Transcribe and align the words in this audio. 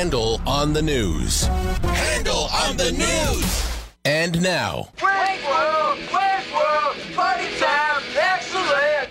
Handel 0.00 0.40
on 0.46 0.72
the 0.72 0.80
news. 0.80 1.42
Handel 1.42 2.48
on 2.54 2.74
the 2.78 2.90
news. 2.90 3.68
And 4.06 4.40
now, 4.40 4.88
Wayne's 5.02 5.44
World, 5.44 5.98
Wayne's 5.98 6.50
World, 6.54 6.96
party 7.14 7.44
time, 7.58 8.02
excellent. 8.16 9.10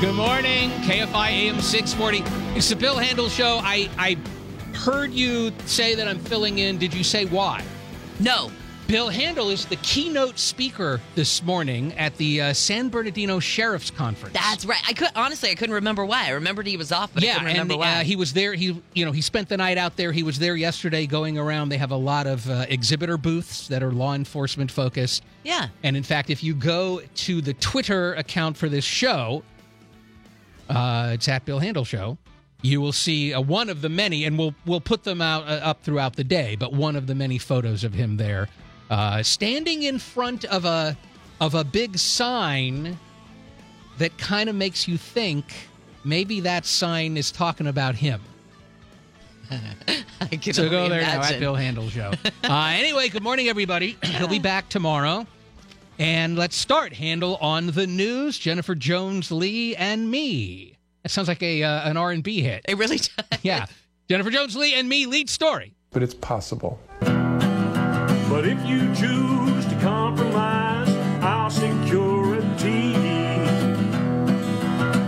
Good 0.00 0.14
morning, 0.14 0.70
KFI 0.82 1.28
AM 1.28 1.60
640. 1.60 2.22
It's 2.56 2.68
the 2.68 2.76
Bill 2.76 2.98
Handel 2.98 3.28
Show. 3.28 3.58
I, 3.60 3.90
I 3.98 4.16
heard 4.72 5.10
you 5.12 5.50
say 5.66 5.96
that 5.96 6.06
I'm 6.06 6.20
filling 6.20 6.58
in. 6.58 6.78
Did 6.78 6.94
you 6.94 7.02
say 7.02 7.24
why? 7.24 7.64
No. 8.20 8.52
Bill 8.92 9.08
Handel 9.08 9.48
is 9.48 9.64
the 9.64 9.76
keynote 9.76 10.38
speaker 10.38 11.00
this 11.14 11.42
morning 11.42 11.94
at 11.94 12.14
the 12.18 12.42
uh, 12.42 12.52
San 12.52 12.90
Bernardino 12.90 13.40
Sheriff's 13.40 13.90
Conference. 13.90 14.34
That's 14.34 14.66
right. 14.66 14.82
I 14.86 14.92
could 14.92 15.08
honestly 15.16 15.48
I 15.48 15.54
couldn't 15.54 15.76
remember 15.76 16.04
why. 16.04 16.26
I 16.26 16.32
remembered 16.32 16.66
he 16.66 16.76
was 16.76 16.92
off, 16.92 17.10
but 17.14 17.22
I 17.22 17.26
yeah, 17.28 17.42
and 17.42 17.72
uh, 17.72 18.00
he 18.00 18.16
was 18.16 18.34
there. 18.34 18.52
He, 18.52 18.82
you 18.92 19.06
know, 19.06 19.12
he 19.12 19.22
spent 19.22 19.48
the 19.48 19.56
night 19.56 19.78
out 19.78 19.96
there. 19.96 20.12
He 20.12 20.22
was 20.22 20.38
there 20.38 20.56
yesterday, 20.56 21.06
going 21.06 21.38
around. 21.38 21.70
They 21.70 21.78
have 21.78 21.90
a 21.90 21.96
lot 21.96 22.26
of 22.26 22.46
uh, 22.50 22.66
exhibitor 22.68 23.16
booths 23.16 23.66
that 23.68 23.82
are 23.82 23.92
law 23.92 24.12
enforcement 24.12 24.70
focused. 24.70 25.24
yeah. 25.42 25.68
And 25.82 25.96
in 25.96 26.02
fact, 26.02 26.28
if 26.28 26.44
you 26.44 26.54
go 26.54 27.00
to 27.00 27.40
the 27.40 27.54
Twitter 27.54 28.12
account 28.16 28.58
for 28.58 28.68
this 28.68 28.84
show, 28.84 29.42
uh, 30.68 31.12
it's 31.14 31.28
at 31.28 31.46
Bill 31.46 31.60
Handel 31.60 31.86
Show. 31.86 32.18
You 32.60 32.82
will 32.82 32.92
see 32.92 33.32
uh, 33.32 33.40
one 33.40 33.70
of 33.70 33.80
the 33.80 33.88
many, 33.88 34.24
and 34.26 34.36
we'll 34.36 34.54
we'll 34.66 34.82
put 34.82 35.02
them 35.02 35.22
out 35.22 35.44
uh, 35.44 35.62
up 35.64 35.82
throughout 35.82 36.16
the 36.16 36.24
day. 36.24 36.56
But 36.56 36.74
one 36.74 36.94
of 36.94 37.06
the 37.06 37.14
many 37.14 37.38
photos 37.38 37.84
of 37.84 37.94
him 37.94 38.18
there, 38.18 38.48
uh, 38.90 39.22
standing 39.22 39.82
in 39.84 39.98
front 39.98 40.44
of 40.46 40.64
a 40.64 40.96
of 41.40 41.54
a 41.54 41.64
big 41.64 41.98
sign 41.98 42.98
that 43.98 44.16
kind 44.18 44.48
of 44.48 44.54
makes 44.54 44.86
you 44.86 44.96
think 44.96 45.44
maybe 46.04 46.40
that 46.40 46.64
sign 46.66 47.16
is 47.16 47.30
talking 47.32 47.66
about 47.66 47.94
him. 47.96 48.20
I 50.20 50.26
can 50.36 50.52
So 50.54 50.68
go 50.68 50.84
only 50.84 50.90
there 50.90 51.02
now 51.02 51.22
at. 51.22 51.38
Bill 51.40 51.54
Handel 51.54 51.88
Show. 51.88 52.12
uh, 52.44 52.72
anyway, 52.74 53.08
good 53.08 53.22
morning, 53.22 53.48
everybody. 53.48 53.96
He'll 54.02 54.28
be 54.28 54.38
back 54.38 54.68
tomorrow. 54.68 55.26
And 55.98 56.36
let's 56.38 56.56
start. 56.56 56.94
Handel 56.94 57.36
on 57.36 57.66
the 57.66 57.86
news. 57.86 58.38
Jennifer 58.38 58.74
Jones 58.74 59.30
Lee 59.30 59.76
and 59.76 60.10
me. 60.10 60.78
That 61.02 61.10
sounds 61.10 61.28
like 61.28 61.42
a 61.42 61.62
uh, 61.62 61.88
an 61.90 61.96
R 61.96 62.12
and 62.12 62.22
B 62.22 62.40
hit. 62.40 62.64
It 62.66 62.78
really 62.78 62.96
does. 62.98 63.10
Yeah, 63.42 63.66
Jennifer 64.08 64.30
Jones 64.30 64.56
Lee 64.56 64.74
and 64.74 64.88
me 64.88 65.06
lead 65.06 65.28
story. 65.28 65.74
but 65.90 66.02
it's 66.02 66.14
possible. 66.14 66.78
But 68.32 68.46
if 68.46 68.64
you 68.64 68.80
choose 68.94 69.66
to 69.66 69.78
compromise 69.82 70.88
our 71.22 71.50
security, 71.50 72.96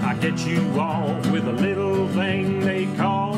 I 0.04 0.14
get 0.20 0.46
you 0.46 0.60
off 0.78 1.30
with 1.30 1.48
a 1.48 1.52
little 1.52 2.06
thing 2.08 2.60
they 2.60 2.84
call 2.96 3.34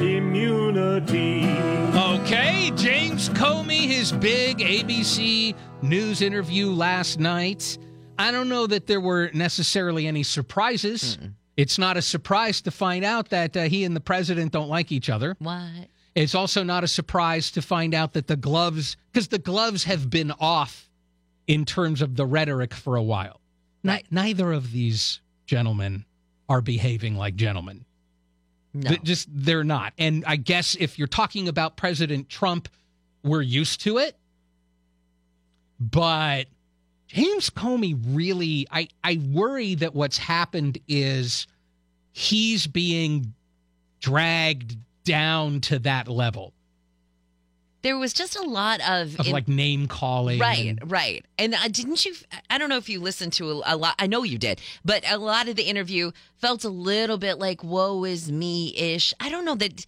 immunity. 0.00 1.44
Okay, 1.94 2.72
James 2.76 3.28
Comey, 3.28 3.86
his 3.88 4.10
big 4.10 4.60
ABC 4.60 5.54
News 5.82 6.22
interview 6.22 6.70
last 6.70 7.20
night. 7.20 7.76
I 8.18 8.30
don't 8.30 8.48
know 8.48 8.66
that 8.68 8.86
there 8.86 9.02
were 9.02 9.30
necessarily 9.34 10.06
any 10.06 10.22
surprises. 10.22 11.18
It's 11.58 11.76
not 11.76 11.98
a 11.98 12.02
surprise 12.02 12.62
to 12.62 12.70
find 12.70 13.04
out 13.04 13.28
that 13.28 13.54
uh, 13.54 13.64
he 13.64 13.84
and 13.84 13.94
the 13.94 14.00
president 14.00 14.52
don't 14.52 14.70
like 14.70 14.92
each 14.92 15.10
other. 15.10 15.36
What? 15.40 15.90
It's 16.16 16.34
also 16.34 16.62
not 16.62 16.82
a 16.82 16.88
surprise 16.88 17.50
to 17.52 17.62
find 17.62 17.94
out 17.94 18.14
that 18.14 18.26
the 18.26 18.36
gloves, 18.36 18.96
because 19.12 19.28
the 19.28 19.38
gloves 19.38 19.84
have 19.84 20.08
been 20.08 20.32
off 20.40 20.88
in 21.46 21.66
terms 21.66 22.00
of 22.00 22.16
the 22.16 22.24
rhetoric 22.24 22.72
for 22.72 22.96
a 22.96 23.02
while. 23.02 23.40
Ni- 23.84 24.02
neither 24.10 24.50
of 24.50 24.72
these 24.72 25.20
gentlemen 25.44 26.06
are 26.48 26.62
behaving 26.62 27.16
like 27.16 27.36
gentlemen. 27.36 27.84
No. 28.72 28.88
Th- 28.88 29.02
Just 29.02 29.28
they're 29.30 29.62
not. 29.62 29.92
And 29.98 30.24
I 30.26 30.36
guess 30.36 30.74
if 30.80 30.98
you're 30.98 31.06
talking 31.06 31.48
about 31.48 31.76
President 31.76 32.30
Trump, 32.30 32.70
we're 33.22 33.42
used 33.42 33.82
to 33.82 33.98
it. 33.98 34.16
But 35.78 36.46
James 37.08 37.50
Comey 37.50 37.94
really, 38.06 38.66
I, 38.70 38.88
I 39.04 39.20
worry 39.30 39.74
that 39.74 39.94
what's 39.94 40.16
happened 40.16 40.78
is 40.88 41.46
he's 42.12 42.66
being 42.66 43.34
dragged 44.00 44.78
down 45.06 45.60
to 45.62 45.78
that 45.78 46.08
level 46.08 46.52
there 47.86 47.96
was 47.96 48.12
just 48.12 48.34
a 48.34 48.42
lot 48.42 48.80
of, 48.80 49.18
of 49.20 49.28
in- 49.28 49.32
like 49.32 49.46
name 49.46 49.86
calling. 49.86 50.40
Right, 50.40 50.66
and- 50.66 50.90
right. 50.90 51.24
And 51.38 51.54
uh, 51.54 51.68
didn't 51.68 52.04
you? 52.04 52.14
I 52.50 52.58
don't 52.58 52.68
know 52.68 52.78
if 52.78 52.88
you 52.88 52.98
listened 52.98 53.32
to 53.34 53.48
a, 53.48 53.62
a 53.64 53.76
lot. 53.76 53.94
I 54.00 54.08
know 54.08 54.24
you 54.24 54.38
did, 54.38 54.60
but 54.84 55.08
a 55.08 55.18
lot 55.18 55.46
of 55.46 55.54
the 55.54 55.62
interview 55.62 56.10
felt 56.36 56.64
a 56.64 56.68
little 56.68 57.16
bit 57.16 57.38
like 57.38 57.62
"woe 57.62 58.02
is 58.04 58.30
me" 58.32 58.74
ish. 58.76 59.14
I 59.20 59.28
don't 59.28 59.44
know 59.44 59.54
that. 59.54 59.86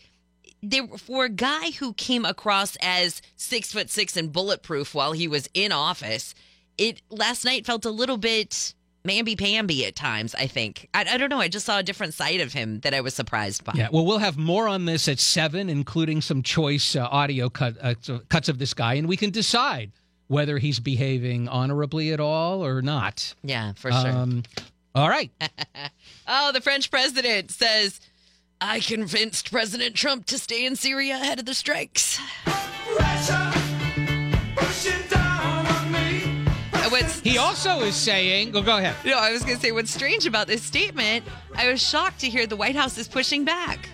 There, 0.62 0.86
for 0.86 1.24
a 1.24 1.28
guy 1.28 1.70
who 1.72 1.92
came 1.94 2.24
across 2.24 2.76
as 2.82 3.20
six 3.36 3.72
foot 3.72 3.90
six 3.90 4.16
and 4.16 4.32
bulletproof 4.32 4.94
while 4.94 5.12
he 5.12 5.26
was 5.26 5.48
in 5.52 5.72
office, 5.72 6.34
it 6.76 7.02
last 7.10 7.44
night 7.44 7.66
felt 7.66 7.84
a 7.84 7.90
little 7.90 8.16
bit 8.16 8.74
mamby 9.04 9.38
pamby 9.38 9.86
at 9.86 9.96
times. 9.96 10.34
I 10.34 10.46
think 10.46 10.88
I, 10.94 11.04
I 11.10 11.16
don't 11.16 11.30
know. 11.30 11.40
I 11.40 11.48
just 11.48 11.66
saw 11.66 11.78
a 11.78 11.82
different 11.82 12.14
side 12.14 12.40
of 12.40 12.52
him 12.52 12.80
that 12.80 12.94
I 12.94 13.00
was 13.00 13.14
surprised 13.14 13.64
by. 13.64 13.72
Yeah, 13.74 13.88
well, 13.92 14.04
we'll 14.04 14.18
have 14.18 14.36
more 14.36 14.68
on 14.68 14.84
this 14.84 15.08
at 15.08 15.18
seven, 15.18 15.68
including 15.68 16.20
some 16.20 16.42
choice 16.42 16.96
uh, 16.96 17.06
audio 17.10 17.48
cut, 17.48 17.76
uh, 17.80 17.94
cuts 18.28 18.48
of 18.48 18.58
this 18.58 18.74
guy, 18.74 18.94
and 18.94 19.08
we 19.08 19.16
can 19.16 19.30
decide 19.30 19.92
whether 20.28 20.58
he's 20.58 20.78
behaving 20.78 21.48
honorably 21.48 22.12
at 22.12 22.20
all 22.20 22.64
or 22.64 22.82
not. 22.82 23.34
Yeah, 23.42 23.72
for 23.74 23.90
sure. 23.90 24.10
Um, 24.10 24.42
all 24.94 25.08
right. 25.08 25.30
Oh, 26.30 26.52
the 26.52 26.60
French 26.60 26.90
president 26.90 27.50
says, 27.50 28.00
I 28.60 28.80
convinced 28.80 29.50
President 29.50 29.94
Trump 29.94 30.26
to 30.26 30.38
stay 30.38 30.66
in 30.66 30.76
Syria 30.76 31.14
ahead 31.14 31.38
of 31.38 31.46
the 31.46 31.54
strikes. 31.54 32.20
Uh, 32.46 33.68
What's, 36.90 37.20
He 37.20 37.38
also 37.38 37.80
is 37.80 37.94
saying, 37.94 38.52
go, 38.52 38.62
go 38.62 38.78
ahead. 38.78 38.94
no, 39.04 39.18
I 39.18 39.32
was 39.32 39.42
going 39.42 39.56
to 39.56 39.60
say, 39.60 39.72
what's 39.72 39.92
strange 39.92 40.26
about 40.26 40.46
this 40.46 40.62
statement, 40.62 41.24
I 41.54 41.70
was 41.70 41.82
shocked 41.82 42.20
to 42.20 42.28
hear 42.30 42.46
the 42.46 42.56
White 42.56 42.76
House 42.76 42.96
is 42.96 43.08
pushing 43.08 43.44
back, 43.44 43.88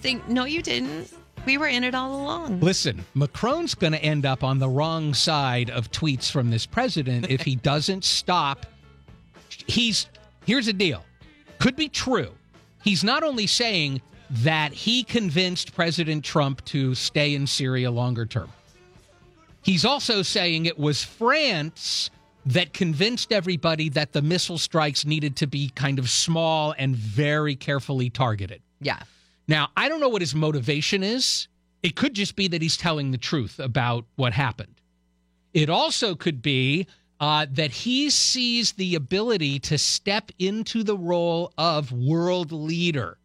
saying, 0.00 0.22
no, 0.28 0.44
you 0.44 0.62
didn't. 0.62 1.12
We 1.44 1.58
were 1.58 1.68
in 1.68 1.84
it 1.84 1.94
all 1.94 2.20
along. 2.20 2.60
Listen, 2.60 3.04
Macron's 3.14 3.74
going 3.74 3.92
to 3.92 4.02
end 4.02 4.26
up 4.26 4.42
on 4.42 4.58
the 4.58 4.68
wrong 4.68 5.14
side 5.14 5.70
of 5.70 5.90
tweets 5.92 6.30
from 6.30 6.50
this 6.50 6.66
president 6.66 7.30
if 7.30 7.42
he 7.42 7.54
doesn't 7.72 8.04
stop. 8.04 8.66
He's 9.66 10.08
here's 10.44 10.66
the 10.66 10.72
deal. 10.72 11.04
Could 11.58 11.76
be 11.76 11.88
true. 11.88 12.32
He's 12.82 13.04
not 13.04 13.22
only 13.22 13.46
saying 13.46 14.02
that 14.30 14.72
he 14.72 15.04
convinced 15.04 15.74
President 15.74 16.24
Trump 16.24 16.64
to 16.66 16.94
stay 16.94 17.34
in 17.34 17.46
Syria 17.46 17.90
longer 17.90 18.26
term. 18.26 18.50
He's 19.62 19.84
also 19.84 20.22
saying 20.22 20.66
it 20.66 20.78
was 20.78 21.02
France 21.02 22.10
that 22.46 22.72
convinced 22.72 23.32
everybody 23.32 23.88
that 23.90 24.12
the 24.12 24.22
missile 24.22 24.56
strikes 24.56 25.04
needed 25.04 25.36
to 25.36 25.46
be 25.46 25.68
kind 25.70 25.98
of 25.98 26.08
small 26.08 26.74
and 26.78 26.94
very 26.94 27.56
carefully 27.56 28.08
targeted. 28.08 28.62
Yeah. 28.80 29.00
Now, 29.48 29.70
I 29.76 29.88
don't 29.88 30.00
know 30.00 30.08
what 30.08 30.22
his 30.22 30.34
motivation 30.34 31.02
is. 31.02 31.48
It 31.82 31.96
could 31.96 32.14
just 32.14 32.36
be 32.36 32.48
that 32.48 32.62
he's 32.62 32.76
telling 32.76 33.10
the 33.10 33.18
truth 33.18 33.58
about 33.58 34.04
what 34.14 34.32
happened. 34.32 34.80
It 35.54 35.68
also 35.68 36.14
could 36.14 36.40
be 36.40 36.86
uh, 37.18 37.46
that 37.50 37.70
he 37.70 38.10
sees 38.10 38.72
the 38.72 38.94
ability 38.94 39.58
to 39.58 39.78
step 39.78 40.30
into 40.38 40.84
the 40.84 40.96
role 40.96 41.52
of 41.58 41.90
world 41.90 42.52
leader, 42.52 43.18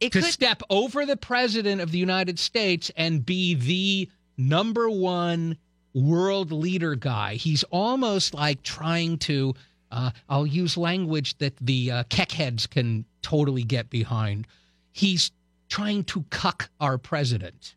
It 0.00 0.12
to 0.12 0.20
could, 0.20 0.30
step 0.30 0.62
over 0.68 1.06
the 1.06 1.16
president 1.16 1.80
of 1.80 1.92
the 1.92 1.98
United 1.98 2.38
States 2.38 2.90
and 2.96 3.24
be 3.24 3.54
the 3.54 4.10
number 4.36 4.90
one 4.90 5.56
world 5.98 6.52
leader 6.52 6.94
guy. 6.94 7.34
He's 7.34 7.64
almost 7.64 8.34
like 8.34 8.62
trying 8.62 9.18
to, 9.18 9.54
uh, 9.90 10.10
I'll 10.28 10.46
use 10.46 10.76
language 10.76 11.36
that 11.38 11.56
the 11.60 11.90
uh, 11.90 12.04
keckheads 12.04 12.68
can 12.68 13.04
totally 13.22 13.64
get 13.64 13.90
behind. 13.90 14.46
He's 14.92 15.30
trying 15.68 16.04
to 16.04 16.24
cuck 16.30 16.70
our 16.80 16.98
president. 16.98 17.74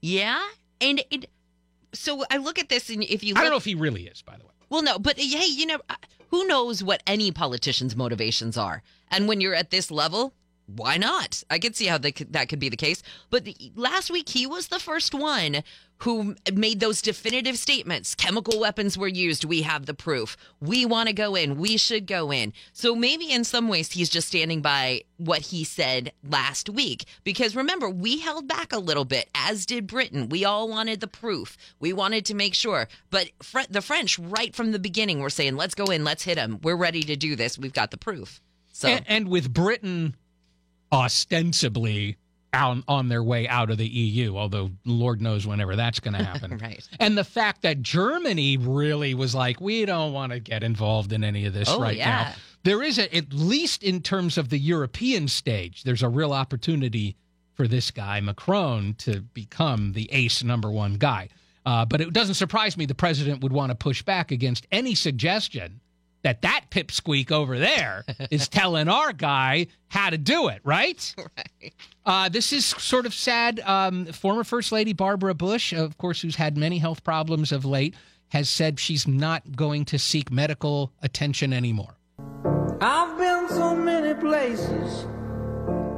yeah. 0.00 0.46
And 0.80 1.02
it, 1.10 1.28
so 1.92 2.24
I 2.30 2.36
look 2.36 2.58
at 2.58 2.68
this, 2.68 2.88
and 2.88 3.02
if 3.02 3.24
you 3.24 3.34
I 3.36 3.40
don't 3.42 3.50
know 3.50 3.56
if 3.56 3.64
he 3.64 3.74
really 3.74 4.06
is, 4.06 4.22
by 4.22 4.36
the 4.36 4.44
way. 4.44 4.52
Well, 4.70 4.82
no, 4.82 4.98
but 4.98 5.18
hey, 5.18 5.46
you 5.46 5.66
know, 5.66 5.80
uh, 5.88 5.96
who 6.30 6.46
knows 6.46 6.84
what 6.84 7.02
any 7.06 7.32
politician's 7.32 7.96
motivations 7.96 8.56
are? 8.56 8.82
And 9.10 9.26
when 9.26 9.40
you're 9.40 9.54
at 9.54 9.70
this 9.70 9.90
level, 9.90 10.34
why 10.68 10.98
not? 10.98 11.42
I 11.50 11.58
could 11.58 11.74
see 11.74 11.86
how 11.86 11.98
could, 11.98 12.32
that 12.32 12.48
could 12.48 12.58
be 12.58 12.68
the 12.68 12.76
case. 12.76 13.02
But 13.30 13.44
the, 13.44 13.56
last 13.74 14.10
week, 14.10 14.28
he 14.28 14.46
was 14.46 14.68
the 14.68 14.78
first 14.78 15.14
one 15.14 15.62
who 16.02 16.36
made 16.52 16.78
those 16.78 17.02
definitive 17.02 17.58
statements. 17.58 18.14
Chemical 18.14 18.60
weapons 18.60 18.96
were 18.96 19.08
used. 19.08 19.44
We 19.44 19.62
have 19.62 19.86
the 19.86 19.94
proof. 19.94 20.36
We 20.60 20.86
want 20.86 21.08
to 21.08 21.12
go 21.12 21.34
in. 21.34 21.58
We 21.58 21.76
should 21.76 22.06
go 22.06 22.30
in. 22.30 22.52
So 22.72 22.94
maybe 22.94 23.32
in 23.32 23.44
some 23.44 23.68
ways, 23.68 23.90
he's 23.90 24.10
just 24.10 24.28
standing 24.28 24.60
by 24.60 25.02
what 25.16 25.40
he 25.40 25.64
said 25.64 26.12
last 26.22 26.68
week. 26.68 27.06
Because 27.24 27.56
remember, 27.56 27.88
we 27.88 28.20
held 28.20 28.46
back 28.46 28.72
a 28.72 28.78
little 28.78 29.04
bit, 29.04 29.28
as 29.34 29.66
did 29.66 29.86
Britain. 29.86 30.28
We 30.28 30.44
all 30.44 30.68
wanted 30.68 31.00
the 31.00 31.08
proof. 31.08 31.56
We 31.80 31.92
wanted 31.92 32.26
to 32.26 32.34
make 32.34 32.54
sure. 32.54 32.88
But 33.10 33.30
Fre- 33.42 33.60
the 33.68 33.82
French, 33.82 34.18
right 34.18 34.54
from 34.54 34.70
the 34.70 34.78
beginning, 34.78 35.18
were 35.18 35.30
saying, 35.30 35.56
let's 35.56 35.74
go 35.74 35.86
in, 35.86 36.04
let's 36.04 36.22
hit 36.22 36.36
them. 36.36 36.60
We're 36.62 36.76
ready 36.76 37.02
to 37.04 37.16
do 37.16 37.34
this. 37.34 37.58
We've 37.58 37.72
got 37.72 37.90
the 37.90 37.98
proof. 37.98 38.40
So. 38.72 38.86
And, 38.86 39.04
and 39.08 39.28
with 39.28 39.52
Britain 39.52 40.14
ostensibly 40.92 42.16
on, 42.52 42.82
on 42.88 43.08
their 43.08 43.22
way 43.22 43.46
out 43.46 43.70
of 43.70 43.78
the 43.78 43.86
EU, 43.86 44.36
although 44.36 44.70
Lord 44.84 45.20
knows 45.20 45.46
whenever 45.46 45.76
that's 45.76 46.00
going 46.00 46.14
to 46.18 46.24
happen. 46.24 46.56
Right. 46.58 46.86
And 46.98 47.16
the 47.16 47.24
fact 47.24 47.62
that 47.62 47.82
Germany 47.82 48.56
really 48.56 49.14
was 49.14 49.34
like, 49.34 49.60
we 49.60 49.84
don't 49.84 50.12
want 50.12 50.32
to 50.32 50.40
get 50.40 50.62
involved 50.62 51.12
in 51.12 51.24
any 51.24 51.44
of 51.46 51.52
this 51.52 51.68
Oh, 51.68 51.80
right 51.80 51.96
yeah. 51.96 52.04
now. 52.10 52.34
There 52.64 52.82
is 52.82 52.98
a, 52.98 53.14
at 53.14 53.32
least 53.32 53.82
in 53.82 54.02
terms 54.02 54.36
of 54.38 54.48
the 54.48 54.58
European 54.58 55.28
stage, 55.28 55.84
there's 55.84 56.02
a 56.02 56.08
real 56.08 56.32
opportunity 56.32 57.16
for 57.54 57.68
this 57.68 57.90
guy 57.90 58.20
Macron 58.20 58.94
to 58.98 59.20
become 59.20 59.92
the 59.92 60.08
ace 60.12 60.42
number 60.42 60.70
one 60.70 60.94
guy. 60.94 61.28
Uh, 61.66 61.84
but 61.84 62.00
it 62.00 62.12
doesn't 62.12 62.34
surprise 62.34 62.76
me 62.76 62.86
the 62.86 62.94
president 62.94 63.42
would 63.42 63.52
want 63.52 63.70
to 63.70 63.74
push 63.74 64.02
back 64.02 64.30
against 64.30 64.66
any 64.72 64.94
suggestion 64.94 65.80
that 66.22 66.42
that 66.42 66.66
pipsqueak 66.70 67.30
over 67.30 67.58
there 67.58 68.04
is 68.30 68.48
telling 68.48 68.88
our 68.88 69.12
guy 69.12 69.66
how 69.88 70.10
to 70.10 70.18
do 70.18 70.48
it, 70.48 70.60
right? 70.64 71.14
Right. 71.36 71.74
Uh, 72.06 72.28
this 72.28 72.52
is 72.52 72.64
sort 72.64 73.04
of 73.04 73.12
sad. 73.12 73.60
Um, 73.60 74.06
former 74.06 74.42
First 74.42 74.72
Lady 74.72 74.94
Barbara 74.94 75.34
Bush, 75.34 75.72
of 75.74 75.98
course, 75.98 76.22
who's 76.22 76.36
had 76.36 76.56
many 76.56 76.78
health 76.78 77.04
problems 77.04 77.52
of 77.52 77.64
late, 77.66 77.94
has 78.28 78.48
said 78.48 78.80
she's 78.80 79.06
not 79.06 79.54
going 79.56 79.84
to 79.86 79.98
seek 79.98 80.30
medical 80.30 80.92
attention 81.02 81.52
anymore. 81.52 81.96
I've 82.80 83.18
been 83.18 83.48
so 83.50 83.76
many 83.76 84.14
places 84.18 85.04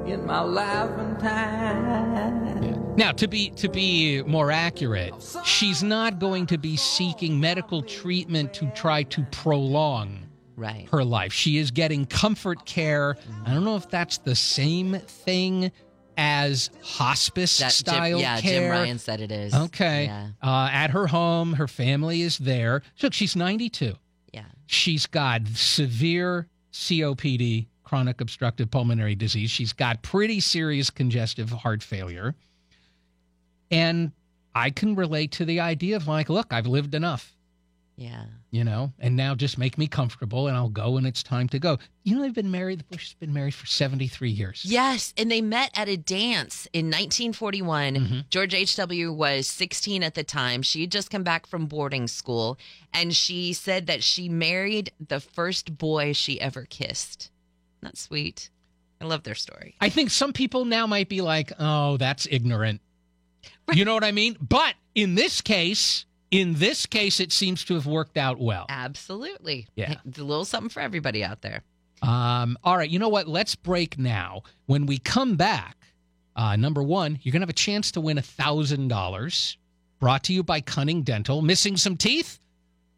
in 0.06 0.26
my 0.26 0.40
life 0.40 0.90
and 0.98 1.18
time. 1.20 2.79
Now, 3.00 3.12
to 3.12 3.26
be 3.26 3.48
to 3.52 3.70
be 3.70 4.22
more 4.24 4.50
accurate, 4.50 5.14
she's 5.42 5.82
not 5.82 6.18
going 6.18 6.44
to 6.48 6.58
be 6.58 6.76
seeking 6.76 7.40
medical 7.40 7.80
treatment 7.80 8.52
to 8.52 8.66
try 8.72 9.04
to 9.04 9.22
prolong 9.30 10.26
Right. 10.54 10.86
her 10.92 11.02
life. 11.02 11.32
She 11.32 11.56
is 11.56 11.70
getting 11.70 12.04
comfort 12.04 12.66
care. 12.66 13.16
I 13.46 13.54
don't 13.54 13.64
know 13.64 13.76
if 13.76 13.88
that's 13.88 14.18
the 14.18 14.34
same 14.34 14.98
thing 14.98 15.72
as 16.18 16.68
hospice 16.82 17.56
That 17.56 17.72
style 17.72 18.18
Jim, 18.18 18.20
yeah, 18.20 18.38
care. 18.42 18.60
Jim 18.60 18.70
Ryan 18.70 18.98
said 18.98 19.22
it 19.22 19.32
is. 19.32 19.54
Okay. 19.54 20.04
Yeah. 20.04 20.28
Uh, 20.42 20.68
at 20.70 20.90
her 20.90 21.06
home, 21.06 21.54
her 21.54 21.68
family 21.68 22.20
is 22.20 22.36
there. 22.36 22.82
Look, 23.02 23.14
she's 23.14 23.34
92. 23.34 23.94
Yeah. 24.34 24.44
She's 24.66 25.06
got 25.06 25.48
severe 25.54 26.48
COPD, 26.74 27.68
chronic 27.82 28.20
obstructive 28.20 28.70
pulmonary 28.70 29.14
disease. 29.14 29.50
She's 29.50 29.72
got 29.72 30.02
pretty 30.02 30.40
serious 30.40 30.90
congestive 30.90 31.48
heart 31.48 31.82
failure. 31.82 32.34
And 33.70 34.12
I 34.54 34.70
can 34.70 34.94
relate 34.96 35.32
to 35.32 35.44
the 35.44 35.60
idea 35.60 35.96
of 35.96 36.08
like, 36.08 36.28
look, 36.28 36.52
I've 36.52 36.66
lived 36.66 36.94
enough, 36.94 37.36
Yeah. 37.96 38.24
you 38.50 38.64
know, 38.64 38.92
and 38.98 39.14
now 39.14 39.36
just 39.36 39.58
make 39.58 39.78
me 39.78 39.86
comfortable 39.86 40.48
and 40.48 40.56
I'll 40.56 40.68
go 40.68 40.90
when 40.92 41.06
it's 41.06 41.22
time 41.22 41.48
to 41.50 41.60
go. 41.60 41.78
You 42.02 42.16
know, 42.16 42.22
they've 42.22 42.34
been 42.34 42.50
married, 42.50 42.80
the 42.80 42.84
Bush 42.84 43.10
has 43.10 43.14
been 43.14 43.32
married 43.32 43.54
for 43.54 43.66
73 43.66 44.28
years. 44.30 44.64
Yes, 44.66 45.14
and 45.16 45.30
they 45.30 45.40
met 45.40 45.70
at 45.74 45.88
a 45.88 45.96
dance 45.96 46.66
in 46.72 46.86
1941. 46.86 47.94
Mm-hmm. 47.94 48.18
George 48.28 48.54
H.W. 48.54 49.12
was 49.12 49.46
16 49.46 50.02
at 50.02 50.14
the 50.14 50.24
time. 50.24 50.62
She 50.62 50.80
had 50.80 50.90
just 50.90 51.10
come 51.10 51.22
back 51.22 51.46
from 51.46 51.66
boarding 51.66 52.08
school, 52.08 52.58
and 52.92 53.14
she 53.14 53.52
said 53.52 53.86
that 53.86 54.02
she 54.02 54.28
married 54.28 54.90
the 55.06 55.20
first 55.20 55.78
boy 55.78 56.12
she 56.12 56.40
ever 56.40 56.66
kissed. 56.68 57.30
That's 57.82 58.00
sweet. 58.00 58.50
I 59.00 59.04
love 59.04 59.22
their 59.22 59.34
story. 59.36 59.76
I 59.80 59.88
think 59.90 60.10
some 60.10 60.32
people 60.32 60.64
now 60.64 60.86
might 60.88 61.08
be 61.08 61.20
like, 61.20 61.52
oh, 61.58 61.96
that's 61.98 62.26
ignorant. 62.30 62.80
You 63.76 63.84
know 63.84 63.94
what 63.94 64.04
I 64.04 64.12
mean? 64.12 64.36
But 64.40 64.74
in 64.94 65.14
this 65.14 65.40
case, 65.40 66.04
in 66.30 66.54
this 66.54 66.86
case, 66.86 67.20
it 67.20 67.32
seems 67.32 67.64
to 67.64 67.74
have 67.74 67.86
worked 67.86 68.16
out 68.16 68.38
well. 68.38 68.66
Absolutely. 68.68 69.66
Yeah. 69.74 69.96
It's 70.04 70.18
a 70.18 70.24
little 70.24 70.44
something 70.44 70.68
for 70.70 70.80
everybody 70.80 71.24
out 71.24 71.42
there. 71.42 71.62
Um, 72.02 72.56
all 72.64 72.76
right, 72.76 72.88
you 72.88 72.98
know 72.98 73.08
what? 73.08 73.28
Let's 73.28 73.54
break 73.54 73.98
now. 73.98 74.42
When 74.66 74.86
we 74.86 74.98
come 74.98 75.36
back, 75.36 75.76
uh, 76.34 76.56
number 76.56 76.82
one, 76.82 77.18
you're 77.22 77.32
going 77.32 77.40
to 77.40 77.44
have 77.44 77.50
a 77.50 77.52
chance 77.52 77.92
to 77.92 78.00
win 78.00 78.18
a 78.18 78.22
$1,000 78.22 79.56
brought 79.98 80.24
to 80.24 80.32
you 80.32 80.42
by 80.42 80.60
Cunning 80.60 81.02
Dental. 81.02 81.42
Missing 81.42 81.76
some 81.76 81.96
teeth? 81.96 82.38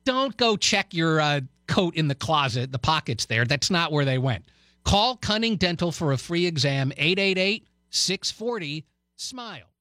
Don't 0.04 0.36
go 0.36 0.56
check 0.56 0.94
your 0.94 1.20
uh, 1.20 1.40
coat 1.66 1.96
in 1.96 2.08
the 2.08 2.14
closet, 2.14 2.70
the 2.72 2.78
pockets 2.78 3.26
there. 3.26 3.44
That's 3.44 3.70
not 3.70 3.92
where 3.92 4.04
they 4.04 4.18
went. 4.18 4.44
Call 4.84 5.16
Cunning 5.16 5.56
Dental 5.56 5.92
for 5.92 6.12
a 6.12 6.16
free 6.16 6.46
exam, 6.46 6.92
888 6.96 7.66
640 7.90 8.84
SMILE. 9.16 9.71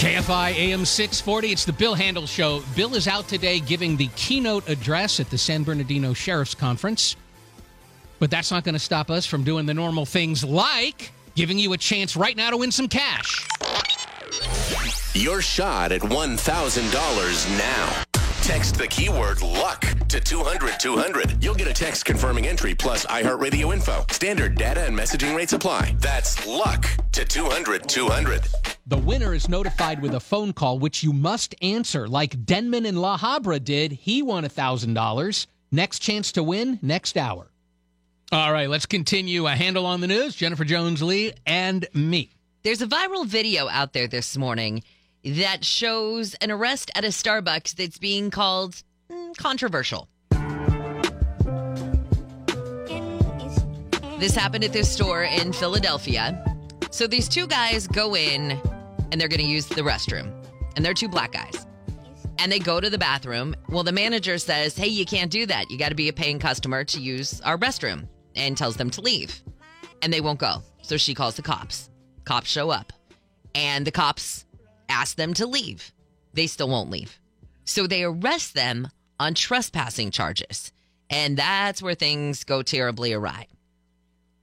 KFI 0.00 0.54
AM 0.54 0.86
640. 0.86 1.52
It's 1.52 1.66
the 1.66 1.74
Bill 1.74 1.92
Handel 1.92 2.26
Show. 2.26 2.62
Bill 2.74 2.94
is 2.94 3.06
out 3.06 3.28
today 3.28 3.60
giving 3.60 3.98
the 3.98 4.08
keynote 4.16 4.66
address 4.66 5.20
at 5.20 5.28
the 5.28 5.36
San 5.36 5.62
Bernardino 5.62 6.14
Sheriff's 6.14 6.54
Conference. 6.54 7.16
But 8.18 8.30
that's 8.30 8.50
not 8.50 8.64
going 8.64 8.74
to 8.74 8.78
stop 8.78 9.10
us 9.10 9.26
from 9.26 9.44
doing 9.44 9.66
the 9.66 9.74
normal 9.74 10.06
things 10.06 10.42
like 10.42 11.12
giving 11.34 11.58
you 11.58 11.74
a 11.74 11.76
chance 11.76 12.16
right 12.16 12.34
now 12.34 12.48
to 12.48 12.56
win 12.56 12.72
some 12.72 12.88
cash. 12.88 13.46
Your 15.14 15.42
shot 15.42 15.92
at 15.92 16.00
$1,000 16.00 17.58
now. 17.58 18.09
Text 18.42 18.76
the 18.76 18.86
keyword 18.86 19.42
luck 19.42 19.80
to 20.08 20.18
200 20.18 20.80
200. 20.80 21.42
You'll 21.44 21.54
get 21.54 21.68
a 21.68 21.72
text 21.72 22.04
confirming 22.04 22.46
entry 22.46 22.74
plus 22.74 23.04
iHeartRadio 23.06 23.72
info. 23.72 24.04
Standard 24.10 24.56
data 24.56 24.84
and 24.84 24.98
messaging 24.98 25.36
rates 25.36 25.52
apply. 25.52 25.94
That's 26.00 26.46
luck 26.46 26.86
to 27.12 27.24
200 27.24 27.88
200. 27.88 28.42
The 28.86 28.96
winner 28.96 29.34
is 29.34 29.48
notified 29.48 30.02
with 30.02 30.14
a 30.14 30.20
phone 30.20 30.52
call, 30.52 30.78
which 30.78 31.04
you 31.04 31.12
must 31.12 31.54
answer, 31.62 32.08
like 32.08 32.44
Denman 32.44 32.86
and 32.86 33.00
La 33.00 33.18
Habra 33.18 33.62
did. 33.62 33.92
He 33.92 34.22
won 34.22 34.44
$1,000. 34.44 35.46
Next 35.70 36.00
chance 36.00 36.32
to 36.32 36.42
win, 36.42 36.78
next 36.82 37.16
hour. 37.16 37.50
All 38.32 38.52
right, 38.52 38.68
let's 38.68 38.86
continue. 38.86 39.46
A 39.46 39.50
handle 39.50 39.86
on 39.86 40.00
the 40.00 40.06
news. 40.06 40.34
Jennifer 40.34 40.64
Jones 40.64 41.02
Lee 41.02 41.32
and 41.46 41.86
me. 41.94 42.30
There's 42.62 42.82
a 42.82 42.86
viral 42.86 43.26
video 43.26 43.68
out 43.68 43.92
there 43.92 44.08
this 44.08 44.36
morning 44.36 44.82
that 45.24 45.64
shows 45.64 46.34
an 46.34 46.50
arrest 46.50 46.90
at 46.94 47.04
a 47.04 47.08
Starbucks 47.08 47.74
that's 47.74 47.98
being 47.98 48.30
called 48.30 48.82
mm, 49.10 49.36
controversial. 49.36 50.08
This 54.18 54.34
happened 54.34 54.64
at 54.64 54.72
this 54.72 54.90
store 54.90 55.22
in 55.22 55.52
Philadelphia. 55.52 56.44
So 56.90 57.06
these 57.06 57.28
two 57.28 57.46
guys 57.46 57.86
go 57.86 58.14
in 58.14 58.60
and 59.10 59.20
they're 59.20 59.28
going 59.28 59.40
to 59.40 59.46
use 59.46 59.66
the 59.66 59.80
restroom. 59.80 60.30
And 60.76 60.84
they're 60.84 60.94
two 60.94 61.08
black 61.08 61.32
guys. 61.32 61.66
And 62.38 62.52
they 62.52 62.58
go 62.58 62.80
to 62.80 62.90
the 62.90 62.98
bathroom. 62.98 63.54
Well, 63.68 63.82
the 63.82 63.92
manager 63.92 64.38
says, 64.38 64.76
Hey, 64.76 64.88
you 64.88 65.06
can't 65.06 65.30
do 65.30 65.46
that. 65.46 65.70
You 65.70 65.78
got 65.78 65.88
to 65.88 65.94
be 65.94 66.08
a 66.08 66.12
paying 66.12 66.38
customer 66.38 66.84
to 66.84 67.00
use 67.00 67.40
our 67.42 67.56
restroom 67.56 68.08
and 68.34 68.56
tells 68.56 68.76
them 68.76 68.90
to 68.90 69.00
leave. 69.00 69.40
And 70.02 70.12
they 70.12 70.20
won't 70.20 70.38
go. 70.38 70.62
So 70.82 70.96
she 70.96 71.14
calls 71.14 71.36
the 71.36 71.42
cops. 71.42 71.90
Cops 72.24 72.48
show 72.48 72.70
up. 72.70 72.92
And 73.54 73.86
the 73.86 73.90
cops 73.90 74.44
ask 74.90 75.16
them 75.16 75.34
to 75.34 75.46
leave. 75.46 75.92
They 76.34 76.46
still 76.46 76.68
won't 76.68 76.90
leave. 76.90 77.18
So 77.64 77.86
they 77.86 78.02
arrest 78.02 78.54
them 78.54 78.88
on 79.18 79.34
trespassing 79.34 80.10
charges. 80.10 80.72
And 81.08 81.36
that's 81.36 81.82
where 81.82 81.94
things 81.94 82.44
go 82.44 82.62
terribly 82.62 83.12
awry. 83.12 83.46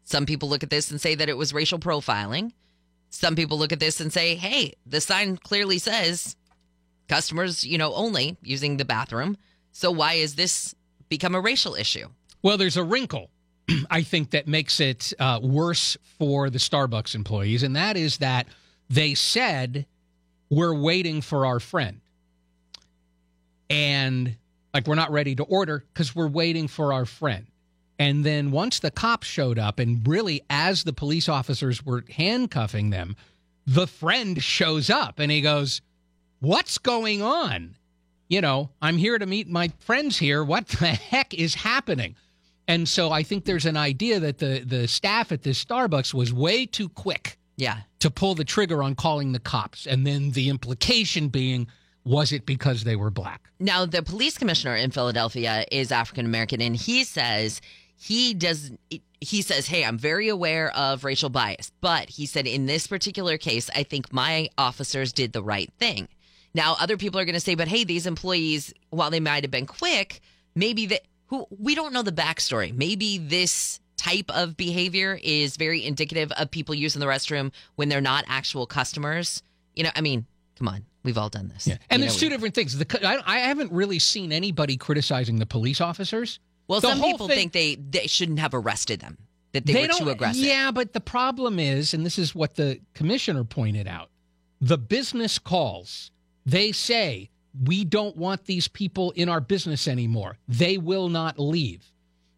Some 0.04 0.25
people 0.25 0.50
look 0.50 0.63
at 0.63 0.70
this 0.70 0.92
and 0.92 1.01
say 1.01 1.16
that 1.16 1.30
it 1.30 1.38
was 1.38 1.54
racial 1.54 1.80
profiling. 1.80 2.51
Some 3.10 3.36
people 3.36 3.58
look 3.58 3.72
at 3.72 3.80
this 3.80 4.00
and 4.00 4.12
say, 4.12 4.36
hey, 4.36 4.74
the 4.86 5.01
sign 5.01 5.38
clearly 5.38 5.80
says 5.80 6.36
customers, 7.08 7.66
you 7.66 7.77
know, 7.77 7.94
only 7.94 8.38
using 8.42 8.77
the 8.77 8.86
bathroom. 8.86 9.38
So 9.72 9.92
why 9.92 10.13
is 10.13 10.36
this 10.36 10.75
become 11.10 11.36
a 11.36 11.42
racial 11.42 11.75
issue? 11.75 12.08
Well, 12.42 12.58
there's 12.58 12.77
a 12.77 12.84
wrinkle, 12.84 13.30
I 13.89 14.04
think, 14.04 14.32
that 14.32 14.48
makes 14.48 14.80
it 14.80 15.13
uh, 15.20 15.39
worse 15.42 15.98
for 16.18 16.50
the 16.50 16.60
Starbucks 16.60 17.16
employees, 17.16 17.63
and 17.63 17.75
that 17.75 17.98
is 17.98 18.18
that 18.18 18.48
they 18.89 19.13
said, 19.13 19.86
We're 20.50 20.74
waiting 20.74 21.22
for 21.22 21.46
our 21.46 21.60
friend. 21.60 22.01
And 23.70 24.36
like, 24.74 24.88
we're 24.88 24.96
not 24.96 25.12
ready 25.12 25.36
to 25.36 25.44
order 25.44 25.84
because 25.94 26.16
we're 26.16 26.27
waiting 26.27 26.68
for 26.68 26.94
our 26.94 27.06
friend. 27.06 27.48
And 28.00 28.24
then 28.24 28.51
once 28.51 28.80
the 28.80 28.92
cops 28.92 29.27
showed 29.27 29.58
up, 29.58 29.80
and 29.80 30.08
really 30.08 30.42
as 30.50 30.84
the 30.84 30.94
police 30.94 31.27
officers 31.27 31.86
were 31.86 32.04
handcuffing 32.12 32.92
them, 32.92 33.16
the 33.66 33.88
friend 33.88 34.42
shows 34.42 34.89
up 34.89 35.20
and 35.20 35.32
he 35.32 35.42
goes, 35.42 35.82
What's 36.39 36.77
going 36.77 37.24
on? 37.24 37.75
you 38.30 38.42
know, 38.42 38.70
I'm 38.82 38.98
here 38.98 39.18
to 39.18 39.25
meet 39.25 39.48
my 39.50 39.72
friends 39.80 40.18
here. 40.18 40.44
What 40.44 40.68
the 40.68 40.88
heck 40.88 41.34
is 41.34 41.56
happening? 41.56 42.16
And 42.68 42.88
so 42.88 43.12
I 43.12 43.24
think 43.24 43.46
there's 43.46 43.66
an 43.66 43.77
idea 43.77 44.20
that 44.20 44.39
the 44.39 44.60
the 44.66 44.88
staff 44.88 45.32
at 45.32 45.44
this 45.44 45.63
Starbucks 45.63 46.13
was 46.13 46.34
way 46.34 46.66
too 46.66 46.89
quick 46.89 47.37
Yeah. 47.58 47.82
to 48.00 48.12
pull 48.12 48.36
the 48.36 48.46
trigger 48.46 48.84
on 48.84 48.96
calling 48.96 49.32
the 49.32 49.40
cops. 49.40 49.86
And 49.88 50.06
then 50.06 50.32
the 50.32 50.48
implication 50.50 51.30
being, 51.30 51.68
was 52.04 52.32
it 52.32 52.46
because 52.46 52.84
they 52.84 52.96
were 52.96 53.10
black? 53.10 53.50
Now, 53.60 53.86
the 53.86 54.04
police 54.04 54.38
commissioner 54.38 54.76
in 54.76 54.92
Philadelphia 54.92 55.66
is 55.72 55.92
African 55.92 56.26
American, 56.26 56.62
and 56.62 56.76
he 56.76 57.04
says 57.04 57.60
he 57.96 58.34
does. 58.34 58.72
He 59.20 59.42
says, 59.42 59.68
"Hey, 59.68 59.84
I'm 59.84 59.98
very 59.98 60.28
aware 60.30 60.70
of 60.76 61.04
racial 61.04 61.30
bias, 61.30 61.72
but 61.82 62.10
he 62.10 62.28
said 62.28 62.46
in 62.46 62.68
this 62.68 62.86
particular 62.86 63.40
case, 63.40 63.70
I 63.76 63.82
think 63.82 64.14
my 64.14 64.50
officers 64.58 65.12
did 65.12 65.34
the 65.34 65.44
right 65.44 65.74
thing." 65.80 66.08
Now, 66.54 66.78
other 66.80 66.98
people 66.98 67.20
are 67.20 67.26
going 67.26 67.34
to 67.34 67.40
say, 67.42 67.56
"But 67.56 67.68
hey, 67.68 67.84
these 67.84 68.06
employees, 68.06 68.74
while 68.92 69.10
they 69.10 69.20
might 69.20 69.44
have 69.44 69.52
been 69.52 69.66
quick, 69.66 70.22
maybe 70.54 70.86
that 70.86 71.02
who 71.26 71.48
we 71.50 71.74
don't 71.74 71.92
know 71.94 72.04
the 72.04 72.12
backstory. 72.12 72.72
Maybe 72.74 73.18
this." 73.18 73.80
Type 73.98 74.30
of 74.30 74.56
behavior 74.56 75.20
is 75.22 75.58
very 75.58 75.84
indicative 75.86 76.32
of 76.34 76.51
people 76.51 76.75
using 76.75 77.00
the 77.00 77.06
restroom 77.08 77.51
when 77.75 77.89
they're 77.89 78.00
not 78.01 78.24
actual 78.27 78.66
customers. 78.66 79.42
You 79.75 79.84
know, 79.84 79.89
I 79.96 80.01
mean, 80.01 80.25
come 80.58 80.68
on, 80.68 80.86
we've 81.04 81.18
all 81.18 81.30
done 81.30 81.50
this. 81.50 81.68
Yeah. 81.68 81.77
And 81.89 82.01
You 82.01 82.08
there's 82.08 82.16
know, 82.16 82.20
two 82.20 82.25
we- 82.27 82.30
different 82.30 82.56
things. 82.56 82.77
The, 82.77 83.08
I, 83.08 83.22
I 83.25 83.39
haven't 83.39 83.72
really 83.72 84.00
seen 84.00 84.32
anybody 84.32 84.77
criticizing 84.77 85.38
the 85.39 85.46
police 85.46 85.82
officers. 85.82 86.39
Well, 86.68 86.80
The 86.80 86.89
some 86.89 87.01
people 87.01 87.27
thing- 87.27 87.38
think 87.38 87.54
they 87.54 87.75
they 87.75 88.08
shouldn't 88.08 88.39
have 88.39 88.54
arrested 88.54 89.00
them. 89.01 89.18
That 89.54 89.66
they, 89.66 89.88
were 89.88 89.94
too 89.94 90.10
aggressive. 90.10 90.44
Yeah, 90.44 90.72
but 90.72 90.94
the 90.94 91.00
problem 91.00 91.58
is, 91.58 91.94
and 91.94 92.06
this 92.06 92.20
is 92.20 92.36
what 92.36 92.56
the 92.56 92.80
commissioner 92.94 93.44
pointed 93.44 93.88
out 93.88 94.10
the 94.60 94.77
business 94.77 95.39
calls, 95.39 96.12
they 96.46 96.72
say, 96.72 97.30
we 97.63 97.84
don't 97.86 98.18
want 98.18 98.46
these 98.46 98.68
people 98.68 99.12
in 99.12 99.30
our 99.30 99.39
business 99.39 99.88
anymore. 99.88 100.38
They 100.48 100.77
will 100.77 101.10
not 101.10 101.39
leave. 101.39 101.92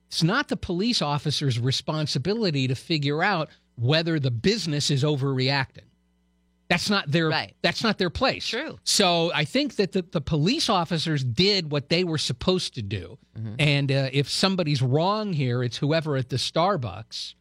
It's 0.10 0.24
not 0.24 0.48
the 0.48 0.58
police 0.58 1.02
officer's 1.02 1.60
responsibility 1.60 2.68
to 2.68 2.76
figure 2.76 3.24
out 3.24 3.50
whether 3.76 4.20
the 4.20 4.32
business 4.32 4.90
is 4.92 5.04
overreacting. 5.04 5.86
That's 6.68 6.90
not 6.90 7.10
their 7.12 7.30
Right. 7.30 7.56
that's 7.64 7.84
not 7.84 7.98
their 7.98 8.10
place. 8.12 8.48
True. 8.48 8.78
So 8.84 9.32
I 9.34 9.44
think 9.46 9.78
that 9.78 9.92
the, 9.92 10.04
the 10.04 10.22
police 10.22 10.70
officers 10.70 11.24
did 11.24 11.72
what 11.72 11.90
they 11.90 12.04
were 12.04 12.20
supposed 12.20 12.76
to 12.76 12.82
do. 12.84 13.18
Mm-hmm. 13.38 13.56
And 13.58 13.92
uh, 13.92 14.10
if 14.12 14.30
somebody's 14.30 14.82
wrong 14.82 15.34
here, 15.34 15.64
it's 15.64 15.78
whoever 15.78 16.16
at 16.16 16.30
the 16.30 16.36
Starbucks 16.38 17.34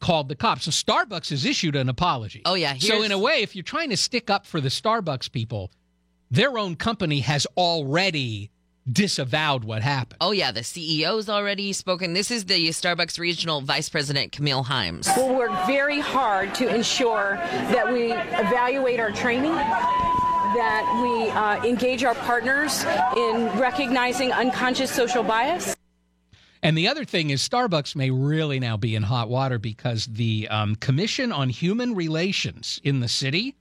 called 0.00 0.28
the 0.28 0.34
cops. 0.36 0.64
So 0.64 0.70
Starbucks 0.70 1.30
has 1.30 1.46
issued 1.46 1.76
an 1.76 1.88
apology. 1.88 2.42
Oh, 2.44 2.54
yeah, 2.54 2.74
So 2.76 3.02
in 3.02 3.10
a 3.12 3.18
way, 3.18 3.40
if 3.42 3.56
you're 3.56 3.62
trying 3.62 3.88
to 3.88 3.96
stick 3.96 4.28
up 4.28 4.44
for 4.44 4.60
the 4.60 4.68
Starbucks 4.68 5.32
people, 5.32 5.70
their 6.30 6.58
own 6.58 6.76
company 6.76 7.20
has 7.20 7.46
already 7.56 8.50
disavowed 8.90 9.64
what 9.64 9.82
happened. 9.82 10.18
Oh 10.20 10.32
yeah, 10.32 10.52
the 10.52 10.60
CEO's 10.60 11.28
already 11.28 11.72
spoken. 11.72 12.12
This 12.12 12.30
is 12.30 12.44
the 12.44 12.68
Starbucks 12.68 13.18
regional 13.18 13.60
vice 13.60 13.88
president 13.88 14.32
Camille 14.32 14.62
Hymes. 14.62 15.08
We'll 15.16 15.34
work 15.34 15.52
very 15.66 16.00
hard 16.00 16.54
to 16.56 16.74
ensure 16.74 17.36
that 17.36 17.92
we 17.92 18.12
evaluate 18.12 19.00
our 19.00 19.10
training, 19.10 19.54
that 19.54 21.00
we 21.02 21.30
uh, 21.30 21.64
engage 21.64 22.04
our 22.04 22.14
partners 22.14 22.84
in 23.16 23.46
recognizing 23.58 24.32
unconscious 24.32 24.90
social 24.90 25.22
bias. 25.22 25.74
And 26.62 26.78
the 26.78 26.88
other 26.88 27.04
thing 27.04 27.28
is, 27.28 27.46
Starbucks 27.46 27.94
may 27.94 28.10
really 28.10 28.58
now 28.58 28.78
be 28.78 28.94
in 28.96 29.02
hot 29.02 29.28
water 29.28 29.58
because 29.58 30.06
the 30.06 30.48
um, 30.48 30.76
Commission 30.76 31.30
on 31.30 31.50
Human 31.50 31.94
Relations 31.94 32.80
in 32.82 33.00
the 33.00 33.08
city, 33.08 33.54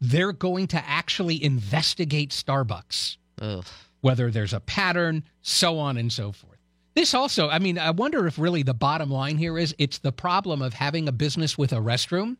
they're 0.00 0.32
going 0.32 0.68
to 0.68 0.82
actually 0.88 1.42
investigate 1.42 2.30
Starbucks, 2.30 3.16
Ugh. 3.40 3.64
Whether 4.00 4.30
there's 4.30 4.52
a 4.52 4.60
pattern, 4.60 5.24
so 5.42 5.78
on 5.78 5.96
and 5.96 6.12
so 6.12 6.32
forth. 6.32 6.58
This 6.94 7.14
also, 7.14 7.48
I 7.48 7.58
mean, 7.58 7.78
I 7.78 7.90
wonder 7.90 8.26
if 8.26 8.38
really 8.38 8.62
the 8.62 8.74
bottom 8.74 9.10
line 9.10 9.38
here 9.38 9.56
is 9.58 9.74
it's 9.78 9.98
the 9.98 10.12
problem 10.12 10.62
of 10.62 10.74
having 10.74 11.06
a 11.08 11.12
business 11.12 11.56
with 11.56 11.72
a 11.72 11.76
restroom 11.76 12.36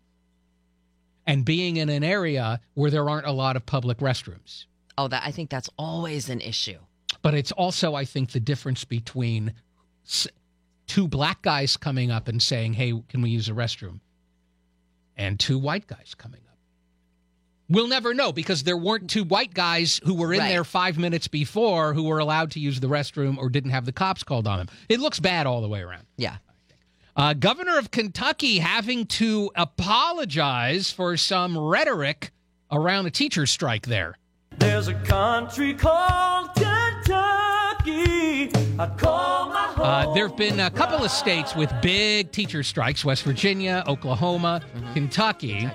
and 1.26 1.44
being 1.44 1.76
in 1.76 1.88
an 1.88 2.02
area 2.02 2.60
where 2.74 2.90
there 2.90 3.08
aren't 3.08 3.26
a 3.26 3.32
lot 3.32 3.54
of 3.56 3.66
public 3.66 3.98
restrooms. 3.98 4.64
Oh, 4.96 5.06
that 5.08 5.22
I 5.24 5.30
think 5.30 5.50
that's 5.50 5.70
always 5.78 6.28
an 6.28 6.40
issue. 6.40 6.78
but 7.22 7.34
it's 7.34 7.52
also 7.52 7.94
i 7.94 8.04
think 8.04 8.30
the 8.32 8.40
difference 8.40 8.84
between 8.84 9.52
two 10.86 11.08
black 11.08 11.42
guys 11.42 11.76
coming 11.76 12.10
up 12.10 12.28
and 12.28 12.42
saying 12.42 12.72
hey 12.74 12.92
can 13.08 13.20
we 13.22 13.30
use 13.30 13.48
a 13.48 13.52
restroom 13.52 14.00
and 15.16 15.38
two 15.40 15.58
white 15.58 15.86
guys 15.86 16.14
coming 16.16 16.40
up 16.47 16.47
we'll 17.68 17.88
never 17.88 18.14
know 18.14 18.32
because 18.32 18.62
there 18.64 18.76
weren't 18.76 19.08
two 19.10 19.24
white 19.24 19.52
guys 19.54 20.00
who 20.04 20.14
were 20.14 20.32
in 20.32 20.40
Right. 20.40 20.48
there 20.48 20.64
five 20.64 20.98
minutes 20.98 21.28
before 21.28 21.94
who 21.94 22.04
were 22.04 22.18
allowed 22.18 22.50
to 22.52 22.60
use 22.60 22.80
the 22.80 22.86
restroom 22.88 23.36
or 23.38 23.48
didn't 23.50 23.70
have 23.72 23.84
the 23.84 23.92
cops 23.92 24.22
called 24.24 24.46
on 24.46 24.58
them 24.58 24.68
it 24.88 25.00
looks 25.00 25.20
bad 25.20 25.46
all 25.46 25.60
the 25.60 25.68
way 25.68 25.80
around 25.80 26.04
Yeah. 26.16 26.36
uh, 27.16 27.34
governor 27.34 27.78
of 27.78 27.90
kentucky 27.90 28.58
having 28.58 29.06
to 29.06 29.50
apologize 29.54 30.90
for 30.90 31.16
some 31.16 31.56
rhetoric 31.58 32.30
around 32.70 33.06
a 33.06 33.10
teacher 33.10 33.46
strike 33.46 33.86
there 33.86 34.14
There's 34.58 34.88
a 34.88 34.94
country 34.94 35.74
called 35.74 36.50
Kentucky. 36.54 38.50
I'd 38.78 38.94
call 38.98 39.48
my 39.50 39.66
home. 39.76 39.80
Uh, 39.86 40.14
there 40.14 40.26
have 40.28 40.36
been 40.36 40.58
a 40.60 40.70
couple 40.70 41.04
of 41.04 41.10
states 41.10 41.54
with 41.54 41.72
big 41.82 42.32
teacher 42.32 42.62
strikes 42.62 43.04
West 43.04 43.22
Virginia, 43.24 43.84
Oklahoma, 43.86 44.60
Kentucky. 44.94 45.68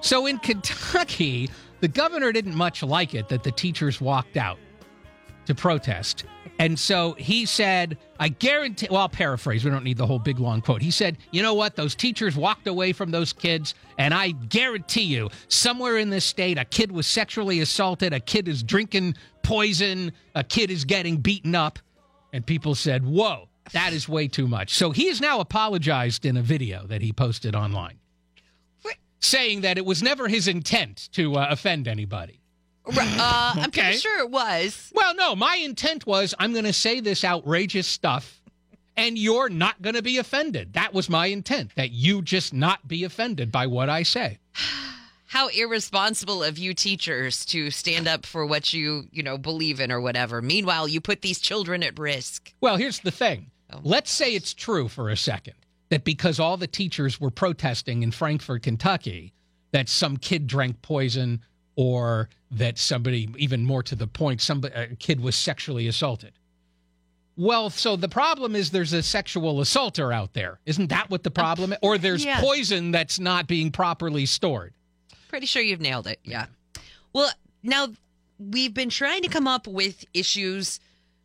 So 0.00 0.26
in 0.26 0.38
Kentucky, 0.38 1.50
the 1.80 1.88
governor 1.88 2.32
didn't 2.32 2.54
much 2.54 2.82
like 2.82 3.14
it 3.14 3.28
that 3.28 3.42
the 3.42 3.52
teachers 3.52 4.00
walked 4.00 4.36
out 4.36 4.58
to 5.46 5.54
protest. 5.54 6.24
And 6.58 6.78
so 6.78 7.14
he 7.14 7.46
said, 7.46 7.96
I 8.18 8.28
guarantee, 8.28 8.88
well, 8.90 9.00
I'll 9.00 9.08
paraphrase, 9.08 9.64
we 9.64 9.70
don't 9.70 9.82
need 9.82 9.96
the 9.96 10.06
whole 10.06 10.18
big 10.18 10.38
long 10.38 10.60
quote. 10.60 10.82
He 10.82 10.90
said, 10.90 11.16
You 11.32 11.42
know 11.42 11.54
what? 11.54 11.74
Those 11.74 11.94
teachers 11.94 12.36
walked 12.36 12.66
away 12.66 12.92
from 12.92 13.10
those 13.10 13.32
kids, 13.32 13.74
and 13.96 14.12
I 14.12 14.32
guarantee 14.32 15.04
you, 15.04 15.30
somewhere 15.48 15.96
in 15.96 16.10
this 16.10 16.26
state, 16.26 16.58
a 16.58 16.66
kid 16.66 16.92
was 16.92 17.06
sexually 17.06 17.60
assaulted, 17.60 18.12
a 18.12 18.20
kid 18.20 18.46
is 18.46 18.62
drinking 18.62 19.14
poison, 19.42 20.12
a 20.34 20.44
kid 20.44 20.70
is 20.70 20.84
getting 20.84 21.16
beaten 21.16 21.54
up. 21.54 21.78
And 22.34 22.44
people 22.44 22.74
said, 22.74 23.06
Whoa, 23.06 23.48
that 23.72 23.94
is 23.94 24.08
way 24.08 24.28
too 24.28 24.46
much. 24.46 24.74
So 24.74 24.90
he 24.90 25.08
has 25.08 25.20
now 25.20 25.40
apologized 25.40 26.26
in 26.26 26.36
a 26.36 26.42
video 26.42 26.86
that 26.88 27.00
he 27.00 27.12
posted 27.12 27.54
online, 27.54 27.99
saying 29.20 29.60
that 29.62 29.78
it 29.78 29.84
was 29.84 30.02
never 30.02 30.28
his 30.28 30.48
intent 30.48 31.08
to 31.12 31.36
uh, 31.36 31.46
offend 31.50 31.86
anybody. 31.88 32.40
Uh, 32.86 32.92
I'm 33.56 33.68
Okay. 33.68 33.82
pretty 33.82 33.98
sure 33.98 34.18
it 34.20 34.30
was. 34.30 34.90
Well, 34.94 35.14
no, 35.14 35.36
my 35.36 35.56
intent 35.56 36.06
was 36.06 36.34
I'm 36.38 36.52
going 36.52 36.64
to 36.64 36.72
say 36.72 37.00
this 37.00 37.24
outrageous 37.24 37.86
stuff 37.86 38.40
and 38.96 39.16
you're 39.16 39.48
not 39.48 39.80
going 39.80 39.94
to 39.94 40.02
be 40.02 40.18
offended. 40.18 40.72
That 40.72 40.92
was 40.92 41.08
my 41.08 41.26
intent, 41.26 41.72
that 41.76 41.90
you 41.92 42.20
just 42.22 42.52
not 42.52 42.88
be 42.88 43.04
offended 43.04 43.52
by 43.52 43.66
what 43.66 43.88
I 43.88 44.02
say. 44.02 44.38
How 45.26 45.46
irresponsible 45.48 46.42
of 46.42 46.58
you 46.58 46.74
teachers 46.74 47.44
to 47.46 47.70
stand 47.70 48.08
up 48.08 48.26
for 48.26 48.44
what 48.44 48.72
you, 48.72 49.04
you 49.12 49.22
know, 49.22 49.38
believe 49.38 49.78
in 49.78 49.92
or 49.92 50.00
whatever. 50.00 50.42
Meanwhile, 50.42 50.88
you 50.88 51.00
put 51.00 51.22
these 51.22 51.38
children 51.38 51.84
at 51.84 51.96
risk. 52.00 52.52
Well, 52.60 52.76
here's 52.76 52.98
the 52.98 53.12
thing. 53.12 53.52
Let's 53.84 54.10
say 54.10 54.34
it's 54.34 54.52
true 54.52 54.88
for 54.88 55.08
a 55.08 55.16
second 55.16 55.54
that 55.90 56.04
because 56.04 56.40
all 56.40 56.56
the 56.56 56.66
teachers 56.66 57.20
were 57.20 57.30
protesting 57.30 58.02
in 58.02 58.10
Frankfort, 58.10 58.62
Kentucky, 58.62 59.32
that 59.72 59.88
some 59.88 60.16
kid 60.16 60.46
drank 60.46 60.80
poison 60.82 61.40
or 61.76 62.28
that 62.50 62.78
somebody, 62.78 63.28
even 63.36 63.64
more 63.64 63.82
to 63.82 63.94
the 63.94 64.06
point, 64.06 64.40
somebody, 64.40 64.74
a 64.74 64.84
uh, 64.84 64.86
kid 64.98 65.20
was 65.20 65.36
sexually 65.36 65.86
assaulted. 65.86 66.32
Well, 67.36 67.70
so 67.70 67.96
the 67.96 68.08
problem 68.08 68.54
is 68.54 68.70
there's 68.70 68.92
a 68.92 69.02
sexual 69.02 69.60
assaulter 69.60 70.12
out 70.12 70.34
there. 70.34 70.58
Isn't 70.66 70.88
that 70.88 71.10
what 71.10 71.22
the 71.22 71.30
problem 71.30 71.72
is? 71.72 71.78
Or 71.80 71.96
there's 71.96 72.24
Yes. 72.24 72.40
poison 72.42 72.90
that's 72.90 73.18
not 73.18 73.46
being 73.46 73.70
properly 73.70 74.26
stored. 74.26 74.74
Pretty 75.28 75.46
sure 75.46 75.62
you've 75.62 75.80
nailed 75.80 76.06
it. 76.06 76.20
Yeah. 76.24 76.46
Well, 77.12 77.30
now 77.62 77.88
we've 78.38 78.74
been 78.74 78.90
trying 78.90 79.22
to 79.22 79.28
come 79.28 79.46
up 79.46 79.66
with 79.66 80.04
issues 80.12 80.80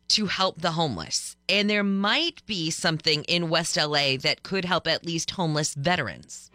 to 0.08 0.26
help 0.26 0.60
the 0.60 0.72
homeless, 0.72 1.36
and 1.48 1.68
there 1.68 1.84
might 1.84 2.44
be 2.46 2.70
something 2.70 3.24
in 3.24 3.48
West 3.48 3.76
LA 3.76 4.16
that 4.18 4.42
could 4.42 4.64
help 4.64 4.86
at 4.86 5.04
least 5.04 5.32
homeless 5.32 5.74
veterans. 5.74 6.50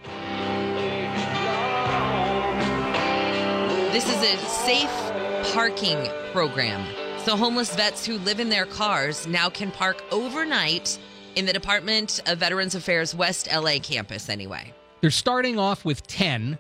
This 3.92 4.08
is 4.08 4.24
a 4.24 4.38
safe 4.46 5.54
parking 5.54 6.08
program. 6.32 6.86
So, 7.20 7.36
homeless 7.36 7.76
vets 7.76 8.06
who 8.06 8.18
live 8.20 8.40
in 8.40 8.50
their 8.50 8.66
cars 8.66 9.28
now 9.28 9.50
can 9.50 9.70
park 9.70 10.04
overnight 10.12 10.98
in 11.36 11.46
the 11.46 11.54
Department 11.54 12.20
of 12.26 12.40
Veterans 12.40 12.74
Affairs 12.74 13.14
West 13.14 13.48
LA 13.54 13.80
campus, 13.80 14.30
anyway. 14.30 14.74
They're 15.02 15.12
starting 15.12 15.60
off 15.60 15.86
with 15.86 16.06
10. 16.08 16.58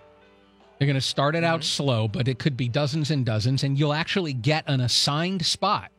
They're 0.77 0.85
going 0.85 0.95
to 0.95 1.01
start 1.01 1.35
it 1.35 1.43
out 1.43 1.61
mm-hmm. 1.61 1.83
slow, 1.83 2.07
but 2.07 2.27
it 2.27 2.39
could 2.39 2.57
be 2.57 2.67
dozens 2.67 3.11
and 3.11 3.25
dozens, 3.25 3.63
and 3.63 3.77
you'll 3.77 3.93
actually 3.93 4.33
get 4.33 4.63
an 4.67 4.81
assigned 4.81 5.45
spot 5.45 5.91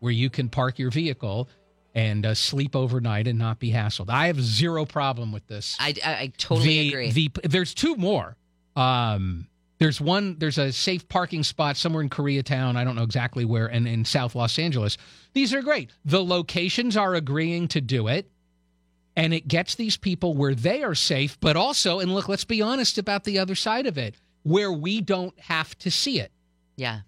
where 0.00 0.12
you 0.12 0.28
can 0.28 0.48
park 0.48 0.78
your 0.78 0.90
vehicle 0.90 1.48
and 1.94 2.26
uh, 2.26 2.34
sleep 2.34 2.76
overnight 2.76 3.26
and 3.26 3.38
not 3.38 3.58
be 3.58 3.72
hassled. 3.72 4.10
I 4.10 4.26
have 4.26 4.40
zero 4.40 4.84
problem 4.84 5.32
with 5.32 5.46
this. 5.46 5.76
I, 5.80 5.94
I, 6.04 6.10
I 6.12 6.32
totally 6.36 6.68
the, 6.68 6.88
agree. 6.88 7.10
The, 7.12 7.30
there's 7.44 7.72
two 7.72 7.96
more. 7.96 8.36
Um, 8.76 9.46
There's 9.78 9.98
one. 9.98 10.36
There's 10.38 10.58
a 10.58 10.72
safe 10.72 11.08
parking 11.08 11.42
spot 11.42 11.76
somewhere 11.76 12.02
in 12.02 12.10
Koreatown. 12.10 12.76
I 12.76 12.84
don't 12.84 12.96
know 12.96 13.02
exactly 13.02 13.46
where, 13.46 13.66
and 13.66 13.88
in 13.88 14.04
South 14.04 14.34
Los 14.34 14.58
Angeles. 14.58 14.98
These 15.32 15.54
are 15.54 15.62
great. 15.62 15.90
The 16.04 16.22
locations 16.22 16.98
are 16.98 17.14
agreeing 17.14 17.66
to 17.68 17.80
do 17.80 18.06
it, 18.06 18.30
and 19.16 19.32
it 19.32 19.48
gets 19.48 19.74
these 19.76 19.96
people 19.96 20.34
where 20.34 20.54
they 20.54 20.82
are 20.82 20.94
safe, 20.94 21.40
but 21.40 21.56
also, 21.56 21.98
and 21.98 22.14
look, 22.14 22.28
let's 22.28 22.44
be 22.44 22.60
honest 22.60 22.98
about 22.98 23.24
the 23.24 23.38
other 23.38 23.54
side 23.54 23.86
of 23.86 23.96
it, 23.96 24.16
where 24.42 24.70
we 24.70 25.00
don't 25.00 25.38
have 25.40 25.76
to 25.78 25.90
see 25.90 26.20
it. 26.20 26.30
Yeah. 26.76 27.00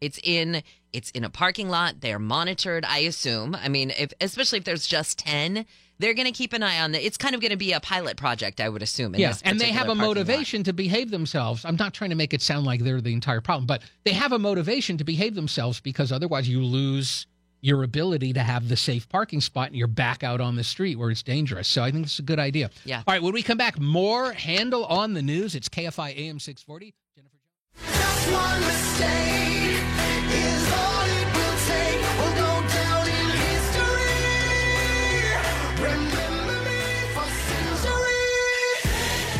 It's 0.00 0.18
in 0.22 0.62
it's 0.92 1.10
in 1.10 1.24
a 1.24 1.30
parking 1.30 1.68
lot. 1.68 2.00
They're 2.00 2.18
monitored, 2.18 2.84
I 2.84 2.98
assume. 2.98 3.54
I 3.54 3.68
mean, 3.68 3.90
if 3.90 4.12
especially 4.20 4.58
if 4.58 4.64
there's 4.64 4.86
just 4.86 5.18
10, 5.18 5.66
they're 5.98 6.14
going 6.14 6.26
to 6.26 6.32
keep 6.32 6.52
an 6.52 6.62
eye 6.62 6.80
on 6.80 6.94
it. 6.94 7.02
It's 7.02 7.16
kind 7.16 7.34
of 7.34 7.40
going 7.40 7.50
to 7.50 7.56
be 7.56 7.72
a 7.72 7.80
pilot 7.80 8.16
project, 8.16 8.60
I 8.60 8.68
would 8.68 8.82
assume. 8.82 9.14
Yes, 9.16 9.42
this 9.42 9.50
and 9.50 9.60
they 9.60 9.72
have 9.72 9.84
a 9.84 9.86
parking 9.86 10.00
lot. 10.00 10.06
motivation 10.08 10.62
to 10.64 10.72
behave 10.72 11.10
themselves. 11.10 11.64
I'm 11.64 11.76
not 11.76 11.94
trying 11.94 12.10
to 12.10 12.16
make 12.16 12.32
it 12.32 12.42
sound 12.42 12.64
like 12.66 12.82
they're 12.82 13.00
the 13.00 13.12
entire 13.12 13.40
problem, 13.40 13.66
but 13.66 13.82
they 14.04 14.12
have 14.12 14.32
a 14.32 14.38
motivation 14.38 14.96
to 14.98 15.04
behave 15.04 15.34
themselves 15.34 15.80
because 15.80 16.12
otherwise 16.12 16.48
you 16.48 16.62
lose 16.62 17.26
your 17.60 17.82
ability 17.82 18.32
to 18.32 18.40
have 18.40 18.68
the 18.68 18.76
safe 18.76 19.08
parking 19.08 19.40
spot 19.40 19.66
and 19.66 19.76
you're 19.76 19.88
back 19.88 20.22
out 20.22 20.40
on 20.40 20.54
the 20.54 20.62
street 20.62 20.96
where 20.96 21.10
it's 21.10 21.24
dangerous. 21.24 21.66
So 21.66 21.82
I 21.82 21.90
think 21.90 22.06
it's 22.06 22.20
a 22.20 22.22
good 22.22 22.38
idea. 22.38 22.70
Yeah. 22.84 22.98
All 22.98 23.12
right, 23.14 23.22
when 23.22 23.34
we 23.34 23.42
come 23.42 23.58
back, 23.58 23.80
more 23.80 24.32
Handel 24.32 24.84
on 24.84 25.14
the 25.14 25.22
news. 25.22 25.56
It's 25.56 25.68
KFI 25.68 26.16
AM 26.16 26.38
640. 26.38 26.94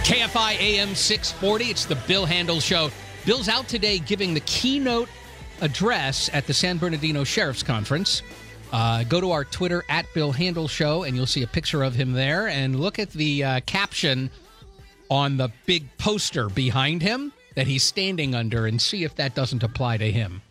KFI 0.08 0.58
AM 0.58 0.94
640. 0.94 1.64
It's 1.66 1.84
the 1.84 1.96
Bill 2.06 2.24
Handel 2.24 2.60
Show. 2.60 2.90
Bill's 3.26 3.48
out 3.48 3.68
today 3.68 3.98
giving 3.98 4.32
the 4.32 4.40
keynote 4.40 5.08
address 5.60 6.30
at 6.32 6.46
the 6.46 6.54
San 6.54 6.78
Bernardino 6.78 7.24
Sheriff's 7.24 7.62
Conference. 7.62 8.22
Uh, 8.72 9.04
go 9.04 9.20
to 9.20 9.32
our 9.32 9.44
Twitter 9.44 9.84
at 9.90 10.06
Bill 10.14 10.32
Handel 10.32 10.66
Show, 10.66 11.02
and 11.02 11.14
you'll 11.14 11.26
see 11.26 11.42
a 11.42 11.46
picture 11.46 11.82
of 11.82 11.94
him 11.94 12.12
there. 12.12 12.48
And 12.48 12.80
look 12.80 12.98
at 12.98 13.10
the 13.10 13.44
uh, 13.44 13.60
caption 13.66 14.30
on 15.10 15.36
the 15.36 15.50
big 15.66 15.84
poster 15.98 16.48
behind 16.48 17.02
him 17.02 17.32
that 17.58 17.66
he's 17.66 17.82
standing 17.82 18.36
under, 18.36 18.66
and 18.66 18.80
see 18.80 19.02
if 19.02 19.16
that 19.16 19.34
doesn't 19.34 19.64
apply 19.64 19.96
to 19.96 20.12
him 20.12 20.42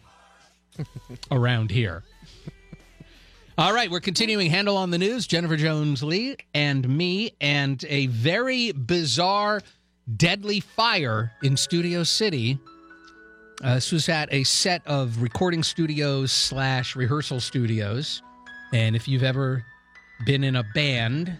around 1.31 1.71
here. 1.71 2.03
All 3.57 3.71
right, 3.71 3.89
we're 3.89 4.01
continuing 4.01 4.49
Handel 4.49 4.75
on 4.75 4.91
the 4.91 4.97
News. 4.97 5.25
Jennifer 5.25 5.55
Jones 5.55 6.03
Lee 6.03 6.35
and 6.53 6.85
me, 6.85 7.31
and 7.39 7.81
a 7.87 8.07
very 8.07 8.73
bizarre, 8.73 9.61
deadly 10.17 10.59
fire 10.59 11.31
in 11.43 11.55
Studio 11.55 12.03
City. 12.03 12.59
Uh, 13.63 13.75
this 13.75 13.93
was 13.93 14.09
at 14.09 14.27
a 14.33 14.43
set 14.43 14.85
of 14.85 15.21
recording 15.21 15.63
studios 15.63 16.33
slash 16.33 16.93
rehearsal 16.97 17.39
studios. 17.39 18.21
And 18.73 18.97
if 18.97 19.07
you've 19.07 19.23
ever 19.23 19.63
been 20.25 20.43
in 20.43 20.57
a 20.57 20.63
band, 20.75 21.39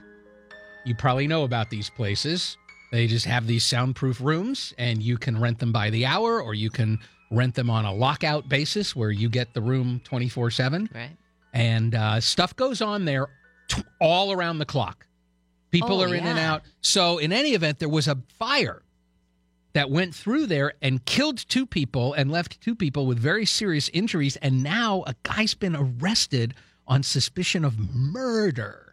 you 0.85 0.95
probably 0.95 1.27
know 1.27 1.43
about 1.43 1.69
these 1.69 1.89
places. 1.89 2.55
They 2.91 3.07
just 3.07 3.25
have 3.25 3.47
these 3.47 3.65
soundproof 3.65 4.21
rooms, 4.21 4.73
and 4.77 5.01
you 5.03 5.17
can 5.17 5.39
rent 5.39 5.59
them 5.59 5.71
by 5.71 5.89
the 5.89 6.05
hour, 6.05 6.41
or 6.41 6.53
you 6.53 6.69
can 6.69 6.99
rent 7.31 7.55
them 7.55 7.69
on 7.69 7.83
a 7.85 7.93
lockout 7.93 8.47
basis 8.47 8.95
where 8.95 9.11
you 9.11 9.27
get 9.29 9.53
the 9.53 9.61
room 9.61 9.99
24 10.05 10.49
7 10.51 10.89
Right. 10.95 11.09
and 11.53 11.93
uh, 11.93 12.21
stuff 12.21 12.55
goes 12.55 12.81
on 12.81 13.03
there 13.03 13.27
t- 13.67 13.83
all 13.99 14.31
around 14.31 14.59
the 14.59 14.65
clock. 14.65 15.05
People 15.71 15.99
Oh, 15.99 16.03
are 16.05 16.15
in 16.15 16.25
and 16.25 16.39
out. 16.39 16.61
So, 16.79 17.17
in 17.17 17.33
any 17.33 17.49
event, 17.53 17.79
there 17.79 17.89
was 17.89 18.07
a 18.07 18.17
fire 18.39 18.81
that 19.73 19.89
went 19.91 20.15
through 20.15 20.45
there 20.45 20.73
and 20.81 21.03
killed 21.03 21.37
two 21.49 21.65
people 21.65 22.13
and 22.13 22.31
left 22.31 22.61
two 22.61 22.73
people 22.73 23.05
with 23.05 23.19
very 23.19 23.45
serious 23.45 23.89
injuries. 23.89 24.37
And 24.37 24.63
now 24.63 25.03
a 25.05 25.13
guy's 25.23 25.53
been 25.53 25.75
arrested 25.75 26.53
on 26.87 27.03
suspicion 27.03 27.65
of 27.65 27.77
murder. 27.93 28.86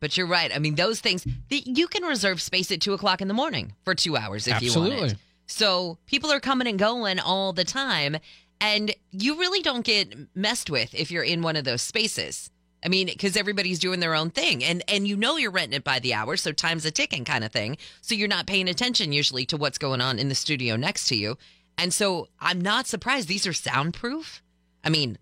But 0.00 0.16
you're 0.16 0.26
right. 0.26 0.54
I 0.54 0.58
mean, 0.58 0.74
those 0.74 1.00
things 1.00 1.26
the, 1.48 1.62
you 1.64 1.88
can 1.88 2.02
reserve 2.04 2.40
space 2.42 2.70
at 2.70 2.80
two 2.80 2.92
o'clock 2.92 3.20
in 3.20 3.28
the 3.28 3.34
morning 3.34 3.72
for 3.84 3.94
two 3.94 4.16
hours 4.16 4.46
if 4.46 4.60
you 4.62 4.72
want 4.74 4.92
Absolutely. 4.92 5.08
it. 5.10 5.16
So 5.46 5.98
people 6.06 6.30
are 6.32 6.40
coming 6.40 6.66
and 6.66 6.78
going 6.78 7.18
all 7.18 7.52
the 7.52 7.64
time, 7.64 8.16
and 8.60 8.94
you 9.12 9.38
really 9.38 9.62
don't 9.62 9.84
get 9.84 10.14
messed 10.34 10.70
with 10.70 10.94
if 10.94 11.10
you're 11.10 11.22
in 11.22 11.42
one 11.42 11.56
of 11.56 11.64
those 11.64 11.82
spaces. 11.82 12.50
I 12.84 12.88
mean, 12.88 13.06
because 13.06 13.36
everybody's 13.36 13.78
doing 13.78 14.00
their 14.00 14.14
own 14.14 14.30
thing, 14.30 14.62
and 14.62 14.82
and 14.88 15.08
you 15.08 15.16
know 15.16 15.36
you're 15.36 15.50
renting 15.50 15.78
it 15.78 15.84
by 15.84 15.98
the 15.98 16.14
hour, 16.14 16.36
so 16.36 16.52
time's 16.52 16.84
a 16.84 16.90
ticking 16.90 17.24
kind 17.24 17.42
of 17.42 17.52
thing. 17.52 17.78
So 18.00 18.14
you're 18.14 18.28
not 18.28 18.46
paying 18.46 18.68
attention 18.68 19.12
usually 19.12 19.46
to 19.46 19.56
what's 19.56 19.78
going 19.78 20.00
on 20.00 20.18
in 20.18 20.28
the 20.28 20.34
studio 20.34 20.76
next 20.76 21.08
to 21.08 21.16
you, 21.16 21.38
and 21.78 21.92
so 21.92 22.28
I'm 22.38 22.60
not 22.60 22.86
surprised 22.86 23.28
these 23.28 23.46
are 23.46 23.52
soundproof. 23.52 24.42
I 24.84 24.90
mean, 24.90 25.18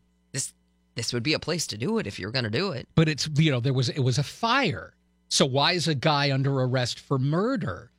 this 0.94 1.12
would 1.12 1.22
be 1.22 1.34
a 1.34 1.38
place 1.38 1.66
to 1.68 1.76
do 1.78 1.98
it 1.98 2.06
if 2.06 2.18
you're 2.18 2.30
going 2.30 2.44
to 2.44 2.50
do 2.50 2.70
it. 2.72 2.88
But 2.94 3.08
it's 3.08 3.28
you 3.36 3.50
know 3.50 3.60
there 3.60 3.72
was 3.74 3.88
it 3.88 4.00
was 4.00 4.18
a 4.18 4.22
fire. 4.22 4.94
So 5.28 5.44
why 5.46 5.72
is 5.72 5.88
a 5.88 5.94
guy 5.94 6.32
under 6.32 6.52
arrest 6.60 7.00
for 7.00 7.18
murder? 7.18 7.90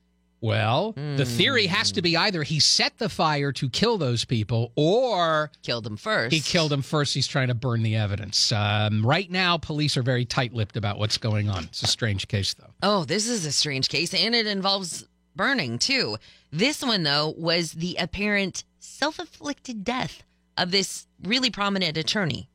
Well, 0.41 0.91
the 0.91 1.25
theory 1.25 1.65
has 1.67 1.91
to 1.93 2.03
be 2.03 2.15
either 2.15 2.43
he 2.43 2.59
set 2.59 2.99
the 2.99 3.09
fire 3.09 3.51
to 3.53 3.67
kill 3.67 3.97
those 3.97 4.25
people, 4.25 4.71
or 4.75 5.49
Killed 5.63 5.85
them 5.85 5.97
first. 5.97 6.33
he 6.35 6.39
killed 6.39 6.69
them 6.71 6.83
first. 6.83 7.15
He's 7.15 7.25
trying 7.27 7.47
to 7.47 7.55
burn 7.55 7.81
the 7.81 7.95
evidence. 7.95 8.51
Um, 8.51 9.03
right 9.03 9.31
now, 9.31 9.57
police 9.57 9.97
are 9.97 10.03
very 10.03 10.23
tight-lipped 10.23 10.77
about 10.77 10.99
what's 10.99 11.17
going 11.17 11.49
on. 11.49 11.63
It's 11.63 11.81
a 11.81 11.87
strange 11.87 12.27
case, 12.27 12.53
though. 12.53 12.69
Oh, 12.83 13.05
this 13.05 13.27
is 13.27 13.43
a 13.47 13.51
strange 13.51 13.89
case, 13.89 14.13
and 14.13 14.35
it 14.35 14.45
involves 14.45 15.07
burning 15.35 15.79
too. 15.79 16.17
This 16.51 16.83
one, 16.83 17.01
though, 17.01 17.33
was 17.35 17.71
the 17.71 17.95
apparent 17.97 18.65
self 18.77 19.17
afflicted 19.17 19.83
death 19.83 20.21
of 20.57 20.69
this 20.69 21.07
really 21.23 21.49
prominent 21.49 21.97
attorney. 21.97 22.49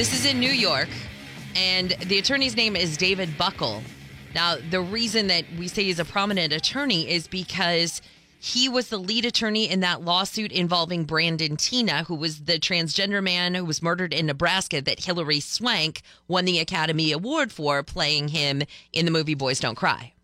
This 0.00 0.14
is 0.14 0.24
in 0.24 0.40
New 0.40 0.50
York, 0.50 0.88
and 1.54 1.90
the 2.06 2.18
attorney's 2.18 2.56
name 2.56 2.74
is 2.74 2.96
David 2.96 3.36
Buckel. 3.36 3.82
Now, 4.34 4.56
the 4.70 4.80
reason 4.80 5.26
that 5.26 5.44
we 5.58 5.68
say 5.68 5.84
he's 5.84 5.98
a 5.98 6.06
prominent 6.06 6.54
attorney 6.54 7.06
is 7.06 7.28
because 7.28 8.00
he 8.38 8.66
was 8.70 8.88
the 8.88 8.96
lead 8.96 9.26
attorney 9.26 9.68
in 9.68 9.80
that 9.80 10.00
lawsuit 10.00 10.52
involving 10.52 11.04
Brandon 11.04 11.58
Teena, 11.58 12.06
who 12.06 12.14
was 12.14 12.44
the 12.44 12.58
transgender 12.58 13.22
man 13.22 13.54
who 13.54 13.62
was 13.66 13.82
murdered 13.82 14.14
in 14.14 14.24
Nebraska 14.24 14.80
that 14.80 15.04
Hilary 15.04 15.40
Swank 15.40 16.00
won 16.28 16.46
the 16.46 16.60
Academy 16.60 17.12
Award 17.12 17.52
for 17.52 17.82
playing 17.82 18.28
him 18.28 18.62
in 18.94 19.04
the 19.04 19.10
movie 19.10 19.34
Boys 19.34 19.60
Don't 19.60 19.74
Cry. 19.74 20.14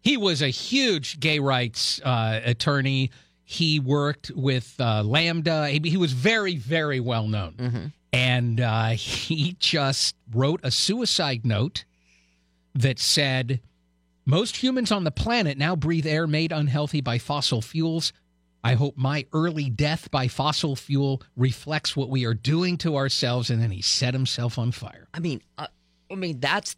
He 0.00 0.16
was 0.16 0.40
a 0.40 0.48
huge 0.48 1.20
gay 1.20 1.40
rights 1.40 2.00
uh, 2.02 2.40
attorney. 2.42 3.10
He 3.44 3.80
worked 3.80 4.30
with 4.34 4.74
uh, 4.80 5.02
Lambda. 5.02 5.68
He, 5.68 5.90
he 5.90 5.98
was 5.98 6.14
very, 6.14 6.56
very 6.56 7.00
well 7.00 7.28
known. 7.28 7.92
And 8.16 8.62
uh, 8.62 8.88
he 8.90 9.56
just 9.58 10.16
wrote 10.32 10.60
a 10.62 10.70
suicide 10.70 11.44
note 11.44 11.84
that 12.74 12.98
said 12.98 13.60
most 14.24 14.56
humans 14.56 14.90
on 14.90 15.04
the 15.04 15.10
planet 15.10 15.58
now 15.58 15.76
breathe 15.76 16.06
air 16.06 16.26
made 16.26 16.50
unhealthy 16.50 17.02
by 17.02 17.18
fossil 17.18 17.60
fuels. 17.60 18.14
I 18.64 18.72
hope 18.72 18.96
my 18.96 19.26
early 19.34 19.68
death 19.68 20.10
by 20.10 20.28
fossil 20.28 20.76
fuel 20.76 21.22
reflects 21.36 21.94
what 21.94 22.08
we 22.08 22.24
are 22.24 22.32
doing 22.32 22.78
to 22.78 22.96
ourselves. 22.96 23.50
And 23.50 23.60
then 23.60 23.70
he 23.70 23.82
set 23.82 24.14
himself 24.14 24.58
on 24.58 24.72
fire. 24.72 25.08
I 25.12 25.20
mean, 25.20 25.42
uh, 25.58 25.66
I 26.10 26.14
mean 26.14 26.40
that's 26.40 26.74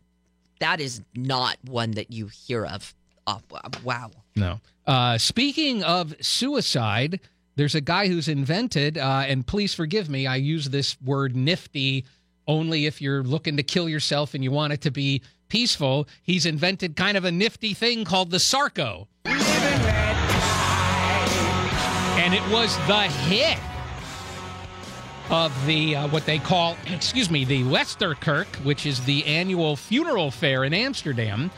that 0.58 0.80
is 0.80 1.02
not 1.14 1.56
one 1.62 1.92
that 1.92 2.12
you 2.12 2.26
hear 2.26 2.66
of. 2.66 2.96
Oh, 3.28 3.40
wow. 3.84 4.10
No. 4.34 4.60
Uh, 4.88 5.18
speaking 5.18 5.84
of 5.84 6.16
suicide, 6.20 7.20
there's 7.58 7.74
a 7.74 7.80
guy 7.80 8.06
who's 8.06 8.28
invented, 8.28 8.96
uh, 8.96 9.24
and 9.26 9.44
please 9.44 9.74
forgive 9.74 10.08
me, 10.08 10.28
I 10.28 10.36
use 10.36 10.68
this 10.68 10.96
word 11.02 11.34
nifty 11.34 12.04
only 12.46 12.86
if 12.86 13.02
you're 13.02 13.24
looking 13.24 13.56
to 13.56 13.64
kill 13.64 13.88
yourself 13.88 14.32
and 14.32 14.44
you 14.44 14.52
want 14.52 14.72
it 14.72 14.80
to 14.82 14.92
be 14.92 15.22
peaceful. 15.48 16.06
He's 16.22 16.46
invented 16.46 16.94
kind 16.94 17.16
of 17.16 17.24
a 17.24 17.32
nifty 17.32 17.74
thing 17.74 18.04
called 18.04 18.30
the 18.30 18.38
Sarco. 18.38 19.08
And 19.24 19.34
it 22.32 22.48
was 22.52 22.76
the 22.86 23.02
hit 23.02 23.58
of 25.28 25.52
the 25.66 25.96
uh, 25.96 26.06
what 26.08 26.26
they 26.26 26.38
call, 26.38 26.76
excuse 26.86 27.28
me, 27.28 27.44
the 27.44 27.64
Westerkerk, 27.64 28.46
which 28.64 28.86
is 28.86 29.00
the 29.00 29.26
annual 29.26 29.74
funeral 29.74 30.30
fair 30.30 30.62
in 30.62 30.72
Amsterdam. 30.72 31.50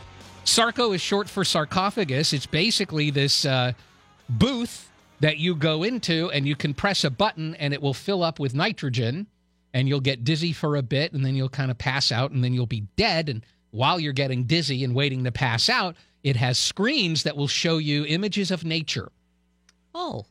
Sarco 0.44 0.92
is 0.92 1.02
short 1.02 1.28
for 1.28 1.44
sarcophagus. 1.44 2.32
It's 2.32 2.46
basically 2.46 3.10
this 3.10 3.44
uh, 3.44 3.74
booth 4.30 4.86
that 5.20 5.38
you 5.38 5.54
go 5.54 5.82
into 5.82 6.30
and 6.30 6.46
you 6.46 6.56
can 6.56 6.74
press 6.74 7.04
a 7.04 7.10
button 7.10 7.54
and 7.56 7.72
it 7.74 7.82
will 7.82 7.94
fill 7.94 8.22
up 8.22 8.38
with 8.38 8.54
nitrogen 8.54 9.26
and 9.72 9.88
you'll 9.88 10.00
get 10.00 10.24
dizzy 10.24 10.52
for 10.52 10.76
a 10.76 10.82
bit 10.82 11.12
and 11.12 11.24
then 11.24 11.34
you'll 11.34 11.48
kind 11.48 11.70
of 11.70 11.78
pass 11.78 12.10
out 12.10 12.30
and 12.30 12.42
then 12.42 12.52
you'll 12.54 12.66
be 12.66 12.86
dead. 12.96 13.28
And 13.28 13.44
while 13.70 14.00
you're 14.00 14.12
getting 14.12 14.44
dizzy 14.44 14.82
and 14.82 14.94
waiting 14.94 15.24
to 15.24 15.32
pass 15.32 15.68
out, 15.68 15.94
it 16.22 16.36
has 16.36 16.58
screens 16.58 17.22
that 17.22 17.36
will 17.36 17.48
show 17.48 17.78
you 17.78 18.04
images 18.06 18.50
of 18.50 18.64
nature. 18.64 19.10
Oh, 19.94 20.26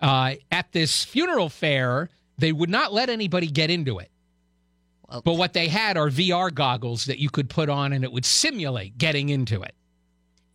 Uh, 0.00 0.34
at 0.50 0.70
this 0.72 1.02
funeral 1.04 1.48
fair, 1.48 2.10
they 2.36 2.52
would 2.52 2.68
not 2.68 2.92
let 2.92 3.08
anybody 3.08 3.46
get 3.46 3.70
into 3.70 3.98
it. 3.98 4.10
Well- 5.08 5.22
but 5.22 5.34
what 5.34 5.54
they 5.54 5.68
had 5.68 5.96
are 5.96 6.10
VR 6.10 6.50
goggles 6.50 7.06
that 7.06 7.18
you 7.18 7.30
could 7.30 7.48
put 7.48 7.68
on 7.70 7.92
and 7.94 8.04
it 8.04 8.12
would 8.12 8.26
simulate 8.26 8.98
getting 8.98 9.30
into 9.30 9.62
it. 9.62 9.74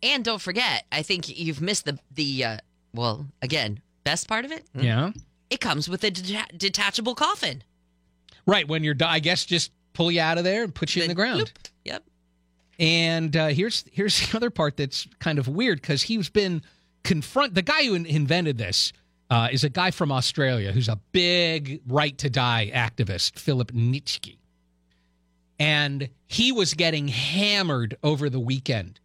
And 0.02 0.24
don't 0.24 0.40
forget, 0.40 0.86
I 0.92 1.02
think 1.02 1.28
you've 1.28 1.60
missed 1.60 1.84
the 1.84 1.98
the 2.14 2.44
uh, 2.44 2.56
well 2.94 3.26
again 3.42 3.80
best 4.04 4.28
part 4.28 4.44
of 4.44 4.52
it. 4.52 4.64
Yeah. 4.74 5.12
It 5.50 5.60
comes 5.60 5.88
with 5.88 6.04
a 6.04 6.10
deta- 6.10 6.56
detachable 6.56 7.14
coffin. 7.14 7.62
Right. 8.46 8.66
When 8.66 8.84
you're, 8.84 8.94
di- 8.94 9.10
I 9.10 9.18
guess, 9.18 9.44
just 9.44 9.72
pull 9.92 10.10
you 10.10 10.20
out 10.20 10.38
of 10.38 10.44
there 10.44 10.62
and 10.64 10.74
put 10.74 10.94
you 10.94 11.02
in 11.02 11.08
the 11.08 11.14
ground. 11.14 11.40
Bloop. 11.40 11.70
Yep. 11.84 12.04
And 12.78 13.36
uh, 13.36 13.48
here's 13.48 13.84
here's 13.92 14.18
the 14.30 14.36
other 14.36 14.50
part 14.50 14.76
that's 14.76 15.06
kind 15.18 15.38
of 15.38 15.48
weird 15.48 15.80
because 15.80 16.02
he's 16.02 16.28
been 16.30 16.62
confront 17.04 17.54
the 17.54 17.62
guy 17.62 17.84
who 17.84 17.94
in- 17.94 18.06
invented 18.06 18.58
this 18.58 18.92
uh, 19.30 19.48
is 19.50 19.64
a 19.64 19.68
guy 19.68 19.90
from 19.90 20.10
Australia 20.10 20.72
who's 20.72 20.88
a 20.88 20.96
big 21.12 21.80
right 21.86 22.16
to 22.18 22.30
die 22.30 22.70
activist, 22.74 23.38
Philip 23.38 23.72
Nitschke, 23.72 24.38
and 25.58 26.08
he 26.26 26.52
was 26.52 26.74
getting 26.74 27.08
hammered 27.08 27.96
over 28.02 28.28
the 28.30 28.40
weekend 28.40 28.99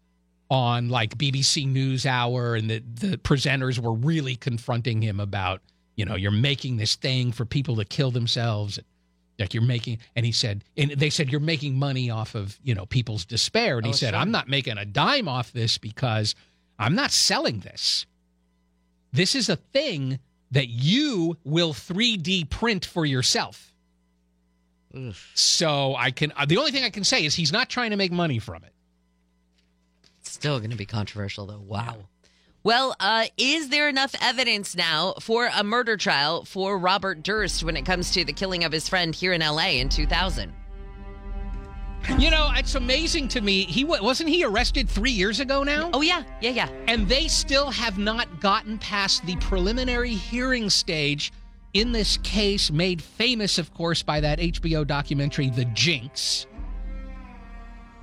on 0.49 0.89
like 0.89 1.17
BBC 1.17 1.67
News 1.67 2.05
Hour, 2.05 2.55
and 2.55 2.69
the 2.69 2.79
the 2.79 3.17
presenters 3.17 3.79
were 3.79 3.93
really 3.93 4.36
confronting 4.36 5.01
him 5.01 5.19
about 5.19 5.62
you 5.95 6.05
know 6.05 6.15
you're 6.15 6.31
making 6.31 6.77
this 6.77 6.95
thing 6.95 7.31
for 7.31 7.45
people 7.45 7.75
to 7.77 7.86
kill 7.86 8.12
themselves 8.12 8.79
like 9.39 9.53
you're 9.53 9.63
making 9.63 9.97
and 10.15 10.25
he 10.25 10.31
said 10.31 10.63
and 10.77 10.91
they 10.91 11.10
said 11.10 11.29
you're 11.29 11.41
making 11.41 11.75
money 11.77 12.10
off 12.10 12.36
of 12.36 12.58
you 12.63 12.73
know 12.73 12.86
people's 12.86 13.25
despair 13.25 13.77
and 13.77 13.86
he 13.86 13.91
Oh, 13.91 13.95
said 13.95 14.12
sure. 14.12 14.19
i'm 14.19 14.31
not 14.31 14.47
making 14.47 14.77
a 14.77 14.86
dime 14.86 15.27
off 15.27 15.51
this 15.51 15.77
because 15.77 16.36
i'm 16.79 16.95
not 16.95 17.12
selling 17.12 17.60
this. 17.60 18.05
This 19.12 19.36
is 19.36 19.49
a 19.49 19.55
thing 19.58 20.19
that 20.51 20.67
you 20.67 21.38
will 21.43 21.73
3d 21.73 22.49
print 22.49 22.86
for 22.86 23.05
yourself. 23.05 23.73
So 25.34 25.95
i 25.97 26.12
can 26.12 26.31
uh, 26.38 26.45
the 26.45 26.58
only 26.58 26.71
thing 26.71 26.84
i 26.86 26.89
can 26.89 27.03
say 27.03 27.25
is 27.25 27.36
he's 27.36 27.51
not 27.51 27.69
trying 27.69 27.89
to 27.91 27.97
make 27.97 28.12
money 28.13 28.39
from 28.39 28.63
it 28.63 28.71
Still 30.45 30.60
going 30.60 30.69
to 30.69 30.77
be 30.77 30.86
controversial 30.86 31.47
though. 31.47 31.60
Wow. 31.60 31.95
Well, 32.63 32.95
uh, 32.99 33.25
is 33.36 33.69
there 33.69 33.89
enough 33.89 34.13
evidence 34.21 34.75
now 34.75 35.15
for 35.19 35.49
a 35.51 35.63
murder 35.63 35.97
trial 35.97 36.45
for 36.45 36.77
Robert 36.77 37.23
Durst 37.23 37.63
when 37.63 37.75
it 37.75 37.84
comes 37.84 38.12
to 38.12 38.23
the 38.23 38.31
killing 38.31 38.63
of 38.63 38.71
his 38.71 38.88
friend 38.88 39.15
here 39.15 39.34
in 39.34 39.41
LA 39.41 39.69
in 39.69 39.89
2000? 39.89 40.53
you 42.19 42.29
know 42.29 42.51
it's 42.55 42.75
amazing 42.75 43.27
to 43.27 43.41
me 43.41 43.63
he 43.63 43.84
wasn't 43.84 44.29
he 44.29 44.43
arrested 44.45 44.88
three 44.88 45.10
years 45.10 45.39
ago 45.39 45.63
now 45.63 45.89
Oh 45.91 46.01
yeah, 46.01 46.21
yeah, 46.41 46.51
yeah. 46.51 46.69
and 46.88 47.10
they 47.10 47.27
still 47.27 47.71
have 47.71 47.97
not 47.97 48.39
gotten 48.39 48.77
past 48.77 49.25
the 49.25 49.36
preliminary 49.38 50.13
hearing 50.13 50.69
stage 50.69 51.34
in 51.73 51.91
this 51.91 52.15
case, 52.23 52.71
made 52.71 53.01
famous, 53.01 53.58
of 53.58 53.73
course, 53.73 54.01
by 54.01 54.21
that 54.21 54.39
HBO 54.39 54.88
documentary, 54.88 55.49
The 55.49 55.65
Jinx. 55.65 56.47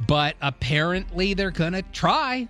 But 0.06 0.36
apparently, 0.40 1.34
they're 1.34 1.50
going 1.50 1.72
to 1.74 1.82
try 1.82 2.48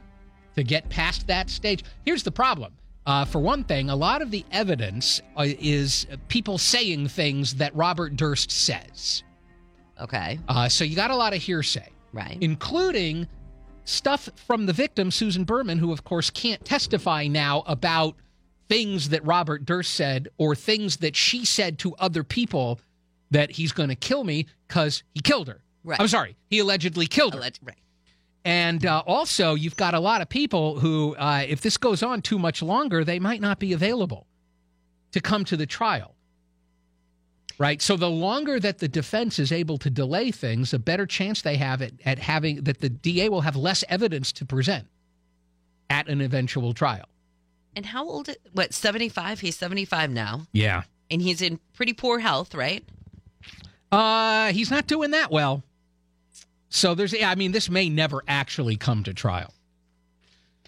to 0.57 0.63
get 0.63 0.89
past 0.89 1.27
that 1.27 1.51
stage. 1.51 1.85
Here's 2.05 2.23
the 2.23 2.33
problem. 2.33 2.73
Uh, 3.05 3.25
for 3.25 3.41
one 3.41 3.65
thing, 3.65 3.91
a 3.91 3.97
lot 3.97 4.23
of 4.23 4.31
the 4.31 4.45
evidence 4.53 5.21
uh, 5.37 5.47
is 5.47 6.07
people 6.29 6.57
saying 6.57 7.09
things 7.09 7.55
that 7.57 7.75
Robert 7.75 8.17
Durst 8.17 8.51
says. 8.51 9.25
Okay, 10.01 10.39
Uh, 10.49 10.69
so 10.69 10.85
you 10.85 10.97
got 10.97 11.11
a 11.11 11.17
lot 11.17 11.35
of 11.35 11.43
hearsay 11.43 11.89
right. 12.13 12.39
including 12.41 13.27
stuff 13.85 14.29
from 14.35 14.67
the 14.67 14.73
victim, 14.73 15.11
Susan 15.11 15.45
Berman, 15.45 15.79
who, 15.79 15.93
of 15.93 16.05
course, 16.05 16.31
can't 16.31 16.65
testify 16.65 17.27
now 17.27 17.63
about 17.67 18.17
things 18.69 19.11
that 19.11 19.25
Robert 19.25 19.65
Durst 19.65 19.95
said 19.95 20.29
or 20.39 20.55
things 20.55 20.99
that 20.99 21.15
she 21.17 21.45
said 21.45 21.79
to 21.81 21.95
other 21.97 22.25
people 22.25 22.81
that 23.31 23.51
he's 23.51 23.73
going 23.73 23.89
to 23.89 23.95
kill 23.97 24.25
me 24.25 24.47
because 24.69 25.03
he 25.15 25.21
killed 25.21 25.49
her. 25.49 25.61
Right. 25.85 26.01
I'm 26.01 26.09
sorry, 26.09 26.37
he 26.49 26.59
allegedly 26.61 27.07
killed 27.07 27.35
her. 27.35 27.41
Alleg- 27.41 27.59
right. 27.63 27.77
And 28.45 28.85
uh, 28.85 29.03
also, 29.07 29.55
you've 29.55 29.77
got 29.77 29.95
a 29.95 30.01
lot 30.01 30.21
of 30.21 30.29
people 30.29 30.81
who, 30.81 31.15
uh, 31.17 31.45
if 31.47 31.61
this 31.61 31.77
goes 31.77 32.03
on 32.03 32.23
too 32.23 32.39
much 32.39 32.61
longer, 32.63 33.05
they 33.05 33.19
might 33.21 33.41
not 33.41 33.59
be 33.61 33.73
available 33.73 34.27
to 35.13 35.21
come 35.21 35.45
to 35.45 35.57
the 35.57 35.67
trial. 35.67 36.15
Right. 37.59 37.81
So 37.81 37.97
the 37.97 38.11
longer 38.11 38.59
that 38.59 38.79
the 38.79 38.89
defense 38.89 39.39
is 39.39 39.53
able 39.53 39.79
to 39.79 39.91
delay 39.91 40.33
things, 40.33 40.73
the 40.73 40.79
better 40.81 41.07
chance 41.07 41.43
they 41.43 41.57
have 41.57 41.83
at, 41.83 41.93
at 42.05 42.19
having 42.19 42.65
that 42.65 42.81
the 42.81 42.89
DA 42.89 43.29
will 43.29 43.43
have 43.43 43.55
less 43.55 43.85
evidence 43.89 44.33
to 44.33 44.45
present 44.45 44.89
at 45.89 46.09
an 46.09 46.21
eventual 46.21 46.73
trial. 46.75 47.05
And 47.77 47.87
how 47.87 48.09
old? 48.09 48.29
Is, 48.29 48.37
what? 48.53 48.75
75? 48.75 49.41
He's 49.41 49.57
75 49.57 50.11
now, 50.11 50.47
Yeah. 50.53 50.83
and 51.11 51.23
he's 51.23 51.41
in 51.41 51.61
pretty 51.75 51.93
poor 51.93 52.19
health, 52.19 52.55
right? 52.55 52.85
Uh, 53.93 54.53
he's 54.53 54.71
not 54.71 54.87
doing 54.87 55.13
that 55.13 55.31
well. 55.31 55.63
So 56.73 56.95
there's, 56.95 57.15
I 57.23 57.35
mean, 57.35 57.53
this 57.53 57.69
may 57.69 57.91
never 57.91 58.23
actually 58.27 58.79
come 58.79 59.03
to 59.05 59.13
trial. 59.13 59.53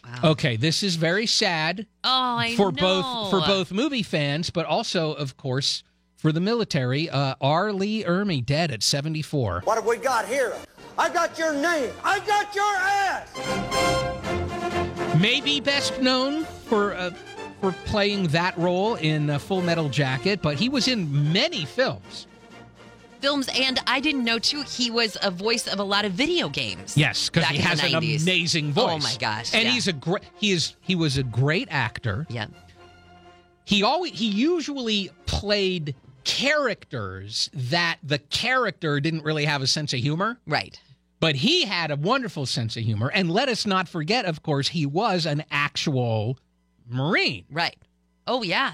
Wow. 0.05 0.33
Okay, 0.33 0.57
this 0.57 0.83
is 0.83 0.97
very 0.97 1.27
sad. 1.27 1.87
Oh, 2.05 2.37
I 2.37 2.55
for 2.57 2.71
know. 2.71 2.79
both 2.79 3.31
for 3.31 3.41
both 3.41 3.73
movie 3.73 4.03
fans, 4.03 4.51
but 4.51 4.67
also, 4.67 5.15
of 5.15 5.39
course, 5.39 5.83
for 6.19 6.31
the 6.31 6.41
military. 6.41 7.09
Uh, 7.09 7.37
R. 7.41 7.73
Lee 7.73 8.05
Ermey 8.05 8.45
dead 8.45 8.71
at 8.71 8.83
74. 8.83 9.63
What 9.65 9.77
have 9.77 9.87
we 9.87 9.97
got 9.97 10.29
here? 10.29 10.55
I 10.99 11.09
got 11.09 11.39
your 11.39 11.55
name. 11.55 11.91
I 12.05 12.19
got 12.21 12.55
your 12.55 12.75
ass. 12.77 13.33
Maybe 15.19 15.59
best 15.59 16.03
known 16.03 16.45
for 16.45 16.93
uh, 16.93 17.13
for 17.63 17.73
playing 17.87 18.27
that 18.29 18.59
role 18.59 18.97
in 18.97 19.31
uh, 19.31 19.39
Full 19.39 19.63
Metal 19.63 19.89
Jacket, 19.89 20.43
but 20.43 20.59
he 20.59 20.69
was 20.69 20.87
in 20.87 21.33
many 21.33 21.65
films. 21.65 22.27
Films, 23.25 23.49
and 23.59 23.81
I 23.87 24.01
didn't 24.01 24.25
know 24.25 24.39
too. 24.39 24.63
He 24.63 24.91
was 24.91 25.17
a 25.23 25.31
voice 25.31 25.67
of 25.67 25.79
a 25.79 25.83
lot 25.85 26.05
of 26.05 26.13
video 26.13 26.49
games. 26.49 26.97
Yes, 26.97 27.29
because 27.31 27.49
he 27.49 27.59
has 27.59 27.83
an 27.83 27.95
amazing 27.95 28.73
voice. 28.73 28.85
Oh 28.91 28.99
my 28.99 29.17
gosh! 29.19 29.55
And 29.55 29.65
yeah. 29.65 29.71
he's 29.71 29.89
a 29.89 29.93
great. 29.95 30.23
He 30.37 30.53
is. 30.53 30.77
He 30.81 30.95
was 30.95 31.17
a 31.19 31.23
great 31.23 31.69
actor. 31.71 32.27
yeah. 32.29 32.47
he 33.65 33.83
always 33.83 34.13
he 34.13 34.27
usually 34.29 35.11
played 35.27 35.95
characters 36.25 37.51
that 37.53 37.97
the 38.03 38.19
character 38.19 39.01
didn't 39.01 39.25
really 39.25 39.45
have 39.47 39.63
a 39.63 39.67
sense 39.67 39.93
of 39.93 40.01
humor 40.01 40.39
Right. 40.47 40.79
but 41.21 41.35
he 41.37 41.65
had 41.67 41.91
a 41.91 41.97
wonderful 41.97 42.47
sense 42.47 42.77
of 42.79 42.83
humor 42.83 43.11
and 43.13 43.31
let 43.31 43.49
us 43.51 43.67
not 43.67 43.89
forget 43.89 44.25
of 44.25 44.43
course 44.43 44.69
he 44.69 44.87
was 44.87 45.27
an 45.27 45.45
actual 45.51 46.39
marine 46.89 47.45
Right. 47.51 47.77
Oh 48.27 48.43
yeah. 48.43 48.73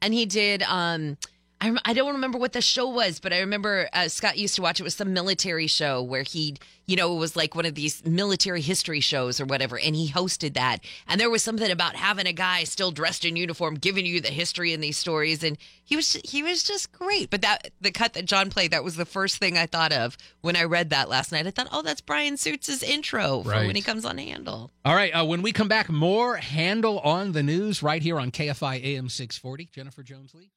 And 0.00 0.12
he 0.14 0.24
did 0.26 0.62
um 0.62 1.16
I, 1.62 1.76
I 1.84 1.92
don't 1.92 2.14
remember 2.14 2.38
what 2.38 2.52
the 2.54 2.60
show 2.60 2.88
was, 2.88 3.20
but 3.20 3.32
I 3.32 3.38
remember 3.38 3.88
uh, 3.92 4.08
Scott 4.08 4.36
used 4.36 4.56
to 4.56 4.62
watch 4.62 4.80
it 4.80 4.82
was 4.82 4.96
some 4.96 5.12
military 5.12 5.68
show 5.68 6.02
where 6.02 6.24
he, 6.24 6.56
you 6.86 6.96
know, 6.96 7.14
it 7.14 7.18
was 7.20 7.36
like 7.36 7.54
one 7.54 7.66
of 7.66 7.76
these 7.76 8.04
military 8.04 8.60
history 8.60 8.98
shows 8.98 9.40
or 9.40 9.44
whatever, 9.44 9.78
and 9.78 9.94
he 9.94 10.10
hosted 10.10 10.54
that. 10.54 10.78
And 11.06 11.20
there 11.20 11.30
was 11.30 11.44
something 11.44 11.70
about 11.70 11.94
having 11.94 12.26
a 12.26 12.32
guy 12.32 12.64
still 12.64 12.90
dressed 12.90 13.24
in 13.24 13.36
uniform 13.36 13.76
giving 13.76 14.04
you 14.04 14.20
the 14.20 14.30
history 14.30 14.72
in 14.72 14.80
these 14.80 14.98
stories, 14.98 15.44
and 15.44 15.56
he 15.84 15.94
was 15.94 16.14
he 16.24 16.42
was 16.42 16.64
just 16.64 16.90
great. 16.90 17.30
But 17.30 17.42
that 17.42 17.70
the 17.80 17.92
cut 17.92 18.14
that 18.14 18.24
John 18.24 18.50
played, 18.50 18.72
that 18.72 18.82
was 18.82 18.96
the 18.96 19.04
first 19.06 19.36
thing 19.36 19.56
I 19.56 19.66
thought 19.66 19.92
of 19.92 20.18
when 20.40 20.56
I 20.56 20.64
read 20.64 20.90
that 20.90 21.08
last 21.08 21.30
night. 21.30 21.46
I 21.46 21.52
thought, 21.52 21.68
oh, 21.70 21.82
that's 21.82 22.00
Brian 22.00 22.36
Suits' 22.36 22.82
intro 22.82 23.42
for 23.44 23.50
Right. 23.50 23.66
when 23.68 23.76
he 23.76 23.82
comes 23.82 24.04
on 24.04 24.18
Handel. 24.18 24.72
all 24.84 24.96
right 24.96 25.12
uh, 25.12 25.24
when 25.24 25.42
we 25.42 25.52
come 25.52 25.68
back 25.68 25.88
more 25.88 26.38
Handel 26.38 26.98
on 27.00 27.30
the 27.30 27.42
news 27.44 27.84
right 27.84 28.02
here 28.02 28.18
on 28.18 28.32
kfi 28.32 28.82
am 28.96 29.08
640 29.08 29.68
jennifer 29.72 30.02
jones 30.02 30.34
lee 30.34 30.50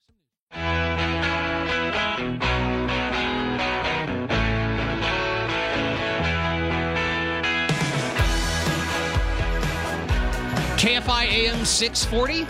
KFI 10.86 11.23
AM 11.25 11.65
640, 11.65 12.45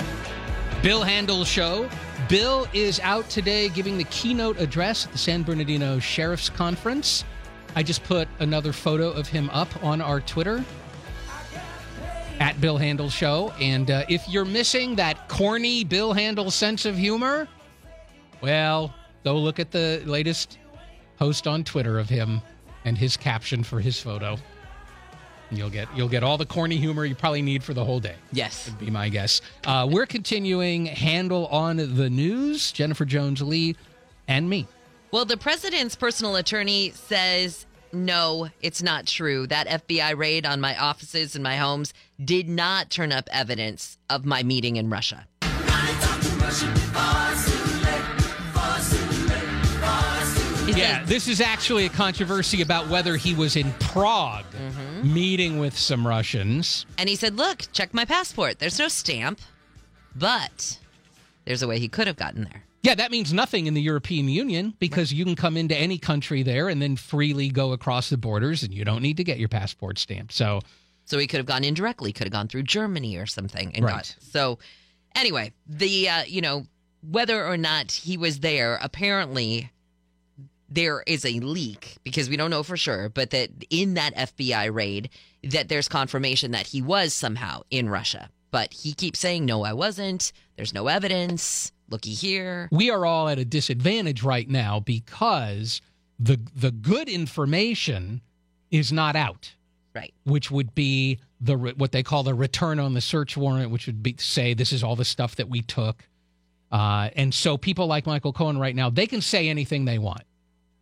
Bill 0.83 1.03
Handel 1.03 1.45
Show. 1.45 1.89
Bill 2.27 2.67
is 2.73 2.99
out 2.99 3.29
today 3.29 3.69
giving 3.69 3.97
the 3.97 4.03
keynote 4.05 4.59
address 4.59 5.05
at 5.05 5.13
the 5.13 5.17
San 5.17 5.43
Bernardino 5.43 5.99
Sheriff's 5.99 6.49
Conference. 6.49 7.23
I 7.77 7.83
just 7.83 8.03
put 8.03 8.27
another 8.39 8.73
photo 8.73 9.09
of 9.11 9.29
him 9.29 9.49
up 9.51 9.69
on 9.81 10.01
our 10.01 10.19
Twitter 10.19 10.65
at 12.41 12.59
Bill 12.59 12.77
Handel 12.77 13.09
Show. 13.09 13.53
And 13.61 13.89
uh, 13.89 14.03
if 14.09 14.27
you're 14.27 14.43
missing 14.43 14.95
that 14.95 15.29
corny 15.29 15.85
Bill 15.85 16.11
Handel 16.11 16.51
sense 16.51 16.85
of 16.85 16.97
humor, 16.97 17.47
well, 18.41 18.93
go 19.23 19.37
look 19.37 19.59
at 19.59 19.71
the 19.71 20.01
latest 20.05 20.59
post 21.17 21.47
on 21.47 21.63
Twitter 21.63 21.99
of 21.99 22.09
him 22.09 22.41
and 22.83 22.97
his 22.97 23.17
caption 23.17 23.63
for 23.63 23.79
his 23.79 23.99
photo. 23.99 24.37
You'll 25.51 25.69
get 25.69 25.87
you'll 25.95 26.09
get 26.09 26.23
all 26.23 26.37
the 26.37 26.45
corny 26.45 26.77
humor 26.77 27.05
you 27.05 27.15
probably 27.15 27.41
need 27.41 27.63
for 27.63 27.73
the 27.73 27.85
whole 27.85 27.99
day. 27.99 28.15
Yes. 28.31 28.67
Would 28.67 28.79
be 28.79 28.89
my 28.89 29.09
guess. 29.09 29.41
Uh, 29.65 29.87
we're 29.89 30.07
continuing 30.07 30.87
Handel 30.87 31.47
on 31.47 31.77
the 31.77 32.09
news. 32.09 32.71
Jennifer 32.71 33.05
Jones 33.05 33.41
Lee 33.41 33.75
and 34.27 34.49
me. 34.49 34.67
Well, 35.11 35.25
the 35.25 35.37
president's 35.37 35.95
personal 35.95 36.35
attorney 36.35 36.91
says 36.91 37.65
no, 37.93 38.49
it's 38.61 38.83
not 38.83 39.07
true. 39.07 39.47
That 39.47 39.67
FBI 39.67 40.17
raid 40.17 40.45
on 40.45 40.59
my 40.59 40.77
offices 40.77 41.35
and 41.35 41.43
my 41.43 41.55
homes 41.55 41.93
did 42.23 42.49
not 42.49 42.89
turn 42.89 43.11
up 43.11 43.29
evidence 43.31 43.97
of 44.09 44.25
my 44.25 44.43
meeting 44.43 44.75
in 44.75 44.89
Russia. 44.89 45.25
Yeah, 50.75 51.03
this 51.05 51.27
is 51.29 51.39
actually 51.39 51.85
a 51.85 51.89
controversy 51.89 52.61
about 52.61 52.89
whether 52.89 53.15
he 53.15 53.33
was 53.33 53.55
in 53.55 53.71
Prague 53.79 54.43
Mm-hmm. 54.55 55.13
meeting 55.13 55.59
with 55.59 55.77
some 55.77 56.05
Russians. 56.07 56.85
And 56.97 57.07
he 57.07 57.15
said, 57.15 57.35
Look, 57.37 57.63
check 57.71 57.93
my 57.93 58.03
passport. 58.05 58.59
There's 58.59 58.79
no 58.79 58.87
stamp, 58.87 59.39
but 60.15 60.79
there's 61.45 61.61
a 61.61 61.67
way 61.67 61.79
he 61.79 61.87
could 61.87 62.07
have 62.07 62.15
gotten 62.17 62.43
there. 62.45 62.63
Yeah, 62.83 62.95
that 62.95 63.09
means 63.11 63.31
nothing 63.33 63.67
in 63.67 63.73
the 63.73 63.81
European 63.81 64.27
Union 64.29 64.73
because 64.79 65.11
you 65.13 65.23
can 65.25 65.35
come 65.35 65.57
into 65.57 65.75
any 65.75 65.97
country 65.97 66.43
there 66.43 66.67
and 66.69 66.81
then 66.81 66.95
freely 66.97 67.49
go 67.49 67.71
across 67.73 68.09
the 68.09 68.17
borders 68.17 68.63
and 68.63 68.73
you 68.73 68.83
don't 68.85 69.01
need 69.01 69.17
to 69.17 69.23
get 69.23 69.39
your 69.39 69.49
passport 69.49 69.97
stamped. 69.97 70.33
So, 70.33 70.61
So 71.05 71.17
he 71.19 71.25
could 71.27 71.37
have 71.37 71.45
gone 71.47 71.63
indirectly, 71.63 72.11
could 72.13 72.25
have 72.27 72.33
gone 72.33 72.47
through 72.47 72.63
Germany 72.63 73.15
or 73.17 73.25
something 73.25 73.73
and 73.75 73.85
Right. 73.85 73.93
got. 73.95 74.15
So 74.19 74.59
anyway, 75.15 75.53
the 75.67 76.09
uh, 76.09 76.23
you 76.25 76.41
know 76.41 76.65
whether 77.01 77.45
or 77.45 77.57
not 77.57 77.91
he 77.91 78.17
was 78.17 78.39
there, 78.41 78.77
apparently 78.81 79.71
there 80.69 81.03
is 81.05 81.25
a 81.25 81.39
leak 81.39 81.97
because 82.03 82.29
we 82.29 82.37
don't 82.37 82.49
know 82.49 82.63
for 82.63 82.77
sure, 82.77 83.09
but 83.09 83.29
that 83.31 83.49
in 83.69 83.93
that 83.95 84.15
FBI 84.15 84.73
raid 84.73 85.09
that 85.43 85.69
there's 85.69 85.87
confirmation 85.87 86.51
that 86.51 86.67
he 86.67 86.81
was 86.81 87.13
somehow 87.13 87.61
in 87.69 87.89
Russia. 87.89 88.29
But 88.51 88.73
he 88.73 88.93
keeps 88.93 89.19
saying, 89.19 89.45
"No, 89.45 89.63
I 89.63 89.73
wasn't. 89.73 90.31
There's 90.55 90.73
no 90.73 90.87
evidence. 90.87 91.71
Looky 91.89 92.13
here." 92.13 92.67
we 92.71 92.89
are 92.89 93.05
all 93.05 93.29
at 93.29 93.37
a 93.37 93.45
disadvantage 93.45 94.23
right 94.23 94.49
now 94.49 94.79
because 94.79 95.81
the 96.19 96.39
the 96.55 96.71
good 96.71 97.09
information 97.09 98.21
is 98.71 98.91
not 98.91 99.15
out. 99.15 99.53
Right. 99.93 100.13
which 100.25 100.51
would 100.51 100.75
be 100.75 101.19
the 101.39 101.55
what 101.55 101.93
they 101.93 102.03
call 102.03 102.23
the 102.23 102.33
return 102.33 102.81
on 102.81 102.93
the 102.93 102.99
search 102.99 103.37
warrant, 103.37 103.71
which 103.71 103.85
would 103.85 104.03
be 104.03 104.15
say 104.19 104.53
this 104.53 104.73
is 104.73 104.83
all 104.83 104.97
the 104.97 105.05
stuff 105.05 105.37
that 105.37 105.47
we 105.47 105.61
took. 105.61 106.03
Uh, 106.69 107.09
and 107.15 107.33
so 107.33 107.55
people 107.55 107.87
like 107.87 108.05
Michael 108.05 108.33
Cohen 108.33 108.57
right 108.57 108.75
now, 108.75 108.89
they 108.89 109.07
can 109.07 109.21
say 109.21 109.47
anything 109.47 109.85
they 109.85 109.97
want. 109.97 110.23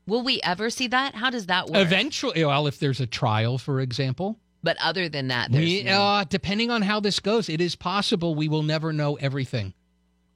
Will 0.06 0.24
we 0.24 0.42
ever 0.44 0.70
see 0.70 0.88
that? 0.88 1.16
How 1.16 1.30
does 1.30 1.46
that 1.48 1.68
work? 1.68 1.78
Eventually, 1.78 2.44
well, 2.44 2.68
if 2.68 2.80
there's 2.80 3.00
a 3.00 3.08
trial, 3.08 3.58
for 3.58 3.80
example, 3.80 4.38
But 4.62 4.78
other 4.82 5.08
than 5.10 5.28
that, 5.30 5.52
there's 5.52 5.63
we, 5.66 5.84
no- 5.84 6.02
uh, 6.02 6.24
depending 6.26 6.72
on 6.72 6.82
how 6.82 7.00
this 7.00 7.20
goes, 7.20 7.50
it 7.50 7.62
is 7.62 7.76
possible 7.76 8.36
we 8.36 8.48
will 8.50 8.63
never 8.63 8.92
know 8.94 9.16
everything 9.16 9.74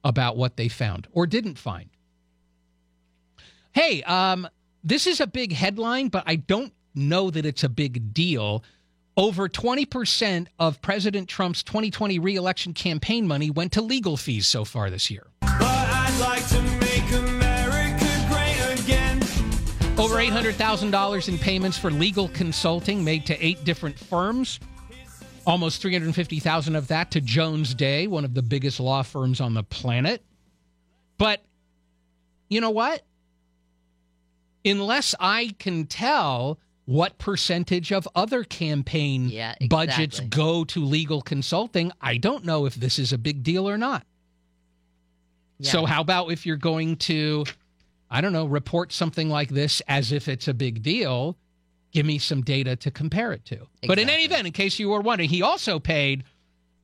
about 0.04 0.36
what 0.36 0.56
they 0.56 0.68
found 0.68 1.06
or 1.12 1.26
didn't 1.26 1.58
find. 1.58 1.90
Hey, 3.72 4.02
um, 4.04 4.48
this 4.82 5.06
is 5.06 5.20
a 5.20 5.26
big 5.26 5.52
headline, 5.52 6.08
but 6.08 6.24
I 6.26 6.36
don't 6.36 6.72
know 6.94 7.30
that 7.30 7.44
it's 7.44 7.62
a 7.62 7.68
big 7.68 8.12
deal. 8.14 8.64
Over 9.16 9.48
20% 9.48 10.46
of 10.58 10.80
President 10.80 11.28
Trump's 11.28 11.62
2020 11.62 12.18
reelection 12.18 12.72
campaign 12.72 13.26
money 13.26 13.50
went 13.50 13.72
to 13.72 13.82
legal 13.82 14.16
fees 14.16 14.46
so 14.46 14.64
far 14.64 14.90
this 14.90 15.10
year. 15.10 15.26
Over 19.98 20.16
$800,000 20.16 21.28
in 21.28 21.38
payments 21.38 21.76
for 21.76 21.90
legal 21.90 22.28
consulting 22.28 23.02
made 23.02 23.26
to 23.26 23.44
eight 23.44 23.64
different 23.64 23.98
firms. 23.98 24.60
Almost 25.44 25.82
350,000 25.82 26.76
of 26.76 26.86
that 26.88 27.10
to 27.10 27.20
Jones 27.20 27.74
Day, 27.74 28.06
one 28.06 28.24
of 28.24 28.32
the 28.32 28.42
biggest 28.42 28.78
law 28.78 29.02
firms 29.02 29.40
on 29.40 29.54
the 29.54 29.64
planet. 29.64 30.22
But 31.16 31.42
you 32.48 32.60
know 32.60 32.70
what? 32.70 33.02
Unless 34.64 35.16
I 35.18 35.54
can 35.58 35.86
tell 35.86 36.60
what 36.84 37.18
percentage 37.18 37.90
of 37.92 38.06
other 38.14 38.44
campaign 38.44 39.28
Yeah, 39.28 39.56
budgets 39.68 40.20
go 40.20 40.64
to 40.66 40.84
legal 40.84 41.22
consulting, 41.22 41.90
I 42.00 42.18
don't 42.18 42.44
know 42.44 42.66
if 42.66 42.76
this 42.76 43.00
is 43.00 43.12
a 43.12 43.18
big 43.18 43.42
deal 43.42 43.68
or 43.68 43.76
not. 43.76 44.06
So, 45.60 45.86
how 45.86 46.00
about 46.00 46.30
if 46.30 46.46
you're 46.46 46.56
going 46.56 46.96
to, 46.98 47.44
I 48.10 48.20
don't 48.20 48.32
know, 48.32 48.46
report 48.46 48.92
something 48.92 49.28
like 49.28 49.50
this 49.50 49.82
as 49.88 50.12
if 50.12 50.28
it's 50.28 50.48
a 50.48 50.54
big 50.54 50.82
deal? 50.82 51.36
Give 51.92 52.06
me 52.06 52.18
some 52.18 52.42
data 52.42 52.76
to 52.76 52.90
compare 52.90 53.32
it 53.32 53.44
to. 53.46 53.66
But 53.86 53.98
in 53.98 54.08
any 54.10 54.24
event, 54.24 54.46
in 54.46 54.52
case 54.52 54.78
you 54.78 54.90
were 54.90 55.00
wondering, 55.00 55.30
he 55.30 55.42
also 55.42 55.78
paid 55.78 56.24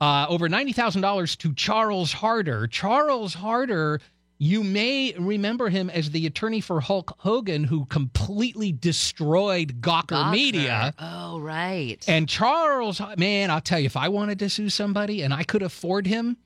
uh, 0.01 0.27
over 0.29 0.49
$90,000 0.49 1.37
to 1.39 1.55
Charles 1.55 2.13
Harder. 2.13 2.67
Charles 2.67 3.35
Harder, 3.35 4.01
you 4.39 4.65
may 4.65 5.15
remember 5.19 5.69
him 5.69 5.91
as 5.91 6.11
the 6.11 6.27
attorney 6.27 6.61
for 6.61 6.81
Hulk 6.81 7.15
Hogan 7.19 7.65
who 7.65 7.87
completely 7.87 8.73
destroyed 8.73 9.81
Gawker, 9.81 10.09
Gawker. 10.09 10.33
Media. 10.33 10.95
Oh, 10.99 11.39
right. 11.39 12.03
And 12.09 12.29
Charles, 12.29 13.01
man, 13.17 13.51
I'll 13.51 13.61
tell 13.61 13.79
you, 13.79 13.87
if 13.87 13.97
I 13.97 14.09
wanted 14.09 14.39
to 14.41 14.49
sue 14.49 14.69
somebody 14.69 15.23
and 15.23 15.33
I 15.33 15.43
could 15.45 15.63
afford 15.63 16.07
him, 16.07 16.37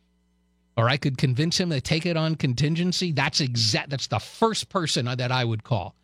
or 0.78 0.88
I 0.88 0.96
could 0.96 1.18
convince 1.18 1.58
him 1.58 1.70
to 1.70 1.80
take 1.80 2.06
it 2.06 2.16
on 2.16 2.36
contingency, 2.36 3.10
that's 3.10 3.40
exact. 3.40 3.90
That's 3.90 4.06
the 4.06 4.20
first 4.20 4.68
person 4.68 5.06
that 5.06 5.32
I 5.32 5.44
would 5.44 5.64
call. 5.64 5.96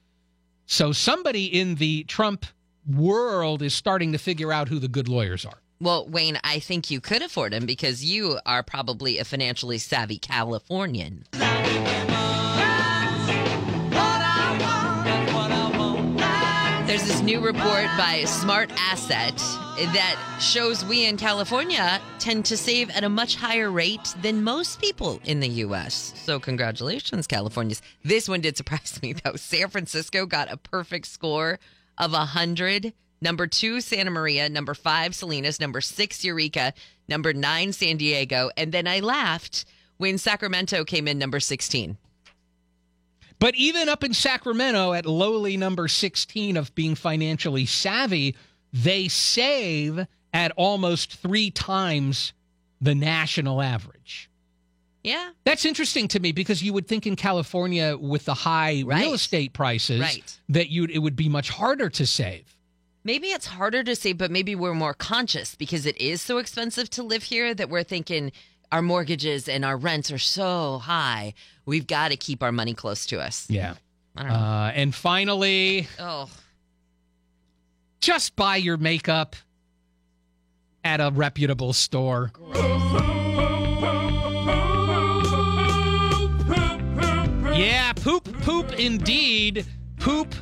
So 0.67 0.91
somebody 0.91 1.45
in 1.47 1.77
the 1.77 2.03
Trump 2.05 2.45
world 2.85 3.63
is 3.63 3.73
starting 3.73 4.11
to 4.13 4.19
figure 4.19 4.53
out 4.53 4.69
who 4.69 4.81
the 4.81 4.89
good 4.89 5.09
lawyers 5.09 5.47
are. 5.47 5.61
Well, 5.81 6.09
Wayne, 6.09 6.41
I 6.43 6.59
think 6.59 6.91
you 6.91 7.01
could 7.01 7.23
afford 7.23 7.55
him 7.55 7.67
because 7.67 8.05
you 8.05 8.41
are 8.47 8.65
probably 8.65 9.19
a 9.19 9.25
financially 9.25 9.79
savvy 9.79 10.19
Californian. 10.19 11.25
There's 16.87 17.07
this 17.07 17.23
new 17.23 17.41
report 17.41 17.87
by 17.97 18.25
Smart 18.27 18.71
Asset 18.77 19.41
that 19.77 20.39
shows 20.41 20.85
we 20.85 21.05
in 21.05 21.17
California 21.17 22.01
tend 22.21 22.45
to 22.45 22.57
save 22.57 22.91
at 22.91 23.03
a 23.03 23.09
much 23.09 23.35
higher 23.35 23.71
rate 23.71 24.15
than 24.23 24.45
most 24.45 24.81
people 24.81 25.21
in 25.25 25.41
the 25.41 25.49
U.S. 25.49 26.13
So, 26.17 26.39
congratulations, 26.39 27.27
Californians. 27.27 27.83
This 28.05 28.29
one 28.29 28.41
did 28.41 28.57
surprise 28.57 28.99
me, 29.03 29.15
though. 29.15 29.35
San 29.35 29.69
Francisco 29.69 30.27
got 30.27 30.53
a 30.53 30.57
perfect 30.57 31.07
score 31.07 31.59
of 31.99 32.13
100. 32.13 32.93
Number 33.21 33.47
two, 33.47 33.81
Santa 33.81 34.11
Maria. 34.11 34.49
Number 34.49 34.75
five, 34.75 35.15
Salinas. 35.15 35.59
Number 35.59 35.81
six, 35.81 36.25
Eureka. 36.25 36.73
Number 37.09 37.33
nine, 37.33 37.73
San 37.73 37.97
Diego. 37.97 38.51
And 38.57 38.71
then 38.71 38.87
I 38.87 39.01
laughed 39.01 39.65
when 39.97 40.19
Sacramento 40.19 40.85
came 40.85 41.09
in 41.09 41.19
number 41.19 41.41
16. 41.41 41.97
But 43.41 43.57
even 43.57 43.89
up 43.89 44.05
in 44.05 44.15
Sacramento 44.15 44.93
at 44.93 45.05
lowly 45.05 45.57
number 45.57 45.89
16 45.89 46.57
of 46.57 46.75
being 46.75 46.95
financially 46.95 47.67
savvy, 47.67 48.37
they 48.75 49.07
save 49.09 50.07
at 50.33 50.51
almost 50.57 51.15
three 51.15 51.51
times 51.51 52.33
the 52.81 52.95
national 52.95 53.63
average. 53.63 54.29
Yeah. 55.05 55.31
That's 55.45 55.65
interesting 55.65 56.09
to 56.09 56.21
me 56.21 56.33
because 56.33 56.63
you 56.63 56.73
would 56.73 56.89
think 56.89 57.07
in 57.07 57.15
California 57.15 57.97
with 57.97 58.25
the 58.25 58.35
high 58.35 58.83
Right. 58.85 59.03
real 59.05 59.15
estate 59.15 59.53
prices 59.53 60.01
Right. 60.01 60.39
that 60.49 60.71
you 60.71 60.85
it 60.87 60.99
would 60.99 61.15
be 61.15 61.29
much 61.29 61.51
harder 61.51 61.89
to 61.91 62.05
save. 62.07 62.57
Maybe 63.05 63.29
it's 63.29 63.47
harder 63.47 63.85
to 63.85 63.95
save, 63.95 64.19
but 64.19 64.31
maybe 64.31 64.55
we're 64.55 64.75
more 64.75 64.95
conscious 64.95 65.55
because 65.55 65.87
it 65.87 65.97
is 65.99 66.21
so 66.23 66.39
expensive 66.39 66.89
to 66.91 67.03
live 67.03 67.23
here 67.25 67.55
that 67.55 67.69
we're 67.71 67.85
thinking 67.85 68.33
our 68.73 68.81
mortgages 68.83 69.47
and 69.49 69.65
our 69.65 69.77
rents 69.77 70.11
are 70.11 70.19
so 70.19 70.79
high. 70.79 71.35
We've 71.67 71.87
got 71.87 72.09
to 72.09 72.17
keep 72.17 72.43
our 72.43 72.51
money 72.51 72.75
close 72.75 73.07
to 73.07 73.21
us. 73.21 73.47
Yeah. 73.49 73.75
I 74.17 74.23
don't 74.23 74.33
know. 74.33 74.39
Uh, 74.39 74.73
and 74.75 74.95
finally, 74.95 75.87
oh, 75.99 76.31
just 78.05 78.37
buy 78.37 78.57
your 78.57 78.77
makeup 78.77 79.35
at 80.85 81.01
a 81.01 81.11
reputable 81.11 81.73
store. 81.73 82.31
Yeah, 87.57 87.95
poop, 87.95 88.25
poop 88.43 88.79
indeed. 88.79 89.65
Poop 90.01 90.35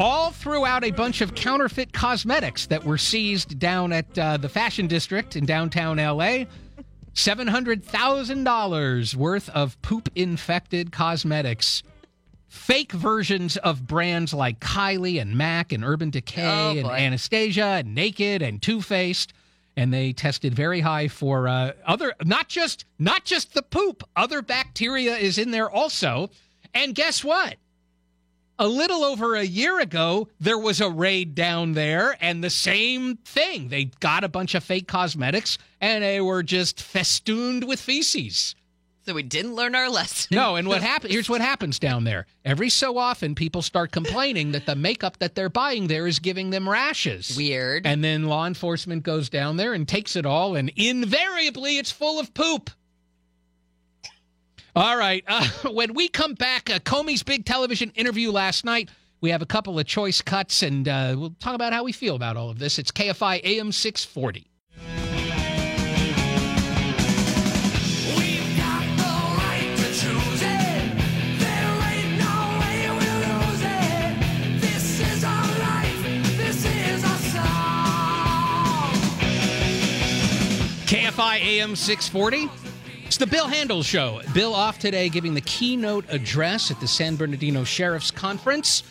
all 0.00 0.32
throughout 0.32 0.82
a 0.82 0.90
bunch 0.90 1.20
of 1.20 1.36
counterfeit 1.36 1.92
cosmetics 1.92 2.66
that 2.66 2.82
were 2.82 2.98
seized 2.98 3.60
down 3.60 3.92
at 3.92 4.18
uh, 4.18 4.36
the 4.38 4.48
Fashion 4.48 4.88
District 4.88 5.36
in 5.36 5.46
downtown 5.46 5.98
LA. 5.98 6.46
$700,000 7.14 9.14
worth 9.14 9.48
of 9.50 9.80
poop 9.82 10.08
infected 10.16 10.90
cosmetics. 10.90 11.84
Fake 12.50 12.90
versions 12.90 13.56
of 13.58 13.86
brands 13.86 14.34
like 14.34 14.58
Kylie 14.58 15.20
and 15.20 15.36
MAC 15.38 15.70
and 15.72 15.84
Urban 15.84 16.10
Decay 16.10 16.82
Oh, 16.84 16.88
and. 16.88 16.90
Anastasia 16.90 17.64
and 17.78 17.94
Naked 17.94 18.42
and 18.42 18.60
Too 18.60 18.82
Faced. 18.82 19.32
And 19.76 19.94
they 19.94 20.12
tested 20.12 20.52
very 20.52 20.80
high 20.80 21.06
for 21.06 21.46
uh, 21.46 21.72
other, 21.86 22.12
not 22.24 22.48
just 22.48 22.84
not 22.98 23.24
just 23.24 23.54
the 23.54 23.62
poop. 23.62 24.02
Other 24.16 24.42
bacteria 24.42 25.16
is 25.16 25.38
in 25.38 25.52
there 25.52 25.70
also. 25.70 26.28
And 26.74 26.94
guess 26.94 27.24
what? 27.24 27.56
a 28.58 28.68
little 28.68 29.04
over 29.04 29.36
a 29.36 29.42
year 29.42 29.80
ago, 29.80 30.28
there 30.38 30.58
was 30.58 30.82
a 30.82 30.90
raid 30.90 31.34
down 31.34 31.72
there, 31.72 32.14
and 32.20 32.44
the 32.44 32.50
same 32.50 33.16
thing. 33.24 33.68
They 33.70 33.86
got 34.00 34.22
a 34.22 34.28
bunch 34.28 34.54
of 34.54 34.62
fake 34.62 34.86
cosmetics, 34.86 35.56
and 35.80 36.04
they 36.04 36.20
were 36.20 36.42
just 36.42 36.82
festooned 36.82 37.64
with 37.64 37.80
feces. 37.80 38.54
So 39.10 39.14
we 39.14 39.22
didn't 39.24 39.56
learn 39.56 39.74
our 39.74 39.90
lesson. 39.90 40.28
No, 40.36 40.54
and 40.54 40.68
what 40.68 40.82
happened? 40.84 41.12
Here's 41.12 41.28
what 41.28 41.40
happens 41.40 41.80
down 41.80 42.04
there. 42.04 42.26
Every 42.44 42.70
so 42.70 42.96
often, 42.96 43.34
people 43.34 43.60
start 43.60 43.90
complaining 43.90 44.52
that 44.52 44.66
the 44.66 44.76
makeup 44.76 45.18
that 45.18 45.34
they're 45.34 45.48
buying 45.48 45.88
there 45.88 46.06
is 46.06 46.20
giving 46.20 46.50
them 46.50 46.68
rashes. 46.68 47.36
Weird. 47.36 47.86
And 47.86 48.04
then 48.04 48.24
law 48.26 48.46
enforcement 48.46 49.02
goes 49.02 49.28
down 49.28 49.56
there 49.56 49.74
and 49.74 49.88
takes 49.88 50.14
it 50.14 50.24
all, 50.24 50.54
and 50.54 50.70
invariably, 50.76 51.76
it's 51.78 51.90
full 51.90 52.20
of 52.20 52.32
poop. 52.34 52.70
All 54.76 54.96
right. 54.96 55.24
Uh, 55.26 55.48
when 55.72 55.94
we 55.94 56.06
come 56.08 56.34
back, 56.34 56.70
uh, 56.70 56.78
Comey's 56.78 57.24
big 57.24 57.44
television 57.44 57.90
interview 57.96 58.30
last 58.30 58.64
night, 58.64 58.90
We 59.20 59.30
have 59.30 59.42
a 59.42 59.46
couple 59.46 59.78
of 59.78 59.86
choice 59.86 60.22
cuts, 60.22 60.62
and 60.62 60.88
uh, 60.88 61.14
we'll 61.18 61.34
talk 61.40 61.54
about 61.54 61.72
how 61.72 61.82
we 61.84 61.92
feel 61.92 62.14
about 62.14 62.36
all 62.36 62.48
of 62.48 62.58
this. 62.60 62.78
It's 62.78 62.92
KFI 62.92 63.40
AM 63.44 63.72
640. 63.72 64.46
KFI 80.90 81.38
AM 81.38 81.76
640. 81.76 82.50
It's 83.04 83.16
the 83.16 83.24
Bill 83.24 83.46
Handel 83.46 83.80
Show. 83.80 84.22
Bill 84.34 84.52
off 84.52 84.80
today 84.80 85.08
giving 85.08 85.34
the 85.34 85.40
keynote 85.42 86.04
address 86.08 86.72
at 86.72 86.80
the 86.80 86.88
San 86.88 87.14
Bernardino 87.14 87.62
Sheriff's 87.62 88.10
Conference. 88.10 88.82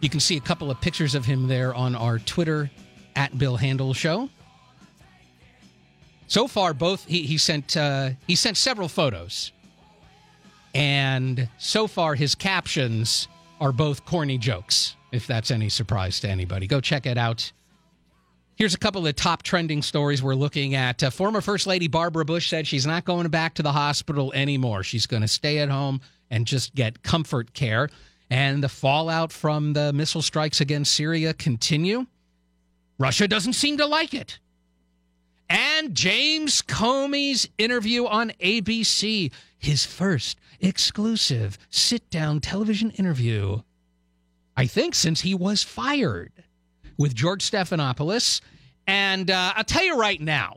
You 0.00 0.08
can 0.08 0.20
see 0.20 0.36
a 0.36 0.40
couple 0.40 0.70
of 0.70 0.80
pictures 0.80 1.16
of 1.16 1.24
him 1.24 1.48
there 1.48 1.74
on 1.74 1.96
our 1.96 2.20
Twitter 2.20 2.70
at 3.16 3.36
Bill 3.36 3.56
Handel 3.56 3.92
Show. 3.92 4.30
So 6.28 6.46
far, 6.46 6.72
both 6.72 7.04
he, 7.04 7.24
he 7.24 7.36
sent 7.36 7.76
uh, 7.76 8.10
he 8.28 8.36
sent 8.36 8.56
several 8.56 8.86
photos, 8.86 9.50
and 10.72 11.48
so 11.58 11.88
far 11.88 12.14
his 12.14 12.36
captions 12.36 13.26
are 13.60 13.72
both 13.72 14.04
corny 14.04 14.38
jokes. 14.38 14.94
If 15.10 15.26
that's 15.26 15.50
any 15.50 15.68
surprise 15.68 16.20
to 16.20 16.28
anybody, 16.28 16.68
go 16.68 16.80
check 16.80 17.06
it 17.06 17.18
out 17.18 17.50
Here's 18.62 18.74
a 18.74 18.78
couple 18.78 19.04
of 19.04 19.16
top 19.16 19.42
trending 19.42 19.82
stories 19.82 20.22
we're 20.22 20.36
looking 20.36 20.76
at. 20.76 21.02
Uh, 21.02 21.10
former 21.10 21.40
First 21.40 21.66
Lady 21.66 21.88
Barbara 21.88 22.24
Bush 22.24 22.48
said 22.48 22.64
she's 22.64 22.86
not 22.86 23.04
going 23.04 23.26
back 23.26 23.54
to 23.54 23.62
the 23.64 23.72
hospital 23.72 24.32
anymore. 24.34 24.84
She's 24.84 25.04
going 25.04 25.22
to 25.22 25.26
stay 25.26 25.58
at 25.58 25.68
home 25.68 26.00
and 26.30 26.46
just 26.46 26.72
get 26.76 27.02
comfort 27.02 27.54
care. 27.54 27.88
And 28.30 28.62
the 28.62 28.68
fallout 28.68 29.32
from 29.32 29.72
the 29.72 29.92
missile 29.92 30.22
strikes 30.22 30.60
against 30.60 30.94
Syria 30.94 31.34
continue. 31.34 32.06
Russia 33.00 33.26
doesn't 33.26 33.54
seem 33.54 33.78
to 33.78 33.86
like 33.86 34.14
it. 34.14 34.38
And 35.50 35.92
James 35.92 36.62
Comey's 36.62 37.48
interview 37.58 38.06
on 38.06 38.30
ABC, 38.40 39.32
his 39.58 39.84
first 39.84 40.38
exclusive 40.60 41.58
sit 41.68 42.08
down 42.10 42.38
television 42.38 42.92
interview, 42.92 43.62
I 44.56 44.68
think, 44.68 44.94
since 44.94 45.22
he 45.22 45.34
was 45.34 45.64
fired 45.64 46.30
with 46.96 47.12
George 47.12 47.42
Stephanopoulos. 47.42 48.40
And 48.86 49.30
uh, 49.30 49.52
I'll 49.56 49.64
tell 49.64 49.84
you 49.84 49.98
right 49.98 50.20
now, 50.20 50.56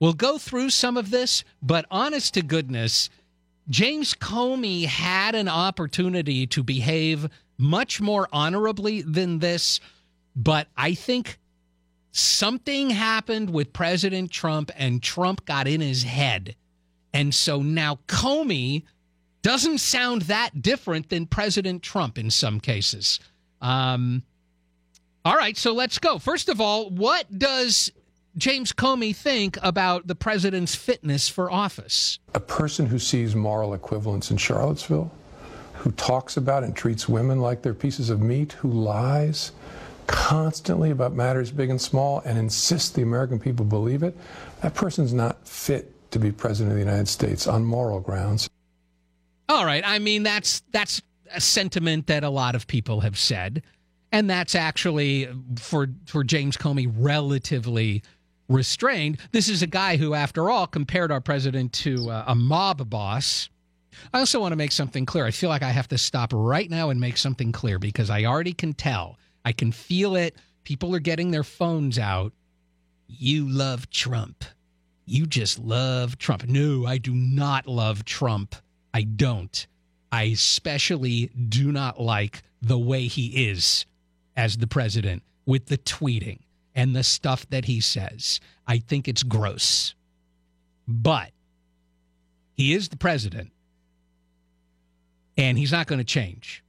we'll 0.00 0.12
go 0.12 0.38
through 0.38 0.70
some 0.70 0.96
of 0.96 1.10
this, 1.10 1.44
but 1.62 1.86
honest 1.90 2.34
to 2.34 2.42
goodness, 2.42 3.08
James 3.68 4.14
Comey 4.14 4.86
had 4.86 5.34
an 5.34 5.48
opportunity 5.48 6.46
to 6.48 6.62
behave 6.62 7.28
much 7.58 8.00
more 8.00 8.28
honorably 8.32 9.02
than 9.02 9.38
this, 9.38 9.80
but 10.34 10.66
I 10.76 10.94
think 10.94 11.38
something 12.10 12.90
happened 12.90 13.50
with 13.50 13.72
President 13.72 14.30
Trump 14.30 14.70
and 14.76 15.02
Trump 15.02 15.44
got 15.44 15.68
in 15.68 15.80
his 15.80 16.02
head. 16.02 16.56
And 17.14 17.34
so 17.34 17.62
now 17.62 18.00
Comey 18.08 18.82
doesn't 19.42 19.78
sound 19.78 20.22
that 20.22 20.62
different 20.62 21.08
than 21.08 21.26
President 21.26 21.82
Trump 21.82 22.18
in 22.18 22.30
some 22.30 22.60
cases. 22.60 23.20
Um, 23.60 24.22
all 25.24 25.36
right, 25.36 25.56
so 25.56 25.72
let's 25.72 25.98
go. 25.98 26.18
First 26.18 26.48
of 26.48 26.60
all, 26.60 26.90
what 26.90 27.38
does 27.38 27.92
James 28.36 28.72
Comey 28.72 29.14
think 29.14 29.58
about 29.62 30.06
the 30.06 30.14
president's 30.14 30.74
fitness 30.74 31.28
for 31.28 31.50
office? 31.50 32.18
A 32.34 32.40
person 32.40 32.86
who 32.86 32.98
sees 32.98 33.36
moral 33.36 33.74
equivalence 33.74 34.30
in 34.30 34.36
Charlottesville, 34.36 35.12
who 35.74 35.92
talks 35.92 36.36
about 36.36 36.64
and 36.64 36.74
treats 36.74 37.08
women 37.08 37.40
like 37.40 37.62
they're 37.62 37.74
pieces 37.74 38.10
of 38.10 38.20
meat, 38.20 38.52
who 38.52 38.70
lies 38.70 39.52
constantly 40.06 40.90
about 40.90 41.14
matters 41.14 41.50
big 41.50 41.70
and 41.70 41.80
small 41.80 42.20
and 42.24 42.38
insists 42.38 42.90
the 42.90 43.02
American 43.02 43.38
people 43.38 43.64
believe 43.64 44.02
it, 44.02 44.16
that 44.60 44.74
person's 44.74 45.12
not 45.12 45.46
fit 45.46 45.92
to 46.10 46.18
be 46.18 46.32
president 46.32 46.72
of 46.72 46.76
the 46.76 46.84
United 46.84 47.08
States 47.08 47.46
on 47.46 47.64
moral 47.64 48.00
grounds. 48.00 48.48
All 49.48 49.64
right, 49.64 49.82
I 49.86 49.98
mean 49.98 50.22
that's 50.22 50.62
that's 50.72 51.02
a 51.32 51.40
sentiment 51.40 52.06
that 52.08 52.24
a 52.24 52.30
lot 52.30 52.54
of 52.54 52.66
people 52.66 53.00
have 53.00 53.18
said 53.18 53.62
and 54.12 54.28
that's 54.28 54.54
actually 54.54 55.28
for 55.58 55.88
for 56.06 56.22
James 56.22 56.56
Comey 56.56 56.92
relatively 56.94 58.02
restrained. 58.48 59.18
This 59.32 59.48
is 59.48 59.62
a 59.62 59.66
guy 59.66 59.96
who, 59.96 60.14
after 60.14 60.50
all, 60.50 60.66
compared 60.66 61.10
our 61.10 61.20
president 61.20 61.72
to 61.74 62.10
uh, 62.10 62.24
a 62.26 62.34
mob 62.34 62.88
boss. 62.88 63.48
I 64.12 64.18
also 64.18 64.40
want 64.40 64.52
to 64.52 64.56
make 64.56 64.72
something 64.72 65.06
clear. 65.06 65.24
I 65.26 65.30
feel 65.30 65.48
like 65.48 65.62
I 65.62 65.70
have 65.70 65.88
to 65.88 65.98
stop 65.98 66.32
right 66.34 66.68
now 66.68 66.90
and 66.90 67.00
make 67.00 67.16
something 67.16 67.52
clear 67.52 67.78
because 67.78 68.10
I 68.10 68.24
already 68.24 68.52
can 68.52 68.74
tell. 68.74 69.18
I 69.44 69.52
can 69.52 69.72
feel 69.72 70.16
it. 70.16 70.36
People 70.64 70.94
are 70.94 71.00
getting 71.00 71.30
their 71.30 71.44
phones 71.44 71.98
out. 71.98 72.32
You 73.08 73.48
love 73.48 73.90
Trump. 73.90 74.44
You 75.04 75.26
just 75.26 75.58
love 75.58 76.16
Trump. 76.18 76.46
No, 76.46 76.86
I 76.86 76.98
do 76.98 77.14
not 77.14 77.66
love 77.66 78.04
Trump. 78.04 78.54
I 78.94 79.02
don't. 79.02 79.66
I 80.10 80.24
especially 80.24 81.30
do 81.48 81.72
not 81.72 82.00
like 82.00 82.42
the 82.60 82.78
way 82.78 83.06
he 83.06 83.48
is 83.48 83.84
as 84.36 84.56
the 84.56 84.66
president 84.66 85.22
with 85.46 85.66
the 85.66 85.78
tweeting 85.78 86.40
and 86.74 86.94
the 86.94 87.02
stuff 87.02 87.48
that 87.50 87.66
he 87.66 87.80
says. 87.80 88.40
I 88.66 88.78
think 88.78 89.08
it's 89.08 89.22
gross. 89.22 89.94
But 90.88 91.30
he 92.54 92.72
is 92.72 92.88
the 92.88 92.96
president 92.96 93.52
and 95.36 95.58
he's 95.58 95.72
not 95.72 95.86
going 95.86 95.98
to 95.98 96.04
change. 96.04 96.62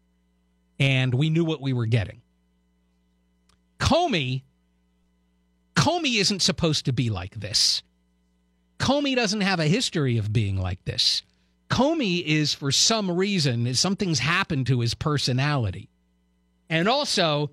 And 0.80 1.14
we 1.14 1.30
knew 1.30 1.46
what 1.46 1.62
we 1.62 1.74
were 1.74 1.86
getting. 1.86 2.22
Comey 3.80 4.44
Comey 5.76 6.20
isn't 6.20 6.42
supposed 6.42 6.86
to 6.86 6.94
be 6.94 7.10
like 7.10 7.36
this. 7.36 7.84
Comey 8.80 9.16
doesn't 9.16 9.42
have 9.42 9.60
a 9.60 9.66
history 9.66 10.18
of 10.18 10.32
being 10.32 10.58
like 10.58 10.84
this. 10.86 11.24
Comey 11.70 12.24
is, 12.24 12.54
for 12.54 12.72
some 12.72 13.12
reason, 13.12 13.74
something's 13.74 14.20
happened 14.20 14.68
to 14.68 14.82
his 14.82 14.94
personality. 14.94 15.90
And 16.70 16.88
also, 16.88 17.52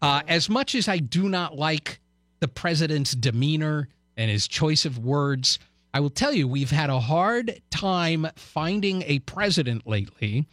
uh, 0.00 0.22
as 0.28 0.48
much 0.48 0.74
as 0.74 0.88
I 0.88 0.98
do 0.98 1.28
not 1.28 1.56
like 1.56 2.00
the 2.40 2.48
president's 2.48 3.12
demeanor 3.12 3.88
and 4.16 4.30
his 4.30 4.48
choice 4.48 4.84
of 4.84 4.98
words, 4.98 5.58
I 5.94 6.00
will 6.00 6.10
tell 6.10 6.32
you, 6.32 6.48
we've 6.48 6.70
had 6.70 6.90
a 6.90 7.00
hard 7.00 7.60
time 7.70 8.26
finding 8.36 9.02
a 9.02 9.20
president 9.20 9.86
lately 9.86 10.46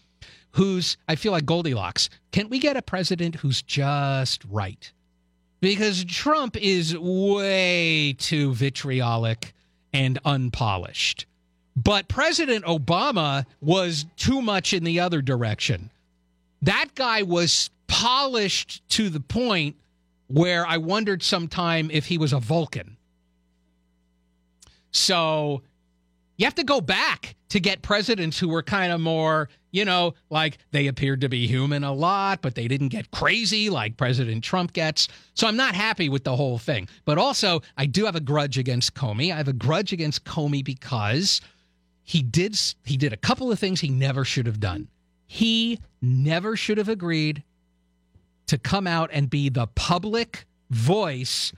who's, 0.51 0.97
I 1.07 1.15
feel 1.15 1.31
like 1.31 1.45
Goldilocks. 1.45 2.09
Can't 2.31 2.49
we 2.49 2.59
get 2.59 2.77
a 2.77 2.81
president 2.81 3.35
who's 3.35 3.61
just 3.61 4.43
right? 4.45 4.91
Because 5.61 6.05
Trump 6.05 6.57
is 6.57 6.97
way 6.97 8.15
too 8.17 8.53
vitriolic 8.53 9.53
and 9.93 10.19
unpolished. 10.25 11.25
But 11.75 12.07
President 12.07 12.65
Obama 12.65 13.45
was 13.61 14.05
too 14.17 14.41
much 14.41 14.73
in 14.73 14.83
the 14.83 14.99
other 14.99 15.21
direction. 15.21 15.91
That 16.61 16.89
guy 16.95 17.23
was 17.23 17.69
polished 17.89 18.87
to 18.89 19.09
the 19.09 19.19
point 19.19 19.75
where 20.27 20.65
I 20.65 20.77
wondered 20.77 21.21
sometime 21.21 21.89
if 21.91 22.05
he 22.05 22.17
was 22.17 22.31
a 22.31 22.39
Vulcan. 22.39 22.95
So 24.91 25.63
you 26.37 26.45
have 26.45 26.55
to 26.55 26.63
go 26.63 26.79
back 26.79 27.35
to 27.49 27.59
get 27.59 27.81
presidents 27.81 28.39
who 28.39 28.47
were 28.47 28.61
kind 28.63 28.93
of 28.93 29.01
more, 29.01 29.49
you 29.71 29.83
know, 29.85 30.13
like 30.29 30.59
they 30.71 30.87
appeared 30.87 31.21
to 31.21 31.29
be 31.29 31.47
human 31.47 31.83
a 31.83 31.91
lot, 31.91 32.41
but 32.41 32.55
they 32.55 32.67
didn't 32.67 32.89
get 32.89 33.11
crazy 33.11 33.69
like 33.69 33.97
President 33.97 34.43
Trump 34.43 34.71
gets. 34.71 35.07
So 35.33 35.47
I'm 35.47 35.57
not 35.57 35.75
happy 35.75 36.09
with 36.09 36.23
the 36.23 36.35
whole 36.35 36.59
thing. 36.59 36.87
But 37.05 37.17
also, 37.17 37.61
I 37.75 37.87
do 37.87 38.05
have 38.05 38.15
a 38.15 38.21
grudge 38.21 38.57
against 38.57 38.93
Comey. 38.93 39.33
I 39.33 39.37
have 39.37 39.47
a 39.47 39.53
grudge 39.53 39.91
against 39.91 40.23
Comey 40.25 40.63
because 40.63 41.41
he 42.03 42.21
did 42.21 42.59
he 42.85 42.97
did 42.97 43.13
a 43.13 43.17
couple 43.17 43.51
of 43.51 43.59
things 43.59 43.81
he 43.81 43.89
never 43.89 44.23
should 44.23 44.45
have 44.45 44.59
done. 44.59 44.87
He 45.25 45.79
never 46.01 46.55
should 46.55 46.77
have 46.77 46.89
agreed 46.89 47.43
to 48.49 48.57
come 48.57 48.87
out 48.87 49.09
and 49.13 49.29
be 49.29 49.49
the 49.49 49.67
public 49.67 50.45
voice 50.69 51.53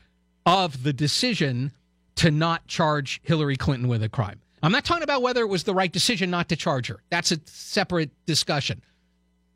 of 0.45 0.84
the 0.84 0.93
decision 0.93 1.71
to 2.15 2.32
not 2.32 2.67
charge 2.67 3.21
Hillary 3.23 3.56
Clinton 3.56 3.88
with 3.88 4.04
a 4.04 4.10
crime. 4.10 4.39
I'm 4.63 4.71
not 4.71 4.86
talking 4.86 5.04
about 5.04 5.21
whether 5.21 5.41
it 5.41 5.47
was 5.47 5.63
the 5.63 5.73
right 5.73 5.91
decision 5.91 6.30
not 6.30 6.49
to 6.49 6.56
charge 6.56 6.88
her. 6.88 7.01
That's 7.10 7.32
a 7.32 7.39
separate 7.45 8.12
discussion. 8.25 8.82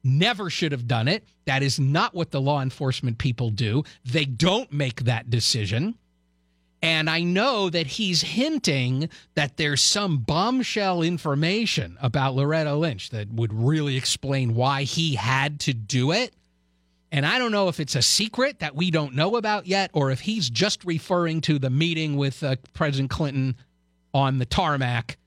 Never 0.04 0.50
should 0.50 0.72
have 0.72 0.88
done 0.88 1.08
it. 1.08 1.24
That 1.46 1.62
is 1.62 1.80
not 1.80 2.14
what 2.14 2.32
the 2.32 2.42
law 2.42 2.62
enforcement 2.62 3.18
people 3.18 3.50
do. 3.50 3.84
They 4.04 4.26
don't 4.26 4.72
make 4.72 5.04
that 5.04 5.30
decision. 5.30 5.96
And 6.82 7.10
I 7.10 7.22
know 7.22 7.70
that 7.70 7.88
he's 7.88 8.22
hinting 8.22 9.10
that 9.34 9.58
there's 9.58 9.82
some 9.82 10.20
bombshell 10.20 11.02
information 11.02 11.98
about 12.02 12.36
Loretta 12.36 12.76
Lynch 12.76 13.10
that 13.10 13.32
would 13.32 13.54
really 13.54 13.98
explain 13.98 14.56
why 14.56 14.84
he 14.84 15.16
had 15.16 15.60
to 15.62 15.74
do 15.74 16.12
it. 16.12 16.34
And 17.16 17.26
I 17.26 17.40
don't 17.40 17.54
know 17.54 17.70
if 17.70 17.80
it's 17.80 17.96
a 17.96 18.02
secret 18.02 18.60
that 18.60 18.76
we 18.76 18.92
don't 18.92 19.16
know 19.16 19.38
about 19.38 19.68
yet 19.68 19.90
or 19.94 20.12
if 20.12 20.20
he's 20.20 20.50
just 20.50 20.84
referring 20.84 21.40
to 21.42 21.58
the 21.58 21.70
meeting 21.70 22.18
with 22.18 22.44
uh, 22.44 22.58
President 22.74 23.10
Clinton 23.10 23.56
on 24.14 24.38
the 24.38 24.46
tarmac 24.46 25.18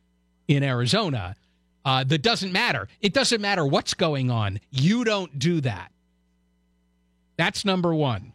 in 0.49 0.63
Arizona. 0.63 1.35
Uh, 1.87 2.05
that 2.05 2.21
doesn't 2.21 2.53
matter. 2.53 2.89
It 3.01 3.15
doesn't 3.15 3.41
matter 3.41 3.65
what's 3.65 3.95
going 3.95 4.31
on. 4.31 4.61
You 4.71 5.03
don't 5.03 5.39
do 5.39 5.63
that. 5.63 5.91
That's 7.39 7.65
number 7.65 7.95
one. 7.95 8.35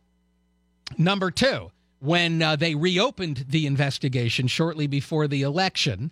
Number 0.98 1.30
two, 1.30 1.70
when 2.00 2.42
uh, 2.42 2.56
they 2.56 2.74
reopened 2.74 3.46
the 3.50 3.68
investigation 3.68 4.48
shortly 4.48 4.88
before 4.88 5.28
the 5.28 5.44
election, 5.44 6.10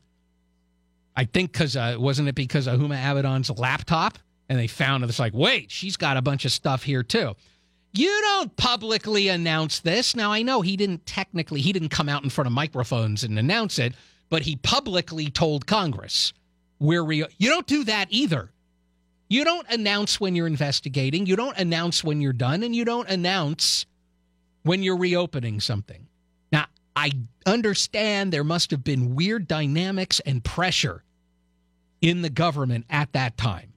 I 1.16 1.26
think 1.26 1.54
because 1.54 1.76
uh, 1.76 1.96
wasn't 1.98 2.28
it 2.28 2.36
because 2.36 2.68
of 2.68 2.80
Huma 2.80 3.04
Abedin's 3.04 3.50
laptop, 3.50 4.20
and 4.52 4.60
they 4.60 4.68
found 4.68 5.02
it. 5.02 5.10
it's 5.10 5.18
like, 5.18 5.34
wait, 5.34 5.72
she's 5.72 5.96
got 5.96 6.18
a 6.18 6.22
bunch 6.22 6.44
of 6.44 6.52
stuff 6.52 6.84
here 6.84 7.04
too. 7.04 7.36
You 7.94 8.20
don't 8.22 8.54
publicly 8.58 9.30
announce 9.30 9.80
this. 9.80 10.14
Now 10.14 10.34
I 10.34 10.42
know 10.42 10.60
he 10.60 10.76
didn't 10.76 11.06
technically 11.06 11.62
he 11.62 11.72
didn't 11.72 11.88
come 11.88 12.10
out 12.10 12.26
in 12.26 12.30
front 12.30 12.48
of 12.48 12.52
microphones 12.52 13.24
and 13.24 13.40
announce 13.40 13.80
it, 13.80 13.94
but 14.30 14.42
he 14.42 14.58
publicly 14.58 15.30
told 15.30 15.68
Congress, 15.68 16.34
"We're 16.80 17.02
re-. 17.02 17.28
you 17.38 17.50
don't 17.50 17.66
do 17.66 17.86
that 17.86 18.08
either. 18.10 18.52
You 19.30 19.46
don't 19.46 19.70
announce 19.70 20.20
when 20.20 20.36
you're 20.36 20.48
investigating. 20.48 21.28
You 21.28 21.38
don't 21.38 21.58
announce 21.58 22.04
when 22.04 22.20
you're 22.20 22.34
done, 22.34 22.62
and 22.64 22.76
you 22.76 22.84
don't 22.84 23.08
announce 23.08 23.86
when 24.64 24.84
you're 24.84 24.98
reopening 24.98 25.62
something. 25.62 26.08
Now, 26.52 26.66
I 26.94 27.12
understand 27.46 28.34
there 28.34 28.44
must 28.44 28.72
have 28.72 28.84
been 28.84 29.16
weird 29.16 29.48
dynamics 29.48 30.20
and 30.26 30.44
pressure 30.44 31.06
in 32.02 32.22
the 32.22 32.30
government 32.30 32.86
at 32.90 33.14
that 33.14 33.38
time. 33.38 33.71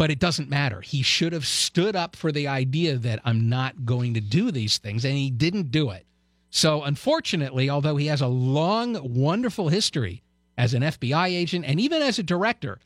But 0.00 0.10
it 0.10 0.18
doesn't 0.18 0.48
matter. 0.48 0.80
He 0.80 1.02
should 1.02 1.34
have 1.34 1.46
stood 1.46 1.94
up 1.94 2.16
for 2.16 2.32
the 2.32 2.48
idea 2.48 2.96
that 2.96 3.20
I'm 3.22 3.50
not 3.50 3.84
going 3.84 4.14
to 4.14 4.20
do 4.22 4.50
these 4.50 4.78
things, 4.78 5.04
and 5.04 5.12
he 5.12 5.30
didn't 5.30 5.70
do 5.70 5.90
it. 5.90 6.06
So, 6.48 6.84
unfortunately, 6.84 7.68
although 7.68 7.96
he 7.96 8.06
has 8.06 8.22
a 8.22 8.26
long, 8.26 8.98
wonderful 9.14 9.68
history 9.68 10.22
as 10.56 10.72
an 10.72 10.80
FBI 10.80 11.26
agent 11.26 11.66
and 11.66 11.78
even 11.78 12.00
as 12.00 12.18
a 12.18 12.22
director, 12.22 12.78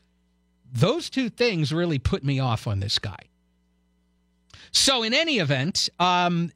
those 0.73 1.09
two 1.09 1.29
things 1.29 1.71
really 1.71 1.99
put 1.99 2.21
me 2.21 2.41
off 2.41 2.67
on 2.67 2.81
this 2.81 2.99
guy. 2.99 3.29
So, 4.71 5.01
in 5.01 5.13
any 5.13 5.39
event, 5.39 5.87
um, 6.01 6.51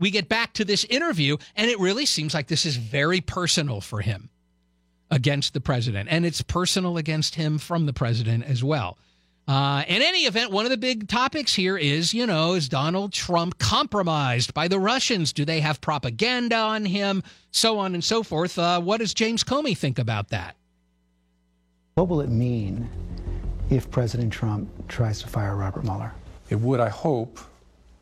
we 0.00 0.10
get 0.10 0.28
back 0.28 0.54
to 0.54 0.64
this 0.64 0.82
interview, 0.86 1.36
and 1.54 1.70
it 1.70 1.78
really 1.78 2.04
seems 2.04 2.34
like 2.34 2.48
this 2.48 2.66
is 2.66 2.74
very 2.78 3.20
personal 3.20 3.80
for 3.80 4.00
him 4.00 4.28
against 5.12 5.54
the 5.54 5.60
president, 5.60 6.08
and 6.10 6.26
it's 6.26 6.42
personal 6.42 6.96
against 6.96 7.36
him 7.36 7.58
from 7.58 7.86
the 7.86 7.92
president 7.92 8.42
as 8.42 8.64
well. 8.64 8.98
Uh, 9.46 9.84
in 9.88 10.00
any 10.00 10.20
event, 10.20 10.50
one 10.50 10.64
of 10.64 10.70
the 10.70 10.76
big 10.76 11.06
topics 11.06 11.54
here 11.54 11.76
is, 11.76 12.14
you 12.14 12.26
know, 12.26 12.54
is 12.54 12.68
Donald 12.68 13.12
Trump 13.12 13.58
compromised 13.58 14.54
by 14.54 14.68
the 14.68 14.78
Russians? 14.78 15.32
Do 15.34 15.44
they 15.44 15.60
have 15.60 15.80
propaganda 15.82 16.56
on 16.56 16.86
him? 16.86 17.22
So 17.50 17.78
on 17.78 17.94
and 17.94 18.02
so 18.02 18.22
forth. 18.22 18.58
Uh, 18.58 18.80
what 18.80 18.98
does 18.98 19.12
James 19.12 19.44
Comey 19.44 19.76
think 19.76 19.98
about 19.98 20.30
that? 20.30 20.56
What 21.94 22.08
will 22.08 22.22
it 22.22 22.30
mean 22.30 22.88
if 23.70 23.90
President 23.90 24.32
Trump 24.32 24.68
tries 24.88 25.20
to 25.22 25.28
fire 25.28 25.56
Robert 25.56 25.84
Mueller? 25.84 26.12
It 26.48 26.56
would, 26.56 26.80
I 26.80 26.88
hope, 26.88 27.38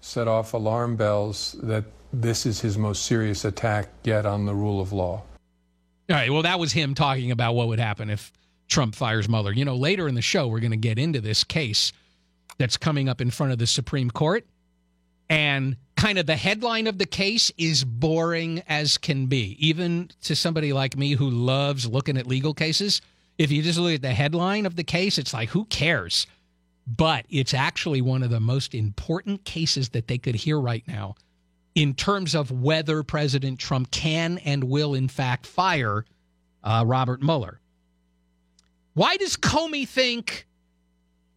set 0.01 0.28
off 0.28 0.55
alarm 0.55 0.97
bells 0.97 1.57
that 1.62 1.84
this 2.12 2.47
is 2.47 2.61
his 2.61 2.78
most 2.78 3.05
serious 3.05 3.45
attack 3.45 3.88
yet 4.05 4.26
on 4.26 4.47
the 4.47 4.55
rule 4.55 4.80
of 4.80 4.93
law. 4.93 5.22
All 6.09 6.16
right. 6.16 6.30
Well, 6.30 6.43
that 6.43 6.59
was 6.59 6.72
him 6.72 6.95
talking 6.95 7.30
about 7.30 7.55
what 7.55 7.68
would 7.68 7.80
happen 7.80 8.11
if 8.11 8.32
Trump 8.73 8.95
fires 8.95 9.29
Mueller. 9.29 9.53
You 9.53 9.64
know, 9.64 9.77
later 9.77 10.09
in 10.09 10.14
the 10.14 10.23
show, 10.23 10.49
we're 10.49 10.61
going 10.61 10.73
to 10.73 10.77
get 10.77 10.99
into 10.99 11.20
this 11.20 11.45
case 11.45 11.93
that's 12.59 12.77
coming 12.77 13.09
up 13.09 13.20
in 13.20 13.31
front 13.31 13.53
of 13.53 13.59
the 13.59 13.66
Supreme 13.66 14.11
Court. 14.11 14.47
And 15.29 15.77
kind 15.97 16.18
of 16.18 16.27
the 16.27 16.37
headline 16.37 16.87
of 16.87 16.99
the 16.99 17.07
case 17.07 17.53
is 17.57 17.85
boring 17.85 18.62
as 18.68 18.99
can 18.99 19.27
be, 19.27 19.57
even 19.66 20.11
to 20.23 20.35
somebody 20.35 20.73
like 20.73 20.97
me 20.97 21.12
who 21.12 21.31
loves 21.31 21.87
looking 21.87 22.16
at 22.16 22.27
legal 22.27 22.55
cases. 22.55 23.01
If 23.39 23.53
you 23.53 23.62
just 23.62 23.79
look 23.79 23.95
at 23.95 24.03
the 24.03 24.12
headline 24.12 24.66
of 24.66 24.77
the 24.77 24.85
case, 24.85 25.18
it's 25.18 25.33
like, 25.33 25.51
who 25.51 25.64
cares? 25.66 26.27
But 26.87 27.27
it's 27.31 27.55
actually 27.55 28.03
one 28.03 28.23
of 28.23 28.31
the 28.31 28.41
most 28.41 28.75
important 28.75 29.45
cases 29.45 29.91
that 29.91 30.09
they 30.09 30.18
could 30.18 30.35
hear 30.35 30.59
right 30.61 30.83
now 30.89 31.14
in 31.75 31.95
terms 31.95 32.35
of 32.35 32.51
whether 32.51 33.03
President 33.03 33.59
Trump 33.59 33.91
can 33.91 34.39
and 34.39 34.64
will, 34.64 34.95
in 34.95 35.09
fact, 35.09 35.47
fire 35.47 36.05
uh, 36.64 36.85
Robert 36.87 37.23
Mueller. 37.23 37.61
Why 38.95 39.16
does 39.16 39.36
Comey 39.36 39.88
think 39.88 40.47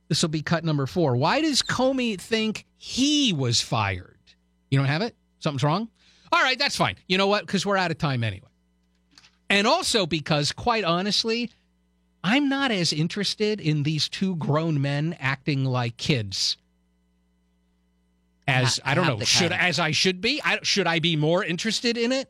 this 0.08 0.22
will 0.22 0.30
be 0.30 0.42
cut 0.42 0.64
number 0.64 0.86
four? 0.86 1.16
Why 1.16 1.42
does 1.42 1.62
Comey 1.62 2.20
think 2.20 2.66
he 2.78 3.34
was 3.34 3.62
fired? 3.62 4.20
You 4.70 4.78
don't 4.80 4.88
have 4.88 5.02
it? 5.02 5.16
Something's 5.40 5.64
wrong? 5.64 5.90
All 6.32 6.42
right, 6.42 6.60
that's 6.60 6.76
fine. 6.76 6.96
You 7.08 7.18
know 7.18 7.28
what? 7.28 7.46
Because 7.46 7.66
we're 7.66 7.78
out 7.78 7.92
of 7.92 7.98
time 7.98 8.24
anyway. 8.24 8.50
And 9.50 9.68
also 9.68 10.06
because, 10.06 10.52
quite 10.52 10.84
honestly, 10.84 11.52
I'm 12.24 12.50
not 12.50 12.72
as 12.72 12.92
interested 12.92 13.62
in 13.62 13.84
these 13.84 14.10
two 14.10 14.36
grown 14.36 14.82
men 14.82 15.16
acting 15.20 15.64
like 15.64 15.98
kids 15.98 16.58
as 18.48 18.80
I 18.84 18.96
don't 18.96 19.08
know 19.08 19.20
should 19.20 19.52
as 19.52 19.80
I 19.80 19.92
should 19.92 20.22
be. 20.22 20.42
I, 20.44 20.60
should 20.64 20.88
I 20.88 21.00
be 21.00 21.16
more 21.16 21.44
interested 21.44 21.98
in 21.98 22.12
it? 22.12 22.30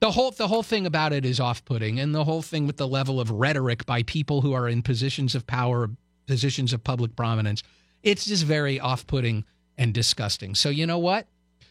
The 0.00 0.12
whole 0.12 0.30
the 0.30 0.48
whole 0.48 0.62
thing 0.62 0.86
about 0.86 1.12
it 1.12 1.26
is 1.26 1.38
off-putting, 1.38 2.00
and 2.00 2.14
the 2.14 2.24
whole 2.24 2.40
thing 2.40 2.66
with 2.66 2.78
the 2.78 2.88
level 2.88 3.20
of 3.20 3.30
rhetoric 3.30 3.84
by 3.84 4.02
people 4.02 4.40
who 4.40 4.54
are 4.54 4.66
in 4.66 4.80
positions 4.82 5.34
of 5.34 5.46
power, 5.46 5.90
positions 6.26 6.72
of 6.72 6.82
public 6.82 7.14
prominence, 7.14 7.62
it's 8.02 8.24
just 8.24 8.44
very 8.44 8.80
off-putting 8.80 9.44
and 9.76 9.92
disgusting. 9.92 10.54
So 10.54 10.70
you 10.70 10.86
know 10.86 10.98
what? 10.98 11.26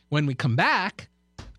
When 0.10 0.28
we 0.28 0.36
come 0.36 0.56
back, 0.56 1.10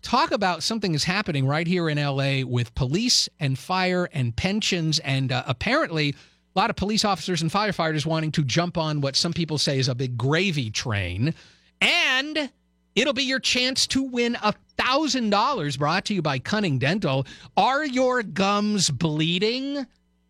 talk 0.01 0.31
about 0.31 0.63
something 0.63 0.93
is 0.93 1.03
happening 1.03 1.45
right 1.45 1.67
here 1.67 1.89
in 1.89 1.97
LA 1.97 2.45
with 2.45 2.73
police 2.73 3.27
and 3.37 3.59
fire 3.59 4.07
and 4.13 4.33
pensions, 4.33 4.99
and 4.99 5.33
uh, 5.33 5.43
apparently 5.47 6.15
a 6.55 6.59
lot 6.59 6.69
of 6.69 6.77
police 6.77 7.03
officers 7.03 7.41
and 7.41 7.51
firefighters 7.51 8.05
wanting 8.05 8.31
to 8.31 8.45
jump 8.45 8.77
on 8.77 9.01
what 9.01 9.17
some 9.17 9.33
people 9.33 9.57
say 9.57 9.77
is 9.77 9.89
a 9.89 9.95
big 9.95 10.17
gravy 10.17 10.69
train, 10.71 11.33
and 11.81 12.49
It'll 12.95 13.13
be 13.13 13.23
your 13.23 13.39
chance 13.39 13.87
to 13.87 14.03
win 14.03 14.35
a 14.35 14.53
$1,000 14.77 15.77
brought 15.77 16.05
to 16.05 16.13
you 16.13 16.21
by 16.21 16.39
Cunning 16.39 16.77
Dental. 16.79 17.25
Are 17.55 17.85
your 17.85 18.23
gums 18.23 18.89
bleeding? 18.89 19.85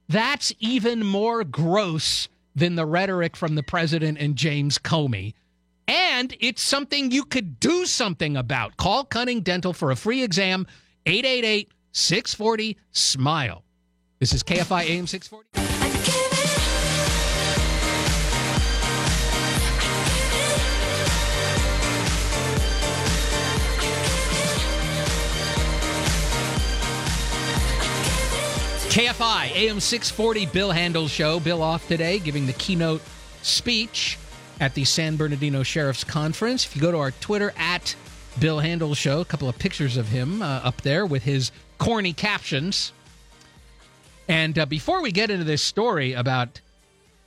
That's 0.10 0.54
even 0.60 1.06
more 1.06 1.44
gross 1.44 2.28
than 2.56 2.76
the 2.76 2.86
rhetoric 2.86 3.36
from 3.36 3.56
the 3.56 3.64
president 3.64 4.18
and 4.20 4.36
James 4.36 4.78
Comey. 4.78 5.34
And 5.88 6.36
it's 6.40 6.62
something 6.62 7.12
you 7.12 7.24
could 7.24 7.60
do 7.60 7.86
something 7.86 8.38
about. 8.38 8.78
Call 8.78 9.06
Cunning 9.06 9.42
Dental 9.42 9.74
for 9.74 9.92
a 9.92 9.96
free 9.96 10.24
exam, 10.24 10.68
888 11.06 11.72
640 11.94 12.78
SMILE. 12.92 13.64
This 14.20 14.34
is 14.34 14.44
KFI 14.44 14.84
AM 14.84 15.08
640. 15.08 15.61
KFI 28.92 29.56
AM 29.56 29.80
640 29.80 30.48
Bill 30.48 30.70
Handel 30.70 31.08
Show. 31.08 31.40
Bill 31.40 31.64
off 31.64 31.88
today, 31.88 32.20
giving 32.20 32.46
the 32.46 32.52
keynote 32.52 33.02
speech 33.42 34.20
at 34.60 34.74
the 34.74 34.84
San 34.84 35.16
Bernardino 35.16 35.64
Sheriff's 35.64 36.04
Conference. 36.04 36.66
If 36.66 36.76
you 36.76 36.82
go 36.82 36.92
to 36.92 36.98
our 36.98 37.12
Twitter 37.12 37.54
at 37.56 37.96
Bill 38.42 38.60
Handel 38.60 38.94
Show, 38.94 39.22
a 39.22 39.26
couple 39.26 39.48
of 39.48 39.58
pictures 39.58 39.96
of 39.96 40.10
him 40.10 40.42
uh, 40.42 40.60
up 40.66 40.82
there 40.82 41.06
with 41.06 41.24
his 41.24 41.54
corny 41.78 42.12
captions. 42.12 42.92
And 44.28 44.60
uh, 44.60 44.66
before 44.66 45.02
we 45.02 45.14
get 45.14 45.32
into 45.32 45.46
this 45.46 45.64
story 45.64 46.12
about 46.12 46.60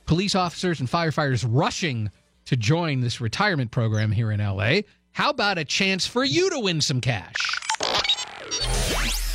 police 0.05 0.35
officers 0.35 0.79
and 0.79 0.87
firefighters 0.87 1.43
rushing 1.49 2.11
to 2.45 2.55
join 2.55 2.99
this 2.99 3.19
retirement 3.19 3.71
program 3.71 4.11
here 4.11 4.29
in 4.29 4.39
LA, 4.39 4.81
how 5.13 5.31
about 5.31 5.57
a 5.57 5.65
chance 5.65 6.05
for 6.05 6.23
you 6.23 6.51
to 6.51 6.59
win 6.59 6.79
some 6.79 7.01
cash? 7.01 7.33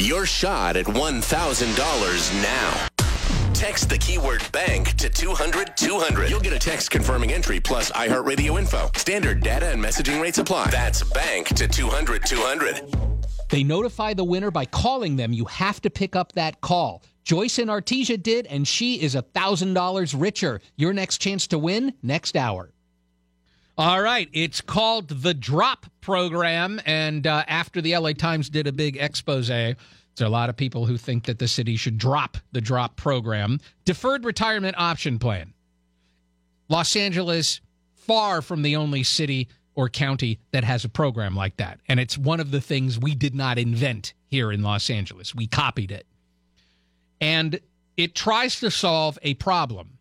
Your 0.01 0.25
shot 0.25 0.79
at 0.79 0.87
$1,000 0.87 2.43
now. 2.43 3.53
Text 3.53 3.91
the 3.91 3.99
keyword 3.99 4.43
bank 4.51 4.97
to 4.97 5.11
200 5.11 5.77
200. 5.77 6.31
You'll 6.31 6.41
get 6.41 6.55
a 6.55 6.59
text 6.59 6.91
confirming 6.91 7.35
entry 7.35 7.61
plus 7.61 7.91
iHeartRadio 7.91 8.59
info. 8.59 8.91
Standard 8.97 9.43
data 9.43 9.67
and 9.67 9.79
messaging 9.79 10.19
rates 10.23 10.39
apply. 10.39 10.71
That's 10.71 11.03
bank 11.03 11.49
to 11.49 11.69
200 11.69 12.25
200. 12.25 12.81
They 13.51 13.63
notify 13.63 14.15
the 14.15 14.25
winner 14.25 14.51
by 14.51 14.65
calling 14.65 15.17
them. 15.17 15.35
You 15.35 15.45
have 15.45 15.83
to 15.83 15.91
pick 15.91 16.17
up 16.17 16.33
that 16.33 16.63
call. 16.63 17.03
Joyce 17.25 17.59
and 17.59 17.69
Artesia 17.69 18.21
did, 18.23 18.47
and 18.47 18.67
she 18.67 19.03
is 19.03 19.15
$1,000 19.15 20.15
richer. 20.19 20.63
Your 20.77 20.95
next 20.95 21.19
chance 21.19 21.47
to 21.49 21.59
win 21.59 21.93
next 22.03 22.39
hour. 22.39 22.73
All 23.81 24.03
right, 24.03 24.29
it's 24.35 24.61
called 24.61 25.09
the 25.09 25.33
Drop 25.33 25.87
Program, 26.03 26.83
and 26.85 27.27
uh, 27.27 27.45
after 27.49 27.81
the 27.81 27.97
LA 27.97 28.13
Times 28.13 28.51
did 28.51 28.67
a 28.67 28.73
big 28.73 28.99
expose, 28.99 29.49
there 29.49 29.75
are 30.21 30.25
a 30.27 30.29
lot 30.29 30.51
of 30.51 30.57
people 30.59 30.85
who 30.85 30.99
think 30.99 31.25
that 31.25 31.39
the 31.39 31.49
city 31.49 31.77
should 31.77 31.97
drop 31.97 32.37
the 32.53 32.61
Drop 32.61 32.97
Program, 32.97 33.59
deferred 33.87 34.27
retirement 34.27 34.77
option 34.77 35.19
plan. 35.19 35.55
Los 36.69 36.95
Angeles, 36.95 37.63
far 37.95 38.43
from 38.43 38.61
the 38.61 38.77
only 38.77 39.03
city 39.03 39.49
or 39.75 39.89
county 39.89 40.39
that 40.51 40.63
has 40.63 40.85
a 40.85 40.91
program 40.91 41.35
like 41.35 41.57
that, 41.57 41.81
and 41.89 41.99
it's 41.99 42.19
one 42.19 42.39
of 42.39 42.51
the 42.51 42.61
things 42.61 42.99
we 42.99 43.15
did 43.15 43.35
not 43.35 43.57
invent 43.57 44.13
here 44.27 44.53
in 44.53 44.63
Los 44.63 44.91
Angeles. 44.91 45.35
We 45.35 45.47
copied 45.47 45.91
it, 45.91 46.07
and 47.19 47.59
it 47.97 48.15
tries 48.15 48.61
to 48.61 48.71
solve 48.71 49.19
a 49.23 49.33
problem 49.33 49.97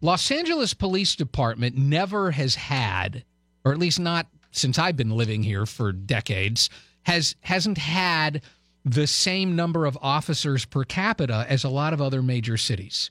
Los 0.00 0.30
Angeles 0.30 0.74
Police 0.74 1.16
Department 1.16 1.76
never 1.76 2.30
has 2.32 2.54
had, 2.54 3.24
or 3.64 3.72
at 3.72 3.78
least 3.78 3.98
not 3.98 4.26
since 4.50 4.78
I've 4.78 4.96
been 4.96 5.10
living 5.10 5.42
here 5.42 5.66
for 5.66 5.92
decades, 5.92 6.70
has 7.04 7.34
hasn't 7.40 7.78
had 7.78 8.42
the 8.84 9.06
same 9.06 9.56
number 9.56 9.84
of 9.84 9.98
officers 10.00 10.64
per 10.64 10.84
capita 10.84 11.44
as 11.48 11.64
a 11.64 11.68
lot 11.68 11.92
of 11.92 12.00
other 12.00 12.22
major 12.22 12.56
cities. 12.56 13.10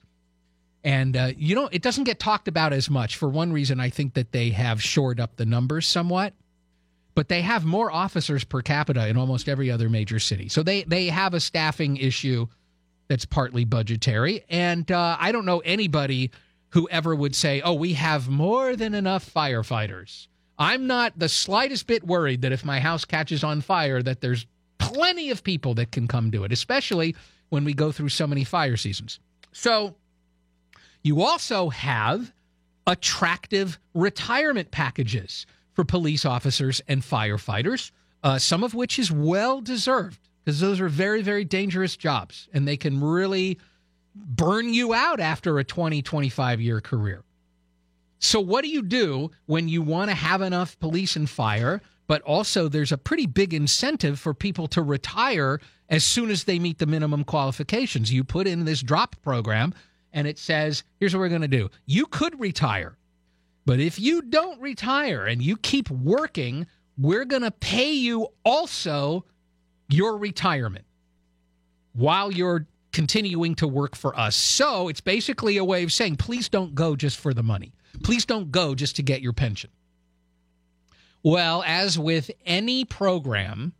And 0.83 1.17
uh, 1.17 1.31
you 1.36 1.55
know, 1.55 1.67
it 1.71 1.81
doesn't 1.81 2.03
get 2.03 2.19
talked 2.19 2.47
about 2.47 2.71
as 2.71 2.89
much. 2.89 3.17
For 3.17 3.27
one 3.27 3.51
reason, 3.51 3.79
I 3.79 3.89
think 3.89 4.13
that 4.13 4.31
they 4.31 4.51
have 4.51 4.81
shored 4.81 5.19
up 5.19 5.36
the 5.36 5.45
numbers 5.45 5.88
somewhat, 5.88 6.33
but 7.15 7.27
they 7.27 7.41
have 7.41 7.65
more 7.65 7.91
officers 7.91 8.43
per 8.43 8.61
capita 8.61 9.07
in 9.07 9.17
almost 9.17 9.49
every 9.49 9.71
other 9.71 9.89
major 9.89 10.19
city. 10.19 10.47
So 10.47 10.61
they 10.61 10.83
they 10.83 11.07
have 11.07 11.33
a 11.33 11.39
staffing 11.39 11.97
issue 11.97 12.47
that's 13.07 13.25
partly 13.25 13.65
budgetary. 13.65 14.43
And 14.49 14.89
uh, 14.91 15.17
I 15.19 15.31
don't 15.31 15.45
know 15.45 15.59
anybody 15.59 16.31
who 16.76 16.88
ever 16.89 17.15
would 17.15 17.34
say, 17.36 17.61
"Oh, 17.61 17.73
we 17.73 17.93
have 17.93 18.28
more 18.30 18.76
than 18.76 18.93
enough 18.93 19.34
firefighters." 19.34 20.28
I'm 20.59 20.88
not 20.88 21.17
the 21.17 21.30
slightest 21.30 21.88
bit 21.88 22.05
worried 22.05 22.41
that 22.41 22.51
if 22.51 22.63
my 22.63 22.80
house 22.80 23.05
catches 23.05 23.43
on 23.43 23.61
fire, 23.61 24.03
that 24.03 24.21
there's 24.21 24.45
plenty 24.78 25.30
of 25.30 25.43
people 25.43 25.73
that 25.76 25.91
can 25.91 26.07
come 26.07 26.30
do 26.30 26.43
it, 26.43 26.51
especially 26.51 27.15
when 27.49 27.63
we 27.63 27.73
go 27.73 27.91
through 27.91 28.09
so 28.09 28.28
many 28.28 28.43
fire 28.43 28.78
seasons. 28.78 29.19
So 29.53 29.95
you 31.01 31.21
also 31.21 31.69
have 31.69 32.34
attractive 32.88 33.80
retirement 33.93 34.71
packages 34.71 35.45
for 35.73 35.86
police 35.86 36.26
officers 36.26 36.82
and 36.88 37.01
firefighters, 37.01 37.91
uh, 38.23 38.38
some 38.38 38.63
of 38.63 38.73
which 38.73 38.99
is 38.99 39.11
well 39.11 39.61
deserved 39.61 40.19
because 40.43 40.59
those 40.59 40.80
are 40.80 40.89
very, 40.89 41.21
very 41.21 41.45
dangerous 41.45 41.95
jobs 41.95 42.47
and 42.53 42.67
they 42.67 42.78
can 42.78 43.01
really 43.01 43.59
burn 44.16 44.74
you 44.74 44.93
out 44.93 45.20
after 45.20 45.59
a 45.59 45.63
20, 45.63 46.01
25 46.01 46.61
year 46.61 46.82
career. 46.82 47.24
So, 48.20 48.39
what 48.39 48.63
do 48.63 48.70
you 48.70 48.82
do 48.82 49.32
when 49.45 49.68
you 49.68 49.82
want 49.82 50.09
to 50.09 50.16
have 50.16 50.41
enough 50.41 50.80
police 50.80 51.16
and 51.16 51.30
fire, 51.30 51.82
but 52.07 52.22
also 52.22 52.68
there's 52.68 52.91
a 52.91 52.97
pretty 52.97 53.28
big 53.28 53.53
incentive 53.53 54.20
for 54.20 54.34
people 54.34 54.68
to 54.70 54.82
retire 54.82 55.59
as 55.89 56.03
soon 56.03 56.32
as 56.32 56.45
they 56.45 56.57
meet 56.57 56.80
the 56.80 56.86
minimum 56.86 57.24
qualifications? 57.24 58.11
You 58.11 58.24
put 58.24 58.47
in 58.47 58.66
this 58.66 58.82
drop 58.82 59.16
program 59.22 59.74
and 60.13 60.28
it 60.28 60.39
says, 60.39 60.84
here's 60.99 61.13
what 61.13 61.20
we're 61.20 61.30
going 61.30 61.41
to 61.41 61.47
do. 61.47 61.70
You 61.86 62.05
could 62.05 62.39
retire, 62.39 62.97
but 63.66 63.80
if 63.80 63.99
you 63.99 64.22
don't 64.22 64.61
retire 64.61 65.26
and 65.26 65.41
you 65.41 65.57
keep 65.57 65.89
working, 65.89 66.68
we're 66.97 67.26
going 67.26 67.41
to 67.41 67.51
pay 67.51 67.91
you 67.91 68.30
also 68.45 69.26
your 69.89 70.18
retirement 70.18 70.86
while 71.93 72.32
you're 72.32 72.66
continuing 72.95 73.55
to 73.55 73.67
work 73.67 73.93
for 73.93 74.17
us. 74.17 74.37
So 74.37 74.87
it's 74.87 75.01
basically 75.01 75.57
a 75.57 75.65
way 75.65 75.83
of 75.83 75.91
saying, 75.91 76.15
please 76.15 76.47
don't 76.47 76.73
go 76.73 76.95
just 76.95 77.19
for 77.19 77.33
the 77.33 77.43
money. 77.43 77.73
Please 78.03 78.25
don't 78.25 78.53
go 78.53 78.73
just 78.73 78.95
to 78.95 79.03
get 79.03 79.21
your 79.21 79.33
pension. 79.33 79.69
Well, 81.21 81.61
as 81.67 81.99
with 81.99 82.31
any 82.45 82.85
program, 82.85 83.73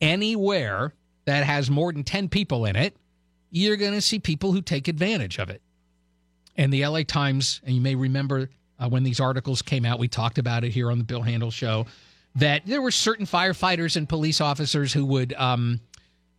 anywhere 0.00 0.94
that 1.26 1.44
has 1.44 1.70
more 1.70 1.92
than 1.92 2.04
10 2.04 2.30
people 2.30 2.64
in 2.64 2.74
it, 2.74 2.96
you're 3.50 3.76
going 3.76 3.92
to 3.92 4.00
see 4.00 4.18
people 4.18 4.52
who 4.52 4.62
take 4.62 4.88
advantage 4.88 5.38
of 5.38 5.50
it. 5.50 5.60
And 6.56 6.72
the 6.72 6.86
LA 6.86 7.02
Times, 7.02 7.60
and 7.66 7.74
you 7.74 7.82
may 7.82 7.96
remember 7.96 8.48
uh, 8.78 8.88
when 8.88 9.02
these 9.02 9.20
articles 9.20 9.60
came 9.60 9.84
out, 9.84 9.98
we 9.98 10.08
talked 10.08 10.38
about 10.38 10.64
it 10.64 10.70
here 10.70 10.90
on 10.90 10.96
the 10.96 11.04
Bill 11.04 11.20
Handel 11.20 11.50
show, 11.50 11.84
that 12.36 12.62
there 12.64 12.80
were 12.80 12.92
certain 12.92 13.26
firefighters 13.26 13.96
and 13.96 14.08
police 14.08 14.40
officers 14.40 14.90
who 14.90 15.04
would, 15.04 15.34
um, 15.34 15.80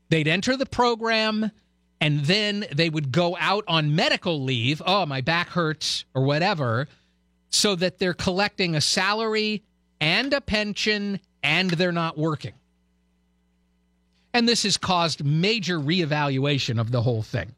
they'd 0.09 0.27
enter 0.27 0.57
the 0.57 0.65
program 0.65 1.51
and 2.01 2.25
then 2.25 2.65
they 2.71 2.89
would 2.89 3.11
go 3.11 3.35
out 3.39 3.63
on 3.67 3.95
medical 3.95 4.41
leave. 4.41 4.81
Oh, 4.85 5.05
my 5.05 5.21
back 5.21 5.49
hurts 5.49 6.05
or 6.13 6.23
whatever, 6.23 6.87
so 7.49 7.75
that 7.75 7.99
they're 7.99 8.13
collecting 8.13 8.75
a 8.75 8.81
salary 8.81 9.63
and 9.99 10.33
a 10.33 10.41
pension 10.41 11.19
and 11.43 11.69
they're 11.71 11.91
not 11.91 12.17
working. 12.17 12.53
And 14.33 14.47
this 14.47 14.63
has 14.63 14.77
caused 14.77 15.25
major 15.25 15.79
reevaluation 15.79 16.79
of 16.79 16.91
the 16.91 17.01
whole 17.01 17.23
thing. 17.23 17.55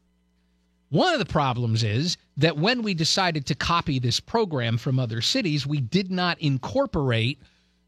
One 0.88 1.12
of 1.12 1.18
the 1.18 1.26
problems 1.26 1.82
is 1.82 2.16
that 2.36 2.58
when 2.58 2.82
we 2.82 2.94
decided 2.94 3.46
to 3.46 3.54
copy 3.54 3.98
this 3.98 4.20
program 4.20 4.76
from 4.76 4.98
other 4.98 5.20
cities, 5.20 5.66
we 5.66 5.80
did 5.80 6.10
not 6.10 6.40
incorporate 6.40 7.38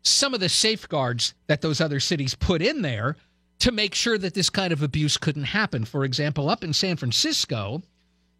some 0.03 0.35
of 0.35 0.41
the 0.41 0.49
safeguards 0.49 1.35
that 1.47 1.61
those 1.61 1.81
other 1.81 2.01
cities 2.01 2.35
put 2.35 2.63
in 2.63 2.83
there 2.83 3.17
to 3.61 3.73
make 3.73 3.95
sure 3.95 4.19
that 4.19 4.35
this 4.35 4.51
kind 4.51 4.73
of 4.73 4.83
abuse 4.83 5.17
couldn't 5.17 5.45
happen. 5.45 5.85
For 5.85 6.05
example, 6.05 6.51
up 6.51 6.65
in 6.65 6.73
San 6.73 6.97
Francisco, 6.97 7.83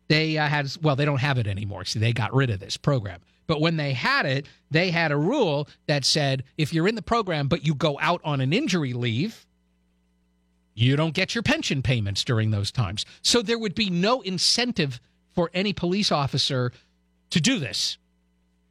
they 0.09 0.37
uh, 0.39 0.49
had, 0.49 0.71
well, 0.83 0.97
they 0.97 1.05
don't 1.05 1.21
have 1.21 1.39
it 1.39 1.47
anymore. 1.47 1.85
See, 1.85 1.99
they 1.99 2.13
got 2.13 2.35
rid 2.35 2.51
of 2.51 2.61
this 2.61 2.77
program. 2.77 3.21
But 3.47 3.61
when 3.61 3.77
they 3.77 3.93
had 3.93 4.27
it, 4.27 4.47
they 4.71 4.91
had 4.91 5.13
a 5.13 5.17
rule 5.17 5.69
that 5.87 6.05
said 6.05 6.45
if 6.57 6.73
you're 6.73 6.89
in 6.89 6.95
the 6.95 7.03
program 7.03 7.49
but 7.49 7.65
you 7.65 7.75
go 7.75 7.99
out 8.01 8.21
on 8.25 8.41
an 8.41 8.53
injury 8.53 8.93
leave, 8.93 9.47
you 10.75 10.97
don't 10.97 11.15
get 11.15 11.35
your 11.35 11.43
pension 11.43 11.83
payments 11.83 12.25
during 12.25 12.51
those 12.51 12.73
times. 12.73 13.05
So 13.23 13.43
there 13.43 13.59
would 13.59 13.75
be 13.75 13.91
no 13.91 14.23
incentive 14.23 15.01
for 15.35 15.51
any 15.55 15.73
police 15.73 16.11
officer 16.11 16.73
to 17.31 17.41
do 17.41 17.59
this. 17.59 17.99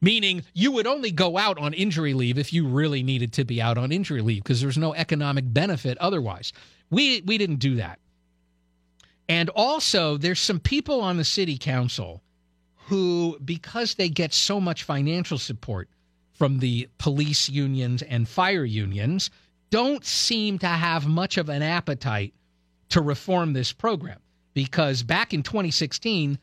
Meaning 0.04 0.42
you 0.52 0.70
would 0.72 0.86
only 0.86 1.10
go 1.10 1.38
out 1.38 1.56
on 1.56 1.72
injury 1.72 2.12
leave 2.12 2.36
if 2.36 2.52
you 2.52 2.66
really 2.66 3.02
needed 3.02 3.32
to 3.32 3.44
be 3.46 3.62
out 3.62 3.78
on 3.78 3.90
injury 3.90 4.20
leave 4.20 4.42
because 4.42 4.60
there's 4.60 4.76
no 4.76 4.92
economic 4.92 5.44
benefit 5.46 5.96
otherwise. 5.96 6.52
We 6.90 7.22
we 7.22 7.38
didn't 7.38 7.56
do 7.56 7.76
that. 7.76 7.98
And 9.30 9.48
also 9.48 10.18
there's 10.18 10.40
some 10.40 10.60
people 10.60 11.00
on 11.00 11.16
the 11.16 11.24
city 11.24 11.56
council 11.56 12.22
who 12.88 13.38
because 13.42 13.94
they 13.94 14.10
get 14.10 14.34
so 14.34 14.60
much 14.60 14.82
financial 14.82 15.38
support 15.38 15.88
from 16.34 16.58
the 16.58 16.86
police 16.98 17.48
unions 17.48 18.02
and 18.02 18.28
fire 18.28 18.66
unions 18.66 19.30
don't 19.70 20.04
seem 20.04 20.58
to 20.58 20.66
have 20.66 21.06
much 21.06 21.38
of 21.38 21.48
an 21.48 21.62
appetite 21.62 22.34
to 22.90 23.00
reform 23.00 23.54
this 23.54 23.72
program 23.72 24.18
because 24.52 25.02
back 25.02 25.32
in 25.32 25.42
2016 25.42 26.38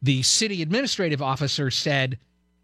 the 0.00 0.22
city 0.22 0.62
administrative 0.62 1.20
officer 1.20 1.70
said 1.70 2.18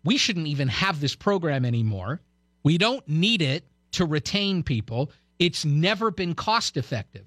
we 0.09 0.17
shouldn't 0.17 0.47
even 0.47 0.69
have 0.69 1.01
this 1.01 1.15
program 1.15 1.67
anymore. 1.67 2.23
We 2.63 2.79
don't 2.79 3.07
need 3.07 3.43
it 3.43 3.65
to 3.93 4.07
retain 4.07 4.63
people. 4.63 5.11
It's 5.39 5.67
never 5.67 6.11
been 6.11 6.35
cost 6.35 6.79
effective, 6.79 7.27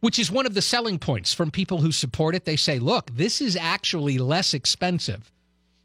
which 0.00 0.18
is 0.18 0.30
one 0.30 0.46
of 0.46 0.54
the 0.54 0.62
selling 0.62 0.98
points 0.98 1.34
from 1.34 1.50
people 1.50 1.82
who 1.82 1.92
support 1.92 2.34
it. 2.34 2.46
They 2.46 2.56
say, 2.56 2.78
look, 2.78 3.10
this 3.14 3.42
is 3.42 3.56
actually 3.56 4.16
less 4.16 4.54
expensive 4.54 5.30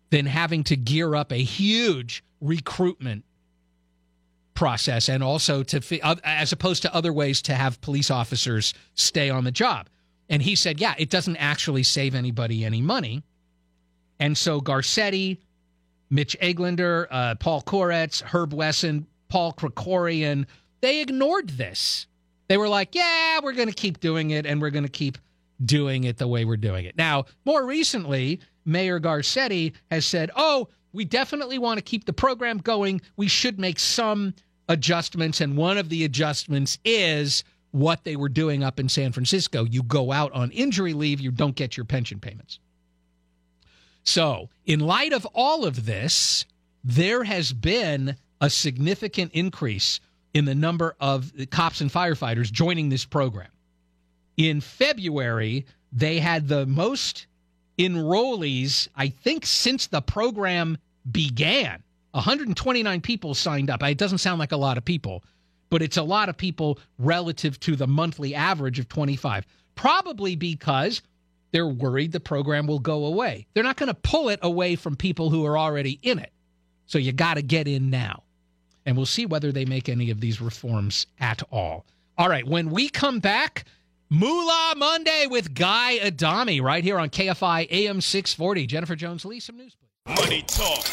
than 0.09 0.25
having 0.25 0.63
to 0.63 0.77
gear 0.77 1.13
up 1.13 1.33
a 1.33 1.43
huge 1.43 2.23
recruitment 2.39 3.25
process 4.53 5.09
and 5.09 5.21
also 5.21 5.61
to 5.61 5.99
as 6.23 6.53
opposed 6.53 6.83
to 6.83 6.95
other 6.95 7.11
ways 7.11 7.41
to 7.41 7.53
have 7.53 7.81
police 7.81 8.09
officers 8.09 8.73
stay 8.93 9.29
on 9.29 9.43
the 9.43 9.51
job. 9.51 9.89
And 10.29 10.41
he 10.41 10.55
said, 10.55 10.79
yeah, 10.79 10.95
it 10.97 11.09
doesn't 11.09 11.35
actually 11.35 11.83
save 11.83 12.15
anybody 12.15 12.63
any 12.63 12.81
money. 12.81 13.23
And 14.21 14.37
so 14.37 14.61
Garcetti, 14.61 15.39
Mitch 16.09 16.35
Englander, 16.41 17.07
uh, 17.11 17.35
Paul 17.35 17.61
Koretz, 17.61 18.21
Herb 18.21 18.53
Wesson, 18.53 19.07
Paul 19.29 19.53
Krekorian, 19.53 20.45
they 20.81 21.01
ignored 21.01 21.49
this. 21.49 22.07
They 22.47 22.57
were 22.57 22.69
like, 22.69 22.95
yeah, 22.95 23.39
we're 23.43 23.53
going 23.53 23.67
to 23.67 23.73
keep 23.73 23.99
doing 23.99 24.31
it 24.31 24.45
and 24.45 24.61
we're 24.61 24.69
going 24.69 24.85
to 24.85 24.89
keep 24.89 25.17
doing 25.65 26.05
it 26.05 26.17
the 26.17 26.27
way 26.27 26.45
we're 26.45 26.55
doing 26.55 26.85
it. 26.85 26.97
Now, 26.97 27.25
more 27.45 27.65
recently, 27.65 28.39
Mayor 28.65 28.99
Garcetti 28.99 29.73
has 29.91 30.05
said, 30.05 30.31
oh, 30.35 30.69
we 30.93 31.03
definitely 31.03 31.57
want 31.57 31.77
to 31.77 31.83
keep 31.83 32.05
the 32.05 32.13
program 32.13 32.59
going. 32.59 33.01
We 33.17 33.27
should 33.27 33.59
make 33.59 33.79
some 33.79 34.33
adjustments. 34.69 35.41
And 35.41 35.57
one 35.57 35.77
of 35.77 35.89
the 35.89 36.05
adjustments 36.05 36.77
is 36.85 37.43
what 37.71 38.03
they 38.03 38.15
were 38.15 38.29
doing 38.29 38.63
up 38.63 38.79
in 38.79 38.87
San 38.87 39.11
Francisco. 39.11 39.65
You 39.65 39.83
go 39.83 40.11
out 40.11 40.31
on 40.31 40.51
injury 40.51 40.93
leave, 40.93 41.19
you 41.19 41.31
don't 41.31 41.55
get 41.55 41.75
your 41.75 41.85
pension 41.85 42.19
payments. 42.19 42.59
So, 44.07 44.47
in 44.65 44.79
light 44.79 45.11
of 45.11 45.25
all 45.33 45.65
of 45.65 45.85
this, 45.85 46.45
there 46.81 47.25
has 47.25 47.51
been 47.51 48.15
a 48.39 48.49
significant 48.49 49.33
increase 49.33 49.99
in 50.33 50.45
the 50.45 50.55
number 50.55 50.95
of 51.01 51.33
cops 51.49 51.81
and 51.81 51.91
firefighters 51.91 52.49
joining 52.49 52.87
this 52.87 53.03
program. 53.03 53.49
In 54.37 54.61
February, 54.61 55.65
they 55.91 56.19
had 56.19 56.47
the 56.47 56.65
most 56.65 57.27
enrollees, 57.77 58.87
I 58.95 59.09
think, 59.09 59.45
since 59.45 59.87
the 59.87 60.01
program 60.01 60.77
began. 61.11 61.83
129 62.11 63.01
people 63.01 63.35
signed 63.35 63.69
up. 63.69 63.83
It 63.83 63.97
doesn't 63.97 64.19
sound 64.19 64.39
like 64.39 64.53
a 64.53 64.57
lot 64.57 64.77
of 64.77 64.85
people, 64.85 65.21
but 65.69 65.81
it's 65.81 65.97
a 65.97 66.03
lot 66.03 66.29
of 66.29 66.37
people 66.37 66.79
relative 66.97 67.59
to 67.59 67.75
the 67.75 67.87
monthly 67.87 68.33
average 68.33 68.79
of 68.79 68.87
25. 68.87 69.45
Probably 69.75 70.37
because 70.37 71.01
they're 71.51 71.67
worried 71.67 72.11
the 72.11 72.19
program 72.19 72.67
will 72.67 72.79
go 72.79 73.05
away. 73.05 73.47
They're 73.53 73.63
not 73.63 73.77
going 73.77 73.87
to 73.87 73.93
pull 73.93 74.29
it 74.29 74.39
away 74.41 74.75
from 74.75 74.95
people 74.95 75.29
who 75.29 75.45
are 75.45 75.57
already 75.57 75.99
in 76.01 76.19
it. 76.19 76.31
So 76.85 76.97
you 76.97 77.11
got 77.11 77.35
to 77.35 77.41
get 77.41 77.67
in 77.67 77.89
now. 77.89 78.23
And 78.85 78.95
we'll 78.95 79.05
see 79.05 79.25
whether 79.25 79.51
they 79.51 79.65
make 79.65 79.89
any 79.89 80.09
of 80.09 80.21
these 80.21 80.39
reforms 80.39 81.07
at 81.19 81.43
all. 81.51 81.85
All 82.17 82.29
right, 82.29 82.47
when 82.47 82.69
we 82.69 82.89
come 82.89 83.19
back, 83.19 83.65
Moolah 84.09 84.73
Monday 84.77 85.27
with 85.29 85.53
Guy 85.53 85.99
Adami 85.99 86.61
right 86.61 86.83
here 86.83 86.97
on 86.97 87.09
KFI 87.09 87.67
AM 87.69 87.99
640. 87.99 88.65
Jennifer 88.65 88.95
Jones 88.95 89.25
Lee, 89.25 89.41
some 89.41 89.57
news, 89.57 89.75
please. 89.75 90.17
Money 90.17 90.41
talk. 90.43 90.83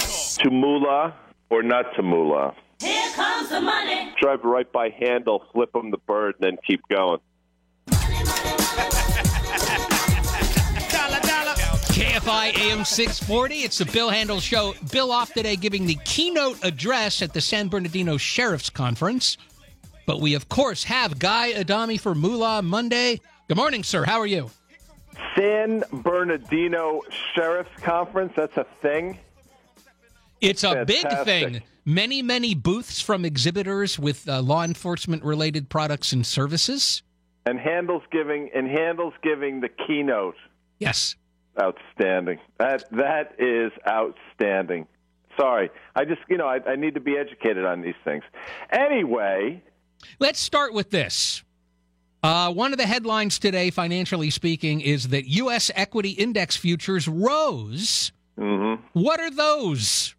To 0.42 0.50
moolah 0.50 1.14
or 1.50 1.62
not 1.62 1.94
to 1.94 2.02
moolah? 2.02 2.54
Here 2.80 3.12
comes 3.12 3.48
the 3.48 3.60
money. 3.60 4.12
Drive 4.20 4.42
right 4.42 4.70
by 4.70 4.90
Handel, 4.90 5.44
flip 5.52 5.72
them 5.72 5.92
the 5.92 5.98
bird, 5.98 6.34
and 6.40 6.50
then 6.50 6.58
keep 6.66 6.80
going. 6.88 7.20
KFI 11.94 12.58
AM 12.58 12.84
640. 12.84 13.54
It's 13.62 13.78
the 13.78 13.84
Bill 13.84 14.10
Handel 14.10 14.40
Show. 14.40 14.74
Bill 14.90 15.12
off 15.12 15.32
today 15.32 15.54
giving 15.54 15.86
the 15.86 15.96
keynote 16.04 16.58
address 16.64 17.22
at 17.22 17.32
the 17.32 17.40
San 17.40 17.68
Bernardino 17.68 18.16
Sheriff's 18.16 18.68
Conference. 18.68 19.36
But 20.04 20.20
we, 20.20 20.34
of 20.34 20.48
course, 20.48 20.82
have 20.82 21.20
Guy 21.20 21.52
Adami 21.52 21.96
for 21.98 22.12
Moolah 22.12 22.62
Monday. 22.62 23.20
Good 23.46 23.56
morning, 23.56 23.84
sir. 23.84 24.02
How 24.02 24.18
are 24.18 24.26
you? 24.26 24.50
San 25.36 25.84
Bernardino 25.92 27.02
Sheriff's 27.32 27.80
Conference, 27.80 28.32
that's 28.34 28.56
a 28.56 28.64
thing? 28.82 29.16
It's 30.40 30.64
a 30.64 30.84
big 30.84 31.06
thing. 31.22 31.62
Many, 31.84 32.22
many 32.22 32.56
booths 32.56 33.00
from 33.00 33.24
exhibitors 33.24 34.00
with 34.00 34.28
uh, 34.28 34.42
law 34.42 34.64
enforcement 34.64 35.22
related 35.22 35.68
products 35.68 36.12
and 36.12 36.26
services. 36.26 37.04
And 37.46 37.60
Handel's 37.60 38.02
giving 38.10 38.50
and 38.52 38.66
Handel's 38.66 39.14
giving 39.22 39.60
the 39.60 39.68
keynote. 39.68 40.34
Yes. 40.80 41.14
Outstanding. 41.60 42.38
That 42.58 42.84
that 42.92 43.34
is 43.38 43.72
outstanding. 43.86 44.86
Sorry, 45.36 45.70
I 45.94 46.04
just 46.04 46.20
you 46.28 46.36
know 46.36 46.46
I, 46.46 46.60
I 46.66 46.76
need 46.76 46.94
to 46.94 47.00
be 47.00 47.16
educated 47.16 47.64
on 47.64 47.80
these 47.82 47.94
things. 48.04 48.24
Anyway, 48.70 49.62
Let's 50.18 50.38
start 50.40 50.74
with 50.74 50.90
this. 50.90 51.42
Uh, 52.22 52.52
one 52.52 52.72
of 52.72 52.78
the 52.78 52.86
headlines 52.86 53.38
today, 53.38 53.70
financially 53.70 54.30
speaking, 54.30 54.80
is 54.80 55.08
that 55.08 55.26
U.S. 55.26 55.70
equity 55.74 56.10
index 56.10 56.56
futures 56.56 57.06
rose. 57.06 58.12
mhm. 58.38 58.80
What 58.94 59.20
are 59.20 59.30
those? 59.30 60.13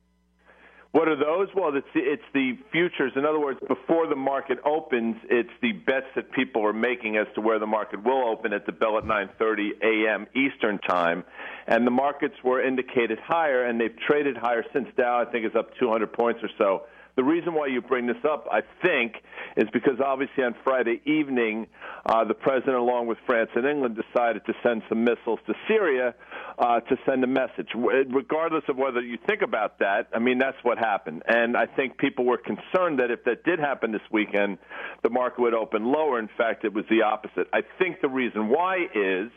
What 0.95 1.09
are 1.09 1.17
those? 1.17 1.49
Well, 1.53 1.75
it's 1.75 1.85
the, 1.93 1.99
it's 1.99 2.23
the 2.33 2.57
futures. 2.71 3.11
In 3.17 3.25
other 3.25 3.37
words, 3.37 3.59
before 3.67 4.07
the 4.07 4.15
market 4.15 4.59
opens, 4.63 5.17
it's 5.29 5.49
the 5.61 5.73
bets 5.73 6.05
that 6.15 6.31
people 6.31 6.65
are 6.65 6.71
making 6.71 7.17
as 7.17 7.27
to 7.35 7.41
where 7.41 7.59
the 7.59 7.67
market 7.67 8.01
will 8.01 8.25
open 8.29 8.53
at 8.53 8.65
the 8.65 8.71
bell 8.71 8.97
at 8.97 9.03
9:30 9.03 9.71
a.m. 9.83 10.25
Eastern 10.33 10.79
time, 10.79 11.25
and 11.67 11.85
the 11.85 11.91
markets 11.91 12.35
were 12.45 12.65
indicated 12.65 13.19
higher, 13.19 13.65
and 13.65 13.77
they've 13.77 13.97
traded 14.07 14.37
higher 14.37 14.63
since 14.71 14.87
Dow. 14.95 15.19
I 15.19 15.29
think 15.29 15.45
is 15.45 15.53
up 15.53 15.71
200 15.77 16.13
points 16.13 16.39
or 16.41 16.49
so. 16.57 16.83
The 17.15 17.23
reason 17.23 17.53
why 17.53 17.67
you 17.67 17.81
bring 17.81 18.07
this 18.07 18.23
up, 18.29 18.45
I 18.51 18.61
think, 18.83 19.15
is 19.55 19.69
because 19.71 20.01
obviously 20.03 20.43
on 20.43 20.53
Friday 20.65 21.01
evening, 21.05 21.67
uh, 22.05 22.25
the 22.25 22.33
president, 22.33 22.75
along 22.75 23.07
with 23.07 23.17
France 23.25 23.49
and 23.55 23.65
England, 23.65 23.95
decided 23.95 24.45
to 24.47 24.53
send 24.61 24.83
some 24.89 25.05
missiles 25.05 25.39
to 25.47 25.53
Syria 25.67 26.13
uh, 26.59 26.81
to 26.81 26.97
send 27.05 27.23
a 27.23 27.27
message. 27.27 27.69
Regardless 27.73 28.63
of 28.67 28.75
whether 28.75 29.01
you 29.01 29.17
think 29.27 29.41
about 29.41 29.79
that, 29.79 30.09
I 30.13 30.19
mean, 30.19 30.39
that's 30.39 30.57
what 30.63 30.77
happened. 30.77 31.23
And 31.27 31.55
I 31.55 31.67
think 31.67 31.97
people 31.97 32.25
were 32.25 32.37
concerned 32.37 32.99
that 32.99 33.11
if 33.11 33.23
that 33.23 33.45
did 33.45 33.59
happen 33.59 33.93
this 33.93 34.01
weekend, 34.11 34.57
the 35.01 35.09
market 35.09 35.39
would 35.39 35.53
open 35.53 35.85
lower. 35.85 36.19
In 36.19 36.29
fact, 36.37 36.65
it 36.65 36.73
was 36.73 36.83
the 36.89 37.03
opposite. 37.03 37.47
I 37.53 37.61
think 37.79 38.01
the 38.01 38.09
reason 38.09 38.49
why 38.49 38.87
is 38.93 39.31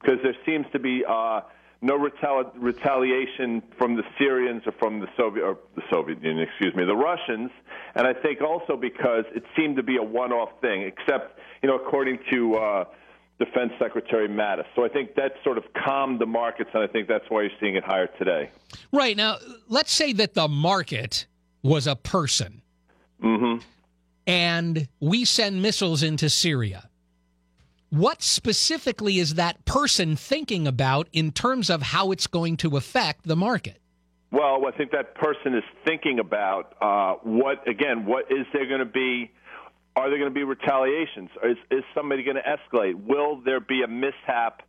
because 0.00 0.18
there 0.22 0.36
seems 0.44 0.66
to 0.72 0.78
be. 0.78 1.04
Uh, 1.08 1.40
no 1.84 1.98
retali- 1.98 2.50
retaliation 2.56 3.62
from 3.78 3.94
the 3.96 4.02
Syrians 4.18 4.62
or 4.66 4.72
from 4.78 5.00
the 5.00 5.06
Soviet 5.16 5.44
or 5.44 5.58
the 5.76 5.82
Soviet 5.92 6.22
Union, 6.22 6.46
excuse 6.48 6.74
me, 6.74 6.84
the 6.84 6.96
Russians, 6.96 7.50
and 7.94 8.06
I 8.06 8.14
think 8.14 8.40
also 8.40 8.76
because 8.76 9.24
it 9.34 9.44
seemed 9.56 9.76
to 9.76 9.82
be 9.82 9.96
a 9.96 10.02
one-off 10.02 10.48
thing, 10.60 10.82
except 10.82 11.38
you 11.62 11.68
know 11.68 11.76
according 11.76 12.18
to 12.32 12.54
uh, 12.56 12.84
Defense 13.38 13.72
Secretary 13.78 14.28
Mattis. 14.28 14.64
So 14.74 14.84
I 14.84 14.88
think 14.88 15.14
that 15.16 15.32
sort 15.44 15.58
of 15.58 15.64
calmed 15.84 16.20
the 16.20 16.26
markets, 16.26 16.70
and 16.72 16.82
I 16.82 16.86
think 16.86 17.08
that's 17.08 17.24
why 17.28 17.42
you're 17.42 17.50
seeing 17.60 17.76
it 17.76 17.84
higher 17.84 18.06
today. 18.18 18.50
Right. 18.92 19.16
Now, 19.16 19.36
let's 19.68 19.92
say 19.92 20.12
that 20.14 20.34
the 20.34 20.48
market 20.48 21.26
was 21.62 21.86
a 21.86 21.96
person 21.96 22.62
Mm-hmm. 23.22 23.60
and 24.26 24.88
we 25.00 25.24
send 25.24 25.62
missiles 25.62 26.02
into 26.02 26.28
Syria. 26.28 26.90
What 27.94 28.22
specifically 28.24 29.20
is 29.20 29.34
that 29.34 29.64
person 29.66 30.16
thinking 30.16 30.66
about 30.66 31.06
in 31.12 31.30
terms 31.30 31.70
of 31.70 31.80
how 31.80 32.10
it's 32.10 32.26
going 32.26 32.56
to 32.56 32.76
affect 32.76 33.22
the 33.24 33.36
market? 33.36 33.80
Well, 34.32 34.66
I 34.66 34.76
think 34.76 34.90
that 34.90 35.14
person 35.14 35.54
is 35.54 35.62
thinking 35.86 36.18
about 36.18 36.74
uh, 36.82 37.20
what 37.22 37.68
again. 37.68 38.04
What 38.04 38.32
is 38.32 38.46
there 38.52 38.66
going 38.66 38.80
to 38.80 38.84
be? 38.84 39.30
Are 39.94 40.08
there 40.10 40.18
going 40.18 40.28
to 40.28 40.34
be 40.34 40.42
retaliations? 40.42 41.30
Is, 41.44 41.56
is 41.70 41.84
somebody 41.94 42.24
going 42.24 42.36
to 42.36 42.42
escalate? 42.42 42.94
Will 42.96 43.40
there 43.42 43.60
be 43.60 43.82
a 43.84 43.86
mishap 43.86 44.62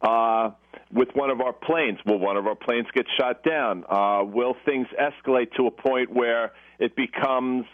uh, 0.00 0.50
with 0.92 1.10
one 1.14 1.30
of 1.30 1.40
our 1.40 1.52
planes? 1.52 2.00
Will 2.04 2.18
one 2.18 2.36
of 2.36 2.48
our 2.48 2.56
planes 2.56 2.88
get 2.92 3.06
shot 3.16 3.44
down? 3.44 3.84
Uh, 3.88 4.24
will 4.24 4.56
things 4.64 4.88
escalate 5.00 5.52
to 5.52 5.68
a 5.68 5.70
point 5.70 6.12
where 6.12 6.50
it 6.80 6.96
becomes 6.96 7.64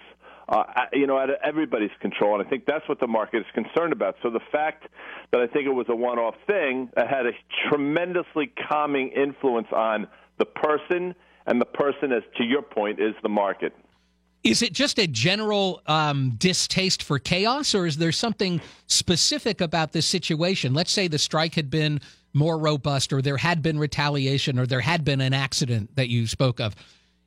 uh, 0.49 0.64
you 0.92 1.07
know, 1.07 1.18
out 1.18 1.30
of 1.30 1.36
everybody's 1.44 1.90
control. 2.01 2.38
And 2.38 2.46
I 2.46 2.49
think 2.49 2.64
that's 2.66 2.88
what 2.88 3.01
the 3.01 3.07
market 3.07 3.38
is 3.38 3.46
concerned 3.55 3.92
about. 3.92 4.16
So 4.22 4.30
the 4.30 4.40
fact 4.51 4.84
that 5.32 5.40
I 5.40 5.46
think 5.46 5.66
it 5.66 5.74
was 5.74 5.86
a 5.88 5.96
one 5.96 6.18
off 6.18 6.34
thing 6.46 6.90
had 6.96 7.26
a 7.26 7.32
tremendously 7.68 8.53
calming 8.68 9.11
influence 9.11 9.68
on 9.72 10.07
the 10.38 10.46
person, 10.46 11.14
and 11.46 11.61
the 11.61 11.66
person, 11.66 12.12
as 12.12 12.22
to 12.36 12.44
your 12.44 12.62
point, 12.62 13.01
is 13.01 13.14
the 13.22 13.28
market. 13.28 13.74
Is 14.44 14.62
it 14.62 14.72
just 14.72 14.99
a 14.99 15.07
general 15.07 15.82
um, 15.86 16.34
distaste 16.38 17.03
for 17.03 17.18
chaos, 17.18 17.74
or 17.74 17.86
is 17.86 17.96
there 17.96 18.12
something 18.12 18.61
specific 18.86 19.61
about 19.61 19.92
this 19.92 20.07
situation? 20.07 20.74
Let's 20.74 20.92
say 20.92 21.09
the 21.09 21.18
strike 21.18 21.57
had 21.57 21.70
been 21.70 22.01
more 22.32 22.57
robust, 22.57 23.12
or 23.12 23.20
there 23.20 23.36
had 23.36 23.62
been 23.62 23.78
retaliation, 23.78 24.59
or 24.59 24.66
there 24.66 24.80
had 24.80 25.05
been 25.05 25.20
an 25.20 25.34
accident 25.34 25.96
that 25.96 26.09
you 26.09 26.26
spoke 26.26 26.61
of. 26.61 26.76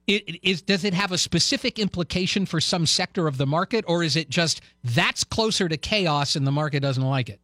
It, 0.08 0.40
is 0.44 0.62
does 0.62 0.84
it 0.84 0.94
have 0.94 1.12
a 1.12 1.18
specific 1.18 1.80
implication 1.80 2.46
for 2.46 2.60
some 2.60 2.86
sector 2.86 3.28
of 3.28 3.38
the 3.38 3.46
market, 3.46 3.86
or 3.88 4.04
is 4.04 4.16
it 4.16 4.30
just 4.30 4.62
that's 4.84 5.24
closer 5.24 5.70
to 5.70 5.78
chaos 5.78 6.36
and 6.36 6.46
the 6.46 6.52
market 6.52 6.82
doesn't 6.82 7.04
like 7.04 7.30
it? 7.30 7.40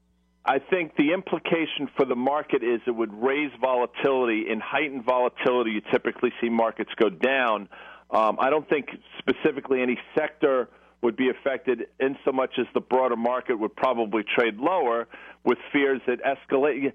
I 0.46 0.60
think 0.60 0.96
the 0.96 1.12
implication 1.12 1.90
for 1.96 2.06
the 2.06 2.16
market 2.16 2.64
is 2.64 2.80
it 2.88 2.92
would 2.92 3.14
raise 3.14 3.52
volatility. 3.60 4.46
In 4.50 4.62
heightened 4.62 5.04
volatility, 5.04 5.72
you 5.72 5.82
typically 5.92 6.32
see 6.42 6.48
markets 6.48 6.92
go 6.96 7.10
down. 7.10 7.68
Um, 8.12 8.38
I 8.40 8.50
don't 8.50 8.68
think 8.70 8.88
specifically 9.20 9.82
any 9.82 10.00
sector 10.18 10.70
would 11.02 11.18
be 11.18 11.30
affected 11.30 11.88
in 12.00 12.18
so 12.24 12.32
much 12.32 12.52
as 12.58 12.66
the 12.74 12.80
broader 12.80 13.18
market 13.18 13.60
would 13.60 13.76
probably 13.76 14.24
trade 14.24 14.58
lower 14.58 15.08
with 15.44 15.58
fears 15.72 16.02
that 16.08 16.20
escalate. 16.24 16.94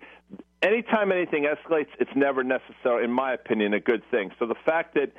Anytime 0.63 1.13
anything 1.13 1.45
escalates, 1.45 1.89
it's 2.01 2.11
never 2.17 2.43
necessarily, 2.43 3.05
in 3.05 3.13
my 3.13 3.35
opinion, 3.35 3.75
a 3.75 3.81
good 3.81 4.03
thing. 4.11 4.31
So 4.39 4.47
the 4.47 4.57
fact 4.65 4.95
that, 4.95 5.13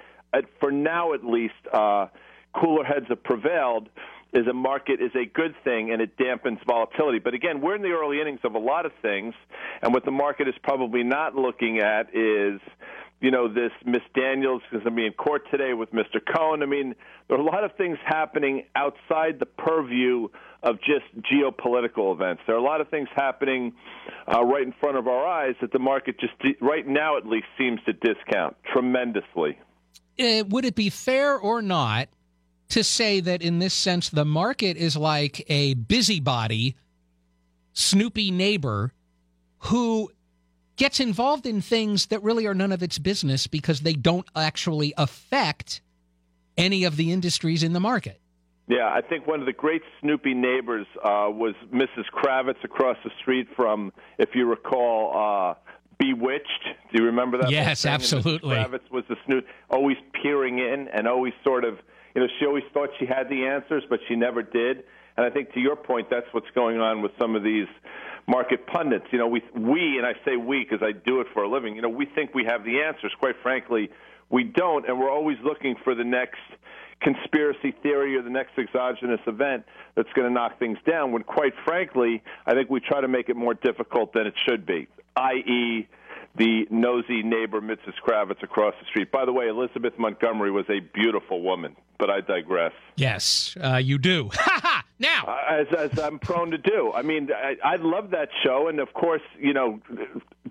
for 0.59 0.71
now 0.71 1.13
at 1.13 1.23
least, 1.23 1.53
uh, 1.71 2.07
cooler 2.53 2.83
heads 2.83 3.07
have 3.09 3.23
prevailed 3.23 3.89
is 4.33 4.47
a 4.47 4.53
market 4.53 4.99
is 4.99 5.11
a 5.15 5.25
good 5.25 5.53
thing 5.63 5.91
and 5.91 6.01
it 6.01 6.17
dampens 6.17 6.63
volatility. 6.65 7.19
But 7.19 7.33
again, 7.33 7.61
we're 7.61 7.75
in 7.75 7.83
the 7.83 7.91
early 7.91 8.19
innings 8.19 8.39
of 8.43 8.55
a 8.55 8.59
lot 8.59 8.85
of 8.85 8.91
things, 9.01 9.33
and 9.81 9.93
what 9.93 10.05
the 10.05 10.11
market 10.11 10.47
is 10.47 10.55
probably 10.63 11.03
not 11.03 11.35
looking 11.35 11.79
at 11.79 12.15
is, 12.15 12.59
you 13.21 13.31
know, 13.31 13.47
this 13.47 13.71
Miss 13.85 14.01
Daniels 14.15 14.61
is 14.71 14.81
going 14.83 14.85
to 14.85 14.91
be 14.91 15.05
in 15.05 15.13
court 15.13 15.43
today 15.51 15.73
with 15.73 15.91
Mr. 15.91 16.19
Cohen. 16.35 16.63
I 16.63 16.65
mean, 16.65 16.95
there 17.27 17.37
are 17.37 17.41
a 17.41 17.45
lot 17.45 17.63
of 17.63 17.75
things 17.77 17.97
happening 18.03 18.63
outside 18.75 19.39
the 19.39 19.45
purview 19.45 20.29
of 20.63 20.77
just 20.79 21.05
geopolitical 21.31 22.13
events. 22.13 22.41
There 22.47 22.55
are 22.55 22.59
a 22.59 22.63
lot 22.63 22.81
of 22.81 22.89
things 22.89 23.09
happening 23.15 23.73
uh, 24.33 24.43
right 24.43 24.63
in 24.63 24.73
front 24.79 24.97
of 24.97 25.07
our 25.07 25.25
eyes 25.25 25.55
that 25.61 25.71
the 25.71 25.79
market 25.79 26.19
just, 26.19 26.33
right 26.59 26.87
now 26.87 27.17
at 27.17 27.25
least, 27.27 27.45
seems 27.57 27.79
to 27.85 27.93
discount 27.93 28.55
tremendously. 28.71 29.59
Uh, 30.19 30.43
would 30.47 30.65
it 30.65 30.75
be 30.75 30.89
fair 30.89 31.37
or 31.37 31.61
not 31.61 32.09
to 32.69 32.83
say 32.83 33.19
that 33.19 33.41
in 33.41 33.59
this 33.59 33.73
sense 33.73 34.09
the 34.09 34.25
market 34.25 34.77
is 34.77 34.95
like 34.95 35.45
a 35.49 35.73
busybody, 35.73 36.75
snoopy 37.73 38.31
neighbor 38.31 38.93
who 39.59 40.11
gets 40.75 40.99
involved 40.99 41.45
in 41.45 41.61
things 41.61 42.07
that 42.07 42.21
really 42.23 42.45
are 42.45 42.55
none 42.55 42.71
of 42.71 42.83
its 42.83 42.97
business 42.97 43.47
because 43.47 43.81
they 43.81 43.93
don't 43.93 44.27
actually 44.35 44.93
affect 44.97 45.81
any 46.57 46.83
of 46.83 46.95
the 46.95 47.11
industries 47.11 47.63
in 47.63 47.73
the 47.73 47.79
market? 47.79 48.19
Yeah, 48.67 48.87
I 48.87 49.01
think 49.01 49.27
one 49.27 49.41
of 49.41 49.45
the 49.45 49.53
great 49.53 49.81
Snoopy 49.99 50.33
neighbors 50.33 50.87
uh, 51.03 51.27
was 51.29 51.53
Mrs. 51.73 52.05
Kravitz 52.13 52.63
across 52.63 52.97
the 53.03 53.11
street 53.19 53.47
from, 53.55 53.91
if 54.17 54.29
you 54.33 54.45
recall, 54.45 55.11
uh, 55.13 55.72
Bewitched. 55.99 56.63
Do 56.91 57.01
you 57.01 57.05
remember 57.05 57.37
that? 57.37 57.51
Yes, 57.51 57.83
whole 57.83 57.91
thing? 57.91 57.91
And 57.91 58.01
absolutely. 58.01 58.55
Kravitz 58.55 58.91
was 58.91 59.03
the 59.09 59.15
Snoop, 59.25 59.45
always 59.69 59.97
peering 60.21 60.59
in 60.59 60.87
and 60.87 61.07
always 61.07 61.33
sort 61.43 61.63
of, 61.63 61.79
you 62.15 62.21
know, 62.21 62.27
she 62.39 62.45
always 62.45 62.63
thought 62.73 62.89
she 62.99 63.05
had 63.05 63.29
the 63.29 63.45
answers, 63.45 63.83
but 63.89 63.99
she 64.07 64.15
never 64.15 64.41
did. 64.41 64.83
And 65.17 65.25
I 65.25 65.29
think 65.29 65.53
to 65.53 65.59
your 65.59 65.75
point, 65.75 66.09
that's 66.09 66.27
what's 66.31 66.49
going 66.55 66.79
on 66.79 67.01
with 67.01 67.11
some 67.19 67.35
of 67.35 67.43
these 67.43 67.67
market 68.27 68.65
pundits. 68.67 69.05
You 69.11 69.19
know, 69.19 69.27
we, 69.27 69.43
we, 69.55 69.97
and 69.97 70.05
I 70.05 70.13
say 70.25 70.37
we 70.37 70.65
because 70.67 70.85
I 70.85 70.91
do 70.91 71.21
it 71.21 71.27
for 71.33 71.43
a 71.43 71.49
living. 71.49 71.75
You 71.75 71.81
know, 71.81 71.89
we 71.89 72.05
think 72.05 72.33
we 72.33 72.45
have 72.45 72.63
the 72.63 72.81
answers. 72.81 73.11
Quite 73.19 73.35
frankly, 73.43 73.89
we 74.29 74.43
don't, 74.43 74.87
and 74.87 74.99
we're 74.99 75.11
always 75.11 75.37
looking 75.43 75.75
for 75.83 75.93
the 75.93 76.03
next 76.03 76.39
conspiracy 77.03 77.73
theory 77.83 78.15
or 78.15 78.21
the 78.21 78.29
next 78.29 78.57
exogenous 78.57 79.19
event 79.27 79.65
that's 79.95 80.11
going 80.13 80.27
to 80.27 80.33
knock 80.33 80.57
things 80.59 80.77
down. 80.89 81.11
When, 81.11 81.23
quite 81.23 81.53
frankly, 81.65 82.23
I 82.45 82.53
think 82.53 82.69
we 82.69 82.79
try 82.79 83.01
to 83.01 83.07
make 83.07 83.29
it 83.29 83.35
more 83.35 83.53
difficult 83.53 84.13
than 84.13 84.27
it 84.27 84.33
should 84.47 84.65
be, 84.65 84.87
i.e., 85.15 85.87
the 86.35 86.65
nosy 86.71 87.21
neighbor, 87.21 87.61
Mrs. 87.61 87.93
Kravitz, 88.03 88.41
across 88.41 88.73
the 88.79 88.87
street. 88.87 89.11
By 89.11 89.23
the 89.23 89.31
way, 89.31 89.47
Elizabeth 89.47 89.93
Montgomery 89.99 90.49
was 90.49 90.65
a 90.67 90.79
beautiful 90.79 91.43
woman, 91.43 91.75
but 91.99 92.09
I 92.09 92.21
digress. 92.21 92.71
Yes, 92.95 93.55
uh, 93.61 93.77
you 93.77 93.97
do. 93.97 94.31
Now, 94.99 95.37
as, 95.49 95.67
as 95.77 95.99
I'm 95.99 96.17
prone 96.17 96.51
to 96.51 96.57
do. 96.57 96.93
I 96.93 97.01
mean, 97.01 97.27
I, 97.35 97.55
I 97.61 97.75
love 97.75 98.11
that 98.11 98.29
show, 98.41 98.69
and 98.69 98.79
of 98.79 98.93
course, 98.93 99.23
you 99.37 99.51
know, 99.51 99.81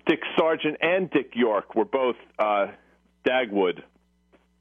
Dick 0.05 0.19
Sargent 0.37 0.77
and 0.79 1.09
Dick 1.09 1.31
York 1.33 1.73
were 1.73 1.85
both 1.85 2.17
uh, 2.37 2.67
Dagwood, 3.27 3.81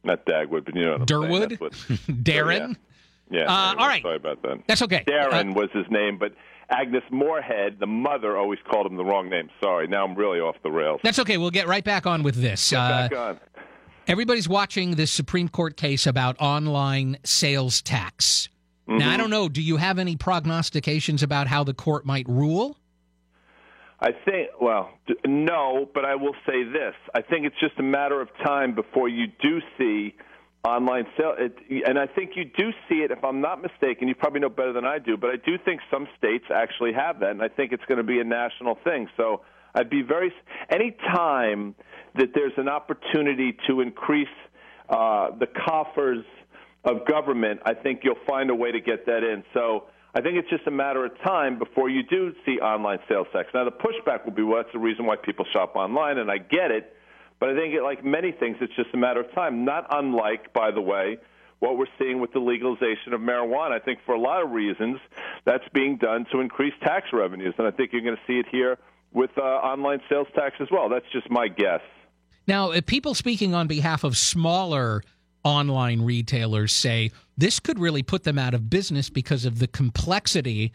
not 0.05 0.25
Dagwood, 0.27 0.65
but 0.65 0.75
you 0.75 0.85
know 0.85 0.99
what. 0.99 1.09
Durwood? 1.09 1.61
What- 1.61 1.73
Darrin. 2.25 2.77
Yeah. 3.31 3.43
Uh, 3.45 3.75
all 3.79 3.87
right. 3.89 4.03
Sorry 4.03 4.17
about 4.17 4.43
that. 4.43 4.59
That's 4.67 4.83
okay. 4.83 5.05
Darrin 5.07 5.51
Uh, 5.51 5.55
was 5.55 5.71
his 5.73 5.87
name, 5.91 6.19
but 6.19 6.33
Agnes 6.71 7.03
Moorehead, 7.11 7.79
the 7.81 7.87
mother, 7.87 8.37
always 8.37 8.59
called 8.71 8.87
him 8.87 8.97
the 8.97 9.05
wrong 9.05 9.29
name. 9.31 9.49
Sorry. 9.63 9.87
Now 9.87 10.05
I'm 10.05 10.15
really 10.15 10.39
off 10.41 10.57
the 10.63 10.71
rails. 10.71 11.01
That's 11.03 11.19
okay. 11.21 11.39
We'll 11.39 11.51
get 11.51 11.67
right 11.67 11.85
back 11.85 12.07
on 12.07 12.23
with 12.23 12.35
this. 12.37 12.71
Get 12.71 12.79
Uh, 12.79 12.89
back 13.09 13.17
on. 13.17 13.41
Everybody's 14.09 14.49
watching 14.49 14.97
this 14.97 15.11
Supreme 15.13 15.49
Court 15.49 15.77
case 15.77 16.07
about 16.07 16.37
online 16.41 17.19
sales 17.25 17.81
tax. 17.81 18.49
Now, 18.89 19.11
I 19.11 19.15
Mhm. 19.15 19.19
don't 19.19 19.31
know. 19.31 19.49
Do 19.49 19.63
you 19.63 19.77
have 19.77 19.99
any 19.99 20.17
prognostications 20.17 21.23
about 21.23 21.47
how 21.47 21.63
the 21.63 21.73
court 21.73 22.05
might 22.05 22.29
rule? 22.29 22.77
I 24.03 24.11
think, 24.25 24.49
well, 24.61 24.91
no, 25.25 25.89
but 25.95 26.05
I 26.05 26.17
will 26.17 26.35
say 26.45 26.65
this. 26.65 26.95
I 27.15 27.23
think 27.23 27.47
it's 27.47 27.61
just 27.61 27.79
a 27.79 27.85
matter 27.85 28.21
of 28.21 28.29
time 28.45 28.75
before 28.75 29.09
you 29.09 29.29
do 29.41 29.61
see 29.79 30.17
online 30.65 31.07
sale. 31.17 31.37
And 31.87 31.99
I 32.01 32.07
think 32.09 32.33
you 32.35 32.45
do 32.45 32.73
see 32.89 32.97
it, 32.97 33.13
if 33.13 33.25
I'm 33.25 33.41
not 33.41 33.63
mistaken, 33.63 34.09
you 34.09 34.17
probably 34.17 34.41
know 34.41 34.49
better 34.49 34.73
than 34.73 34.85
I 34.85 34.99
do, 34.99 35.17
but 35.17 35.31
I 35.31 35.37
do 35.37 35.57
think 35.65 35.81
some 35.89 36.09
states 36.19 36.47
actually 36.53 36.93
have 36.95 37.21
that, 37.21 37.31
and 37.31 37.43
I 37.43 37.49
think 37.49 37.71
it's 37.71 37.85
going 37.87 37.99
to 37.99 38.05
be 38.05 38.19
a 38.19 38.25
national 38.25 38.77
thing. 38.83 39.07
So 39.17 39.43
I'd 39.73 39.89
be 39.89 40.03
very, 40.03 40.33
any 40.69 40.97
time 41.15 41.77
that 42.17 42.31
there's 42.35 42.53
an 42.57 42.69
opportunity 42.69 43.57
to 43.69 43.81
increase 43.83 44.27
uh, 44.89 45.31
the 45.39 45.47
coffers 45.47 46.25
of 46.85 47.07
government, 47.07 47.61
I 47.65 47.75
think 47.75 48.01
you'll 48.03 48.17
find 48.27 48.51
a 48.51 48.55
way 48.55 48.73
to 48.73 48.81
get 48.81 49.07
that 49.07 49.23
in. 49.23 49.45
So 49.55 49.85
I 50.15 50.21
think 50.21 50.37
it's 50.37 50.51
just 50.51 50.67
a 50.67 50.71
matter 50.71 51.05
of 51.07 51.13
time 51.23 51.59
before 51.59 51.89
you 51.89 52.03
do 52.03 52.35
see 52.45 52.61
online 52.61 52.99
sales 53.09 53.27
tax. 53.33 53.49
Now, 53.55 53.65
the 53.65 53.71
pushback 53.71 54.25
will 54.25 54.33
be, 54.33 54.43
well, 54.43 54.63
that's 54.63 54.73
the 54.73 54.79
reason 54.79 55.07
why 55.07 55.17
people 55.17 55.47
shop 55.53 55.75
online, 55.75 56.19
and 56.19 56.31
I 56.31 56.37
get 56.39 56.71
it. 56.71 56.95
But 57.41 57.49
I 57.49 57.55
think, 57.55 57.75
it, 57.75 57.83
like 57.83 58.05
many 58.05 58.31
things, 58.31 58.59
it's 58.61 58.75
just 58.77 58.91
a 58.93 58.99
matter 58.99 59.21
of 59.21 59.33
time. 59.35 59.65
Not 59.65 59.87
unlike, 59.91 60.53
by 60.53 60.71
the 60.71 60.83
way, 60.83 61.17
what 61.61 61.79
we're 61.79 61.87
seeing 61.99 62.21
with 62.21 62.33
the 62.33 62.41
legalization 62.41 63.15
of 63.15 63.21
marijuana. 63.21 63.73
I 63.73 63.79
think 63.79 64.01
for 64.05 64.15
a 64.15 64.21
lot 64.21 64.43
of 64.43 64.51
reasons, 64.51 64.99
that's 65.47 65.65
being 65.73 65.97
done 65.97 66.27
to 66.31 66.41
increase 66.41 66.75
tax 66.83 67.07
revenues, 67.13 67.55
and 67.57 67.67
I 67.67 67.71
think 67.71 67.93
you're 67.93 68.03
going 68.03 68.17
to 68.17 68.23
see 68.27 68.39
it 68.39 68.47
here 68.51 68.79
with 69.13 69.31
uh, 69.39 69.41
online 69.41 70.01
sales 70.09 70.27
tax 70.35 70.57
as 70.61 70.69
well. 70.71 70.89
That's 70.89 71.07
just 71.13 71.31
my 71.31 71.49
guess. 71.49 71.81
Now, 72.47 72.73
people 72.87 73.15
speaking 73.15 73.55
on 73.55 73.67
behalf 73.67 74.05
of 74.05 74.17
smaller 74.17 75.03
online 75.45 76.03
retailers 76.03 76.73
say 76.73 77.13
this 77.37 77.61
could 77.61 77.79
really 77.79 78.03
put 78.03 78.25
them 78.25 78.39
out 78.39 78.55
of 78.55 78.71
business 78.71 79.11
because 79.11 79.45
of 79.45 79.59
the 79.59 79.67
complexity 79.67 80.73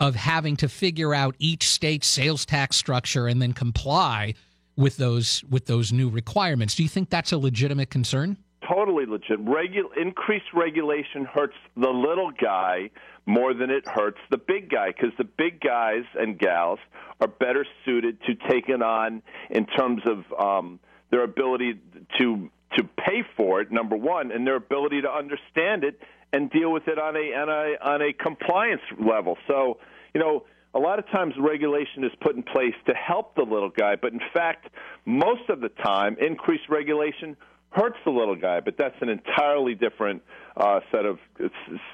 of 0.00 0.14
having 0.14 0.56
to 0.56 0.68
figure 0.68 1.14
out 1.14 1.34
each 1.38 1.68
state's 1.68 2.06
sales 2.06 2.44
tax 2.44 2.76
structure 2.76 3.26
and 3.26 3.40
then 3.40 3.52
comply 3.52 4.34
with 4.76 4.96
those 4.96 5.44
with 5.48 5.66
those 5.66 5.92
new 5.92 6.08
requirements. 6.08 6.74
Do 6.74 6.82
you 6.82 6.88
think 6.88 7.10
that's 7.10 7.32
a 7.32 7.38
legitimate 7.38 7.90
concern? 7.90 8.36
Totally 8.68 9.06
legit. 9.06 9.44
Regu- 9.44 9.96
increased 10.00 10.46
regulation 10.54 11.26
hurts 11.26 11.56
the 11.76 11.90
little 11.90 12.30
guy 12.30 12.90
more 13.26 13.54
than 13.54 13.70
it 13.70 13.86
hurts 13.86 14.18
the 14.30 14.38
big 14.38 14.70
guy 14.70 14.88
because 14.88 15.12
the 15.18 15.24
big 15.24 15.60
guys 15.60 16.04
and 16.14 16.38
gals 16.38 16.78
are 17.20 17.28
better 17.28 17.66
suited 17.84 18.20
to 18.22 18.34
take 18.48 18.68
it 18.68 18.82
on 18.82 19.22
in 19.50 19.66
terms 19.66 20.02
of 20.06 20.24
um, 20.38 20.80
their 21.10 21.22
ability 21.22 21.78
to 22.18 22.50
to 22.76 22.84
pay 22.84 23.22
for 23.36 23.60
it. 23.60 23.70
Number 23.70 23.96
one, 23.96 24.32
and 24.32 24.46
their 24.46 24.56
ability 24.56 25.02
to 25.02 25.10
understand 25.10 25.84
it 25.84 26.00
and 26.32 26.50
deal 26.50 26.72
with 26.72 26.88
it 26.88 26.98
on 26.98 27.16
a 27.16 27.34
on 27.34 27.48
a 27.48 27.76
on 27.80 28.02
a 28.02 28.12
compliance 28.12 28.82
level. 28.98 29.38
So 29.46 29.78
you 30.14 30.20
know 30.20 30.44
a 30.74 30.78
lot 30.78 30.98
of 30.98 31.06
times 31.06 31.34
regulation 31.38 32.02
is 32.04 32.10
put 32.20 32.34
in 32.34 32.42
place 32.42 32.74
to 32.86 32.94
help 32.94 33.36
the 33.36 33.42
little 33.42 33.70
guy, 33.70 33.94
but 33.94 34.12
in 34.12 34.20
fact, 34.32 34.66
most 35.04 35.48
of 35.48 35.60
the 35.60 35.68
time, 35.68 36.16
increased 36.20 36.64
regulation 36.68 37.36
hurts 37.70 37.96
the 38.04 38.10
little 38.10 38.34
guy. 38.34 38.60
But 38.60 38.76
that's 38.76 38.96
an 39.00 39.08
entirely 39.08 39.74
different 39.74 40.22
uh, 40.56 40.80
set 40.90 41.06
of, 41.06 41.18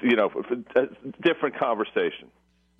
you 0.01 0.15
know, 0.15 0.29
different 1.21 1.57
conversation. 1.59 2.29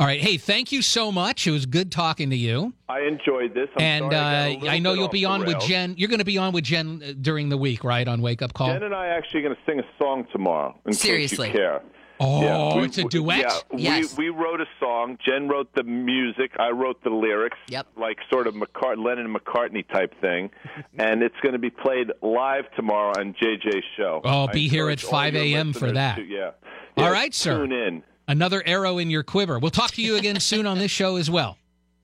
All 0.02 0.08
right. 0.08 0.20
Hey, 0.20 0.38
thank 0.38 0.72
you 0.72 0.82
so 0.82 1.12
much. 1.12 1.46
It 1.46 1.52
was 1.52 1.68
good 1.68 1.92
talking 1.92 2.32
to 2.32 2.36
you. 2.36 2.74
I 2.90 3.02
enjoyed 3.02 3.54
this. 3.54 3.70
I'm 3.78 3.82
and 3.84 4.04
sorry 4.12 4.16
I, 4.16 4.46
uh, 4.46 4.50
little 4.56 4.70
I 4.72 4.80
know 4.80 4.94
you'll 4.94 5.10
be 5.10 5.26
on 5.26 5.46
with. 5.46 5.60
Jen. 5.60 5.94
You're 5.96 6.10
going 6.10 6.18
to 6.18 6.26
be 6.26 6.40
on 6.40 6.54
with 6.54 6.64
Jen 6.64 7.04
uh, 7.06 7.14
during 7.22 7.50
the 7.50 7.58
week, 7.58 7.84
right? 7.84 8.08
On 8.08 8.20
Wake 8.20 8.42
Up 8.42 8.52
Call. 8.56 8.74
Jen 8.74 8.82
and 8.82 8.96
I 8.96 9.06
are 9.10 9.12
actually 9.14 9.44
going 9.44 9.54
to 9.54 9.62
sing 9.64 9.80
a 9.80 9.84
song 10.04 10.26
tomorrow. 10.32 10.76
In 10.88 10.94
Seriously? 10.94 11.50
case 11.50 11.54
you 11.54 11.60
care. 11.60 11.84
Oh, 12.20 12.82
it's 12.84 12.98
a 12.98 13.04
duet? 13.04 13.40
Yeah, 13.74 14.00
Yes. 14.00 14.18
we 14.18 14.32
we 14.32 14.36
wrote 14.36 14.60
a 14.60 14.66
song. 14.80 15.20
Jen 15.24 15.48
wrote 15.48 15.70
the 15.76 15.84
music. 15.84 16.52
I 16.60 16.70
wrote 16.72 17.04
the 17.04 17.12
lyrics. 17.12 17.58
Yep. 17.68 17.86
Like 17.96 18.18
sort 18.32 18.48
of 18.48 18.56
McCart- 18.56 19.04
Lennon 19.04 19.32
McCartney 19.32 19.88
type 19.88 20.20
thing, 20.20 20.50
and 20.98 21.22
it's 21.22 21.36
going 21.44 21.54
to 21.54 21.60
be 21.60 21.70
played 21.70 22.12
live 22.24 22.66
tomorrow 22.76 23.14
on 23.20 23.36
JJ's 23.36 23.86
show. 23.98 24.22
Oh, 24.24 24.48
I 24.48 24.52
be 24.52 24.68
here 24.68 24.90
at 24.90 25.00
5 25.00 25.36
a.m. 25.36 25.74
for 25.74 25.92
that. 25.92 26.16
to- 26.16 26.24
yeah. 26.24 26.52
All 26.98 27.04
Yeah, 27.06 27.12
right, 27.12 27.34
sir. 27.36 27.58
Tune 27.60 27.72
in 27.72 28.04
Another 28.32 28.64
arrow 28.66 28.98
in 28.98 29.10
your 29.10 29.24
quiver. 29.24 29.60
We'll 29.60 29.72
talk 29.72 29.92
to 29.92 30.02
you 30.02 30.16
again 30.16 30.40
soon 30.40 30.66
on 30.66 30.78
this 30.80 30.90
show 30.92 31.18
as 31.18 31.30
well. 31.30 31.58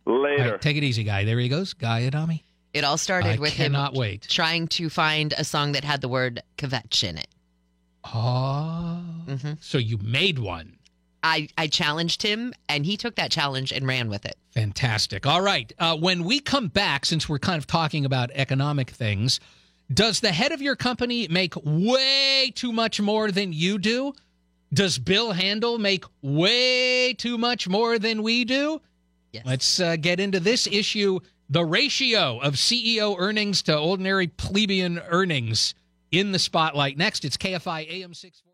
later. 0.06 0.44
All 0.44 0.52
right, 0.52 0.62
take 0.62 0.76
it 0.76 0.84
easy, 0.84 1.04
guy. 1.06 1.24
There 1.24 1.40
he 1.40 1.48
goes, 1.48 1.74
Guy 1.74 2.06
Adami. 2.06 2.44
It 2.74 2.84
all 2.84 2.98
started 2.98 3.38
I 3.38 3.40
with 3.40 3.54
cannot 3.54 3.94
him 3.94 4.00
wait. 4.00 4.28
trying 4.30 4.68
to 4.70 4.90
find 4.90 5.34
a 5.38 5.44
song 5.46 5.72
that 5.72 5.84
had 5.86 6.02
the 6.02 6.10
word 6.10 6.42
kvetch 6.58 7.04
in 7.08 7.18
it. 7.18 7.28
Oh, 8.04 9.02
Mm-hmm. 9.28 9.54
so 9.60 9.78
you 9.78 9.98
made 9.98 10.40
one. 10.40 10.78
I, 11.24 11.50
I 11.58 11.68
challenged 11.68 12.22
him, 12.24 12.54
and 12.70 12.86
he 12.86 12.96
took 12.96 13.16
that 13.16 13.32
challenge 13.32 13.72
and 13.74 13.86
ran 13.88 14.10
with 14.10 14.26
it. 14.26 14.38
Fantastic. 14.52 15.26
All 15.26 15.42
right. 15.42 15.72
Uh, 15.80 15.98
when 15.98 16.24
we 16.24 16.40
come 16.40 16.68
back, 16.68 17.06
since 17.06 17.28
we're 17.28 17.40
kind 17.40 17.58
of 17.58 17.68
talking 17.68 18.06
about 18.06 18.32
economic 18.34 18.90
things, 18.92 19.40
does 19.94 20.20
the 20.22 20.32
head 20.32 20.52
of 20.52 20.62
your 20.62 20.76
company 20.76 21.28
make 21.30 21.54
way 21.64 22.52
too 22.56 22.72
much 22.72 23.02
more 23.02 23.32
than 23.32 23.52
you 23.52 23.78
do? 23.78 24.14
Does 24.74 25.00
Bill 25.00 25.32
Handel 25.32 25.78
make 25.78 26.04
way 26.22 27.14
too 27.14 27.38
much 27.38 27.70
more 27.70 27.98
than 27.98 28.22
we 28.22 28.44
do? 28.44 28.82
Yes. 29.32 29.44
Let's 29.46 29.80
uh, 29.80 29.96
get 29.96 30.20
into 30.20 30.40
this 30.40 30.68
issue 30.68 31.20
the 31.50 31.64
ratio 31.64 32.40
of 32.40 32.56
CEO 32.56 33.16
earnings 33.18 33.62
to 33.64 33.78
ordinary 33.78 34.28
plebeian 34.28 35.00
earnings 35.08 35.74
in 36.12 36.34
the 36.34 36.40
spotlight. 36.40 36.98
Next, 36.98 37.24
it's 37.24 37.38
KFI 37.38 37.90
AM 37.90 38.14
640. 38.14 38.48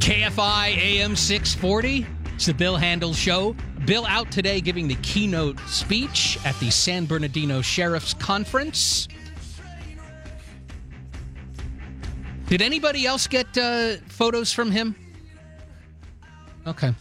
KFI 0.00 0.76
AM 0.76 1.16
640. 1.16 2.06
It's 2.34 2.46
the 2.46 2.54
Bill 2.54 2.76
Handel 2.76 3.12
Show. 3.12 3.54
Bill 3.86 4.04
out 4.06 4.32
today 4.32 4.60
giving 4.60 4.88
the 4.88 4.96
keynote 4.96 5.60
speech 5.68 6.40
at 6.44 6.58
the 6.58 6.70
San 6.70 7.06
Bernardino 7.06 7.62
Sheriff's 7.62 8.14
Conference. 8.14 9.06
Did 12.48 12.62
anybody 12.62 13.06
else 13.06 13.28
get 13.28 13.46
uh, 13.56 13.98
photos 14.08 14.52
from 14.52 14.72
him? 14.72 14.96
Okay. 16.66 16.92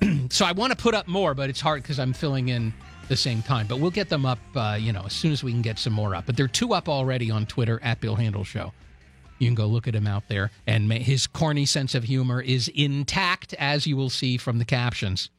so 0.30 0.44
I 0.44 0.50
want 0.50 0.72
to 0.72 0.76
put 0.76 0.94
up 0.94 1.06
more, 1.06 1.32
but 1.32 1.48
it's 1.48 1.60
hard 1.60 1.82
because 1.84 2.00
I'm 2.00 2.12
filling 2.12 2.48
in 2.48 2.74
the 3.06 3.16
same 3.16 3.42
time. 3.42 3.68
But 3.68 3.78
we'll 3.78 3.92
get 3.92 4.08
them 4.08 4.26
up, 4.26 4.40
uh, 4.56 4.76
you 4.80 4.92
know, 4.92 5.02
as 5.06 5.12
soon 5.12 5.30
as 5.30 5.44
we 5.44 5.52
can 5.52 5.62
get 5.62 5.78
some 5.78 5.92
more 5.92 6.12
up. 6.16 6.26
But 6.26 6.36
there 6.36 6.46
are 6.46 6.48
two 6.48 6.74
up 6.74 6.88
already 6.88 7.30
on 7.30 7.46
Twitter 7.46 7.78
at 7.84 8.00
Bill 8.00 8.16
Handel 8.16 8.42
Show. 8.42 8.72
You 9.38 9.46
can 9.46 9.54
go 9.54 9.66
look 9.66 9.86
at 9.86 9.94
him 9.94 10.08
out 10.08 10.26
there, 10.26 10.50
and 10.66 10.92
his 10.92 11.28
corny 11.28 11.66
sense 11.66 11.94
of 11.94 12.02
humor 12.02 12.40
is 12.40 12.66
intact, 12.66 13.54
as 13.54 13.86
you 13.86 13.96
will 13.96 14.10
see 14.10 14.36
from 14.36 14.58
the 14.58 14.64
captions. 14.64 15.30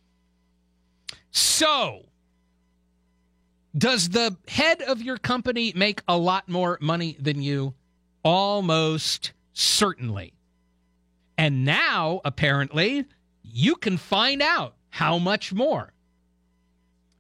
So, 1.32 2.06
does 3.76 4.10
the 4.10 4.38
head 4.48 4.82
of 4.82 5.02
your 5.02 5.18
company 5.18 5.74
make 5.76 6.02
a 6.08 6.18
lot 6.18 6.48
more 6.48 6.78
money 6.80 7.18
than 7.20 7.42
you? 7.42 7.74
Almost 8.24 9.32
certainly. 9.54 10.34
And 11.38 11.66
now, 11.66 12.22
apparently, 12.24 13.06
you 13.42 13.76
can 13.76 13.98
find 13.98 14.42
out 14.42 14.76
how 14.90 15.18
much 15.18 15.54
more. 15.54 15.94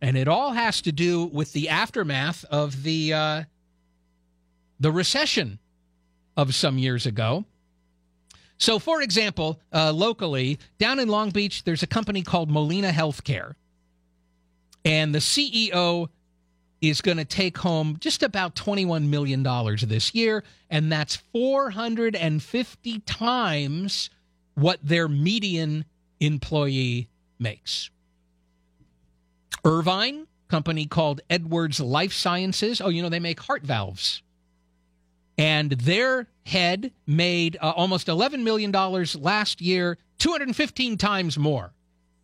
And 0.01 0.17
it 0.17 0.27
all 0.27 0.51
has 0.51 0.81
to 0.81 0.91
do 0.91 1.25
with 1.25 1.53
the 1.53 1.69
aftermath 1.69 2.45
of 2.45 2.83
the 2.83 3.13
uh, 3.13 3.43
the 4.79 4.91
recession 4.91 5.59
of 6.35 6.53
some 6.53 6.77
years 6.77 7.05
ago. 7.05 7.45
So, 8.57 8.79
for 8.79 9.01
example, 9.01 9.59
uh, 9.73 9.91
locally 9.91 10.59
down 10.77 10.99
in 10.99 11.07
Long 11.07 11.31
Beach, 11.31 11.63
there's 11.63 11.83
a 11.83 11.87
company 11.87 12.21
called 12.21 12.51
Molina 12.51 12.91
Healthcare. 12.91 13.53
And 14.85 15.13
the 15.13 15.19
CEO 15.19 16.09
is 16.81 17.01
going 17.01 17.17
to 17.17 17.25
take 17.25 17.57
home 17.57 17.97
just 17.99 18.23
about 18.23 18.55
$21 18.55 19.07
million 19.07 19.43
this 19.87 20.13
year, 20.13 20.43
and 20.69 20.91
that's 20.91 21.15
450 21.31 22.99
times 22.99 24.09
what 24.55 24.79
their 24.83 25.07
median 25.07 25.85
employee 26.19 27.07
makes. 27.39 27.89
Irvine, 29.63 30.27
company 30.49 30.85
called 30.85 31.21
Edwards 31.29 31.79
Life 31.79 32.11
Sciences. 32.13 32.81
Oh, 32.81 32.89
you 32.89 33.01
know, 33.01 33.09
they 33.09 33.19
make 33.19 33.39
heart 33.39 33.63
valves. 33.63 34.21
And 35.37 35.71
their 35.71 36.27
head 36.45 36.91
made 37.07 37.57
uh, 37.61 37.71
almost 37.71 38.07
$11 38.07 38.43
million 38.43 38.71
last 38.71 39.61
year, 39.61 39.97
215 40.19 40.97
times 40.97 41.37
more 41.37 41.73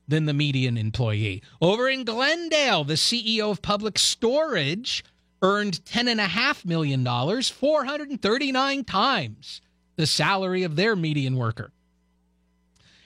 than 0.09 0.25
the 0.25 0.33
median 0.33 0.77
employee. 0.77 1.41
Over 1.61 1.87
in 1.87 2.03
Glendale, 2.03 2.83
the 2.83 2.95
CEO 2.95 3.51
of 3.51 3.61
Public 3.61 3.97
Storage 3.97 5.03
earned 5.41 5.79
$10.5 5.85 6.65
million, 6.65 7.05
439 7.05 8.83
times 8.83 9.61
the 9.95 10.07
salary 10.07 10.63
of 10.63 10.75
their 10.75 10.95
median 10.95 11.37
worker. 11.37 11.71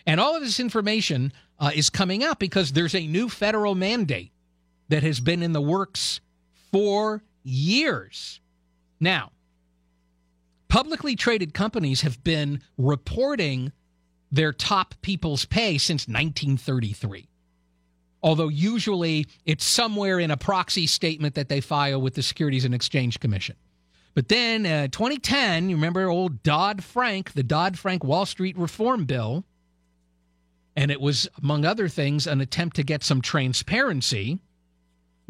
And 0.05 0.19
all 0.19 0.35
of 0.35 0.41
this 0.41 0.59
information 0.59 1.33
uh, 1.59 1.71
is 1.73 1.89
coming 1.89 2.23
out 2.23 2.39
because 2.39 2.71
there's 2.71 2.95
a 2.95 3.05
new 3.05 3.29
federal 3.29 3.75
mandate 3.75 4.31
that 4.89 5.03
has 5.03 5.19
been 5.19 5.43
in 5.43 5.53
the 5.53 5.61
works 5.61 6.21
for 6.71 7.23
years. 7.43 8.39
Now, 8.99 9.31
publicly 10.67 11.15
traded 11.15 11.53
companies 11.53 12.01
have 12.01 12.23
been 12.23 12.61
reporting 12.77 13.71
their 14.33 14.51
top 14.51 14.95
people's 15.03 15.45
pay 15.45 15.77
since 15.77 16.07
1933. 16.07 17.27
Although 18.23 18.47
usually 18.47 19.27
it's 19.45 19.63
somewhere 19.63 20.19
in 20.19 20.31
a 20.31 20.37
proxy 20.37 20.87
statement 20.87 21.35
that 21.35 21.49
they 21.49 21.61
file 21.61 22.01
with 22.01 22.15
the 22.15 22.23
Securities 22.23 22.65
and 22.65 22.73
Exchange 22.73 23.19
Commission. 23.19 23.55
But 24.15 24.29
then, 24.29 24.65
uh, 24.65 24.87
2010, 24.87 25.69
you 25.69 25.75
remember 25.75 26.09
old 26.09 26.41
Dodd 26.41 26.83
Frank, 26.83 27.33
the 27.33 27.43
Dodd 27.43 27.77
Frank 27.77 28.03
Wall 28.03 28.25
Street 28.25 28.57
Reform 28.57 29.05
Bill, 29.05 29.43
and 30.75 30.89
it 30.89 30.99
was, 30.99 31.27
among 31.41 31.63
other 31.63 31.87
things, 31.87 32.25
an 32.25 32.41
attempt 32.41 32.75
to 32.77 32.83
get 32.83 33.03
some 33.03 33.21
transparency 33.21 34.39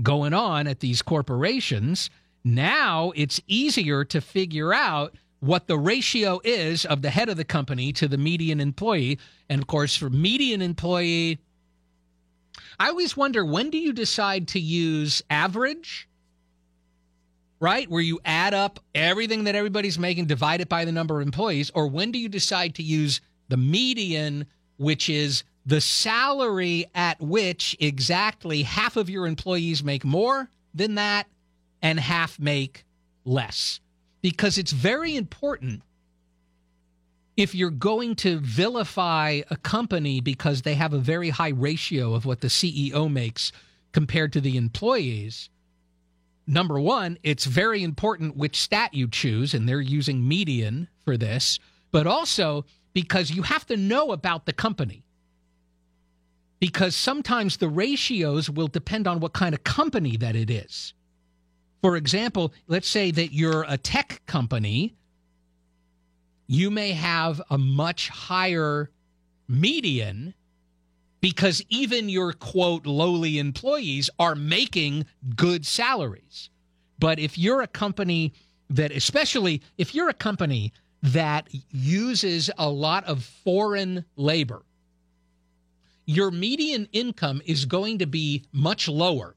going 0.01 0.33
on 0.33 0.65
at 0.65 0.79
these 0.79 1.01
corporations. 1.01 2.09
Now 2.45 3.11
it's 3.17 3.41
easier 3.47 4.05
to 4.05 4.21
figure 4.21 4.73
out 4.73 5.15
what 5.43 5.67
the 5.67 5.77
ratio 5.77 6.39
is 6.43 6.85
of 6.85 7.01
the 7.01 7.09
head 7.09 7.29
of 7.29 7.37
the 7.37 7.43
company 7.43 7.91
to 7.93 8.07
the 8.07 8.17
median 8.17 8.59
employee. 8.59 9.19
And 9.49 9.61
of 9.61 9.67
course, 9.67 9.95
for 9.95 10.09
median 10.09 10.61
employee, 10.61 11.39
I 12.79 12.89
always 12.89 13.17
wonder 13.17 13.43
when 13.43 13.69
do 13.69 13.77
you 13.77 13.93
decide 13.93 14.47
to 14.49 14.59
use 14.59 15.21
average, 15.29 16.07
right? 17.59 17.89
Where 17.89 18.01
you 18.01 18.19
add 18.23 18.53
up 18.53 18.79
everything 18.95 19.43
that 19.45 19.55
everybody's 19.55 19.99
making, 19.99 20.25
divide 20.25 20.61
it 20.61 20.69
by 20.69 20.85
the 20.85 20.91
number 20.91 21.19
of 21.19 21.25
employees, 21.25 21.71
or 21.73 21.87
when 21.87 22.11
do 22.11 22.19
you 22.19 22.29
decide 22.29 22.75
to 22.75 22.83
use 22.83 23.21
the 23.49 23.57
median? 23.57 24.45
which 24.77 25.09
is 25.09 25.43
the 25.65 25.81
salary 25.81 26.85
at 26.93 27.19
which 27.21 27.75
exactly 27.79 28.63
half 28.63 28.97
of 28.97 29.09
your 29.09 29.25
employees 29.25 29.83
make 29.83 30.03
more 30.03 30.49
than 30.73 30.95
that 30.95 31.27
and 31.81 31.99
half 31.99 32.39
make 32.39 32.85
less. 33.23 33.79
Because 34.23 34.57
it's 34.57 34.71
very 34.71 35.15
important 35.15 35.83
if 37.35 37.53
you're 37.53 37.69
going 37.69 38.15
to 38.15 38.39
vilify 38.39 39.41
a 39.51 39.57
company 39.57 40.21
because 40.21 40.61
they 40.61 40.75
have 40.75 40.93
a 40.93 40.99
very 40.99 41.29
high 41.29 41.49
ratio 41.49 42.13
of 42.13 42.25
what 42.25 42.41
the 42.41 42.47
CEO 42.47 43.11
makes 43.11 43.51
compared 43.91 44.31
to 44.33 44.41
the 44.41 44.55
employees. 44.55 45.49
Number 46.47 46.79
one, 46.79 47.17
it's 47.21 47.45
very 47.45 47.83
important 47.83 48.37
which 48.37 48.61
stat 48.61 48.93
you 48.93 49.09
choose, 49.09 49.53
and 49.53 49.67
they're 49.67 49.81
using 49.81 50.27
median 50.27 50.87
for 51.03 51.17
this, 51.17 51.59
but 51.91 52.07
also 52.07 52.65
because 52.93 53.31
you 53.31 53.41
have 53.41 53.65
to 53.67 53.77
know 53.77 54.13
about 54.13 54.45
the 54.45 54.53
company. 54.53 55.03
Because 56.59 56.95
sometimes 56.95 57.57
the 57.57 57.67
ratios 57.67 58.49
will 58.49 58.67
depend 58.67 59.05
on 59.05 59.19
what 59.19 59.33
kind 59.33 59.53
of 59.53 59.65
company 59.65 60.15
that 60.17 60.35
it 60.35 60.49
is. 60.49 60.93
For 61.83 61.97
example, 61.97 62.53
let's 62.69 62.87
say 62.87 63.11
that 63.11 63.33
you're 63.33 63.65
a 63.67 63.77
tech 63.77 64.21
company, 64.25 64.95
you 66.47 66.71
may 66.71 66.93
have 66.93 67.41
a 67.49 67.57
much 67.57 68.07
higher 68.07 68.89
median 69.49 70.33
because 71.19 71.61
even 71.67 72.07
your 72.07 72.31
quote 72.31 72.85
lowly 72.85 73.37
employees 73.37 74.09
are 74.17 74.33
making 74.33 75.05
good 75.35 75.65
salaries. 75.65 76.49
But 76.99 77.19
if 77.19 77.37
you're 77.37 77.61
a 77.61 77.67
company 77.67 78.31
that, 78.69 78.93
especially 78.93 79.61
if 79.77 79.93
you're 79.93 80.07
a 80.07 80.13
company 80.13 80.71
that 81.01 81.49
uses 81.69 82.49
a 82.57 82.69
lot 82.69 83.03
of 83.03 83.25
foreign 83.25 84.05
labor, 84.15 84.63
your 86.05 86.31
median 86.31 86.87
income 86.93 87.41
is 87.45 87.65
going 87.65 87.99
to 87.99 88.07
be 88.07 88.45
much 88.53 88.87
lower. 88.87 89.35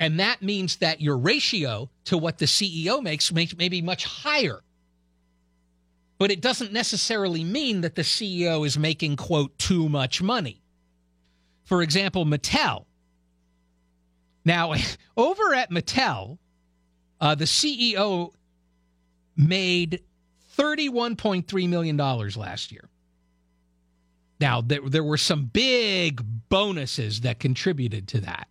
And 0.00 0.18
that 0.18 0.40
means 0.40 0.76
that 0.76 1.02
your 1.02 1.18
ratio 1.18 1.90
to 2.06 2.16
what 2.16 2.38
the 2.38 2.46
CEO 2.46 3.02
makes 3.02 3.30
may, 3.30 3.46
may 3.58 3.68
be 3.68 3.82
much 3.82 4.04
higher. 4.06 4.62
But 6.18 6.30
it 6.30 6.40
doesn't 6.40 6.72
necessarily 6.72 7.44
mean 7.44 7.82
that 7.82 7.94
the 7.94 8.02
CEO 8.02 8.66
is 8.66 8.78
making, 8.78 9.16
quote, 9.16 9.56
too 9.58 9.90
much 9.90 10.22
money. 10.22 10.62
For 11.64 11.82
example, 11.82 12.24
Mattel. 12.24 12.86
Now, 14.42 14.72
over 15.18 15.54
at 15.54 15.70
Mattel, 15.70 16.38
uh, 17.20 17.34
the 17.34 17.44
CEO 17.44 18.32
made 19.36 20.02
$31.3 20.58 21.68
million 21.68 21.96
last 21.98 22.72
year. 22.72 22.88
Now, 24.40 24.62
there, 24.62 24.80
there 24.80 25.04
were 25.04 25.18
some 25.18 25.44
big 25.44 26.22
bonuses 26.48 27.20
that 27.20 27.38
contributed 27.38 28.08
to 28.08 28.20
that. 28.22 28.48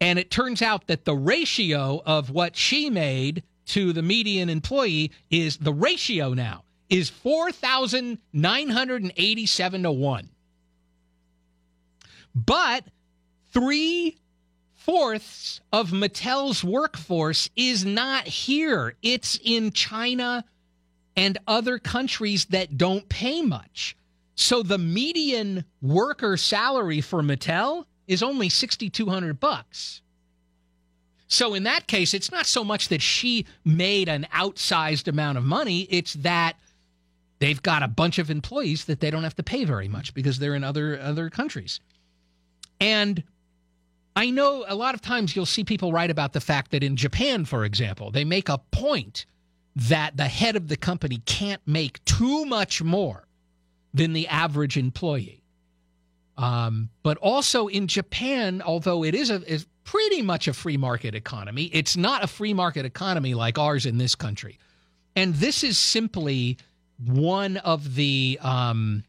And 0.00 0.18
it 0.18 0.30
turns 0.30 0.62
out 0.62 0.86
that 0.86 1.04
the 1.04 1.16
ratio 1.16 2.00
of 2.06 2.30
what 2.30 2.56
she 2.56 2.88
made 2.90 3.42
to 3.66 3.92
the 3.92 4.02
median 4.02 4.48
employee 4.48 5.12
is 5.30 5.58
the 5.58 5.72
ratio 5.72 6.34
now 6.34 6.64
is 6.88 7.10
4,987 7.10 9.82
to 9.82 9.92
1. 9.92 10.28
But 12.34 12.84
three 13.52 14.16
fourths 14.74 15.60
of 15.72 15.90
Mattel's 15.90 16.64
workforce 16.64 17.50
is 17.56 17.84
not 17.84 18.26
here. 18.26 18.94
It's 19.02 19.38
in 19.44 19.72
China 19.72 20.44
and 21.16 21.36
other 21.46 21.78
countries 21.78 22.46
that 22.46 22.78
don't 22.78 23.06
pay 23.08 23.42
much. 23.42 23.96
So 24.34 24.62
the 24.62 24.78
median 24.78 25.64
worker 25.82 26.36
salary 26.36 27.00
for 27.00 27.22
Mattel 27.22 27.84
is 28.08 28.22
only 28.22 28.48
6200 28.48 29.38
bucks. 29.38 30.00
So 31.28 31.54
in 31.54 31.62
that 31.64 31.86
case, 31.86 32.14
it's 32.14 32.32
not 32.32 32.46
so 32.46 32.64
much 32.64 32.88
that 32.88 33.02
she 33.02 33.46
made 33.64 34.08
an 34.08 34.26
outsized 34.34 35.06
amount 35.06 35.38
of 35.38 35.44
money, 35.44 35.82
it's 35.90 36.14
that 36.14 36.56
they've 37.38 37.62
got 37.62 37.82
a 37.82 37.88
bunch 37.88 38.18
of 38.18 38.30
employees 38.30 38.86
that 38.86 39.00
they 39.00 39.10
don't 39.10 39.22
have 39.22 39.36
to 39.36 39.42
pay 39.42 39.64
very 39.64 39.88
much 39.88 40.14
because 40.14 40.38
they're 40.38 40.54
in 40.54 40.64
other 40.64 40.98
other 40.98 41.28
countries. 41.28 41.80
And 42.80 43.22
I 44.16 44.30
know 44.30 44.64
a 44.66 44.74
lot 44.74 44.94
of 44.94 45.02
times 45.02 45.36
you'll 45.36 45.46
see 45.46 45.62
people 45.62 45.92
write 45.92 46.10
about 46.10 46.32
the 46.32 46.40
fact 46.40 46.70
that 46.70 46.82
in 46.82 46.96
Japan, 46.96 47.44
for 47.44 47.64
example, 47.64 48.10
they 48.10 48.24
make 48.24 48.48
a 48.48 48.58
point 48.72 49.26
that 49.76 50.16
the 50.16 50.28
head 50.28 50.56
of 50.56 50.68
the 50.68 50.76
company 50.76 51.22
can't 51.26 51.62
make 51.66 52.04
too 52.04 52.44
much 52.46 52.82
more 52.82 53.28
than 53.94 54.14
the 54.14 54.26
average 54.26 54.76
employee. 54.76 55.42
Um, 56.38 56.88
but 57.02 57.18
also 57.18 57.66
in 57.66 57.88
Japan, 57.88 58.62
although 58.64 59.04
it 59.04 59.14
is 59.14 59.28
a 59.28 59.42
is 59.52 59.66
pretty 59.84 60.22
much 60.22 60.48
a 60.48 60.52
free 60.54 60.76
market 60.76 61.14
economy, 61.14 61.64
it's 61.72 61.96
not 61.96 62.22
a 62.22 62.26
free 62.26 62.54
market 62.54 62.86
economy 62.86 63.34
like 63.34 63.58
ours 63.58 63.84
in 63.84 63.98
this 63.98 64.14
country. 64.14 64.58
And 65.16 65.34
this 65.34 65.64
is 65.64 65.76
simply 65.76 66.56
one 67.04 67.56
of 67.58 67.96
the 67.96 68.38
um, 68.40 69.02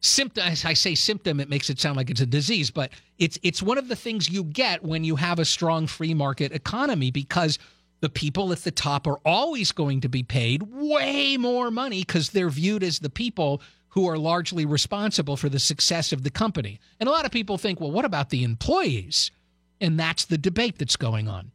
symptom 0.00 0.46
as 0.46 0.64
i 0.64 0.72
say 0.72 0.94
symptom 0.94 1.40
it 1.40 1.48
makes 1.48 1.68
it 1.68 1.80
sound 1.80 1.96
like 1.96 2.08
it's 2.08 2.20
a 2.20 2.26
disease 2.26 2.70
but 2.70 2.92
it's 3.18 3.36
it's 3.42 3.60
one 3.60 3.76
of 3.78 3.88
the 3.88 3.96
things 3.96 4.30
you 4.30 4.44
get 4.44 4.84
when 4.84 5.02
you 5.02 5.16
have 5.16 5.40
a 5.40 5.44
strong 5.44 5.88
free 5.88 6.14
market 6.14 6.52
economy 6.52 7.10
because 7.10 7.58
the 8.00 8.08
people 8.08 8.52
at 8.52 8.58
the 8.58 8.70
top 8.70 9.08
are 9.08 9.18
always 9.24 9.72
going 9.72 10.00
to 10.00 10.08
be 10.08 10.22
paid 10.22 10.62
way 10.62 11.36
more 11.36 11.68
money 11.70 12.00
because 12.00 12.30
they're 12.30 12.48
viewed 12.48 12.84
as 12.84 13.00
the 13.00 13.10
people 13.10 13.60
who 13.98 14.06
are 14.06 14.16
largely 14.16 14.64
responsible 14.64 15.36
for 15.36 15.48
the 15.48 15.58
success 15.58 16.12
of 16.12 16.22
the 16.22 16.30
company 16.30 16.78
and 17.00 17.08
a 17.08 17.12
lot 17.12 17.24
of 17.24 17.32
people 17.32 17.58
think 17.58 17.80
well 17.80 17.90
what 17.90 18.04
about 18.04 18.30
the 18.30 18.44
employees 18.44 19.32
and 19.80 19.98
that's 19.98 20.24
the 20.26 20.38
debate 20.38 20.78
that's 20.78 20.94
going 20.94 21.26
on 21.26 21.50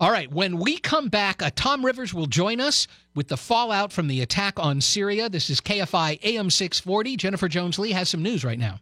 all 0.00 0.10
right, 0.10 0.32
when 0.32 0.58
we 0.58 0.78
come 0.78 1.10
back, 1.10 1.42
uh, 1.42 1.50
Tom 1.54 1.86
Rivers 1.86 2.12
will 2.12 2.26
join 2.26 2.60
us 2.60 2.88
with 3.14 3.28
the 3.28 3.36
fallout 3.36 3.92
from 3.92 4.08
the 4.08 4.20
attack 4.20 4.58
on 4.58 4.80
Syria. 4.80 5.28
This 5.28 5.48
is 5.48 5.60
KFI 5.60 6.18
AM 6.24 6.50
640. 6.50 7.16
Jennifer 7.16 7.46
Jones 7.46 7.78
Lee 7.78 7.92
has 7.92 8.08
some 8.08 8.20
news 8.20 8.44
right 8.44 8.58
now. 8.58 8.80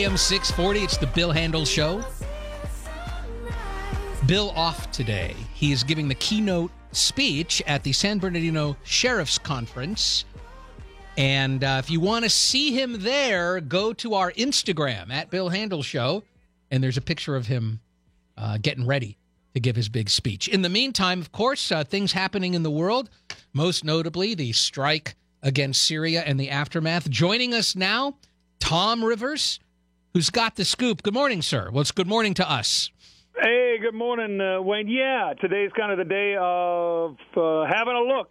AM 0.00 0.16
640. 0.16 0.80
It's 0.80 0.96
the 0.96 1.06
Bill 1.08 1.30
Handel 1.30 1.66
Show. 1.66 2.02
Bill 4.24 4.48
off 4.52 4.90
today. 4.92 5.36
He 5.52 5.72
is 5.72 5.84
giving 5.84 6.08
the 6.08 6.14
keynote 6.14 6.70
speech 6.92 7.62
at 7.66 7.82
the 7.82 7.92
San 7.92 8.18
Bernardino 8.18 8.78
Sheriff's 8.82 9.36
Conference. 9.36 10.24
And 11.18 11.62
uh, 11.62 11.82
if 11.84 11.90
you 11.90 12.00
want 12.00 12.24
to 12.24 12.30
see 12.30 12.72
him 12.72 13.02
there, 13.02 13.60
go 13.60 13.92
to 13.92 14.14
our 14.14 14.32
Instagram 14.32 15.10
at 15.10 15.28
Bill 15.28 15.50
Handel 15.50 15.82
Show. 15.82 16.22
And 16.70 16.82
there's 16.82 16.96
a 16.96 17.02
picture 17.02 17.36
of 17.36 17.48
him 17.48 17.80
uh, 18.38 18.56
getting 18.56 18.86
ready 18.86 19.18
to 19.52 19.60
give 19.60 19.76
his 19.76 19.90
big 19.90 20.08
speech. 20.08 20.48
In 20.48 20.62
the 20.62 20.70
meantime, 20.70 21.20
of 21.20 21.30
course, 21.30 21.70
uh, 21.70 21.84
things 21.84 22.12
happening 22.12 22.54
in 22.54 22.62
the 22.62 22.70
world, 22.70 23.10
most 23.52 23.84
notably 23.84 24.34
the 24.34 24.52
strike 24.52 25.14
against 25.42 25.84
Syria 25.84 26.22
and 26.24 26.40
the 26.40 26.48
aftermath. 26.48 27.10
Joining 27.10 27.52
us 27.52 27.76
now, 27.76 28.16
Tom 28.60 29.04
Rivers, 29.04 29.60
who's 30.12 30.30
got 30.30 30.56
the 30.56 30.64
scoop. 30.64 31.02
Good 31.02 31.14
morning, 31.14 31.42
sir. 31.42 31.70
Well, 31.70 31.82
it's 31.82 31.92
good 31.92 32.08
morning 32.08 32.34
to 32.34 32.50
us. 32.50 32.90
Hey, 33.40 33.78
good 33.80 33.94
morning, 33.94 34.40
uh, 34.40 34.60
Wayne. 34.60 34.88
Yeah, 34.88 35.32
today's 35.40 35.70
kind 35.76 35.92
of 35.92 35.98
the 35.98 36.04
day 36.04 36.36
of 36.38 37.16
uh, 37.36 37.64
having 37.72 37.94
a 37.94 38.02
look 38.02 38.30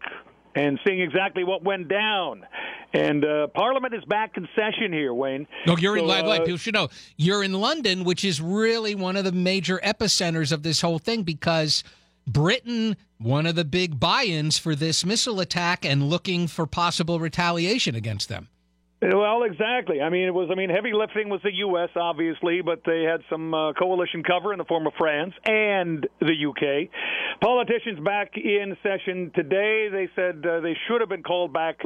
and 0.55 0.79
seeing 0.85 1.01
exactly 1.01 1.43
what 1.43 1.63
went 1.63 1.87
down. 1.87 2.45
And 2.93 3.23
uh, 3.23 3.47
Parliament 3.47 3.93
is 3.93 4.03
back 4.05 4.35
in 4.35 4.47
session 4.55 4.91
here, 4.91 5.13
Wayne. 5.13 5.47
No, 5.67 5.77
you're 5.77 5.97
in. 5.97 6.05
So, 6.05 6.09
Wait, 6.09 6.25
wait, 6.25 6.41
uh, 6.41 6.45
people 6.45 6.57
should 6.57 6.73
know 6.73 6.89
you're 7.17 7.43
in 7.43 7.53
London, 7.53 8.03
which 8.03 8.25
is 8.25 8.41
really 8.41 8.95
one 8.95 9.15
of 9.15 9.23
the 9.23 9.31
major 9.31 9.79
epicenters 9.83 10.51
of 10.51 10.63
this 10.63 10.81
whole 10.81 10.99
thing 10.99 11.23
because 11.23 11.83
Britain, 12.27 12.97
one 13.19 13.45
of 13.45 13.55
the 13.55 13.65
big 13.65 13.99
buy-ins 13.99 14.57
for 14.57 14.75
this 14.75 15.05
missile 15.05 15.39
attack, 15.39 15.85
and 15.85 16.09
looking 16.09 16.47
for 16.47 16.65
possible 16.67 17.19
retaliation 17.19 17.95
against 17.95 18.27
them. 18.27 18.49
Well, 19.01 19.43
exactly. 19.43 20.01
I 20.01 20.09
mean, 20.09 20.27
it 20.27 20.33
was. 20.33 20.49
I 20.51 20.55
mean, 20.55 20.69
heavy 20.69 20.91
lifting 20.91 21.29
was 21.29 21.39
the 21.41 21.53
U.S. 21.53 21.89
obviously, 21.95 22.61
but 22.61 22.81
they 22.85 23.03
had 23.03 23.21
some 23.29 23.53
uh, 23.53 23.71
coalition 23.73 24.23
cover 24.23 24.51
in 24.51 24.57
the 24.57 24.65
form 24.65 24.87
of 24.87 24.93
France 24.97 25.33
and 25.45 26.05
the 26.19 26.35
U.K. 26.35 26.89
Politicians 27.41 27.99
back 28.03 28.31
in 28.35 28.75
session 28.83 29.31
today. 29.33 29.87
They 29.89 30.09
said 30.17 30.45
uh, 30.45 30.59
they 30.59 30.75
should 30.87 30.99
have 30.99 31.07
been 31.07 31.23
called 31.23 31.53
back 31.53 31.77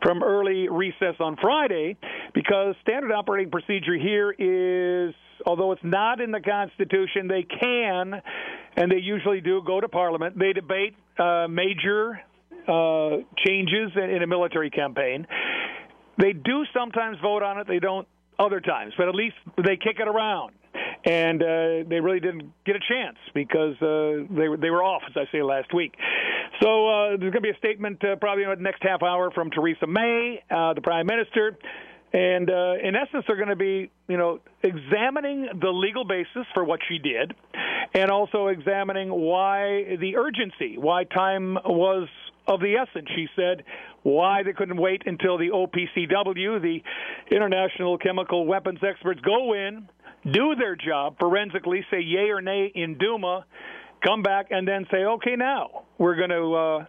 from 0.00 0.22
early 0.22 0.68
recess 0.68 1.16
on 1.18 1.36
Friday 1.42 1.96
because 2.34 2.76
standard 2.82 3.12
operating 3.12 3.50
procedure 3.50 3.98
here 3.98 4.30
is 4.30 5.12
although 5.44 5.72
it's 5.72 5.82
not 5.82 6.20
in 6.20 6.30
the 6.30 6.40
Constitution, 6.40 7.26
they 7.26 7.42
can, 7.42 8.22
and 8.76 8.92
they 8.92 8.98
usually 8.98 9.40
do, 9.40 9.60
go 9.66 9.80
to 9.80 9.88
Parliament. 9.88 10.38
They 10.38 10.52
debate 10.52 10.94
uh, 11.18 11.48
major 11.48 12.20
uh, 12.68 13.16
changes 13.44 13.90
in, 13.96 14.10
in 14.10 14.22
a 14.22 14.26
military 14.28 14.70
campaign. 14.70 15.26
They 16.20 16.32
do 16.32 16.64
sometimes 16.74 17.18
vote 17.22 17.42
on 17.42 17.58
it. 17.58 17.66
They 17.66 17.78
don't 17.78 18.06
other 18.38 18.60
times, 18.60 18.94
but 18.96 19.08
at 19.08 19.14
least 19.14 19.36
they 19.56 19.76
kick 19.76 19.96
it 20.00 20.08
around. 20.08 20.52
And 21.04 21.42
uh, 21.42 21.88
they 21.88 22.00
really 22.00 22.20
didn't 22.20 22.52
get 22.64 22.76
a 22.76 22.80
chance 22.80 23.16
because 23.34 23.74
uh, 23.80 24.26
they 24.34 24.48
were 24.48 24.58
they 24.58 24.70
were 24.70 24.82
off, 24.82 25.02
as 25.08 25.16
I 25.16 25.24
say 25.32 25.42
last 25.42 25.72
week. 25.72 25.94
So 26.60 26.88
uh, 26.88 27.08
there's 27.16 27.32
going 27.32 27.32
to 27.32 27.40
be 27.40 27.50
a 27.50 27.56
statement 27.56 28.04
uh, 28.04 28.16
probably 28.16 28.44
in 28.44 28.50
the 28.50 28.56
next 28.56 28.82
half 28.82 29.02
hour 29.02 29.30
from 29.30 29.50
Theresa 29.50 29.86
May, 29.86 30.42
uh, 30.50 30.74
the 30.74 30.82
Prime 30.82 31.06
Minister. 31.06 31.56
And 32.12 32.50
uh, 32.50 32.74
in 32.82 32.96
essence, 32.96 33.24
they're 33.26 33.36
going 33.36 33.48
to 33.48 33.56
be, 33.56 33.90
you 34.08 34.16
know, 34.16 34.40
examining 34.62 35.48
the 35.60 35.70
legal 35.70 36.04
basis 36.04 36.44
for 36.54 36.64
what 36.64 36.80
she 36.88 36.98
did, 36.98 37.32
and 37.94 38.10
also 38.10 38.48
examining 38.48 39.08
why 39.10 39.96
the 40.00 40.16
urgency, 40.16 40.76
why 40.76 41.04
time 41.04 41.54
was 41.54 42.08
of 42.50 42.60
the 42.60 42.74
essence. 42.74 43.08
She 43.14 43.28
said 43.36 43.64
why 44.02 44.42
they 44.42 44.52
couldn't 44.52 44.76
wait 44.76 45.02
until 45.06 45.38
the 45.38 45.50
OPCW, 45.50 46.60
the 46.60 46.82
International 47.34 47.96
Chemical 47.96 48.46
Weapons 48.46 48.80
Experts, 48.82 49.20
go 49.20 49.54
in, 49.54 49.88
do 50.30 50.54
their 50.56 50.76
job 50.76 51.16
forensically, 51.18 51.84
say 51.90 52.00
yay 52.00 52.30
or 52.30 52.40
nay 52.40 52.70
in 52.74 52.98
Duma, 52.98 53.44
come 54.04 54.22
back 54.22 54.46
and 54.50 54.66
then 54.66 54.86
say, 54.90 55.04
okay, 55.04 55.36
now 55.36 55.84
we're 55.98 56.16
going 56.16 56.30
to 56.30 56.54
uh, 56.54 56.86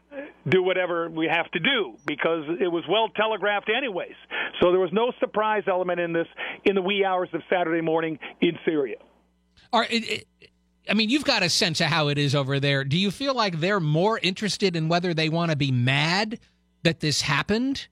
do 0.47 0.63
whatever 0.63 1.09
we 1.09 1.27
have 1.27 1.49
to 1.51 1.59
do 1.59 1.95
because 2.05 2.45
it 2.59 2.67
was 2.67 2.83
well 2.89 3.09
telegraphed, 3.09 3.69
anyways. 3.69 4.15
So 4.61 4.71
there 4.71 4.79
was 4.79 4.91
no 4.93 5.11
surprise 5.19 5.63
element 5.67 5.99
in 5.99 6.13
this 6.13 6.27
in 6.65 6.75
the 6.75 6.81
wee 6.81 7.05
hours 7.05 7.29
of 7.33 7.41
Saturday 7.49 7.81
morning 7.81 8.17
in 8.41 8.57
Syria. 8.65 8.97
Are, 9.73 9.85
it, 9.85 10.25
it, 10.39 10.50
I 10.89 10.93
mean, 10.93 11.09
you've 11.09 11.25
got 11.25 11.43
a 11.43 11.49
sense 11.49 11.79
of 11.79 11.87
how 11.87 12.07
it 12.07 12.17
is 12.17 12.33
over 12.33 12.59
there. 12.59 12.83
Do 12.83 12.97
you 12.97 13.11
feel 13.11 13.33
like 13.33 13.59
they're 13.59 13.79
more 13.79 14.19
interested 14.21 14.75
in 14.75 14.87
whether 14.87 15.13
they 15.13 15.29
want 15.29 15.51
to 15.51 15.57
be 15.57 15.71
mad 15.71 16.39
that 16.83 16.99
this 16.99 17.21
happened 17.21 17.87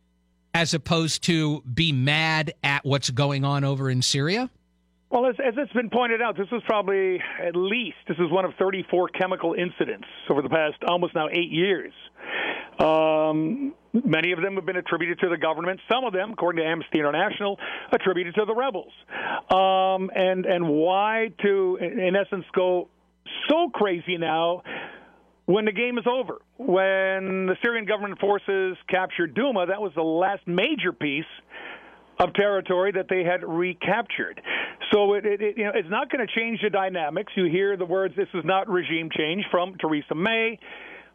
as 0.54 0.74
opposed 0.74 1.24
to 1.24 1.62
be 1.62 1.92
mad 1.92 2.54
at 2.64 2.84
what's 2.84 3.10
going 3.12 3.46
on 3.46 3.64
over 3.64 3.90
in 3.90 4.02
Syria? 4.02 4.50
Well, 5.12 5.26
as, 5.26 5.36
as 5.40 5.56
it's 5.58 5.74
been 5.74 5.90
pointed 5.90 6.22
out, 6.22 6.38
this 6.38 6.50
was 6.52 6.62
probably 6.66 7.20
at 7.44 7.56
least 7.56 7.98
this 8.08 8.18
is 8.18 8.32
one 8.32 8.46
of 8.46 8.54
34 8.60 9.10
chemical 9.10 9.54
incidents 9.54 10.08
over 10.30 10.42
the 10.42 10.50
past 10.50 10.78
almost 10.88 11.16
now 11.16 11.28
eight 11.30 11.52
years. 11.52 11.94
Um, 12.80 13.74
many 13.94 14.32
of 14.32 14.42
them 14.42 14.56
have 14.56 14.66
been 14.66 14.78
attributed 14.78 15.20
to 15.20 15.30
the 15.30 15.38
government. 15.38 15.80
Some 15.92 16.06
of 16.06 16.14
them, 16.14 16.32
according 16.32 16.64
to 16.64 16.70
Amnesty 16.70 17.00
International, 17.00 17.60
attributed 17.92 18.36
to 18.36 18.46
the 18.46 18.56
rebels. 18.56 18.94
Um, 19.50 20.10
and 20.16 20.46
and 20.46 20.68
why 20.68 21.32
to, 21.42 21.78
in 21.82 22.16
essence, 22.16 22.46
go 22.56 22.88
so 23.50 23.70
crazy 23.70 24.18
now 24.18 24.64
when 25.50 25.66
the 25.66 25.72
game 25.72 25.98
is 25.98 26.06
over? 26.06 26.38
When 26.58 27.48
the 27.48 27.56
Syrian 27.64 27.86
government 27.86 28.20
forces 28.20 28.78
captured 28.88 29.34
Duma, 29.34 29.66
that 29.66 29.82
was 29.82 29.92
the 29.96 30.04
last 30.04 30.46
major 30.46 30.94
piece 30.94 31.26
of 32.20 32.34
territory 32.36 32.92
that 32.92 33.08
they 33.10 33.24
had 33.24 33.44
recaptured. 33.44 34.42
So 34.94 35.14
it, 35.14 35.26
it, 35.26 35.42
it 35.42 35.58
you 35.58 35.64
know 35.64 35.72
it's 35.74 35.90
not 35.90 36.12
going 36.12 36.26
to 36.26 36.32
change 36.40 36.60
the 36.62 36.70
dynamics. 36.70 37.32
You 37.36 37.46
hear 37.46 37.78
the 37.78 37.86
words 37.86 38.16
"this 38.16 38.28
is 38.34 38.46
not 38.46 38.70
regime 38.70 39.10
change" 39.16 39.44
from 39.50 39.76
Theresa 39.80 40.14
May. 40.14 40.60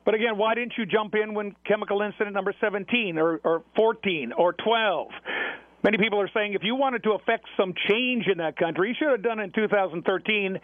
But 0.05 0.15
again, 0.15 0.37
why 0.37 0.55
didn't 0.55 0.75
you 0.77 0.87
jump 0.87 1.15
in 1.15 1.35
when 1.35 1.55
chemical 1.67 2.03
incident 2.03 2.35
number 2.35 2.55
17 2.61 3.19
or, 3.19 3.41
or 3.45 3.63
14 3.77 4.33
or 4.37 4.53
12? 4.53 5.09
Many 5.83 5.99
people 5.99 6.21
are 6.21 6.31
saying 6.35 6.55
if 6.55 6.63
you 6.63 6.77
wanted 6.77 7.03
to 7.05 7.13
affect 7.13 7.47
some 7.59 7.75
change 7.89 8.27
in 8.31 8.39
that 8.39 8.57
country, 8.57 8.89
you 8.89 8.95
should 8.99 9.11
have 9.11 9.23
done 9.23 9.39
it 9.39 9.45
in 9.45 9.53
2013 9.53 10.59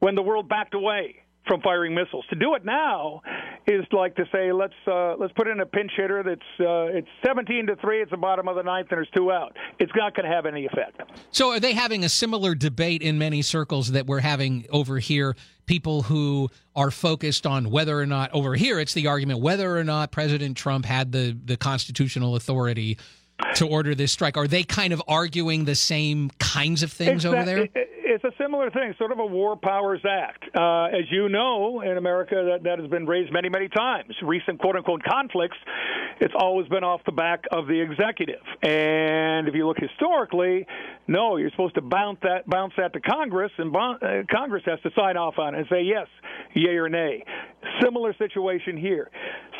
when 0.00 0.14
the 0.14 0.22
world 0.22 0.48
backed 0.48 0.74
away 0.74 1.16
from 1.46 1.60
firing 1.62 1.94
missiles. 1.94 2.24
To 2.30 2.36
do 2.36 2.54
it 2.54 2.64
now 2.64 3.22
is 3.66 3.84
like 3.92 4.14
to 4.16 4.24
say 4.32 4.52
let's 4.52 4.74
uh, 4.86 5.16
let's 5.16 5.32
put 5.34 5.46
in 5.46 5.60
a 5.60 5.66
pinch 5.66 5.90
hitter 5.96 6.22
that's 6.22 6.40
uh, 6.60 6.96
it's 6.96 7.08
17 7.24 7.66
to 7.66 7.76
three. 7.76 8.00
It's 8.02 8.10
the 8.10 8.16
bottom 8.16 8.48
of 8.48 8.56
the 8.56 8.62
ninth, 8.62 8.88
and 8.90 8.98
there's 8.98 9.10
two 9.14 9.30
out. 9.32 9.56
It's 9.78 9.92
not 9.96 10.14
going 10.14 10.28
to 10.28 10.34
have 10.34 10.46
any 10.46 10.66
effect. 10.66 11.00
So, 11.30 11.50
are 11.50 11.60
they 11.60 11.74
having 11.74 12.04
a 12.04 12.08
similar 12.08 12.54
debate 12.54 13.02
in 13.02 13.18
many 13.18 13.42
circles 13.42 13.92
that 13.92 14.06
we're 14.06 14.20
having 14.20 14.66
over 14.70 14.98
here? 14.98 15.36
People 15.70 16.02
who 16.02 16.50
are 16.74 16.90
focused 16.90 17.46
on 17.46 17.70
whether 17.70 17.96
or 17.96 18.04
not 18.04 18.32
over 18.32 18.56
here 18.56 18.80
it's 18.80 18.92
the 18.92 19.06
argument 19.06 19.38
whether 19.38 19.78
or 19.78 19.84
not 19.84 20.10
President 20.10 20.56
Trump 20.56 20.84
had 20.84 21.12
the 21.12 21.38
the 21.44 21.56
constitutional 21.56 22.34
authority 22.34 22.98
to 23.54 23.66
order 23.66 23.94
this 23.94 24.12
strike. 24.12 24.36
Are 24.36 24.46
they 24.48 24.62
kind 24.64 24.92
of 24.92 25.02
arguing 25.08 25.64
the 25.64 25.74
same 25.74 26.30
kinds 26.38 26.82
of 26.82 26.92
things 26.92 27.24
over 27.24 27.44
there? 27.44 27.58
It- 27.74 27.86
It's 28.12 28.24
a 28.24 28.32
similar 28.42 28.70
thing, 28.70 28.92
sort 28.98 29.12
of 29.12 29.20
a 29.20 29.24
War 29.24 29.56
Powers 29.56 30.00
Act. 30.04 30.42
Uh, 30.52 30.86
as 30.86 31.04
you 31.12 31.28
know, 31.28 31.80
in 31.80 31.96
America, 31.96 32.34
that, 32.50 32.64
that 32.64 32.80
has 32.80 32.90
been 32.90 33.06
raised 33.06 33.32
many, 33.32 33.48
many 33.48 33.68
times. 33.68 34.12
Recent 34.20 34.58
quote 34.58 34.74
unquote 34.74 35.04
conflicts, 35.04 35.56
it's 36.20 36.34
always 36.36 36.66
been 36.66 36.82
off 36.82 37.02
the 37.06 37.12
back 37.12 37.44
of 37.52 37.68
the 37.68 37.80
executive. 37.80 38.42
And 38.64 39.46
if 39.46 39.54
you 39.54 39.64
look 39.64 39.78
historically, 39.78 40.66
no, 41.06 41.36
you're 41.36 41.52
supposed 41.52 41.76
to 41.76 41.82
bounce 41.82 42.18
that, 42.24 42.48
bounce 42.50 42.72
that 42.78 42.92
to 42.94 43.00
Congress, 43.00 43.52
and 43.58 43.72
bon- 43.72 44.02
uh, 44.02 44.22
Congress 44.28 44.64
has 44.66 44.80
to 44.80 44.90
sign 44.98 45.16
off 45.16 45.38
on 45.38 45.54
it 45.54 45.58
and 45.58 45.66
say 45.70 45.82
yes, 45.82 46.08
yay 46.52 46.76
or 46.78 46.88
nay. 46.88 47.24
Similar 47.80 48.12
situation 48.18 48.76
here. 48.76 49.08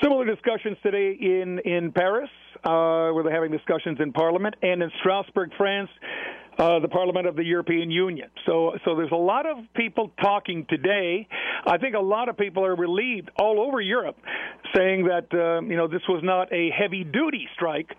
Similar 0.02 0.24
discussions 0.24 0.76
today 0.82 1.12
in, 1.20 1.60
in 1.60 1.92
Paris, 1.92 2.30
uh, 2.64 3.10
where 3.12 3.24
they're 3.24 3.34
having 3.34 3.50
discussions 3.50 3.98
in 4.00 4.12
Parliament, 4.12 4.54
and 4.62 4.82
in 4.82 4.90
Strasbourg, 5.00 5.50
France 5.56 5.90
uh, 6.58 6.78
the 6.78 6.88
Parliament 6.88 7.26
of 7.26 7.36
the 7.36 7.44
European 7.44 7.90
Union. 7.90 8.28
So, 8.44 8.76
so 8.84 8.94
there's 8.94 9.12
a 9.12 9.16
lot 9.16 9.46
of 9.46 9.56
people 9.74 10.12
talking 10.20 10.66
today. 10.68 11.26
I 11.66 11.78
think 11.78 11.94
a 11.94 12.00
lot 12.00 12.28
of 12.28 12.36
people 12.36 12.66
are 12.66 12.76
relieved 12.76 13.30
all 13.36 13.60
over 13.60 13.80
Europe, 13.80 14.18
saying 14.76 15.04
that 15.04 15.32
um, 15.32 15.70
you 15.70 15.76
know 15.76 15.88
this 15.88 16.02
was 16.08 16.20
not 16.22 16.52
a 16.52 16.70
heavy-duty 16.70 17.48
strike 17.54 17.90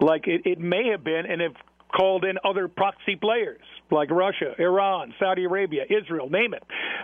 like 0.00 0.26
it, 0.26 0.42
it 0.44 0.58
may 0.58 0.88
have 0.90 1.02
been, 1.02 1.24
and 1.26 1.40
have 1.40 1.54
called 1.96 2.24
in 2.24 2.36
other 2.44 2.68
proxy 2.68 3.16
players 3.16 3.62
like 3.90 4.10
Russia, 4.10 4.54
Iran, 4.58 5.12
Saudi 5.18 5.44
Arabia, 5.44 5.82
Israel, 5.88 6.28
name 6.30 6.54
it. 6.54 6.62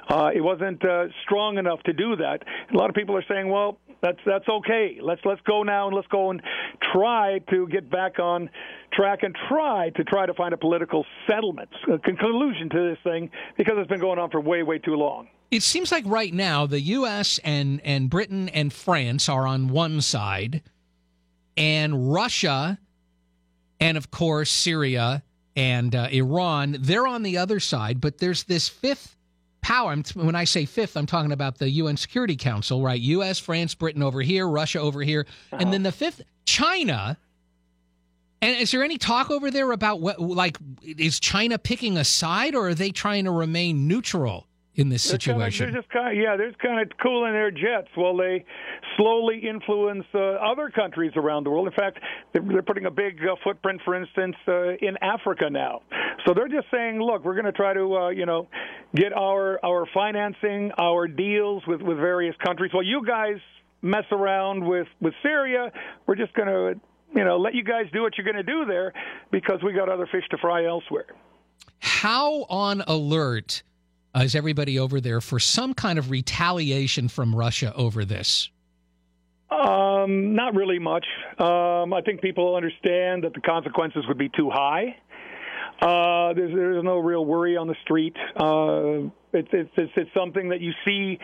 Uh, 0.08 0.30
it 0.34 0.40
wasn't 0.40 0.84
uh, 0.84 1.06
strong 1.24 1.58
enough 1.58 1.82
to 1.84 1.92
do 1.92 2.16
that. 2.16 2.42
A 2.72 2.76
lot 2.76 2.88
of 2.88 2.94
people 2.94 3.16
are 3.16 3.24
saying, 3.28 3.48
well, 3.48 3.78
that's 4.02 4.18
that's 4.26 4.48
okay. 4.48 4.98
Let's 5.02 5.20
let's 5.24 5.40
go 5.42 5.62
now 5.62 5.86
and 5.86 5.96
let's 5.96 6.08
go 6.08 6.30
and 6.30 6.42
try 6.92 7.40
to 7.50 7.66
get 7.68 7.90
back 7.90 8.18
on 8.18 8.50
track 8.92 9.22
and 9.22 9.36
try 9.48 9.90
to 9.90 10.04
try 10.04 10.26
to 10.26 10.34
find 10.34 10.52
a 10.52 10.56
political 10.56 11.04
settlement, 11.26 11.70
a 11.92 11.98
conclusion 11.98 12.68
to 12.70 12.90
this 12.90 12.98
thing 13.02 13.30
because 13.56 13.74
it's 13.78 13.88
been 13.88 14.00
going 14.00 14.18
on 14.18 14.30
for 14.30 14.40
way 14.40 14.62
way 14.62 14.78
too 14.78 14.94
long. 14.94 15.28
It 15.50 15.62
seems 15.62 15.92
like 15.92 16.04
right 16.06 16.32
now 16.34 16.66
the 16.66 16.80
U.S. 16.80 17.38
and 17.44 17.80
and 17.84 18.10
Britain 18.10 18.48
and 18.50 18.72
France 18.72 19.28
are 19.28 19.46
on 19.46 19.68
one 19.68 20.00
side, 20.00 20.62
and 21.56 22.12
Russia, 22.12 22.78
and 23.80 23.96
of 23.96 24.10
course 24.10 24.50
Syria 24.50 25.22
and 25.54 25.94
uh, 25.94 26.08
Iran. 26.12 26.76
They're 26.80 27.06
on 27.06 27.22
the 27.22 27.38
other 27.38 27.60
side, 27.60 28.00
but 28.00 28.18
there's 28.18 28.44
this 28.44 28.68
fifth 28.68 29.15
power. 29.66 29.90
I'm- 29.90 30.04
When 30.14 30.36
I 30.36 30.44
say 30.44 30.64
fifth, 30.64 30.96
I'm 30.96 31.06
talking 31.06 31.32
about 31.32 31.58
the 31.58 31.68
UN 31.68 31.96
Security 31.96 32.36
Council, 32.36 32.82
right? 32.82 33.00
U.S., 33.00 33.40
France, 33.40 33.74
Britain 33.74 34.00
over 34.00 34.22
here, 34.22 34.46
Russia 34.48 34.78
over 34.78 35.02
here, 35.02 35.26
and 35.50 35.72
then 35.72 35.82
the 35.82 35.90
fifth, 35.90 36.22
China. 36.44 37.18
And 38.40 38.56
is 38.56 38.70
there 38.70 38.84
any 38.84 38.96
talk 38.96 39.28
over 39.28 39.50
there 39.50 39.72
about 39.72 40.00
what, 40.00 40.20
like, 40.20 40.56
is 40.84 41.18
China 41.18 41.58
picking 41.58 41.96
a 41.96 42.04
side, 42.04 42.54
or 42.54 42.68
are 42.68 42.74
they 42.74 42.90
trying 42.90 43.24
to 43.24 43.32
remain 43.32 43.88
neutral 43.88 44.46
in 44.76 44.88
this 44.88 45.02
situation? 45.02 45.72
they're 45.72 45.80
just 45.82 45.92
kind 45.92 46.16
of 46.16 46.22
yeah, 46.22 46.36
they're 46.36 46.52
kind 46.62 46.80
of 46.80 46.96
cooling 46.98 47.32
their 47.32 47.50
jets 47.50 47.88
while 47.96 48.16
they 48.16 48.44
slowly 48.96 49.38
influence 49.48 50.04
uh, 50.14 50.18
other 50.18 50.70
countries 50.70 51.12
around 51.16 51.44
the 51.44 51.50
world. 51.50 51.66
In 51.66 51.72
fact, 51.72 51.98
they're, 52.32 52.42
they're 52.42 52.62
putting 52.62 52.86
a 52.86 52.90
big 52.90 53.18
uh, 53.22 53.34
footprint, 53.42 53.80
for 53.84 54.00
instance, 54.00 54.36
uh, 54.46 54.74
in 54.80 54.96
Africa 55.02 55.50
now. 55.50 55.80
So 56.24 56.34
they're 56.34 56.48
just 56.48 56.70
saying, 56.70 57.00
look, 57.00 57.24
we're 57.24 57.34
going 57.34 57.46
to 57.46 57.52
try 57.52 57.72
to 57.74 57.96
uh, 57.96 58.08
you 58.10 58.26
know 58.26 58.46
get 58.94 59.12
our 59.12 59.58
our 59.64 59.86
financing, 59.92 60.72
our 60.78 61.08
deals 61.08 61.62
with 61.66 61.80
with 61.82 61.96
various 61.96 62.36
countries. 62.44 62.70
Well, 62.72 62.82
you 62.82 63.04
guys 63.06 63.36
mess 63.82 64.04
around 64.10 64.64
with 64.66 64.88
with 65.00 65.14
Syria. 65.22 65.70
We're 66.06 66.16
just 66.16 66.34
going 66.34 66.48
to 66.48 66.80
you 67.14 67.24
know 67.24 67.38
let 67.38 67.54
you 67.54 67.64
guys 67.64 67.86
do 67.92 68.02
what 68.02 68.16
you're 68.16 68.30
going 68.30 68.44
to 68.44 68.50
do 68.50 68.64
there 68.66 68.92
because 69.30 69.60
we 69.62 69.72
got 69.72 69.88
other 69.88 70.06
fish 70.10 70.24
to 70.30 70.38
fry 70.38 70.64
elsewhere. 70.66 71.06
How 71.78 72.46
on 72.48 72.82
alert 72.86 73.62
is 74.14 74.34
everybody 74.34 74.78
over 74.78 75.00
there 75.00 75.20
for 75.20 75.38
some 75.38 75.74
kind 75.74 75.98
of 75.98 76.10
retaliation 76.10 77.08
from 77.08 77.34
Russia 77.34 77.72
over 77.74 78.04
this? 78.04 78.50
Um, 79.50 80.34
not 80.34 80.54
really 80.54 80.78
much. 80.78 81.06
Um, 81.38 81.92
I 81.92 82.00
think 82.04 82.20
people 82.20 82.56
understand 82.56 83.24
that 83.24 83.32
the 83.34 83.40
consequences 83.40 84.04
would 84.08 84.18
be 84.18 84.28
too 84.28 84.50
high. 84.50 84.96
Uh, 85.80 86.32
there's 86.32 86.54
there's 86.54 86.84
no 86.84 86.98
real 86.98 87.24
worry 87.24 87.56
on 87.56 87.66
the 87.66 87.76
street. 87.82 88.16
Uh, 88.36 89.10
it's 89.32 89.48
it's 89.52 89.70
it's, 89.76 89.92
it's 89.96 90.10
something 90.14 90.48
that 90.48 90.60
you 90.60 90.72
see. 90.84 91.18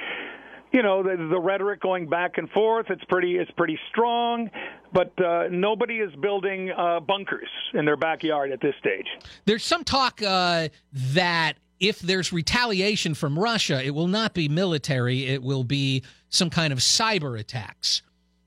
You 0.73 0.83
know 0.83 1.03
the, 1.03 1.17
the 1.29 1.39
rhetoric 1.39 1.83
going 1.83 2.09
back 2.09 2.39
and 2.39 2.49
forth. 2.51 2.87
It's 2.89 3.05
pretty 3.05 3.37
it's 3.37 3.51
pretty 3.53 3.79
strong, 3.91 4.51
but 4.93 5.13
uh, 5.23 5.49
nobody 5.51 5.97
is 5.97 6.15
building 6.17 6.71
uh, 6.71 7.01
bunkers 7.01 7.49
in 7.75 7.85
their 7.85 7.99
backyard 7.99 8.53
at 8.53 8.61
this 8.63 8.75
stage. 8.79 9.07
There's 9.45 9.65
some 9.65 9.85
talk 9.85 10.23
uh, 10.23 10.69
that 10.93 11.55
if 11.79 11.99
there's 11.99 12.33
retaliation 12.33 13.13
from 13.13 13.39
Russia, 13.39 13.85
it 13.85 13.91
will 13.91 14.07
not 14.07 14.33
be 14.33 14.49
military, 14.49 15.27
it 15.27 15.43
will 15.43 15.65
be 15.65 16.05
some 16.31 16.49
kind 16.49 16.73
of 16.73 16.79
cyber 16.79 17.39
attacks. 17.39 18.01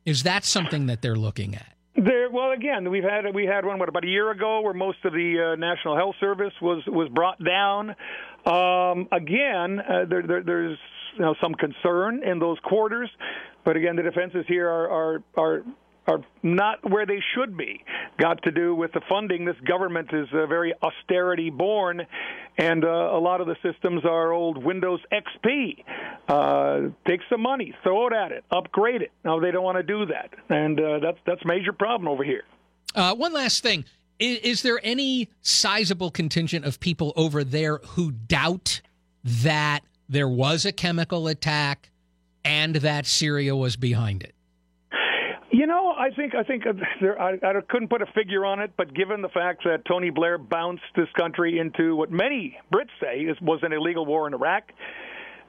Is 0.06 0.24
that 0.24 0.46
something 0.46 0.86
that 0.88 1.02
they're 1.02 1.16
looking 1.16 1.54
at? 1.54 1.75
There, 1.98 2.30
well, 2.30 2.52
again, 2.52 2.90
we've 2.90 3.04
had 3.04 3.34
we 3.34 3.46
had 3.46 3.66
one 3.66 3.80
what 3.80 3.88
about 3.88 4.04
a 4.04 4.08
year 4.08 4.30
ago 4.30 4.60
where 4.60 4.74
most 4.74 4.98
of 5.06 5.14
the 5.14 5.54
uh, 5.54 5.56
National 5.56 5.96
Health 5.96 6.16
Service 6.20 6.52
was 6.62 6.84
was 6.88 7.08
brought 7.10 7.42
down. 7.42 7.96
Um, 8.46 9.08
again, 9.14 9.80
uh, 9.80 10.06
there, 10.10 10.24
there, 10.28 10.44
there's 10.44 10.78
you 11.16 11.22
know 11.22 11.36
some 11.42 11.54
concern 11.54 12.22
in 12.22 12.38
those 12.40 12.58
quarters, 12.64 13.10
but 13.64 13.78
again, 13.78 13.96
the 13.96 14.04
defenses 14.04 14.44
here 14.46 14.68
are 14.68 14.90
are 14.90 15.24
are 15.38 15.64
are 16.08 16.20
not 16.44 16.90
where 16.90 17.06
they 17.06 17.22
should 17.36 17.58
be. 17.58 17.84
Got 18.20 18.44
to 18.44 18.52
do 18.52 18.76
with 18.76 18.92
the 18.94 19.02
funding. 19.10 19.46
This 19.46 19.56
government 19.68 20.10
is 20.14 20.28
uh, 20.34 20.46
very 20.46 20.74
austerity 20.82 21.50
born, 21.50 22.06
and 22.58 22.86
uh, 22.86 22.88
a 22.88 23.20
lot 23.20 23.42
of 23.42 23.48
the 23.48 23.56
systems 23.64 24.06
are 24.06 24.32
old 24.32 24.64
Windows 24.64 25.00
XP. 25.12 25.84
Uh, 26.28 26.90
take 27.08 27.22
some 27.30 27.42
money, 27.42 27.74
throw 27.84 28.08
it 28.08 28.14
at 28.14 28.32
it, 28.32 28.44
upgrade 28.52 29.02
it. 29.02 29.12
No, 29.24 29.40
they 29.40 29.52
don't 29.52 29.64
want 29.64 29.78
to 29.78 29.84
do 29.84 30.06
that, 30.08 30.30
and 30.50 30.80
uh, 30.80 31.00
that's 31.00 31.18
that's 31.26 31.42
major 31.46 31.74
problem 31.74 32.08
over 32.08 32.24
here. 32.24 32.44
Uh, 32.94 33.16
one 33.16 33.34
last 33.34 33.64
thing. 33.64 33.86
Is, 34.20 34.38
is 34.40 34.62
there 34.62 34.80
any 34.84 35.30
sizable 35.42 36.12
contingent 36.12 36.66
of 36.66 36.80
people 36.80 37.12
over 37.16 37.44
there 37.44 37.80
who 37.80 38.12
doubt 38.12 38.82
that 39.24 39.82
there 40.08 40.30
was 40.30 40.66
a 40.66 40.72
chemical 40.72 41.28
attack 41.28 41.90
and 42.46 42.76
that 42.76 43.06
Syria 43.06 43.56
was 43.56 43.76
behind 43.76 44.24
it? 44.24 44.35
I 46.06 46.16
think 46.16 46.36
I 46.36 46.44
think 46.44 46.64
there, 47.02 47.20
I, 47.20 47.34
I 47.34 47.54
couldn't 47.68 47.90
put 47.90 48.02
a 48.02 48.06
figure 48.14 48.46
on 48.46 48.60
it, 48.60 48.72
but 48.78 48.94
given 48.94 49.22
the 49.22 49.30
fact 49.30 49.64
that 49.64 49.86
Tony 49.88 50.12
Blair 50.12 50.38
bounced 50.38 50.84
this 50.96 51.08
country 51.18 51.58
into 51.58 51.96
what 51.96 52.12
many 52.12 52.58
Brits 52.72 52.94
say 53.02 53.22
is, 53.22 53.38
was 53.42 53.60
an 53.64 53.74
illegal 53.74 54.06
war 54.06 54.28
in 54.28 54.34
Iraq, 54.34 54.64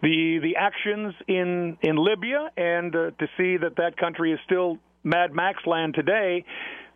the 0.02 0.38
the 0.42 0.56
actions 0.56 1.14
in 1.28 1.76
in 1.82 1.96
Libya, 1.96 2.50
and 2.56 2.94
uh, 2.94 3.10
to 3.18 3.26
see 3.36 3.58
that 3.58 3.76
that 3.76 3.96
country 3.98 4.32
is 4.32 4.38
still 4.46 4.78
Mad 5.04 5.34
Max 5.34 5.58
land 5.66 5.94
today. 5.94 6.44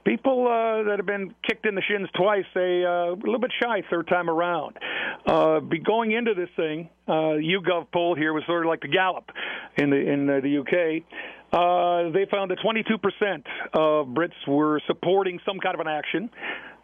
People 0.06 0.46
uh, 0.48 0.88
that 0.88 0.94
have 0.96 1.06
been 1.06 1.34
kicked 1.46 1.66
in 1.66 1.74
the 1.74 1.82
shins 1.82 2.08
twice 2.16 2.44
say 2.54 2.82
uh, 2.82 3.12
a 3.12 3.20
little 3.22 3.38
bit 3.38 3.52
shy 3.62 3.82
third 3.90 4.08
time 4.08 4.30
around. 4.30 4.78
Uh, 5.26 5.60
be 5.60 5.78
going 5.78 6.12
into 6.12 6.32
this 6.32 6.48
thing, 6.56 6.88
uh, 7.06 7.36
YouGov 7.36 7.88
poll 7.92 8.14
here 8.14 8.32
was 8.32 8.42
sort 8.46 8.64
of 8.64 8.70
like 8.70 8.80
the 8.80 8.88
Gallup 8.88 9.30
in 9.76 9.90
the 9.90 9.96
in 9.96 10.30
uh, 10.30 10.40
the 10.40 10.58
UK. 10.58 11.04
Uh, 11.52 12.10
they 12.10 12.26
found 12.30 12.50
that 12.50 12.58
22% 12.64 13.42
of 13.74 14.08
Brits 14.08 14.30
were 14.46 14.80
supporting 14.86 15.40
some 15.44 15.58
kind 15.58 15.74
of 15.74 15.80
an 15.80 15.88
action. 15.88 16.30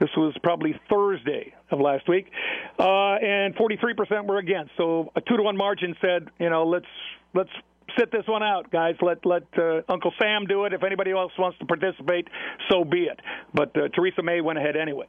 This 0.01 0.11
was 0.17 0.35
probably 0.43 0.79
Thursday 0.91 1.55
of 1.71 1.81
last 1.81 2.09
week, 2.09 2.27
uh, 2.79 3.15
and 3.23 3.55
43% 3.55 4.27
were 4.27 4.39
against. 4.39 4.73
So 4.77 5.11
a 5.15 5.21
two 5.21 5.37
to 5.37 5.43
one 5.43 5.57
margin 5.57 5.95
said, 6.01 6.29
you 6.39 6.51
know, 6.51 6.65
let's 6.65 6.87
let's 7.33 7.51
sit 7.99 8.11
this 8.13 8.25
one 8.27 8.43
out, 8.43 8.71
guys. 8.71 8.97
Let 9.01 9.25
let 9.25 9.45
uh, 9.57 9.83
Uncle 9.89 10.13
Sam 10.19 10.47
do 10.47 10.65
it. 10.65 10.73
If 10.73 10.83
anybody 10.83 11.13
else 11.13 11.33
wants 11.39 11.59
to 11.59 11.65
participate, 11.65 12.29
so 12.69 12.85
be 12.85 13.05
it. 13.05 13.21
But 13.55 13.77
uh, 13.77 13.89
Theresa 13.95 14.23
May 14.23 14.41
went 14.41 14.59
ahead 14.59 14.77
anyway. 14.77 15.07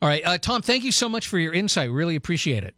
All 0.00 0.08
right, 0.08 0.22
uh, 0.24 0.38
Tom, 0.38 0.62
thank 0.62 0.84
you 0.84 0.92
so 0.92 1.08
much 1.08 1.28
for 1.28 1.38
your 1.38 1.52
insight. 1.52 1.90
Really 1.90 2.16
appreciate 2.16 2.64
it. 2.64 2.74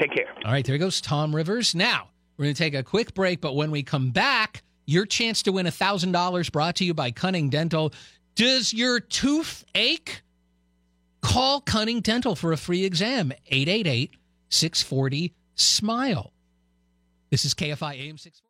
Take 0.00 0.14
care. 0.14 0.26
All 0.44 0.52
right, 0.52 0.64
there 0.64 0.74
he 0.74 0.78
goes 0.78 1.00
Tom 1.00 1.34
Rivers. 1.34 1.74
Now, 1.74 2.08
we're 2.36 2.46
going 2.46 2.54
to 2.54 2.58
take 2.58 2.74
a 2.74 2.82
quick 2.82 3.14
break, 3.14 3.40
but 3.40 3.54
when 3.54 3.70
we 3.70 3.82
come 3.82 4.10
back, 4.10 4.62
your 4.88 5.04
chance 5.04 5.42
to 5.42 5.52
win 5.52 5.66
$1,000 5.66 6.50
brought 6.50 6.76
to 6.76 6.84
you 6.84 6.94
by 6.94 7.10
Cunning 7.10 7.50
Dental. 7.50 7.92
Does 8.34 8.72
your 8.72 9.00
tooth 9.00 9.66
ache? 9.74 10.22
Call 11.20 11.60
Cunning 11.60 12.00
Dental 12.00 12.34
for 12.34 12.52
a 12.52 12.56
free 12.56 12.84
exam. 12.84 13.32
888 13.48 14.14
640 14.48 15.34
SMILE. 15.56 16.32
This 17.30 17.44
is 17.44 17.52
KFI 17.52 18.00
AM 18.00 18.16
640. 18.16 18.48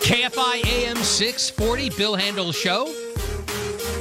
KFI 0.00 0.66
AM 0.66 0.96
640, 0.96 1.90
Bill 1.90 2.16
Handel 2.16 2.50
Show. 2.50 2.92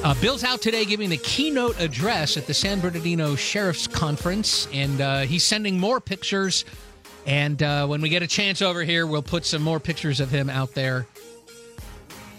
Uh, 0.03 0.15
Bill's 0.19 0.43
out 0.43 0.61
today 0.61 0.85
giving 0.85 1.09
the 1.09 1.17
keynote 1.17 1.79
address 1.79 2.37
at 2.37 2.47
the 2.47 2.53
San 2.55 2.79
Bernardino 2.79 3.35
Sheriff's 3.35 3.85
Conference, 3.85 4.67
and 4.73 4.99
uh, 4.99 5.19
he's 5.19 5.43
sending 5.43 5.79
more 5.79 5.99
pictures. 5.99 6.65
And 7.25 7.61
uh, 7.61 7.87
when 7.87 8.01
we 8.01 8.09
get 8.09 8.23
a 8.23 8.27
chance 8.27 8.61
over 8.61 8.83
here, 8.83 9.05
we'll 9.05 9.21
put 9.21 9.45
some 9.45 9.61
more 9.61 9.79
pictures 9.79 10.19
of 10.19 10.31
him 10.31 10.49
out 10.49 10.73
there. 10.73 11.05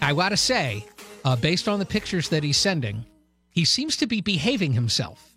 I 0.01 0.13
gotta 0.13 0.37
say, 0.37 0.85
uh, 1.23 1.35
based 1.35 1.67
on 1.67 1.79
the 1.79 1.85
pictures 1.85 2.29
that 2.29 2.43
he's 2.43 2.57
sending, 2.57 3.05
he 3.51 3.65
seems 3.65 3.97
to 3.97 4.07
be 4.07 4.21
behaving 4.21 4.73
himself. 4.73 5.31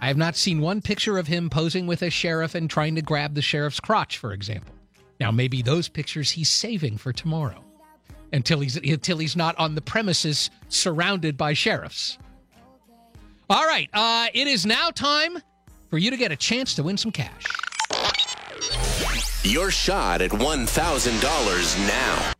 I 0.00 0.08
have 0.08 0.16
not 0.16 0.36
seen 0.36 0.60
one 0.60 0.80
picture 0.80 1.18
of 1.18 1.26
him 1.26 1.50
posing 1.50 1.86
with 1.86 2.02
a 2.02 2.10
sheriff 2.10 2.54
and 2.54 2.70
trying 2.70 2.94
to 2.94 3.02
grab 3.02 3.34
the 3.34 3.42
sheriff's 3.42 3.80
crotch, 3.80 4.18
for 4.18 4.32
example. 4.32 4.74
Now, 5.18 5.30
maybe 5.30 5.60
those 5.60 5.88
pictures 5.88 6.30
he's 6.30 6.50
saving 6.50 6.96
for 6.96 7.12
tomorrow 7.12 7.62
until 8.32 8.60
he's 8.60 8.76
until 8.76 9.18
he's 9.18 9.36
not 9.36 9.58
on 9.58 9.74
the 9.74 9.82
premises 9.82 10.50
surrounded 10.68 11.36
by 11.36 11.52
sheriffs. 11.52 12.18
All 13.50 13.66
right, 13.66 13.90
uh, 13.92 14.28
it 14.32 14.46
is 14.46 14.64
now 14.64 14.90
time 14.90 15.38
for 15.90 15.98
you 15.98 16.10
to 16.10 16.16
get 16.16 16.32
a 16.32 16.36
chance 16.36 16.74
to 16.76 16.82
win 16.82 16.96
some 16.96 17.10
cash. 17.10 17.44
Your 19.42 19.70
shot 19.70 20.22
at 20.22 20.30
$1,000 20.30 21.88
now. 21.88 22.32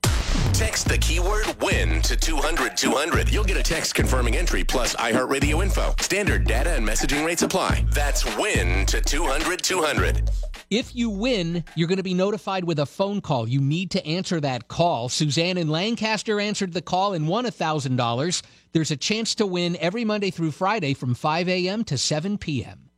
Text 0.52 0.88
the 0.88 0.98
keyword 0.98 1.46
WIN 1.62 2.02
to 2.02 2.16
200 2.16 2.76
200. 2.76 3.32
You'll 3.32 3.44
get 3.44 3.56
a 3.56 3.62
text 3.62 3.94
confirming 3.94 4.36
entry 4.36 4.62
plus 4.62 4.94
iHeartRadio 4.96 5.62
info. 5.62 5.94
Standard 6.00 6.44
data 6.44 6.74
and 6.74 6.86
messaging 6.86 7.24
rates 7.24 7.42
apply. 7.42 7.86
That's 7.90 8.24
WIN 8.36 8.84
to 8.86 9.00
200 9.00 9.62
200. 9.62 10.30
If 10.68 10.94
you 10.94 11.08
win, 11.08 11.64
you're 11.74 11.88
going 11.88 11.96
to 11.96 12.02
be 12.02 12.14
notified 12.14 12.64
with 12.64 12.78
a 12.78 12.86
phone 12.86 13.20
call. 13.22 13.48
You 13.48 13.60
need 13.60 13.90
to 13.92 14.06
answer 14.06 14.38
that 14.40 14.68
call. 14.68 15.08
Suzanne 15.08 15.56
in 15.56 15.68
Lancaster 15.68 16.38
answered 16.38 16.74
the 16.74 16.82
call 16.82 17.14
and 17.14 17.26
won 17.26 17.46
$1,000. 17.46 18.42
There's 18.72 18.90
a 18.90 18.96
chance 18.96 19.34
to 19.36 19.46
win 19.46 19.76
every 19.80 20.04
Monday 20.04 20.30
through 20.30 20.52
Friday 20.52 20.92
from 20.92 21.14
5 21.14 21.48
a.m. 21.48 21.84
to 21.84 21.96
7 21.96 22.36
p.m. 22.36 22.89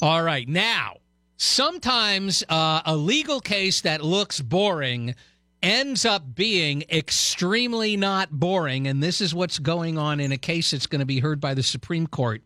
All 0.00 0.22
right, 0.22 0.48
now, 0.48 0.98
sometimes 1.36 2.42
uh, 2.48 2.82
a 2.84 2.96
legal 2.96 3.40
case 3.40 3.80
that 3.82 4.02
looks 4.02 4.40
boring 4.40 5.14
ends 5.62 6.04
up 6.04 6.34
being 6.34 6.84
extremely 6.90 7.96
not 7.96 8.30
boring, 8.30 8.86
and 8.86 9.02
this 9.02 9.20
is 9.20 9.34
what's 9.34 9.58
going 9.58 9.96
on 9.96 10.20
in 10.20 10.32
a 10.32 10.38
case 10.38 10.72
that's 10.72 10.86
going 10.86 11.00
to 11.00 11.06
be 11.06 11.20
heard 11.20 11.40
by 11.40 11.54
the 11.54 11.62
Supreme 11.62 12.06
Court. 12.06 12.42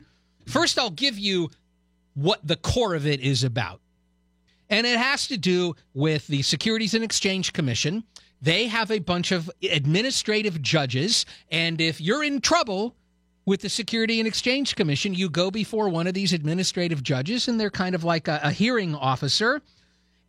First, 0.47 0.79
I'll 0.79 0.91
give 0.91 1.19
you 1.19 1.51
what 2.15 2.47
the 2.47 2.57
core 2.57 2.95
of 2.95 3.07
it 3.07 3.21
is 3.21 3.45
about. 3.45 3.81
And 4.71 4.87
it 4.87 4.99
has 4.99 5.27
to 5.29 5.37
do 5.37 5.75
with 5.95 6.27
the 6.27 6.43
Securities 6.43 6.95
and 6.95 7.03
Exchange 7.03 7.53
Commission 7.53 8.05
they 8.41 8.69
have 8.69 8.91
a 8.91 8.99
bunch 8.99 9.33
of 9.33 9.51
administrative 9.63 10.63
judges, 10.63 11.27
and 11.51 11.81
if 11.81 12.01
you're 12.01 12.23
in 12.23 12.41
trouble 12.41 12.95
with 13.49 13.63
the 13.63 13.69
Security 13.71 14.21
and 14.21 14.29
Exchange 14.29 14.77
Commission, 14.77 15.15
you 15.15 15.31
go 15.31 15.51
before 15.51 15.89
one 15.89 16.07
of 16.07 16.13
these 16.13 16.35
administrative 16.35 17.03
judges, 17.03 17.49
and 17.49 17.59
they're 17.59 17.71
kind 17.71 17.95
of 17.95 18.05
like 18.05 18.29
a, 18.29 18.39
a 18.43 18.51
hearing 18.51 18.95
officer, 18.95 19.63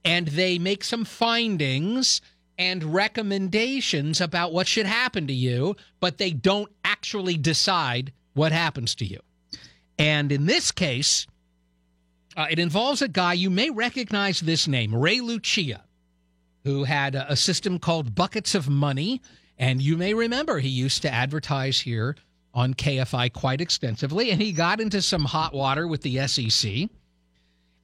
and 0.06 0.30
they 0.30 0.58
make 0.58 0.86
some 0.86 1.04
findings 1.04 2.22
and 2.58 2.82
recommendations 2.82 4.22
about 4.22 4.54
what 4.54 4.70
should 4.70 4.86
happen 4.86 5.28
to 5.28 5.34
you, 5.34 5.76
but 6.00 6.18
they 6.18 6.32
don't 6.32 6.72
actually 6.86 7.36
decide 7.36 8.14
what 8.36 8.54
happens 8.54 8.96
to 8.96 9.06
you. 9.06 9.20
And 9.98 10.32
in 10.32 10.46
this 10.46 10.72
case, 10.72 11.28
uh, 12.38 12.48
it 12.50 12.58
involves 12.58 13.02
a 13.02 13.10
guy 13.10 13.34
you 13.34 13.50
may 13.50 13.70
recognize 13.70 14.40
this 14.40 14.66
name, 14.66 14.96
Ray 14.96 15.20
Lucia, 15.20 15.84
who 16.64 16.86
had 16.86 17.16
a, 17.16 17.34
a 17.34 17.36
system 17.36 17.80
called 17.80 18.16
Buckets 18.16 18.56
of 18.56 18.70
Money. 18.70 19.22
And 19.58 19.82
you 19.82 19.98
may 19.98 20.14
remember 20.14 20.60
he 20.60 20.70
used 20.70 21.02
to 21.02 21.14
advertise 21.14 21.82
here 21.82 22.16
on 22.54 22.74
KFI 22.74 23.32
quite 23.34 23.62
extensively. 23.62 24.32
And 24.32 24.42
he 24.42 24.52
got 24.52 24.80
into 24.80 25.02
some 25.02 25.26
hot 25.26 25.54
water 25.54 25.88
with 25.88 26.02
the 26.02 26.28
SEC. 26.28 26.90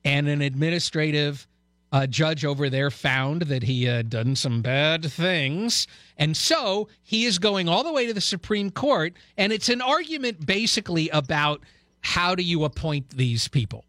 And 0.04 0.28
an 0.28 0.42
administrative 0.42 1.48
uh, 1.92 2.06
judge 2.08 2.44
over 2.46 2.70
there 2.70 2.92
found 2.92 3.44
that 3.44 3.64
he 3.64 3.86
had 3.86 4.10
done 4.10 4.36
some 4.36 4.62
bad 4.62 5.06
things. 5.06 5.88
And 6.18 6.36
so 6.36 6.90
he 7.04 7.26
is 7.26 7.40
going 7.40 7.70
all 7.70 7.84
the 7.84 7.92
way 7.92 8.06
to 8.08 8.14
the 8.14 8.22
Supreme 8.22 8.70
Court. 8.70 9.14
And 9.38 9.54
it's 9.54 9.70
an 9.70 9.82
argument 9.82 10.46
basically 10.46 11.10
about 11.10 11.62
how 12.02 12.36
do 12.36 12.44
you 12.44 12.64
appoint 12.64 13.12
these 13.12 13.48
people 13.48 13.86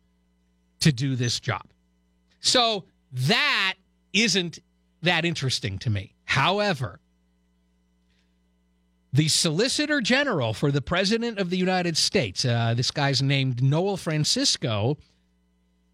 to 0.81 0.93
do 0.93 1.17
this 1.17 1.41
job. 1.41 1.65
So 2.41 2.85
that 3.13 3.75
isn't 4.13 4.59
that 5.03 5.25
interesting 5.25 5.79
to 5.81 5.91
me. 5.91 6.15
However, 6.25 7.01
the 9.17 9.29
Solicitor 9.29 10.03
General 10.03 10.53
for 10.53 10.71
the 10.71 10.83
President 10.83 11.39
of 11.39 11.49
the 11.49 11.57
United 11.57 11.97
States, 11.97 12.45
uh, 12.45 12.75
this 12.77 12.91
guy's 12.91 13.23
named 13.23 13.63
Noel 13.63 13.97
Francisco, 13.97 14.99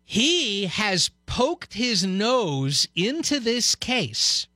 he 0.05 0.67
has 0.67 1.11
poked 1.27 1.75
his 1.75 2.05
nose 2.05 2.89
into 2.97 3.39
this 3.39 3.77
case 3.77 4.49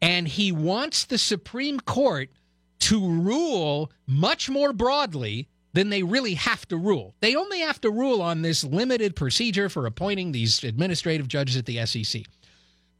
and 0.00 0.26
he 0.26 0.50
wants 0.50 1.04
the 1.04 1.18
Supreme 1.18 1.78
Court 1.80 2.30
to 2.78 3.06
rule 3.06 3.92
much 4.06 4.48
more 4.48 4.72
broadly 4.72 5.46
than 5.74 5.90
they 5.90 6.02
really 6.02 6.34
have 6.34 6.66
to 6.68 6.76
rule. 6.78 7.14
They 7.20 7.36
only 7.36 7.60
have 7.60 7.82
to 7.82 7.90
rule 7.90 8.22
on 8.22 8.40
this 8.40 8.64
limited 8.64 9.14
procedure 9.14 9.68
for 9.68 9.84
appointing 9.84 10.32
these 10.32 10.64
administrative 10.64 11.28
judges 11.28 11.58
at 11.58 11.66
the 11.66 11.84
SEC. 11.84 12.22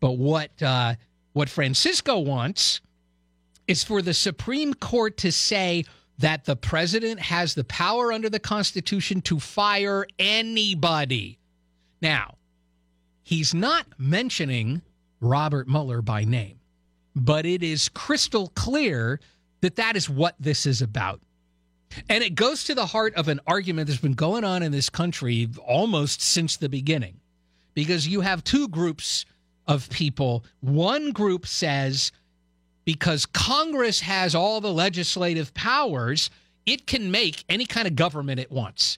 But 0.00 0.18
what 0.18 0.62
uh, 0.62 0.96
what 1.32 1.48
Francisco 1.48 2.18
wants 2.18 2.82
is 3.68 3.84
for 3.84 4.02
the 4.02 4.14
Supreme 4.14 4.74
Court 4.74 5.18
to 5.18 5.30
say 5.30 5.84
that 6.18 6.44
the 6.44 6.56
president 6.56 7.20
has 7.20 7.54
the 7.54 7.64
power 7.64 8.12
under 8.12 8.28
the 8.28 8.40
Constitution 8.40 9.20
to 9.22 9.38
fire 9.38 10.06
anybody. 10.18 11.38
Now, 12.02 12.34
he's 13.22 13.54
not 13.54 13.86
mentioning 13.98 14.82
Robert 15.20 15.68
Mueller 15.68 16.02
by 16.02 16.24
name, 16.24 16.58
but 17.14 17.46
it 17.46 17.62
is 17.62 17.88
crystal 17.90 18.48
clear 18.56 19.20
that 19.60 19.76
that 19.76 19.96
is 19.96 20.08
what 20.08 20.34
this 20.40 20.66
is 20.66 20.82
about. 20.82 21.20
And 22.08 22.22
it 22.24 22.34
goes 22.34 22.64
to 22.64 22.74
the 22.74 22.86
heart 22.86 23.14
of 23.14 23.28
an 23.28 23.40
argument 23.46 23.88
that's 23.88 24.00
been 24.00 24.12
going 24.12 24.44
on 24.44 24.62
in 24.62 24.72
this 24.72 24.90
country 24.90 25.48
almost 25.66 26.20
since 26.20 26.56
the 26.56 26.68
beginning. 26.68 27.20
Because 27.74 28.08
you 28.08 28.20
have 28.22 28.42
two 28.44 28.68
groups 28.68 29.24
of 29.66 29.88
people. 29.90 30.44
One 30.60 31.12
group 31.12 31.46
says 31.46 32.12
because 32.88 33.26
Congress 33.26 34.00
has 34.00 34.34
all 34.34 34.62
the 34.62 34.72
legislative 34.72 35.52
powers, 35.52 36.30
it 36.64 36.86
can 36.86 37.10
make 37.10 37.44
any 37.46 37.66
kind 37.66 37.86
of 37.86 37.94
government 37.94 38.40
it 38.40 38.50
wants. 38.50 38.96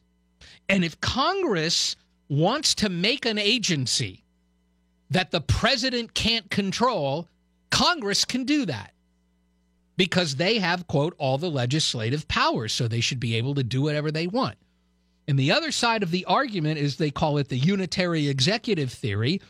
And 0.69 0.85
if 0.85 1.01
Congress 1.01 1.97
wants 2.29 2.77
to 2.77 2.89
make 2.89 3.27
an 3.27 3.37
agency 3.37 4.23
that 5.11 5.33
the 5.33 5.41
president 5.41 6.15
can't 6.15 6.49
control, 6.53 7.27
Congress 7.71 8.25
can 8.25 8.45
do 8.45 8.65
that 8.67 8.93
because 9.97 10.37
they 10.37 10.61
have, 10.61 10.87
quote, 10.87 11.17
all 11.19 11.37
the 11.37 11.51
legislative 11.51 12.29
powers. 12.29 12.73
So 12.73 12.87
they 12.87 13.01
should 13.01 13.19
be 13.19 13.35
able 13.35 13.57
to 13.57 13.65
do 13.65 13.83
whatever 13.83 14.13
they 14.13 14.29
want. 14.29 14.57
And 15.27 15.37
the 15.37 15.51
other 15.51 15.73
side 15.73 16.05
of 16.05 16.13
the 16.13 16.27
argument 16.27 16.79
is 16.79 16.97
they 16.97 17.11
call 17.11 17.39
it 17.39 17.49
the 17.49 17.59
unitary 17.59 18.29
executive 18.29 18.93
theory. 18.93 19.41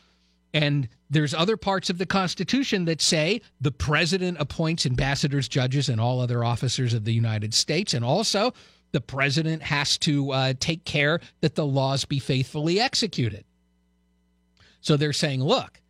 And 0.54 0.88
there's 1.10 1.34
other 1.34 1.56
parts 1.56 1.90
of 1.90 1.98
the 1.98 2.06
Constitution 2.06 2.84
that 2.84 3.02
say 3.02 3.42
the 3.60 3.72
president 3.72 4.38
appoints 4.40 4.86
ambassadors, 4.86 5.48
judges, 5.48 5.88
and 5.88 6.00
all 6.00 6.20
other 6.20 6.44
officers 6.44 6.94
of 6.94 7.04
the 7.04 7.12
United 7.12 7.52
States. 7.52 7.94
And 7.94 8.04
also, 8.04 8.54
the 8.92 9.00
president 9.00 9.62
has 9.62 9.98
to 9.98 10.30
uh, 10.30 10.54
take 10.58 10.84
care 10.84 11.20
that 11.40 11.56
the 11.56 11.66
laws 11.66 12.04
be 12.04 12.20
faithfully 12.20 12.80
executed. 12.80 13.44
So 14.80 14.96
they're 14.96 15.12
saying, 15.12 15.42
look, 15.42 15.80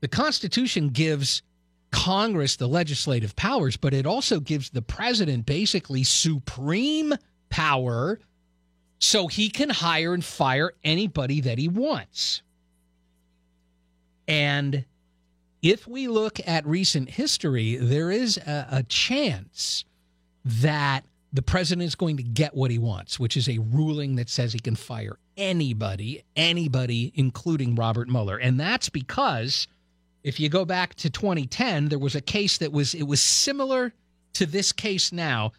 the 0.00 0.08
Constitution 0.08 0.88
gives 0.90 1.42
Congress 1.90 2.56
the 2.56 2.68
legislative 2.68 3.34
powers, 3.34 3.78
but 3.78 3.94
it 3.94 4.06
also 4.06 4.38
gives 4.38 4.70
the 4.70 4.82
president 4.82 5.46
basically 5.46 6.04
supreme 6.04 7.14
power 7.48 8.20
so 8.98 9.26
he 9.28 9.48
can 9.48 9.70
hire 9.70 10.12
and 10.12 10.24
fire 10.24 10.72
anybody 10.84 11.40
that 11.40 11.58
he 11.58 11.68
wants. 11.68 12.42
And 14.28 14.84
if 15.62 15.88
we 15.88 16.06
look 16.06 16.38
at 16.46 16.64
recent 16.66 17.10
history, 17.10 17.76
there 17.76 18.10
is 18.10 18.36
a, 18.36 18.66
a 18.70 18.82
chance 18.84 19.84
that 20.44 21.04
the 21.32 21.42
president 21.42 21.86
is 21.86 21.94
going 21.94 22.16
to 22.18 22.22
get 22.22 22.54
what 22.54 22.70
he 22.70 22.78
wants, 22.78 23.18
which 23.18 23.36
is 23.36 23.48
a 23.48 23.58
ruling 23.58 24.16
that 24.16 24.28
says 24.28 24.52
he 24.52 24.60
can 24.60 24.76
fire 24.76 25.18
anybody, 25.36 26.22
anybody, 26.36 27.12
including 27.14 27.74
Robert 27.74 28.08
Mueller. 28.08 28.36
And 28.36 28.58
that's 28.60 28.88
because 28.88 29.66
if 30.22 30.38
you 30.38 30.48
go 30.48 30.64
back 30.64 30.94
to 30.96 31.10
2010, 31.10 31.88
there 31.88 31.98
was 31.98 32.14
a 32.14 32.20
case 32.20 32.58
that 32.58 32.72
was 32.72 32.94
it 32.94 33.04
was 33.04 33.22
similar 33.22 33.92
to 34.34 34.46
this 34.46 34.72
case 34.72 35.12
now, 35.12 35.52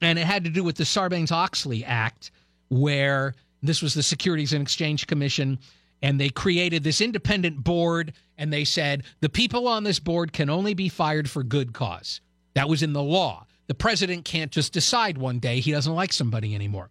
and 0.00 0.18
it 0.18 0.26
had 0.26 0.44
to 0.44 0.50
do 0.50 0.64
with 0.64 0.76
the 0.76 0.84
Sarbanes-Oxley 0.84 1.84
Act, 1.84 2.30
where 2.68 3.34
this 3.62 3.80
was 3.80 3.94
the 3.94 4.02
Securities 4.02 4.52
and 4.52 4.62
Exchange 4.62 5.06
Commission 5.06 5.58
and 6.04 6.20
they 6.20 6.28
created 6.28 6.84
this 6.84 7.00
independent 7.00 7.64
board 7.64 8.12
and 8.36 8.52
they 8.52 8.62
said 8.62 9.04
the 9.20 9.28
people 9.30 9.66
on 9.66 9.84
this 9.84 9.98
board 9.98 10.34
can 10.34 10.50
only 10.50 10.74
be 10.74 10.90
fired 10.90 11.30
for 11.30 11.42
good 11.42 11.72
cause. 11.72 12.20
That 12.52 12.68
was 12.68 12.82
in 12.82 12.92
the 12.92 13.02
law. 13.02 13.46
The 13.68 13.74
president 13.74 14.26
can't 14.26 14.50
just 14.50 14.74
decide 14.74 15.16
one 15.16 15.38
day 15.38 15.60
he 15.60 15.72
doesn't 15.72 15.94
like 15.94 16.12
somebody 16.12 16.54
anymore. 16.54 16.90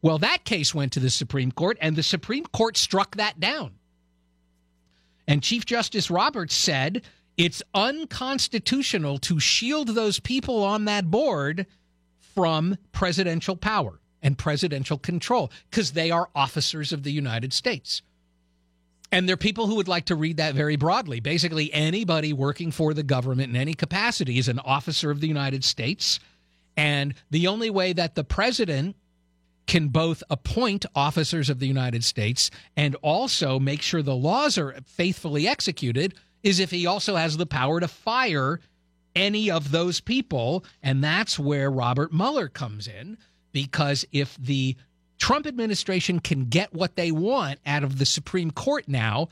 Well, 0.00 0.16
that 0.20 0.46
case 0.46 0.74
went 0.74 0.92
to 0.92 1.00
the 1.00 1.10
Supreme 1.10 1.52
Court 1.52 1.76
and 1.78 1.94
the 1.94 2.02
Supreme 2.02 2.46
Court 2.46 2.78
struck 2.78 3.16
that 3.16 3.38
down. 3.38 3.72
And 5.28 5.42
Chief 5.42 5.66
Justice 5.66 6.10
Roberts 6.10 6.54
said 6.54 7.02
it's 7.36 7.62
unconstitutional 7.74 9.18
to 9.18 9.38
shield 9.38 9.88
those 9.88 10.20
people 10.20 10.64
on 10.64 10.86
that 10.86 11.10
board 11.10 11.66
from 12.18 12.78
presidential 12.92 13.56
power 13.56 14.00
and 14.22 14.38
presidential 14.38 14.96
control 14.96 15.52
because 15.68 15.92
they 15.92 16.10
are 16.10 16.30
officers 16.34 16.94
of 16.94 17.02
the 17.02 17.12
United 17.12 17.52
States. 17.52 18.00
And 19.14 19.28
there 19.28 19.34
are 19.34 19.36
people 19.36 19.68
who 19.68 19.76
would 19.76 19.86
like 19.86 20.06
to 20.06 20.16
read 20.16 20.38
that 20.38 20.56
very 20.56 20.74
broadly. 20.74 21.20
Basically, 21.20 21.72
anybody 21.72 22.32
working 22.32 22.72
for 22.72 22.92
the 22.92 23.04
government 23.04 23.48
in 23.48 23.54
any 23.54 23.74
capacity 23.74 24.38
is 24.38 24.48
an 24.48 24.58
officer 24.58 25.08
of 25.12 25.20
the 25.20 25.28
United 25.28 25.62
States. 25.62 26.18
And 26.76 27.14
the 27.30 27.46
only 27.46 27.70
way 27.70 27.92
that 27.92 28.16
the 28.16 28.24
president 28.24 28.96
can 29.68 29.86
both 29.86 30.24
appoint 30.30 30.84
officers 30.96 31.48
of 31.48 31.60
the 31.60 31.68
United 31.68 32.02
States 32.02 32.50
and 32.76 32.96
also 33.02 33.60
make 33.60 33.82
sure 33.82 34.02
the 34.02 34.16
laws 34.16 34.58
are 34.58 34.74
faithfully 34.84 35.46
executed 35.46 36.14
is 36.42 36.58
if 36.58 36.72
he 36.72 36.84
also 36.84 37.14
has 37.14 37.36
the 37.36 37.46
power 37.46 37.78
to 37.78 37.86
fire 37.86 38.58
any 39.14 39.48
of 39.48 39.70
those 39.70 40.00
people. 40.00 40.64
And 40.82 41.04
that's 41.04 41.38
where 41.38 41.70
Robert 41.70 42.12
Mueller 42.12 42.48
comes 42.48 42.88
in, 42.88 43.16
because 43.52 44.04
if 44.10 44.36
the 44.38 44.74
Trump 45.18 45.46
administration 45.46 46.20
can 46.20 46.46
get 46.46 46.74
what 46.74 46.96
they 46.96 47.10
want 47.10 47.58
out 47.66 47.84
of 47.84 47.98
the 47.98 48.06
Supreme 48.06 48.50
Court 48.50 48.88
now, 48.88 49.28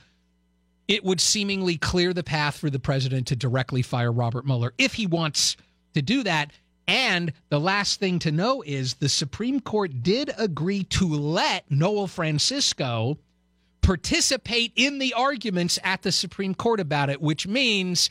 it 0.88 1.04
would 1.04 1.20
seemingly 1.20 1.76
clear 1.76 2.12
the 2.12 2.22
path 2.22 2.58
for 2.58 2.70
the 2.70 2.78
president 2.78 3.26
to 3.28 3.36
directly 3.36 3.82
fire 3.82 4.12
Robert 4.12 4.44
Mueller 4.44 4.74
if 4.78 4.94
he 4.94 5.06
wants 5.06 5.56
to 5.94 6.02
do 6.02 6.22
that. 6.22 6.50
And 6.88 7.32
the 7.48 7.60
last 7.60 8.00
thing 8.00 8.18
to 8.20 8.32
know 8.32 8.62
is 8.62 8.94
the 8.94 9.08
Supreme 9.08 9.60
Court 9.60 10.02
did 10.02 10.32
agree 10.36 10.84
to 10.84 11.06
let 11.06 11.70
Noel 11.70 12.06
Francisco 12.08 13.18
participate 13.82 14.72
in 14.76 14.98
the 14.98 15.14
arguments 15.14 15.78
at 15.84 16.02
the 16.02 16.12
Supreme 16.12 16.54
Court 16.54 16.80
about 16.80 17.10
it, 17.10 17.20
which 17.20 17.46
means 17.46 18.10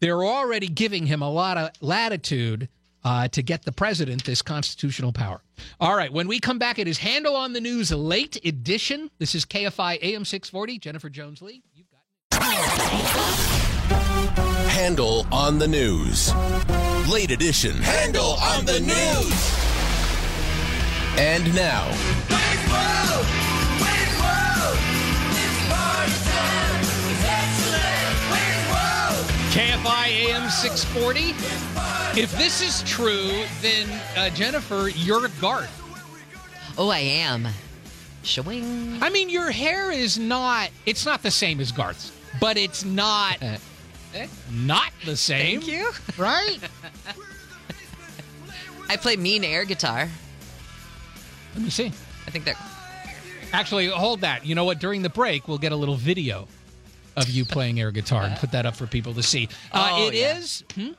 they're 0.00 0.24
already 0.24 0.68
giving 0.68 1.06
him 1.06 1.22
a 1.22 1.30
lot 1.30 1.56
of 1.56 1.70
latitude 1.80 2.68
uh, 3.06 3.28
to 3.28 3.40
get 3.40 3.62
the 3.62 3.70
president 3.70 4.24
this 4.24 4.42
constitutional 4.42 5.12
power. 5.12 5.40
All 5.78 5.96
right, 5.96 6.12
when 6.12 6.26
we 6.26 6.40
come 6.40 6.58
back, 6.58 6.80
it 6.80 6.88
is 6.88 6.98
Handel 6.98 7.36
on 7.36 7.52
the 7.52 7.60
News 7.60 7.92
late 7.92 8.44
edition. 8.44 9.12
This 9.20 9.36
is 9.36 9.44
KFI 9.44 9.98
AM 10.02 10.24
640. 10.24 10.80
Jennifer 10.80 11.08
Jones 11.08 11.40
Lee. 11.40 11.62
You've 11.72 11.86
got. 11.88 12.42
Handel 14.70 15.24
on 15.30 15.60
the 15.60 15.68
News. 15.68 16.34
Late 17.08 17.30
edition. 17.30 17.76
Handel 17.76 18.34
on 18.42 18.64
the 18.66 18.80
News. 18.80 19.54
And 21.16 21.54
now, 21.54 21.88
KFI 29.52 30.06
AM 30.08 30.50
640. 30.50 31.75
If 32.16 32.32
this 32.38 32.62
is 32.62 32.82
true, 32.90 33.44
then 33.60 33.86
uh, 34.16 34.30
Jennifer, 34.30 34.88
you're 34.88 35.28
Garth. 35.40 35.82
Oh, 36.78 36.88
I 36.88 36.98
am. 37.00 37.46
Showing. 38.22 38.98
I 39.02 39.10
mean, 39.10 39.28
your 39.28 39.50
hair 39.50 39.90
is 39.92 40.18
not, 40.18 40.70
it's 40.86 41.04
not 41.04 41.22
the 41.22 41.30
same 41.30 41.60
as 41.60 41.70
Garth's, 41.72 42.12
but 42.40 42.56
it's 42.56 42.84
not, 42.84 43.36
not 44.50 44.92
the 45.04 45.16
same. 45.16 45.60
Thank 45.60 45.70
you. 45.72 45.90
Right? 46.18 46.58
I 48.88 48.96
play 48.96 49.16
mean 49.16 49.44
air 49.44 49.64
guitar. 49.64 50.08
Let 51.54 51.62
me 51.62 51.70
see. 51.70 51.86
I 52.26 52.30
think 52.30 52.44
that. 52.46 52.56
Actually, 53.52 53.88
hold 53.88 54.22
that. 54.22 54.46
You 54.46 54.54
know 54.54 54.64
what? 54.64 54.78
During 54.80 55.02
the 55.02 55.10
break, 55.10 55.48
we'll 55.48 55.58
get 55.58 55.72
a 55.72 55.76
little 55.76 55.96
video 55.96 56.48
of 57.16 57.28
you 57.28 57.44
playing 57.44 57.78
air 57.80 57.90
guitar 57.90 58.22
and 58.24 58.36
put 58.36 58.52
that 58.52 58.64
up 58.64 58.74
for 58.76 58.86
people 58.86 59.12
to 59.14 59.22
see. 59.22 59.48
Uh, 59.72 59.88
Oh, 59.92 60.08
it 60.08 60.14
yeah. 60.14 60.38
is- 60.38 60.64
hmm? 60.74 60.92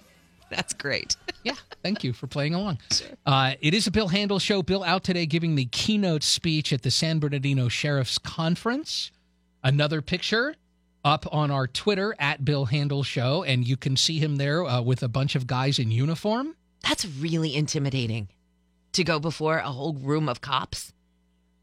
That's 0.51 0.73
great. 0.73 1.15
Yeah, 1.43 1.53
thank 1.81 2.03
you 2.03 2.11
for 2.11 2.27
playing 2.27 2.55
along. 2.55 2.79
Uh, 3.25 3.53
it 3.61 3.73
is 3.73 3.87
a 3.87 3.91
Bill 3.91 4.09
Handel 4.09 4.37
show. 4.37 4.61
Bill 4.61 4.83
out 4.83 5.05
today 5.05 5.25
giving 5.25 5.55
the 5.55 5.63
keynote 5.63 6.21
speech 6.23 6.73
at 6.73 6.81
the 6.81 6.91
San 6.91 7.19
Bernardino 7.19 7.69
Sheriff's 7.69 8.17
Conference. 8.17 9.11
Another 9.63 10.01
picture 10.01 10.55
up 11.05 11.25
on 11.33 11.49
our 11.49 11.65
Twitter 11.65 12.13
at 12.19 12.43
Bill 12.43 12.65
Handel 12.65 13.01
Show, 13.01 13.43
and 13.43 13.65
you 13.65 13.77
can 13.77 13.95
see 13.95 14.19
him 14.19 14.35
there 14.35 14.65
uh, 14.65 14.81
with 14.81 15.03
a 15.03 15.07
bunch 15.07 15.35
of 15.35 15.47
guys 15.47 15.79
in 15.79 15.89
uniform. 15.89 16.53
That's 16.83 17.05
really 17.05 17.55
intimidating 17.55 18.27
to 18.91 19.05
go 19.05 19.17
before 19.17 19.59
a 19.59 19.69
whole 19.71 19.93
room 19.93 20.27
of 20.27 20.41
cops. 20.41 20.91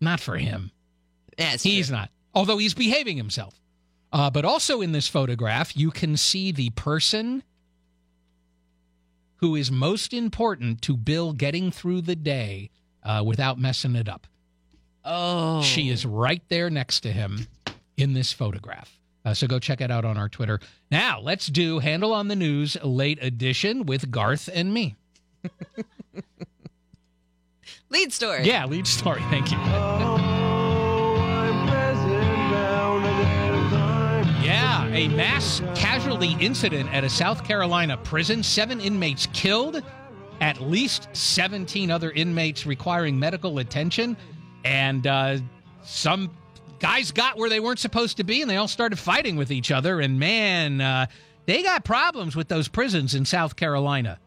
Not 0.01 0.19
for 0.21 0.39
him. 0.39 0.71
Yeah, 1.39 1.57
He's 1.59 1.89
true. 1.89 1.97
not, 1.97 2.09
although 2.33 2.57
he's 2.57 2.73
behaving 2.75 3.19
himself. 3.19 3.61
Uh, 4.15 4.31
but 4.31 4.47
also 4.47 4.81
in 4.81 4.93
this 4.93 5.09
photograph, 5.09 5.77
you 5.77 5.91
can 5.91 6.17
see 6.17 6.53
the 6.53 6.71
person 6.71 7.43
who 9.45 9.55
is 9.57 9.71
most 9.71 10.15
important 10.15 10.81
to 10.81 10.97
Bill 10.97 11.35
getting 11.35 11.71
through 11.71 12.01
the 12.01 12.17
day 12.17 12.71
uh, 13.03 13.23
without 13.23 13.59
messing 13.59 13.95
it 13.95 14.09
up. 14.09 14.27
Oh. 15.05 15.61
She 15.61 15.91
is 15.91 16.07
right 16.07 16.41
there 16.49 16.71
next 16.71 17.01
to 17.01 17.13
him 17.13 17.47
in 17.99 18.15
this 18.15 18.33
photograph. 18.33 18.99
Uh, 19.23 19.35
so 19.35 19.47
go 19.47 19.59
check 19.59 19.83
it 19.83 19.91
out 19.91 20.07
on 20.07 20.17
our 20.17 20.31
Twitter. 20.31 20.61
Now, 20.91 21.21
let's 21.21 21.49
do 21.49 21.79
Handel 21.79 22.15
on 22.15 22.29
the 22.29 22.37
News 22.37 22.79
late 22.83 23.19
edition 23.21 23.85
with 23.85 24.11
Garth 24.11 24.49
and 24.51 24.73
me. 24.73 24.97
Lead 27.91 28.15
story. 28.15 28.45
Yeah, 28.45 28.65
lead 28.65 28.87
story. 28.87 29.21
Thank 29.29 29.53
you. 29.53 29.59
Yeah, 29.59 30.25
a 34.95 35.09
mass 35.09 35.61
casualty 35.75 36.37
incident 36.39 36.89
at 36.95 37.03
a 37.03 37.11
South 37.11 37.43
Carolina 37.43 37.97
prison. 37.97 38.45
Seven 38.45 38.81
inmates 38.81 39.27
killed, 39.33 39.83
at 40.41 40.61
least 40.61 41.09
17 41.13 41.91
other 41.91 42.13
inmates 42.13 42.65
requiring 42.65 43.19
medical 43.19 43.59
attention. 43.59 44.17
And 44.65 45.05
uh, 45.05 45.39
some 45.83 46.31
guys 46.79 47.11
got 47.11 47.37
where 47.37 47.51
they 47.51 47.59
weren't 47.59 47.81
supposed 47.81 48.19
to 48.19 48.25
be, 48.25 48.41
and 48.41 48.49
they 48.49 48.57
all 48.57 48.69
started 48.69 48.97
fighting 48.97 49.35
with 49.35 49.51
each 49.51 49.73
other. 49.73 50.01
And 50.01 50.21
man, 50.21 50.81
uh, 50.81 51.07
they 51.47 51.65
got 51.65 51.85
problems 51.85 52.37
with 52.37 52.47
those 52.47 52.69
prisons 52.69 53.17
in 53.17 53.25
South 53.25 53.57
Carolina. 53.57 54.21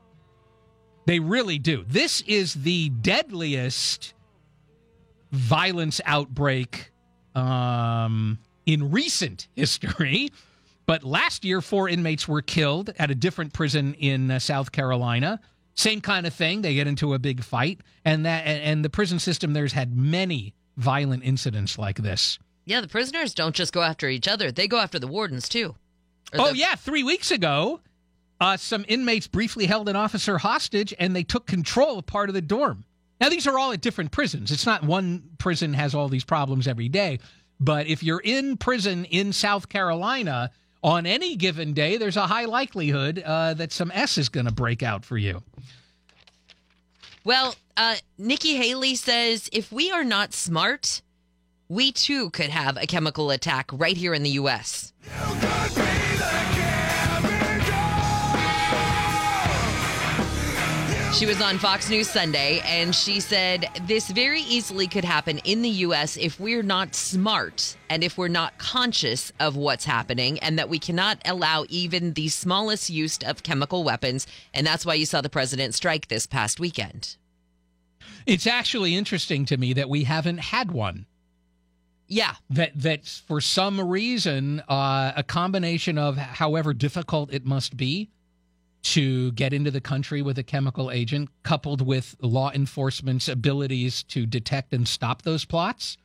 They 1.06 1.22
really 1.22 1.60
do. 1.60 1.86
This 1.88 2.20
is 2.28 2.54
the 2.54 2.90
deadliest 2.90 4.14
violence 5.32 6.02
outbreak 6.04 6.92
um, 7.36 8.38
in 8.66 8.92
recent 8.92 9.48
history. 9.56 10.30
But 10.88 11.04
last 11.04 11.44
year, 11.44 11.62
four 11.62 11.90
inmates 11.90 12.28
were 12.28 12.42
killed 12.42 12.94
at 12.98 13.12
a 13.12 13.16
different 13.16 13.54
prison 13.54 13.94
in 13.96 14.32
uh, 14.32 14.40
South 14.40 14.72
Carolina. 14.72 15.42
Same 15.76 16.00
kind 16.00 16.26
of 16.26 16.34
thing. 16.34 16.62
They 16.62 16.74
get 16.74 16.88
into 16.88 17.14
a 17.14 17.20
big 17.20 17.44
fight, 17.44 17.82
and 18.04 18.26
that 18.26 18.48
and, 18.48 18.84
the 18.84 18.90
prison 18.90 19.20
system 19.20 19.54
there's 19.54 19.74
had 19.74 19.96
many 19.96 20.56
violent 20.78 21.24
incidents 21.24 21.78
like 21.78 21.98
this. 21.98 22.40
Yeah, 22.66 22.82
the 22.82 22.88
prisoners 22.88 23.34
don't 23.34 23.54
just 23.54 23.74
go 23.74 23.84
after 23.84 24.08
each 24.08 24.28
other; 24.28 24.52
they 24.52 24.68
go 24.68 24.80
after 24.80 24.98
the 24.98 25.08
wardens 25.08 25.48
too. 25.48 25.76
Oh 26.34 26.52
the- 26.52 26.58
yeah, 26.58 26.76
three 26.76 27.04
weeks 27.04 27.32
ago, 27.32 27.82
uh, 28.40 28.58
some 28.58 28.86
inmates 28.88 29.28
briefly 29.28 29.66
held 29.66 29.90
an 29.90 29.96
officer 29.98 30.38
hostage, 30.38 30.94
and 30.98 31.16
they 31.16 31.24
took 31.24 31.46
control 31.46 32.00
of 32.00 32.06
part 32.06 32.30
of 32.30 32.34
the 32.34 32.42
dorm. 32.42 32.86
Now 33.20 33.30
these 33.30 33.46
are 33.46 33.60
all 33.60 33.74
at 33.74 33.82
different 33.82 34.12
prisons. 34.12 34.52
It's 34.52 34.66
not 34.66 34.84
one 34.84 35.32
prison 35.38 35.74
has 35.74 35.94
all 35.94 36.08
these 36.08 36.24
problems 36.24 36.66
every 36.66 36.88
day, 36.90 37.20
but 37.60 37.88
if 37.88 38.04
you're 38.04 38.22
in 38.24 38.56
prison 38.58 39.04
in 39.06 39.34
South 39.34 39.70
Carolina 39.70 40.50
on 40.88 41.06
any 41.06 41.36
given 41.36 41.74
day, 41.74 41.98
there's 41.98 42.16
a 42.16 42.26
high 42.28 42.46
likelihood 42.46 43.22
uh, 43.26 43.54
that 43.56 43.74
some 43.74 43.92
S 43.94 44.18
is 44.18 44.30
going 44.30 44.46
to 44.46 44.54
break 44.54 44.82
out 44.82 45.04
for 45.04 45.18
you. 45.18 45.44
Well, 47.26 47.56
uh, 47.76 47.96
Nikki 48.18 48.56
Haley 48.56 48.96
says 48.96 49.50
if 49.52 49.70
we 49.70 49.92
are 49.92 50.06
not 50.06 50.34
smart, 50.34 51.02
we 51.68 51.92
too 51.92 52.30
could 52.30 52.50
have 52.50 52.78
a 52.78 52.88
chemical 52.88 53.32
attack 53.32 53.70
right 53.74 53.98
here 53.98 54.14
in 54.14 54.24
the 54.24 54.30
U.S. 54.32 54.94
She 61.14 61.26
was 61.26 61.42
on 61.42 61.58
Fox 61.58 61.90
News 61.90 62.10
Sunday 62.10 62.62
and 62.64 62.94
she 62.94 63.20
said 63.22 63.68
this 63.88 64.08
very 64.10 64.42
easily 64.42 64.88
could 64.88 65.06
happen 65.06 65.40
in 65.40 65.64
the 65.64 65.70
U.S. 65.70 66.16
if 66.16 66.40
we're 66.40 66.62
not 66.62 66.94
smart 66.94 67.76
and 67.90 68.04
if 68.04 68.18
we're 68.18 68.28
not 68.28 68.58
conscious 68.60 69.32
of 69.40 69.56
what's 69.56 69.86
happening, 69.86 70.38
and 70.40 70.60
that 70.60 70.70
we 70.70 70.78
cannot 70.78 71.20
allow 71.26 71.66
even 71.70 72.14
the 72.14 72.28
smallest 72.28 72.90
use 72.90 73.18
of 73.26 73.42
chemical 73.42 73.84
weapons. 73.84 74.28
And 74.54 74.68
that's 74.68 74.86
why 74.86 74.94
you 74.94 75.06
saw 75.06 75.22
the 75.22 75.30
president 75.30 75.74
strike 75.74 76.08
this 76.08 76.28
past 76.28 76.60
weekend. 76.60 77.16
It's 78.26 78.46
actually 78.46 78.96
interesting 78.96 79.46
to 79.46 79.58
me 79.58 79.74
that 79.74 79.90
we 79.90 80.04
haven't 80.04 80.40
had 80.40 80.72
one. 80.72 81.06
Yeah. 82.08 82.36
That 82.50 82.72
that 82.76 83.08
for 83.08 83.42
some 83.42 83.82
reason, 83.82 84.62
uh, 84.68 85.14
a 85.16 85.24
combination 85.24 85.98
of 85.98 86.18
however 86.18 86.74
difficult 86.74 87.34
it 87.34 87.46
must 87.46 87.76
be 87.76 88.10
to 88.94 89.34
get 89.34 89.52
into 89.52 89.70
the 89.70 89.82
country 89.82 90.22
with 90.22 90.38
a 90.38 90.44
chemical 90.44 90.92
agent, 90.92 91.30
coupled 91.44 91.86
with 91.86 92.16
law 92.22 92.52
enforcement's 92.54 93.28
abilities 93.28 94.04
to 94.04 94.26
detect 94.26 94.74
and 94.74 94.88
stop 94.88 95.24
those 95.24 95.44
plots, 95.44 95.98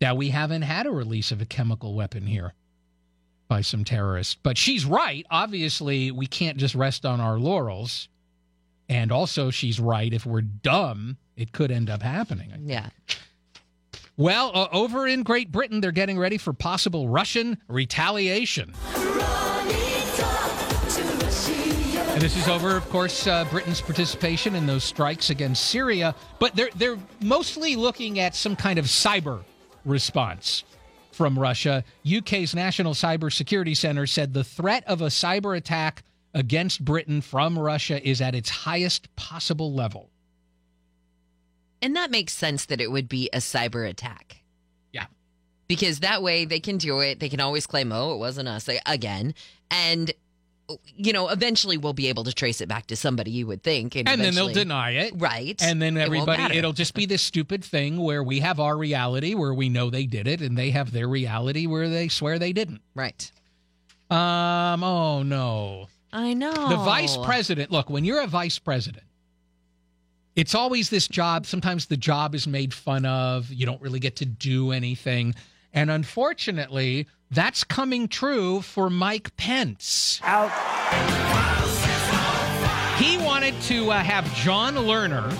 that 0.00 0.18
we 0.18 0.28
haven't 0.28 0.62
had 0.62 0.86
a 0.86 0.90
release 0.90 1.32
of 1.32 1.40
a 1.40 1.46
chemical 1.46 1.94
weapon 1.94 2.26
here 2.26 2.52
by 3.48 3.62
some 3.62 3.84
terrorists. 3.84 4.36
But 4.42 4.58
she's 4.58 4.84
right. 4.84 5.26
Obviously, 5.30 6.10
we 6.10 6.26
can't 6.26 6.58
just 6.58 6.74
rest 6.74 7.06
on 7.06 7.20
our 7.20 7.38
laurels. 7.38 8.08
And 8.88 9.10
also, 9.10 9.50
she's 9.50 9.80
right. 9.80 10.12
If 10.12 10.26
we're 10.26 10.42
dumb, 10.42 11.16
it 11.36 11.52
could 11.52 11.70
end 11.70 11.88
up 11.88 12.02
happening. 12.02 12.52
Yeah. 12.64 12.90
Well, 14.18 14.50
uh, 14.54 14.68
over 14.72 15.06
in 15.06 15.22
Great 15.22 15.50
Britain, 15.50 15.80
they're 15.80 15.90
getting 15.90 16.18
ready 16.18 16.36
for 16.36 16.52
possible 16.52 17.08
Russian 17.08 17.56
retaliation. 17.66 18.74
And 22.12 22.20
this 22.20 22.36
is 22.36 22.48
over, 22.48 22.76
of 22.76 22.88
course, 22.90 23.26
uh, 23.26 23.44
Britain's 23.46 23.80
participation 23.80 24.56
in 24.56 24.66
those 24.66 24.82
strikes 24.82 25.30
against 25.30 25.66
Syria. 25.66 26.14
But 26.38 26.56
they're 26.56 26.70
they're 26.74 26.98
mostly 27.20 27.76
looking 27.76 28.18
at 28.18 28.34
some 28.34 28.56
kind 28.56 28.78
of 28.78 28.86
cyber 28.86 29.42
response 29.84 30.64
from 31.12 31.38
Russia. 31.38 31.84
UK's 32.04 32.54
National 32.54 32.94
Cyber 32.94 33.32
Security 33.32 33.74
Center 33.74 34.06
said 34.06 34.34
the 34.34 34.42
threat 34.42 34.84
of 34.86 35.02
a 35.02 35.06
cyber 35.06 35.56
attack 35.56 36.02
against 36.34 36.84
Britain 36.84 37.20
from 37.20 37.58
Russia 37.58 38.06
is 38.06 38.20
at 38.20 38.34
its 38.34 38.50
highest 38.50 39.14
possible 39.16 39.72
level. 39.72 40.10
And 41.82 41.96
that 41.96 42.10
makes 42.10 42.32
sense 42.32 42.66
that 42.66 42.80
it 42.80 42.90
would 42.90 43.08
be 43.08 43.30
a 43.32 43.38
cyber 43.38 43.88
attack. 43.88 44.42
Yeah. 44.92 45.06
Because 45.68 46.00
that 46.00 46.22
way 46.22 46.44
they 46.44 46.60
can 46.60 46.76
do 46.76 47.00
it. 47.00 47.20
They 47.20 47.28
can 47.28 47.40
always 47.40 47.66
claim, 47.66 47.92
oh, 47.92 48.14
it 48.14 48.18
wasn't 48.18 48.48
us 48.48 48.68
again. 48.86 49.34
And, 49.70 50.12
you 50.96 51.12
know, 51.12 51.28
eventually 51.28 51.76
we'll 51.76 51.92
be 51.92 52.08
able 52.08 52.24
to 52.24 52.32
trace 52.32 52.60
it 52.60 52.68
back 52.68 52.86
to 52.86 52.96
somebody, 52.96 53.30
you 53.30 53.46
would 53.46 53.62
think. 53.62 53.96
And, 53.96 54.08
And 54.08 54.20
then 54.20 54.34
they'll 54.34 54.52
deny 54.52 54.92
it. 54.92 55.14
Right. 55.16 55.60
And 55.62 55.80
then 55.80 55.96
everybody, 55.96 56.42
matter. 56.42 56.54
it'll 56.54 56.72
just 56.72 56.94
be 56.94 57.06
this 57.06 57.22
stupid 57.22 57.64
thing 57.64 57.98
where 57.98 58.22
we 58.22 58.40
have 58.40 58.60
our 58.60 58.76
reality 58.76 59.34
where 59.34 59.54
we 59.54 59.68
know 59.68 59.90
they 59.90 60.06
did 60.06 60.26
it, 60.26 60.40
and 60.40 60.56
they 60.56 60.70
have 60.70 60.92
their 60.92 61.08
reality 61.08 61.66
where 61.66 61.88
they 61.88 62.08
swear 62.08 62.38
they 62.38 62.52
didn't. 62.52 62.80
Right. 62.94 63.30
Um. 64.10 64.82
Oh 64.82 65.22
no. 65.22 65.88
I 66.12 66.34
know. 66.34 66.52
The 66.52 66.76
vice 66.76 67.16
president. 67.18 67.70
Look, 67.70 67.88
when 67.88 68.04
you're 68.04 68.22
a 68.22 68.26
vice 68.26 68.58
president, 68.58 69.04
it's 70.34 70.54
always 70.54 70.90
this 70.90 71.06
job. 71.06 71.46
Sometimes 71.46 71.86
the 71.86 71.96
job 71.96 72.34
is 72.34 72.46
made 72.46 72.74
fun 72.74 73.04
of. 73.04 73.50
You 73.52 73.66
don't 73.66 73.80
really 73.80 74.00
get 74.00 74.16
to 74.16 74.24
do 74.24 74.72
anything, 74.72 75.34
and 75.72 75.90
unfortunately, 75.90 77.06
that's 77.30 77.64
coming 77.64 78.08
true 78.08 78.60
for 78.60 78.90
Mike 78.90 79.36
Pence. 79.36 80.20
Out 80.24 80.50
He 82.98 83.18
wanted 83.18 83.58
to 83.62 83.90
uh, 83.90 84.02
have 84.02 84.32
Jon 84.34 84.74
Lerner, 84.74 85.30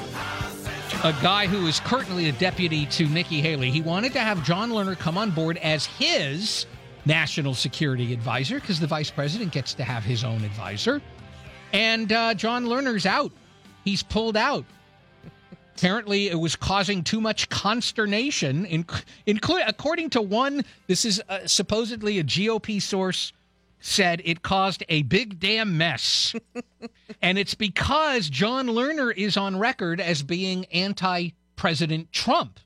a 1.05 1.13
guy 1.23 1.47
who 1.47 1.67
is 1.67 1.81
currently 1.81 2.29
a 2.29 2.33
deputy 2.33 2.87
to 2.87 3.07
Nikki 3.07 3.41
Haley. 3.41 3.71
He 3.71 3.83
wanted 3.83 4.13
to 4.15 4.21
have 4.21 4.45
Jon 4.45 4.71
Lerner 4.71 4.99
come 4.99 5.19
on 5.19 5.31
board 5.31 5.57
as 5.59 5.87
his 5.87 6.67
national 7.05 7.55
security 7.55 8.13
advisor 8.13 8.61
because 8.61 8.81
the 8.81 8.87
vice 8.87 9.11
president 9.11 9.53
gets 9.53 9.75
to 9.75 9.85
have 9.85 10.05
his 10.05 10.25
own 10.25 10.45
advisor. 10.45 11.03
And 11.73 12.13
uh, 12.13 12.35
Jon 12.35 12.67
Lerner's 12.67 13.07
out. 13.07 13.33
He's 13.85 14.03
pulled 14.03 14.37
out. 14.37 14.65
Apparently, 15.77 16.29
it 16.29 16.39
was 16.39 16.57
causing 16.57 17.03
too 17.03 17.21
much 17.21 17.49
consternation. 17.49 18.67
In, 18.67 18.85
according 19.67 20.11
to 20.11 20.21
one, 20.21 20.65
this 20.87 21.05
is 21.05 21.23
uh, 21.29 21.47
supposedly 21.47 22.19
a 22.19 22.25
GOP 22.25 22.83
source, 22.83 23.33
said 23.81 24.21
it 24.25 24.43
caused 24.43 24.85
a 24.89 25.03
big 25.03 25.41
damn 25.41 25.79
mess. 25.79 26.35
and 27.23 27.39
it's 27.39 27.55
because 27.55 28.29
Jon 28.29 28.67
Lerner 28.67 29.15
is 29.17 29.37
on 29.37 29.59
record 29.59 30.01
as 30.01 30.23
being 30.23 30.67
anti 30.67 31.31
President 31.57 32.13
Trump. 32.13 32.61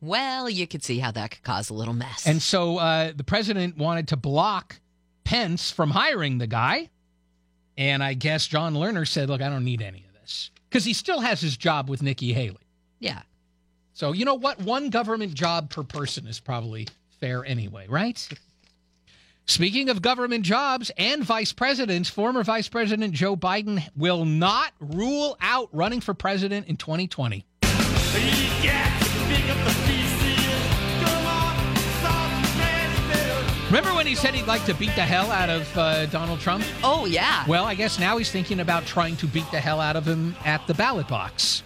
Well, 0.00 0.50
you 0.50 0.66
could 0.66 0.84
see 0.84 0.98
how 0.98 1.12
that 1.12 1.30
could 1.30 1.42
cause 1.42 1.70
a 1.70 1.74
little 1.74 1.94
mess. 1.94 2.26
And 2.26 2.42
so 2.42 2.78
uh, 2.78 3.12
the 3.16 3.24
president 3.24 3.78
wanted 3.78 4.08
to 4.08 4.16
block 4.16 4.80
Pence 5.24 5.70
from 5.70 5.90
hiring 5.90 6.38
the 6.38 6.46
guy. 6.46 6.90
And 7.78 8.02
I 8.02 8.14
guess 8.14 8.46
John 8.46 8.74
Lerner 8.74 9.08
said, 9.08 9.30
look, 9.30 9.40
I 9.40 9.48
don't 9.48 9.64
need 9.64 9.82
any 9.82 10.04
of 10.06 10.20
this. 10.20 10.50
Because 10.74 10.84
he 10.84 10.92
still 10.92 11.20
has 11.20 11.40
his 11.40 11.56
job 11.56 11.88
with 11.88 12.02
Nikki 12.02 12.32
Haley. 12.32 12.56
yeah. 12.98 13.22
So, 13.92 14.10
you 14.10 14.24
know 14.24 14.34
what? 14.34 14.60
One 14.60 14.90
government 14.90 15.32
job 15.32 15.70
per 15.70 15.84
person 15.84 16.26
is 16.26 16.40
probably 16.40 16.88
fair 17.20 17.44
anyway, 17.44 17.86
right? 17.88 18.28
Speaking 19.46 19.88
of 19.88 20.02
government 20.02 20.44
jobs 20.44 20.90
and 20.98 21.22
vice 21.22 21.52
presidents, 21.52 22.10
former 22.10 22.42
Vice 22.42 22.66
President 22.66 23.14
Joe 23.14 23.36
Biden 23.36 23.88
will 23.94 24.24
not 24.24 24.72
rule 24.80 25.36
out 25.40 25.68
running 25.70 26.00
for 26.00 26.12
president 26.12 26.66
in 26.66 26.76
2020. 26.76 27.46
Remember 33.66 33.94
when 33.94 34.06
he 34.06 34.14
said 34.14 34.34
he'd 34.34 34.46
like 34.46 34.64
to 34.66 34.74
beat 34.74 34.94
the 34.94 35.02
hell 35.02 35.30
out 35.30 35.48
of 35.50 35.78
uh, 35.78 36.06
Donald 36.06 36.38
Trump? 36.38 36.64
Oh, 36.84 37.06
yeah. 37.06 37.44
Well, 37.48 37.64
I 37.64 37.74
guess 37.74 37.98
now 37.98 38.16
he's 38.18 38.30
thinking 38.30 38.60
about 38.60 38.84
trying 38.84 39.16
to 39.16 39.26
beat 39.26 39.50
the 39.50 39.58
hell 39.58 39.80
out 39.80 39.96
of 39.96 40.06
him 40.06 40.36
at 40.44 40.64
the 40.66 40.74
ballot 40.74 41.08
box. 41.08 41.62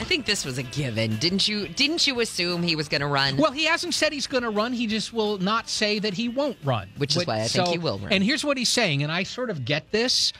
I 0.00 0.04
think 0.04 0.26
this 0.26 0.44
was 0.44 0.58
a 0.58 0.62
given. 0.62 1.16
Didn't 1.16 1.46
you 1.48 1.68
didn't 1.68 2.06
you 2.06 2.20
assume 2.20 2.62
he 2.62 2.76
was 2.76 2.88
going 2.88 3.00
to 3.00 3.06
run? 3.08 3.36
Well, 3.36 3.50
he 3.50 3.64
hasn't 3.64 3.94
said 3.94 4.12
he's 4.12 4.28
going 4.28 4.44
to 4.44 4.50
run. 4.50 4.72
He 4.72 4.86
just 4.86 5.12
will 5.12 5.38
not 5.38 5.68
say 5.68 5.98
that 5.98 6.14
he 6.14 6.28
won't 6.28 6.56
run. 6.64 6.88
Which 6.96 7.16
is 7.16 7.26
why 7.26 7.40
I 7.40 7.48
think 7.48 7.68
he 7.68 7.78
will 7.78 7.98
run. 7.98 8.12
And 8.12 8.22
here's 8.22 8.44
what 8.44 8.56
he's 8.56 8.68
saying, 8.68 9.02
and 9.02 9.10
I 9.10 9.24
sort 9.24 9.50
of 9.50 9.64
get 9.64 9.90
this. 9.90 10.32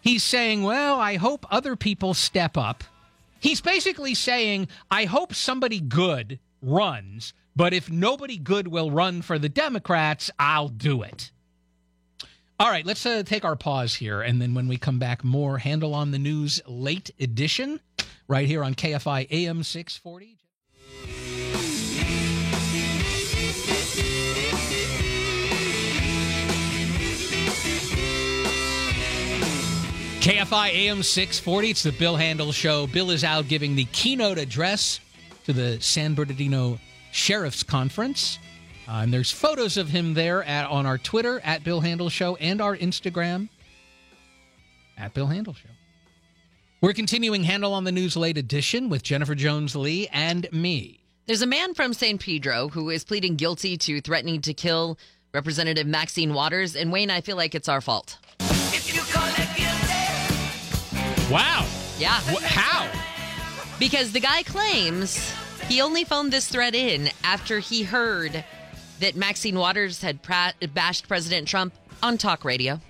He's 0.00 0.22
saying, 0.22 0.62
well, 0.62 1.00
I 1.00 1.16
hope 1.16 1.46
other 1.50 1.76
people 1.76 2.14
step 2.14 2.56
up. 2.56 2.84
He's 3.40 3.60
basically 3.60 4.14
saying, 4.14 4.68
I 4.90 5.04
hope 5.04 5.34
somebody 5.34 5.80
good 5.80 6.38
runs, 6.62 7.32
but 7.56 7.72
if 7.72 7.90
nobody 7.90 8.36
good 8.36 8.68
will 8.68 8.90
run 8.90 9.22
for 9.22 9.38
the 9.38 9.48
Democrats, 9.48 10.30
I'll 10.38 10.68
do 10.68 11.02
it. 11.02 11.30
All 12.60 12.70
right, 12.70 12.86
let's 12.86 13.04
uh, 13.04 13.22
take 13.24 13.44
our 13.44 13.56
pause 13.56 13.94
here. 13.94 14.22
And 14.22 14.40
then 14.40 14.54
when 14.54 14.68
we 14.68 14.76
come 14.76 14.98
back, 14.98 15.24
more 15.24 15.58
Handel 15.58 15.94
on 15.94 16.10
the 16.10 16.18
News 16.18 16.60
late 16.66 17.10
edition 17.18 17.80
right 18.28 18.46
here 18.46 18.62
on 18.62 18.74
KFI 18.74 19.26
AM 19.30 19.62
640. 19.62 20.38
KFI 30.20 30.68
AM 30.70 31.02
640. 31.02 31.70
It's 31.70 31.82
the 31.82 31.92
Bill 31.92 32.16
Handel 32.16 32.52
Show. 32.52 32.86
Bill 32.86 33.10
is 33.10 33.22
out 33.22 33.48
giving 33.48 33.76
the 33.76 33.84
keynote 33.86 34.38
address 34.38 34.98
to 35.44 35.52
the 35.52 35.80
San 35.80 36.14
Bernardino 36.14 36.80
Sheriff's 37.16 37.62
Conference. 37.62 38.38
Uh, 38.86 39.00
and 39.02 39.12
there's 39.12 39.32
photos 39.32 39.76
of 39.76 39.88
him 39.88 40.14
there 40.14 40.44
at, 40.44 40.68
on 40.68 40.86
our 40.86 40.98
Twitter 40.98 41.40
at 41.40 41.64
Bill 41.64 41.80
Handel 41.80 42.08
Show 42.08 42.36
and 42.36 42.60
our 42.60 42.76
Instagram 42.76 43.48
at 44.96 45.12
Bill 45.14 45.26
Handel 45.26 45.54
Show. 45.54 45.70
We're 46.80 46.92
continuing 46.92 47.42
Handel 47.42 47.72
on 47.72 47.84
the 47.84 47.90
News 47.90 48.16
late 48.16 48.36
edition 48.38 48.88
with 48.88 49.02
Jennifer 49.02 49.34
Jones 49.34 49.74
Lee 49.74 50.08
and 50.12 50.46
me. 50.52 51.00
There's 51.26 51.42
a 51.42 51.46
man 51.46 51.74
from 51.74 51.94
San 51.94 52.18
Pedro 52.18 52.68
who 52.68 52.90
is 52.90 53.02
pleading 53.02 53.34
guilty 53.34 53.76
to 53.78 54.00
threatening 54.00 54.40
to 54.42 54.54
kill 54.54 54.98
Representative 55.32 55.86
Maxine 55.86 56.34
Waters. 56.34 56.76
And 56.76 56.92
Wayne, 56.92 57.10
I 57.10 57.22
feel 57.22 57.36
like 57.36 57.54
it's 57.54 57.68
our 57.68 57.80
fault. 57.80 58.18
Wow. 61.28 61.66
Yeah. 61.98 62.20
Wh- 62.20 62.42
how? 62.44 62.88
Because 63.80 64.12
the 64.12 64.20
guy 64.20 64.42
claims 64.44 65.32
he 65.68 65.80
only 65.80 66.04
phoned 66.04 66.32
this 66.32 66.48
threat 66.48 66.74
in 66.74 67.08
after 67.24 67.58
he 67.58 67.82
heard 67.82 68.44
that 69.00 69.16
Maxine 69.16 69.58
Waters 69.58 70.00
had 70.00 70.22
pra- 70.22 70.54
bashed 70.72 71.08
President 71.08 71.46
Trump 71.48 71.74
on 72.02 72.16
talk 72.18 72.44
radio. 72.44 72.80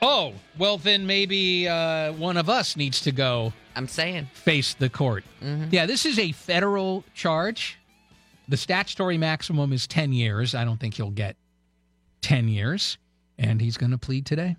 Oh, 0.00 0.34
well, 0.58 0.78
then 0.78 1.06
maybe 1.06 1.66
uh, 1.68 2.12
one 2.12 2.36
of 2.36 2.48
us 2.48 2.76
needs 2.76 3.00
to 3.02 3.12
go 3.12 3.52
I'm 3.74 3.88
saying. 3.88 4.28
face 4.34 4.74
the 4.74 4.88
court. 4.90 5.24
Mhm. 5.42 5.72
Yeah, 5.72 5.86
this 5.86 6.04
is 6.06 6.18
a 6.18 6.32
federal 6.32 7.04
charge. 7.14 7.78
The 8.48 8.56
statutory 8.56 9.16
maximum 9.18 9.72
is 9.72 9.86
10 9.86 10.12
years. 10.12 10.54
I 10.54 10.64
don't 10.64 10.78
think 10.78 10.94
he'll 10.94 11.10
get 11.10 11.36
10 12.20 12.48
years. 12.48 12.98
And 13.38 13.60
he's 13.60 13.76
going 13.76 13.90
to 13.90 13.98
plead 13.98 14.26
today. 14.26 14.56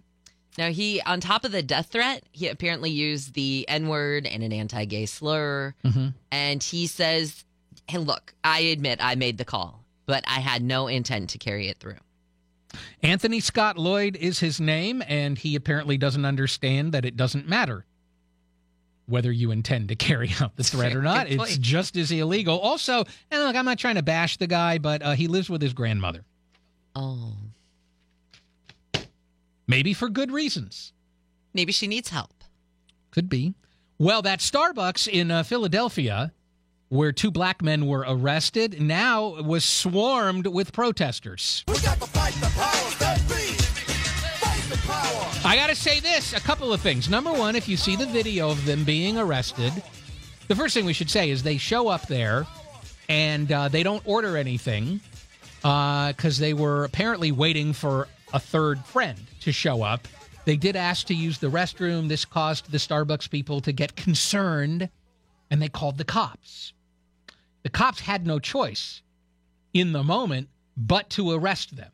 Now, 0.58 0.70
he, 0.70 1.02
on 1.02 1.20
top 1.20 1.44
of 1.44 1.52
the 1.52 1.62
death 1.62 1.88
threat, 1.92 2.24
he 2.32 2.48
apparently 2.48 2.90
used 2.90 3.34
the 3.34 3.66
N 3.68 3.88
word 3.88 4.26
and 4.26 4.42
an 4.44 4.54
anti 4.54 4.86
gay 4.86 5.06
slur. 5.06 5.74
Mhm. 5.84 6.14
And 6.32 6.64
he 6.64 6.88
says, 6.88 7.44
Hey, 7.88 7.98
look, 7.98 8.34
I 8.44 8.60
admit 8.62 9.00
I 9.02 9.16
made 9.16 9.38
the 9.38 9.46
call, 9.46 9.84
but 10.06 10.24
I 10.28 10.40
had 10.40 10.64
no 10.64 10.88
intent 10.88 11.30
to 11.32 11.38
carry 11.38 11.68
it 11.68 11.78
through. 11.78 11.98
Anthony 13.04 13.40
Scott 13.40 13.78
Lloyd 13.78 14.16
is 14.16 14.40
his 14.40 14.60
name, 14.60 15.04
and 15.08 15.38
he 15.38 15.56
apparently 15.56 15.98
doesn't 15.98 16.26
understand 16.26 16.94
that 16.94 17.06
it 17.06 17.16
doesn't 17.16 17.48
matter 17.48 17.86
whether 19.08 19.32
you 19.32 19.52
intend 19.52 19.90
to 19.90 19.96
carry 19.96 20.32
out 20.42 20.56
the 20.56 20.64
threat 20.64 20.96
or 20.96 21.02
not. 21.02 21.30
It's 21.30 21.58
just 21.58 21.96
as 21.96 22.12
illegal. 22.12 22.60
Also, 22.60 23.06
and 23.30 23.44
look, 23.44 23.56
I'm 23.56 23.66
not 23.66 23.78
trying 23.78 23.96
to 23.96 24.04
bash 24.04 24.38
the 24.38 24.48
guy, 24.48 24.78
but 24.78 25.02
uh, 25.02 25.12
he 25.14 25.28
lives 25.28 25.50
with 25.50 25.62
his 25.62 25.74
grandmother. 25.74 26.24
Oh. 26.96 27.34
Maybe 29.68 29.94
for 29.94 30.10
good 30.10 30.32
reasons. 30.32 30.94
Maybe 31.54 31.72
she 31.72 31.88
needs 31.88 32.10
help. 32.10 32.44
Could 33.12 33.30
be. 33.30 33.54
Well, 33.98 34.22
that 34.24 34.40
Starbucks 34.40 35.08
in 35.08 35.32
uh, 35.32 35.44
Philadelphia, 35.44 36.34
where 36.90 37.12
two 37.12 37.32
black 37.32 37.62
men 37.62 37.88
were 37.88 38.06
arrested, 38.08 38.82
now 38.82 39.42
was 39.42 39.64
swarmed 39.64 40.48
with 40.48 40.74
protesters. 40.74 41.64
Got 41.68 42.00
power, 42.02 42.76
I 45.46 45.56
got 45.56 45.68
to 45.68 45.76
say 45.76 46.00
this 46.00 46.34
a 46.34 46.40
couple 46.42 46.74
of 46.74 46.82
things. 46.82 47.10
Number 47.10 47.32
one, 47.32 47.56
if 47.56 47.68
you 47.68 47.78
see 47.78 47.96
the 47.96 48.06
video 48.06 48.50
of 48.50 48.66
them 48.66 48.84
being 48.84 49.18
arrested, 49.18 49.72
the 50.48 50.56
first 50.56 50.74
thing 50.74 50.86
we 50.86 50.94
should 50.94 51.10
say 51.10 51.30
is 51.30 51.44
they 51.44 51.58
show 51.58 51.88
up 51.88 52.08
there 52.08 52.46
and 53.08 53.52
uh, 53.52 53.70
they 53.70 53.84
don't 53.84 54.04
order 54.06 54.38
anything 54.38 55.00
because 55.62 56.38
they 56.38 56.54
were 56.54 56.84
apparently 56.84 57.32
waiting 57.32 57.74
for 57.74 58.08
a 58.34 58.40
third 58.40 58.84
friend 58.86 59.20
to 59.46 59.52
show 59.52 59.82
up. 59.82 60.08
They 60.46 60.58
did 60.58 60.76
ask 60.76 61.08
to 61.08 61.16
use 61.16 61.40
the 61.40 61.50
restroom. 61.50 62.08
This 62.08 62.26
caused 62.26 62.72
the 62.72 62.78
Starbucks 62.78 63.30
people 63.30 63.62
to 63.62 63.72
get 63.72 63.96
concerned 63.96 64.90
and 65.50 65.62
they 65.62 65.70
called 65.70 65.98
the 65.98 66.04
cops. 66.04 66.74
The 67.64 67.70
cops 67.70 68.02
had 68.02 68.28
no 68.28 68.40
choice 68.40 69.02
in 69.74 69.94
the 69.94 70.04
moment 70.04 70.50
but 70.78 71.10
to 71.12 71.32
arrest 71.32 71.76
them 71.76 71.92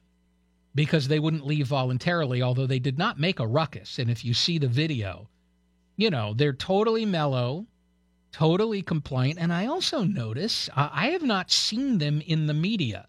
because 0.73 1.07
they 1.07 1.19
wouldn't 1.19 1.45
leave 1.45 1.67
voluntarily, 1.67 2.41
although 2.41 2.67
they 2.67 2.79
did 2.79 2.97
not 2.97 3.19
make 3.19 3.39
a 3.39 3.47
ruckus. 3.47 3.99
And 3.99 4.09
if 4.09 4.25
you 4.25 4.33
see 4.33 4.57
the 4.57 4.67
video, 4.67 5.29
you 5.97 6.09
know, 6.09 6.33
they're 6.33 6.53
totally 6.53 7.05
mellow, 7.05 7.67
totally 8.31 8.81
compliant. 8.81 9.39
And 9.39 9.51
I 9.51 9.65
also 9.67 10.03
notice 10.03 10.69
uh, 10.75 10.89
I 10.91 11.07
have 11.09 11.23
not 11.23 11.51
seen 11.51 11.97
them 11.97 12.21
in 12.21 12.47
the 12.47 12.53
media 12.53 13.07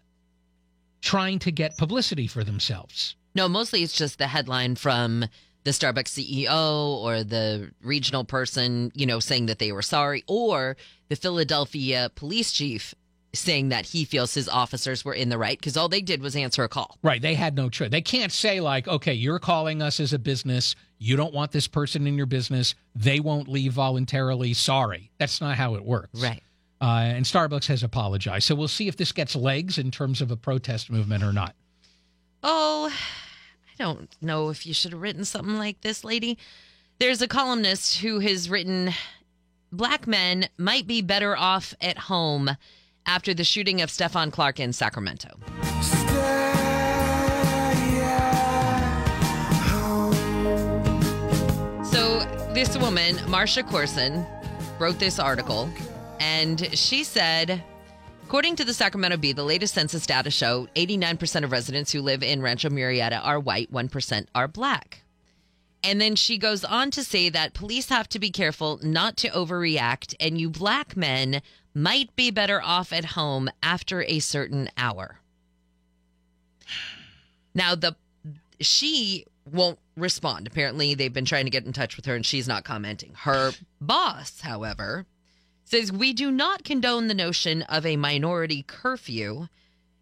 trying 1.01 1.39
to 1.39 1.51
get 1.51 1.77
publicity 1.77 2.27
for 2.27 2.43
themselves. 2.43 3.15
No, 3.35 3.47
mostly 3.47 3.83
it's 3.83 3.93
just 3.93 4.17
the 4.17 4.27
headline 4.27 4.75
from 4.75 5.25
the 5.63 5.71
Starbucks 5.71 6.19
CEO 6.19 6.97
or 6.97 7.23
the 7.23 7.71
regional 7.81 8.25
person, 8.25 8.91
you 8.95 9.05
know, 9.05 9.19
saying 9.19 9.45
that 9.47 9.59
they 9.59 9.71
were 9.71 9.81
sorry, 9.81 10.23
or 10.27 10.75
the 11.09 11.15
Philadelphia 11.15 12.11
police 12.15 12.51
chief 12.51 12.93
saying 13.35 13.69
that 13.69 13.87
he 13.87 14.05
feels 14.05 14.33
his 14.33 14.47
officers 14.47 15.03
were 15.03 15.13
in 15.13 15.29
the 15.29 15.37
right 15.37 15.57
because 15.57 15.75
all 15.75 15.89
they 15.89 16.01
did 16.01 16.21
was 16.21 16.35
answer 16.35 16.63
a 16.63 16.69
call. 16.69 16.97
Right. 17.01 17.21
They 17.21 17.33
had 17.33 17.55
no 17.55 17.69
choice. 17.69 17.89
They 17.89 18.01
can't 18.01 18.31
say, 18.31 18.59
like, 18.59 18.87
okay, 18.87 19.13
you're 19.13 19.39
calling 19.39 19.81
us 19.81 19.99
as 19.99 20.13
a 20.13 20.19
business. 20.19 20.75
You 20.99 21.15
don't 21.15 21.33
want 21.33 21.51
this 21.51 21.67
person 21.67 22.05
in 22.05 22.15
your 22.15 22.27
business. 22.27 22.75
They 22.95 23.19
won't 23.19 23.47
leave 23.47 23.73
voluntarily. 23.73 24.53
Sorry. 24.53 25.09
That's 25.17 25.41
not 25.41 25.57
how 25.57 25.75
it 25.75 25.83
works. 25.83 26.21
Right. 26.21 26.43
Uh, 26.79 27.13
and 27.15 27.25
Starbucks 27.25 27.65
has 27.67 27.81
apologized. 27.81 28.45
So 28.45 28.55
we'll 28.55 28.67
see 28.67 28.87
if 28.87 28.97
this 28.97 29.11
gets 29.11 29.35
legs 29.35 29.77
in 29.77 29.89
terms 29.89 30.21
of 30.21 30.29
a 30.29 30.35
protest 30.35 30.91
movement 30.91 31.23
or 31.23 31.33
not. 31.33 31.55
Oh, 32.43 32.93
I 33.79 33.83
don't 33.83 34.15
know 34.21 34.49
if 34.49 34.67
you 34.67 34.73
should 34.73 34.91
have 34.91 35.01
written 35.01 35.25
something 35.25 35.57
like 35.57 35.81
this, 35.81 36.03
lady. 36.03 36.37
There's 36.99 37.21
a 37.21 37.27
columnist 37.27 37.97
who 37.97 38.19
has 38.19 38.49
written 38.49 38.93
Black 39.71 40.05
men 40.05 40.47
might 40.57 40.85
be 40.85 41.01
better 41.01 41.35
off 41.35 41.73
at 41.81 41.97
home 41.97 42.51
after 43.07 43.33
the 43.33 43.43
shooting 43.43 43.81
of 43.81 43.89
Stephon 43.89 44.31
Clark 44.31 44.59
in 44.59 44.73
Sacramento. 44.73 45.29
So, 51.83 52.19
this 52.53 52.77
woman, 52.77 53.15
Marsha 53.25 53.67
Corson, 53.67 54.23
wrote 54.77 54.99
this 54.99 55.17
article, 55.17 55.67
and 56.19 56.69
she 56.77 57.03
said, 57.03 57.63
according 58.33 58.55
to 58.55 58.65
the 58.65 58.73
Sacramento 58.73 59.15
Bee, 59.17 59.31
the 59.31 59.43
latest 59.43 59.75
census 59.75 60.07
data 60.07 60.31
show 60.31 60.67
89% 60.75 61.43
of 61.43 61.51
residents 61.51 61.91
who 61.91 62.01
live 62.01 62.23
in 62.23 62.41
Rancho 62.41 62.69
Murieta 62.69 63.23
are 63.23 63.39
white, 63.39 63.71
1% 63.71 64.25
are 64.33 64.47
black. 64.47 65.03
And 65.83 66.01
then 66.01 66.15
she 66.15 66.39
goes 66.39 66.65
on 66.65 66.89
to 66.91 67.03
say 67.03 67.29
that 67.29 67.53
police 67.53 67.89
have 67.89 68.09
to 68.09 68.17
be 68.17 68.31
careful 68.31 68.79
not 68.81 69.17
to 69.17 69.29
overreact, 69.29 70.15
and 70.19 70.41
you 70.41 70.49
black 70.49 70.97
men 70.97 71.43
might 71.75 72.15
be 72.15 72.31
better 72.31 72.59
off 72.59 72.91
at 72.91 73.05
home 73.05 73.51
after 73.61 74.01
a 74.01 74.17
certain 74.17 74.67
hour. 74.77 75.19
Now, 77.53 77.75
the 77.75 77.95
she 78.59 79.27
won't 79.51 79.77
respond. 79.95 80.47
Apparently, 80.47 80.95
they've 80.95 81.13
been 81.13 81.25
trying 81.25 81.45
to 81.45 81.51
get 81.51 81.67
in 81.67 81.73
touch 81.73 81.97
with 81.97 82.07
her, 82.07 82.15
and 82.15 82.25
she's 82.25 82.47
not 82.47 82.63
commenting. 82.63 83.13
Her 83.13 83.51
boss, 83.79 84.41
however, 84.41 85.05
says 85.73 85.91
we 85.91 86.13
do 86.13 86.29
not 86.29 86.63
condone 86.63 87.07
the 87.07 87.15
notion 87.15 87.63
of 87.63 87.83
a 87.83 87.97
minority 87.97 88.63
curfew, 88.67 89.47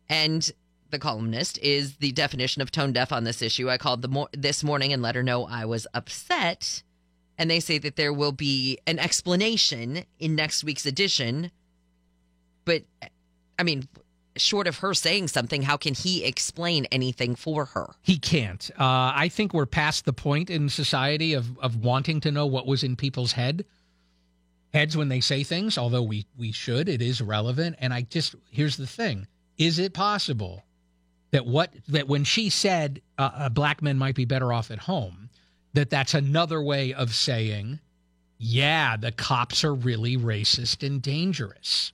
and 0.10 0.52
the 0.89 0.99
columnist 0.99 1.57
is 1.60 1.95
the 1.95 2.11
definition 2.11 2.61
of 2.61 2.72
tone 2.72 2.91
deaf 2.91 3.14
on 3.14 3.23
this 3.23 3.41
issue. 3.41 3.69
I 3.69 3.77
called 3.77 4.02
the 4.02 4.10
mo- 4.10 4.27
this 4.34 4.65
morning 4.65 4.91
and 4.91 5.02
let 5.02 5.15
her 5.15 5.23
know 5.23 5.45
I 5.45 5.64
was 5.64 5.88
upset, 5.93 6.84
and 7.38 7.49
they 7.49 7.61
say 7.61 7.77
that 7.77 7.95
there 7.95 8.11
will 8.11 8.34
be 8.34 8.80
an 8.85 8.99
explanation 8.99 10.03
in 10.19 10.35
next 10.35 10.65
week's 10.65 10.85
edition. 10.85 11.52
But 12.65 12.84
I 13.57 13.64
mean, 13.64 13.88
short 14.35 14.68
of 14.68 14.80
her 14.80 14.93
saying 14.93 15.30
something, 15.30 15.61
how 15.61 15.77
can 15.77 15.93
he 15.93 16.26
explain 16.26 16.84
anything 16.91 17.34
for 17.34 17.64
her? 17.64 17.95
He 18.02 18.18
can't. 18.18 18.69
Uh, 18.72 19.15
I 19.15 19.30
think 19.31 19.53
we're 19.53 19.65
past 19.65 20.03
the 20.03 20.11
point 20.11 20.49
in 20.49 20.68
society 20.68 21.34
of 21.34 21.57
of 21.60 21.77
wanting 21.77 22.19
to 22.19 22.30
know 22.30 22.45
what 22.45 22.68
was 22.68 22.84
in 22.84 22.98
people's 22.98 23.31
head 23.31 23.64
heads 24.73 24.98
when 24.98 25.10
they 25.10 25.19
say 25.19 25.43
things. 25.43 25.77
Although 25.77 26.03
we 26.03 26.26
we 26.38 26.52
should, 26.52 26.89
it 26.89 27.02
is 27.02 27.22
relevant. 27.22 27.76
And 27.80 27.93
I 27.93 28.02
just 28.02 28.35
here's 28.49 28.77
the 28.77 28.88
thing: 28.88 29.27
is 29.57 29.80
it 29.80 29.93
possible 29.93 30.64
that 31.31 31.45
what 31.45 31.73
that 31.88 32.07
when 32.07 32.23
she 32.23 32.49
said 32.49 33.02
uh, 33.18 33.31
uh, 33.34 33.49
black 33.49 33.81
men 33.81 33.98
might 33.98 34.15
be 34.15 34.26
better 34.26 34.53
off 34.53 34.72
at 34.72 34.80
home, 34.80 35.30
that 35.73 35.89
that's 35.89 36.14
another 36.14 36.61
way 36.61 36.93
of 36.93 37.14
saying, 37.14 37.80
yeah, 38.38 38.98
the 38.98 39.11
cops 39.11 39.64
are 39.64 39.73
really 39.73 40.18
racist 40.18 40.85
and 40.85 41.02
dangerous. 41.02 41.93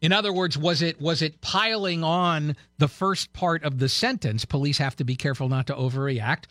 In 0.00 0.12
other 0.12 0.32
words, 0.32 0.58
was 0.58 0.82
it 0.82 1.00
was 1.00 1.22
it 1.22 1.40
piling 1.40 2.04
on 2.04 2.56
the 2.78 2.88
first 2.88 3.32
part 3.32 3.64
of 3.64 3.78
the 3.78 3.88
sentence? 3.88 4.44
Police 4.44 4.78
have 4.78 4.96
to 4.96 5.04
be 5.04 5.16
careful 5.16 5.48
not 5.48 5.66
to 5.68 5.74
overreact. 5.74 6.44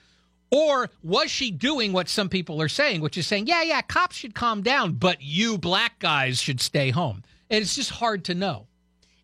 Or 0.53 0.91
was 1.01 1.31
she 1.31 1.49
doing 1.49 1.93
what 1.93 2.07
some 2.07 2.30
people 2.30 2.61
are 2.61 2.67
saying, 2.69 3.01
which 3.01 3.17
is 3.17 3.25
saying, 3.25 3.47
yeah, 3.47 3.63
yeah, 3.63 3.81
cops 3.81 4.15
should 4.15 4.35
calm 4.35 4.61
down, 4.61 4.91
but 4.93 5.19
you 5.19 5.57
black 5.57 5.97
guys 5.97 6.39
should 6.39 6.61
stay 6.61 6.91
home? 6.91 7.23
And 7.49 7.63
it's 7.63 7.73
just 7.73 7.89
hard 7.89 8.23
to 8.25 8.35
know. 8.35 8.67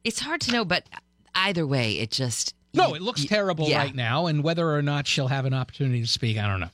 It's 0.03 0.19
hard 0.19 0.41
to 0.41 0.51
know, 0.51 0.65
but 0.65 0.89
either 1.35 1.67
way, 1.67 1.99
it 1.99 2.09
just 2.09 2.55
No, 2.73 2.95
it 2.95 3.03
looks 3.03 3.25
terrible 3.25 3.67
yeah. 3.67 3.77
right 3.77 3.93
now, 3.93 4.25
and 4.25 4.43
whether 4.43 4.73
or 4.73 4.81
not 4.81 5.05
she'll 5.05 5.27
have 5.27 5.45
an 5.45 5.53
opportunity 5.53 6.01
to 6.01 6.07
speak, 6.07 6.39
I 6.39 6.47
don't 6.47 6.61
know. 6.61 6.71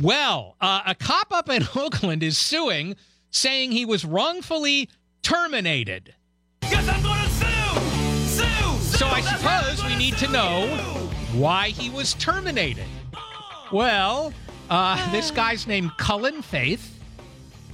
Well, 0.00 0.54
uh, 0.60 0.82
a 0.86 0.94
cop 0.94 1.32
up 1.32 1.48
in 1.48 1.66
Oakland 1.74 2.22
is 2.22 2.38
suing, 2.38 2.94
saying 3.32 3.72
he 3.72 3.84
was 3.84 4.04
wrongfully 4.04 4.88
terminated. 5.22 6.14
Yes, 6.62 6.88
I'm 6.88 7.02
gonna 7.02 7.28
sue! 7.28 8.44
Sue! 8.44 8.96
So 8.96 9.08
I 9.08 9.22
suppose 9.22 9.84
we 9.84 9.96
need 9.96 10.16
to 10.18 10.28
know 10.28 10.68
why 11.32 11.70
he 11.70 11.90
was 11.90 12.14
terminated. 12.14 12.86
Well, 13.72 14.32
uh, 14.68 15.12
this 15.12 15.30
guy's 15.30 15.66
named 15.66 15.92
Cullen 15.96 16.42
Faith. 16.42 16.96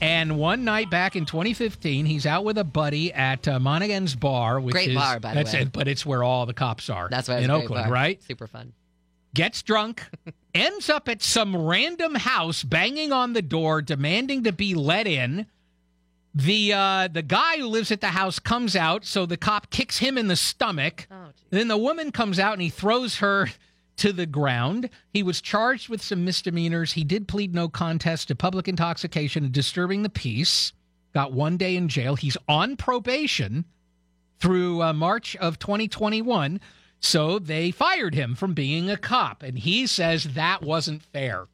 And 0.02 0.38
one 0.38 0.62
night 0.62 0.90
back 0.90 1.16
in 1.16 1.24
2015, 1.24 2.04
he's 2.04 2.26
out 2.26 2.44
with 2.44 2.58
a 2.58 2.64
buddy 2.64 3.14
at 3.14 3.48
uh, 3.48 3.58
Monaghan's 3.58 4.14
Bar, 4.14 4.60
which 4.60 4.74
Great 4.74 4.90
is 4.90 4.94
bar, 4.94 5.18
by 5.20 5.30
the 5.30 5.36
that's 5.36 5.54
way. 5.54 5.62
it, 5.62 5.72
but 5.72 5.88
it's 5.88 6.04
where 6.04 6.22
all 6.22 6.44
the 6.44 6.52
cops 6.52 6.90
are. 6.90 7.08
That's 7.10 7.28
why 7.28 7.38
in 7.38 7.50
Oakland, 7.50 7.84
bar. 7.84 7.92
right? 7.92 8.22
Super 8.22 8.46
fun. 8.46 8.74
Gets 9.32 9.62
drunk, 9.62 10.02
ends 10.54 10.90
up 10.90 11.08
at 11.08 11.22
some 11.22 11.56
random 11.56 12.14
house, 12.14 12.62
banging 12.62 13.10
on 13.10 13.32
the 13.32 13.40
door, 13.40 13.80
demanding 13.80 14.44
to 14.44 14.52
be 14.52 14.74
let 14.74 15.06
in. 15.06 15.46
The 16.34 16.74
uh, 16.74 17.08
the 17.08 17.22
guy 17.22 17.56
who 17.56 17.66
lives 17.66 17.90
at 17.90 18.02
the 18.02 18.08
house 18.08 18.38
comes 18.38 18.76
out, 18.76 19.06
so 19.06 19.24
the 19.24 19.38
cop 19.38 19.70
kicks 19.70 19.96
him 19.96 20.18
in 20.18 20.28
the 20.28 20.36
stomach. 20.36 21.06
then 21.48 21.68
the 21.68 21.78
woman 21.78 22.12
comes 22.12 22.38
out 22.38 22.52
and 22.52 22.60
he 22.60 22.68
throws 22.68 23.16
her 23.16 23.48
to 23.96 24.12
the 24.12 24.26
ground. 24.26 24.90
He 25.12 25.22
was 25.22 25.40
charged 25.40 25.88
with 25.88 26.02
some 26.02 26.24
misdemeanors. 26.24 26.92
He 26.92 27.04
did 27.04 27.28
plead 27.28 27.54
no 27.54 27.68
contest 27.68 28.28
to 28.28 28.34
public 28.34 28.68
intoxication 28.68 29.44
and 29.44 29.52
disturbing 29.52 30.02
the 30.02 30.08
peace. 30.10 30.72
Got 31.14 31.32
one 31.32 31.56
day 31.56 31.76
in 31.76 31.88
jail. 31.88 32.14
He's 32.16 32.36
on 32.48 32.76
probation 32.76 33.64
through 34.38 34.82
uh, 34.82 34.92
March 34.92 35.34
of 35.36 35.58
2021. 35.58 36.60
So 37.00 37.38
they 37.38 37.70
fired 37.70 38.14
him 38.14 38.34
from 38.34 38.52
being 38.54 38.90
a 38.90 38.96
cop, 38.96 39.42
and 39.42 39.58
he 39.58 39.86
says 39.86 40.24
that 40.34 40.62
wasn't 40.62 41.02
fair. 41.02 41.46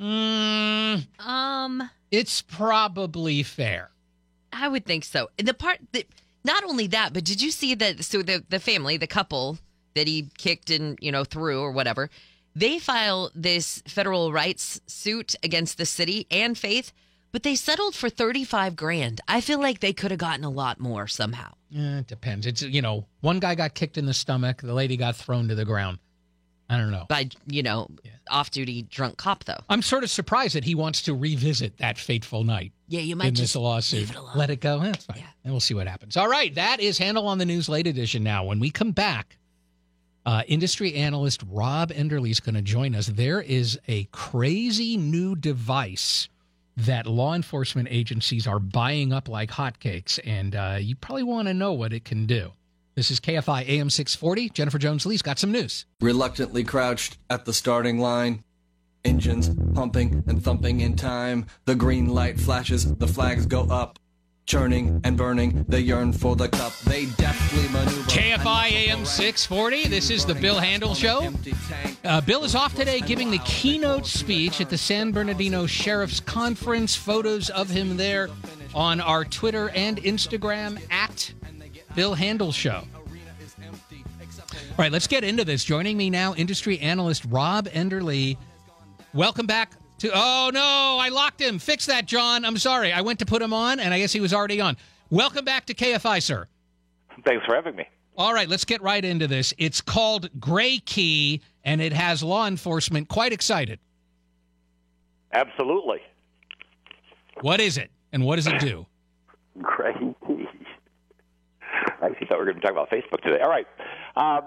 Mm, 0.00 1.06
Um, 1.18 1.90
it's 2.10 2.42
probably 2.42 3.42
fair. 3.42 3.90
I 4.52 4.68
would 4.68 4.86
think 4.86 5.04
so. 5.04 5.30
The 5.36 5.54
part 5.54 5.78
that 5.92 6.04
not 6.44 6.64
only 6.64 6.86
that, 6.88 7.12
but 7.12 7.24
did 7.24 7.42
you 7.42 7.50
see 7.50 7.74
that? 7.74 8.04
So 8.04 8.22
the 8.22 8.44
the 8.48 8.60
family, 8.60 8.96
the 8.96 9.06
couple 9.06 9.58
that 9.98 10.06
he 10.06 10.28
kicked 10.38 10.70
and 10.70 10.96
you 11.02 11.12
know 11.12 11.24
threw 11.24 11.60
or 11.60 11.72
whatever, 11.72 12.08
they 12.54 12.78
file 12.78 13.30
this 13.34 13.82
federal 13.86 14.32
rights 14.32 14.80
suit 14.86 15.34
against 15.42 15.76
the 15.76 15.86
city 15.86 16.26
and 16.30 16.56
Faith, 16.56 16.92
but 17.32 17.42
they 17.42 17.54
settled 17.54 17.94
for 17.94 18.08
thirty 18.08 18.44
five 18.44 18.76
grand. 18.76 19.20
I 19.28 19.40
feel 19.40 19.60
like 19.60 19.80
they 19.80 19.92
could 19.92 20.10
have 20.10 20.20
gotten 20.20 20.44
a 20.44 20.50
lot 20.50 20.80
more 20.80 21.06
somehow. 21.06 21.52
Eh, 21.76 21.98
it 21.98 22.06
depends. 22.06 22.46
It's 22.46 22.62
you 22.62 22.80
know, 22.80 23.06
one 23.20 23.40
guy 23.40 23.54
got 23.54 23.74
kicked 23.74 23.98
in 23.98 24.06
the 24.06 24.14
stomach, 24.14 24.62
the 24.62 24.74
lady 24.74 24.96
got 24.96 25.16
thrown 25.16 25.48
to 25.48 25.54
the 25.54 25.64
ground. 25.64 25.98
I 26.70 26.76
don't 26.76 26.90
know. 26.90 27.06
By 27.08 27.30
you 27.46 27.62
know, 27.62 27.88
off 28.28 28.50
duty 28.50 28.82
drunk 28.82 29.16
cop 29.16 29.44
though. 29.44 29.60
I'm 29.70 29.82
sort 29.82 30.04
of 30.04 30.10
surprised 30.10 30.54
that 30.54 30.64
he 30.64 30.74
wants 30.74 31.02
to 31.02 31.14
revisit 31.14 31.78
that 31.78 31.96
fateful 31.98 32.44
night. 32.44 32.72
Yeah, 32.88 33.00
you 33.00 33.16
might 33.16 33.28
in 33.28 33.34
just 33.34 33.54
this 33.54 33.60
lawsuit. 33.60 34.10
Let 34.34 34.50
it 34.50 34.60
go. 34.60 34.78
That's 34.80 35.06
fine. 35.06 35.24
And 35.44 35.52
we'll 35.52 35.60
see 35.60 35.74
what 35.74 35.86
happens. 35.86 36.16
All 36.16 36.28
right, 36.28 36.54
that 36.56 36.80
is 36.80 36.98
Handel 36.98 37.26
on 37.26 37.38
the 37.38 37.46
News 37.46 37.68
late 37.68 37.86
edition 37.86 38.22
now. 38.22 38.44
When 38.44 38.60
we 38.60 38.70
come 38.70 38.92
back, 38.92 39.37
uh, 40.28 40.42
industry 40.46 40.92
analyst 40.92 41.42
Rob 41.48 41.90
Enderle 41.90 42.30
is 42.30 42.38
going 42.38 42.54
to 42.54 42.60
join 42.60 42.94
us. 42.94 43.06
There 43.06 43.40
is 43.40 43.80
a 43.88 44.04
crazy 44.12 44.98
new 44.98 45.34
device 45.34 46.28
that 46.76 47.06
law 47.06 47.32
enforcement 47.32 47.88
agencies 47.90 48.46
are 48.46 48.58
buying 48.58 49.10
up 49.10 49.30
like 49.30 49.50
hotcakes, 49.50 50.20
and 50.26 50.54
uh, 50.54 50.76
you 50.78 50.94
probably 50.96 51.22
want 51.22 51.48
to 51.48 51.54
know 51.54 51.72
what 51.72 51.94
it 51.94 52.04
can 52.04 52.26
do. 52.26 52.52
This 52.94 53.10
is 53.10 53.20
KFI 53.20 53.66
AM 53.70 53.88
640. 53.88 54.50
Jennifer 54.50 54.76
Jones 54.76 55.06
Lee's 55.06 55.22
got 55.22 55.38
some 55.38 55.50
news. 55.50 55.86
Reluctantly 56.02 56.62
crouched 56.62 57.16
at 57.30 57.46
the 57.46 57.54
starting 57.54 57.98
line. 57.98 58.44
Engines 59.06 59.48
pumping 59.72 60.24
and 60.26 60.44
thumping 60.44 60.80
in 60.80 60.94
time. 60.94 61.46
The 61.64 61.74
green 61.74 62.08
light 62.08 62.38
flashes, 62.38 62.94
the 62.96 63.08
flags 63.08 63.46
go 63.46 63.62
up. 63.62 63.98
Churning 64.48 64.98
and 65.04 65.14
burning, 65.14 65.66
they 65.68 65.80
yearn 65.80 66.10
for 66.10 66.34
the 66.34 66.48
cup. 66.48 66.72
They 66.78 67.04
deftly 67.04 67.68
maneuver. 67.68 68.10
KFI 68.10 68.70
AM 68.70 69.04
640. 69.04 69.88
This 69.88 70.08
is 70.08 70.24
the 70.24 70.34
Bill 70.34 70.58
Handel 70.58 70.94
Show. 70.94 71.30
Uh, 72.02 72.22
Bill 72.22 72.44
is 72.44 72.54
off 72.54 72.74
today 72.74 73.00
giving 73.00 73.30
the 73.30 73.40
keynote 73.40 74.06
speech 74.06 74.62
at 74.62 74.70
the 74.70 74.78
San 74.78 75.12
Bernardino 75.12 75.66
Sheriff's 75.66 76.20
Conference. 76.20 76.96
Photos 76.96 77.50
of 77.50 77.68
him 77.68 77.98
there 77.98 78.30
on 78.74 79.02
our 79.02 79.22
Twitter 79.26 79.68
and 79.74 79.98
Instagram 79.98 80.80
at 80.90 81.30
Bill 81.94 82.14
Handel 82.14 82.50
Show. 82.50 82.84
All 83.90 84.76
right, 84.78 84.90
let's 84.90 85.06
get 85.08 85.24
into 85.24 85.44
this. 85.44 85.62
Joining 85.62 85.98
me 85.98 86.08
now, 86.08 86.34
industry 86.34 86.78
analyst 86.78 87.26
Rob 87.28 87.68
Enderle. 87.68 88.38
Welcome 89.12 89.44
back 89.44 89.72
to. 90.00 90.10
Oh, 90.14 90.50
no, 90.52 90.98
I 91.00 91.08
locked 91.10 91.40
him. 91.40 91.58
Fix 91.58 91.86
that, 91.86 92.06
John. 92.06 92.44
I'm 92.44 92.56
sorry. 92.58 92.92
I 92.92 93.00
went 93.00 93.18
to 93.20 93.26
put 93.26 93.42
him 93.42 93.52
on, 93.52 93.80
and 93.80 93.92
I 93.92 93.98
guess 93.98 94.12
he 94.12 94.20
was 94.20 94.32
already 94.32 94.60
on. 94.60 94.76
Welcome 95.10 95.44
back 95.44 95.66
to 95.66 95.74
KFI, 95.74 96.22
sir. 96.22 96.46
Thanks 97.24 97.44
for 97.46 97.54
having 97.54 97.76
me. 97.76 97.84
All 98.16 98.34
right, 98.34 98.48
let's 98.48 98.64
get 98.64 98.82
right 98.82 99.04
into 99.04 99.26
this. 99.26 99.54
It's 99.58 99.80
called 99.80 100.28
GrayKey, 100.40 101.40
and 101.64 101.80
it 101.80 101.92
has 101.92 102.22
law 102.22 102.46
enforcement 102.46 103.08
quite 103.08 103.32
excited. 103.32 103.78
Absolutely. 105.32 105.98
What 107.40 107.60
is 107.60 107.78
it, 107.78 107.90
and 108.12 108.24
what 108.24 108.36
does 108.36 108.46
it 108.46 108.58
do? 108.60 108.86
Great. 109.62 109.94
I 112.00 112.06
actually 112.06 112.26
thought 112.26 112.38
we 112.38 112.44
were 112.44 112.44
going 112.46 112.56
to 112.56 112.60
talk 112.60 112.72
about 112.72 112.90
Facebook 112.90 113.20
today. 113.22 113.40
All 113.42 113.50
right. 113.50 113.66
Uh, 114.16 114.40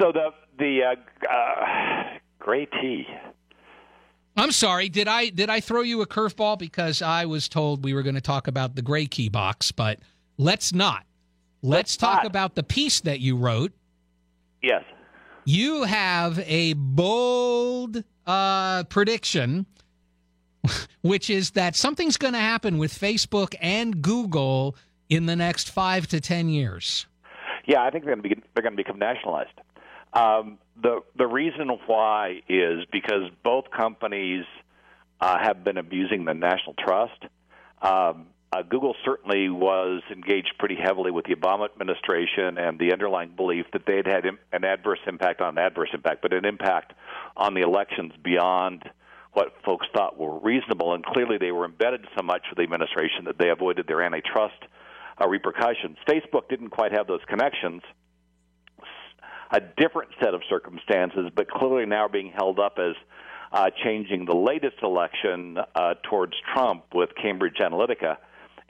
So 0.00 0.12
the 0.12 0.30
the 0.58 0.80
uh, 0.82 1.30
uh, 1.30 2.18
gray 2.38 2.66
tea. 2.66 3.06
I'm 4.36 4.52
sorry. 4.52 4.88
Did 4.88 5.08
I 5.08 5.28
did 5.28 5.50
I 5.50 5.60
throw 5.60 5.82
you 5.82 6.00
a 6.00 6.06
curveball 6.06 6.58
because 6.58 7.02
I 7.02 7.26
was 7.26 7.48
told 7.48 7.84
we 7.84 7.92
were 7.92 8.02
going 8.02 8.14
to 8.14 8.20
talk 8.20 8.48
about 8.48 8.74
the 8.74 8.82
GrayKey 8.82 9.30
box, 9.30 9.72
but 9.72 9.98
let's 10.38 10.72
not. 10.72 11.04
Let's, 11.64 11.96
talk 11.96 12.24
not. 12.24 12.26
about 12.26 12.56
the 12.56 12.64
piece 12.64 13.00
that 13.02 13.20
you 13.20 13.36
wrote. 13.36 13.72
Yes. 14.62 14.82
You 15.44 15.84
have 15.84 16.40
a 16.40 16.72
bold 16.72 18.02
uh, 18.26 18.82
prediction, 18.84 19.66
which 21.02 21.30
is 21.30 21.52
that 21.52 21.76
something's 21.76 22.16
going 22.16 22.34
to 22.34 22.40
happen 22.40 22.78
with 22.78 22.92
Facebook 22.92 23.54
and 23.60 24.02
Google 24.02 24.76
in 25.08 25.26
the 25.26 25.36
next 25.36 25.70
five 25.70 26.08
to 26.08 26.20
ten 26.20 26.48
years. 26.48 27.06
Yeah, 27.64 27.82
I 27.82 27.90
think 27.90 28.04
they're 28.04 28.16
going 28.16 28.28
to 28.28 28.36
be 28.36 28.42
they're 28.54 28.62
going 28.62 28.76
to 28.76 28.82
become 28.82 28.98
nationalized. 28.98 29.60
Um, 30.12 30.58
the 30.80 31.00
the 31.16 31.26
reason 31.26 31.68
why 31.86 32.42
is 32.48 32.84
because 32.90 33.30
both 33.42 33.70
companies 33.70 34.44
uh, 35.20 35.38
have 35.38 35.64
been 35.64 35.78
abusing 35.78 36.24
the 36.24 36.34
national 36.34 36.74
trust. 36.74 37.24
Um, 37.80 38.26
uh, 38.52 38.60
Google 38.60 38.94
certainly 39.02 39.48
was 39.48 40.02
engaged 40.10 40.52
pretty 40.58 40.76
heavily 40.76 41.10
with 41.10 41.24
the 41.24 41.34
Obama 41.34 41.70
administration 41.72 42.58
and 42.58 42.78
the 42.78 42.92
underlying 42.92 43.30
belief 43.34 43.64
that 43.72 43.86
they 43.86 43.96
had 43.96 44.06
had 44.06 44.26
Im- 44.26 44.38
an 44.52 44.64
adverse 44.64 44.98
impact 45.06 45.40
on 45.40 45.56
an 45.56 45.64
adverse 45.64 45.88
impact, 45.94 46.20
but 46.20 46.34
an 46.34 46.44
impact 46.44 46.92
on 47.34 47.54
the 47.54 47.62
elections 47.62 48.12
beyond 48.22 48.82
what 49.32 49.54
folks 49.64 49.86
thought 49.94 50.18
were 50.18 50.38
reasonable. 50.38 50.92
And 50.92 51.02
clearly, 51.02 51.38
they 51.38 51.50
were 51.50 51.64
embedded 51.64 52.06
so 52.14 52.22
much 52.22 52.42
with 52.50 52.58
the 52.58 52.62
administration 52.62 53.24
that 53.24 53.38
they 53.38 53.48
avoided 53.48 53.86
their 53.86 54.02
antitrust 54.02 54.62
uh, 55.18 55.26
repercussions. 55.26 55.96
Facebook 56.06 56.50
didn't 56.50 56.70
quite 56.70 56.92
have 56.92 57.06
those 57.06 57.22
connections. 57.28 57.80
A 59.52 59.60
different 59.60 60.10
set 60.18 60.34
of 60.34 60.42
circumstances, 60.48 61.30
but 61.34 61.48
clearly 61.50 61.86
now 61.86 62.08
being 62.08 62.32
held 62.34 62.58
up 62.58 62.78
as 62.78 62.94
uh, 63.52 63.68
changing 63.84 64.24
the 64.24 64.34
latest 64.34 64.76
election 64.82 65.58
uh, 65.74 65.94
towards 66.02 66.32
Trump 66.54 66.84
with 66.94 67.10
Cambridge 67.20 67.56
Analytica, 67.60 68.16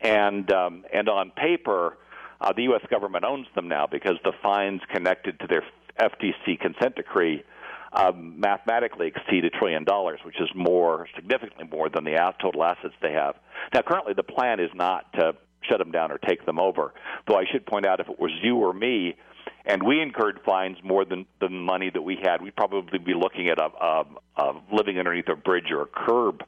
and 0.00 0.50
um, 0.52 0.84
and 0.92 1.08
on 1.08 1.30
paper, 1.30 1.98
uh, 2.40 2.52
the 2.52 2.64
U.S. 2.64 2.82
government 2.90 3.24
owns 3.24 3.46
them 3.54 3.68
now 3.68 3.86
because 3.86 4.16
the 4.24 4.32
fines 4.42 4.80
connected 4.92 5.38
to 5.38 5.46
their 5.46 5.62
FTC 6.00 6.58
consent 6.58 6.96
decree 6.96 7.44
um, 7.92 8.40
mathematically 8.40 9.08
exceed 9.08 9.44
a 9.44 9.50
trillion 9.50 9.84
dollars, 9.84 10.20
which 10.24 10.40
is 10.40 10.48
more 10.54 11.06
significantly 11.14 11.68
more 11.70 11.88
than 11.88 12.04
the 12.04 12.32
total 12.40 12.64
assets 12.64 12.94
they 13.02 13.12
have. 13.12 13.36
Now, 13.74 13.82
currently, 13.82 14.14
the 14.14 14.22
plan 14.22 14.60
is 14.60 14.70
not 14.74 15.12
to 15.14 15.34
shut 15.68 15.78
them 15.78 15.92
down 15.92 16.10
or 16.10 16.18
take 16.18 16.44
them 16.46 16.58
over. 16.58 16.92
Though 17.28 17.36
I 17.36 17.44
should 17.50 17.66
point 17.66 17.86
out, 17.86 18.00
if 18.00 18.08
it 18.08 18.18
was 18.18 18.32
you 18.42 18.56
or 18.56 18.72
me, 18.72 19.16
and 19.64 19.82
we 19.82 20.00
incurred 20.00 20.40
fines 20.44 20.78
more 20.82 21.04
than 21.04 21.26
the 21.40 21.48
money 21.48 21.90
that 21.90 22.02
we 22.02 22.18
had, 22.22 22.42
we'd 22.42 22.56
probably 22.56 22.98
be 22.98 23.14
looking 23.14 23.48
at 23.48 23.58
a, 23.58 23.68
a, 23.80 24.04
a 24.36 24.62
living 24.72 24.98
underneath 24.98 25.28
a 25.28 25.36
bridge 25.36 25.70
or 25.70 25.82
a 25.82 25.86
curb 25.86 26.42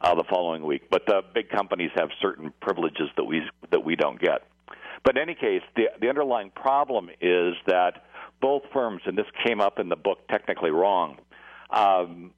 uh, 0.00 0.14
the 0.14 0.24
following 0.30 0.64
week. 0.64 0.88
But 0.90 1.02
the 1.06 1.22
big 1.34 1.50
companies 1.50 1.90
have 1.94 2.08
certain 2.20 2.52
privileges 2.60 3.08
that 3.16 3.24
we 3.24 3.42
that 3.70 3.84
we 3.84 3.96
don't 3.96 4.20
get. 4.20 4.46
But 5.04 5.16
in 5.16 5.22
any 5.22 5.34
case, 5.34 5.62
the 5.76 5.88
the 6.00 6.08
underlying 6.08 6.50
problem 6.50 7.10
is 7.20 7.54
that 7.66 8.04
both 8.40 8.62
firms, 8.72 9.02
and 9.06 9.16
this 9.16 9.26
came 9.46 9.60
up 9.60 9.78
in 9.78 9.88
the 9.88 9.96
book 9.96 10.26
technically 10.28 10.70
wrong, 10.70 11.18
um, 11.70 12.32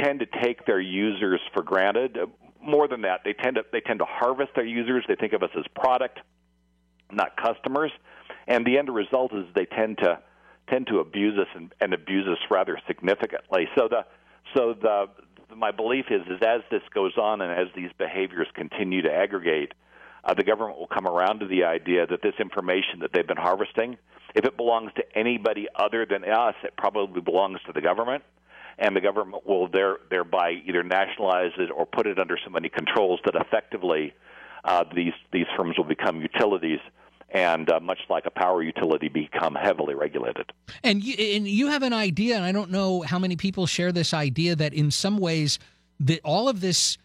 tend 0.00 0.20
to 0.20 0.26
take 0.42 0.66
their 0.66 0.80
users 0.80 1.40
for 1.54 1.62
granted. 1.62 2.18
More 2.60 2.88
than 2.88 3.02
that, 3.02 3.22
they 3.24 3.32
tend 3.32 3.56
to 3.56 3.64
they 3.72 3.80
tend 3.80 4.00
to 4.00 4.06
harvest 4.06 4.52
their 4.54 4.66
users. 4.66 5.04
They 5.08 5.16
think 5.16 5.32
of 5.32 5.42
us 5.42 5.50
as 5.56 5.64
product, 5.74 6.20
not 7.10 7.36
customers, 7.36 7.90
and 8.46 8.66
the 8.66 8.78
end 8.78 8.88
result 8.92 9.32
is 9.34 9.44
they 9.54 9.66
tend 9.66 9.98
to 9.98 10.18
tend 10.68 10.86
to 10.86 11.00
abuse 11.00 11.38
us 11.38 11.48
and, 11.54 11.74
and 11.80 11.92
abuse 11.92 12.26
us 12.28 12.38
rather 12.50 12.78
significantly. 12.86 13.68
So 13.76 13.88
the 13.88 14.04
so 14.54 14.74
the 14.74 15.08
my 15.54 15.70
belief 15.70 16.06
is 16.10 16.22
is 16.28 16.40
as 16.42 16.62
this 16.70 16.82
goes 16.94 17.16
on 17.16 17.40
and 17.40 17.52
as 17.52 17.68
these 17.74 17.90
behaviors 17.98 18.48
continue 18.54 19.02
to 19.02 19.12
aggregate, 19.12 19.72
uh, 20.24 20.34
the 20.34 20.44
government 20.44 20.78
will 20.78 20.86
come 20.86 21.06
around 21.06 21.40
to 21.40 21.46
the 21.46 21.64
idea 21.64 22.06
that 22.06 22.22
this 22.22 22.34
information 22.38 23.00
that 23.00 23.12
they've 23.12 23.26
been 23.26 23.36
harvesting, 23.36 23.98
if 24.34 24.44
it 24.44 24.56
belongs 24.56 24.92
to 24.96 25.02
anybody 25.14 25.68
other 25.74 26.06
than 26.06 26.24
us, 26.24 26.54
it 26.62 26.74
probably 26.76 27.20
belongs 27.20 27.58
to 27.66 27.72
the 27.72 27.80
government, 27.80 28.22
and 28.78 28.96
the 28.96 29.00
government 29.00 29.46
will 29.46 29.68
there, 29.68 29.98
thereby 30.10 30.52
either 30.64 30.82
nationalize 30.82 31.52
it 31.58 31.70
or 31.70 31.86
put 31.86 32.06
it 32.06 32.18
under 32.18 32.38
so 32.42 32.50
many 32.50 32.68
controls 32.68 33.20
that 33.24 33.34
effectively 33.34 34.14
uh, 34.64 34.84
these 34.94 35.12
these 35.32 35.46
firms 35.56 35.76
will 35.76 35.84
become 35.84 36.22
utilities. 36.22 36.78
And 37.32 37.70
uh, 37.70 37.80
much 37.80 38.00
like 38.10 38.26
a 38.26 38.30
power 38.30 38.62
utility, 38.62 39.08
become 39.08 39.54
heavily 39.54 39.94
regulated. 39.94 40.52
And 40.82 41.02
you, 41.02 41.14
and 41.36 41.48
you 41.48 41.68
have 41.68 41.82
an 41.82 41.94
idea, 41.94 42.36
and 42.36 42.44
I 42.44 42.52
don't 42.52 42.70
know 42.70 43.00
how 43.00 43.18
many 43.18 43.36
people 43.36 43.66
share 43.66 43.90
this 43.90 44.12
idea 44.12 44.54
that 44.56 44.74
in 44.74 44.90
some 44.90 45.16
ways 45.16 45.58
that 46.00 46.20
all 46.24 46.48
of 46.48 46.60
this 46.60 46.98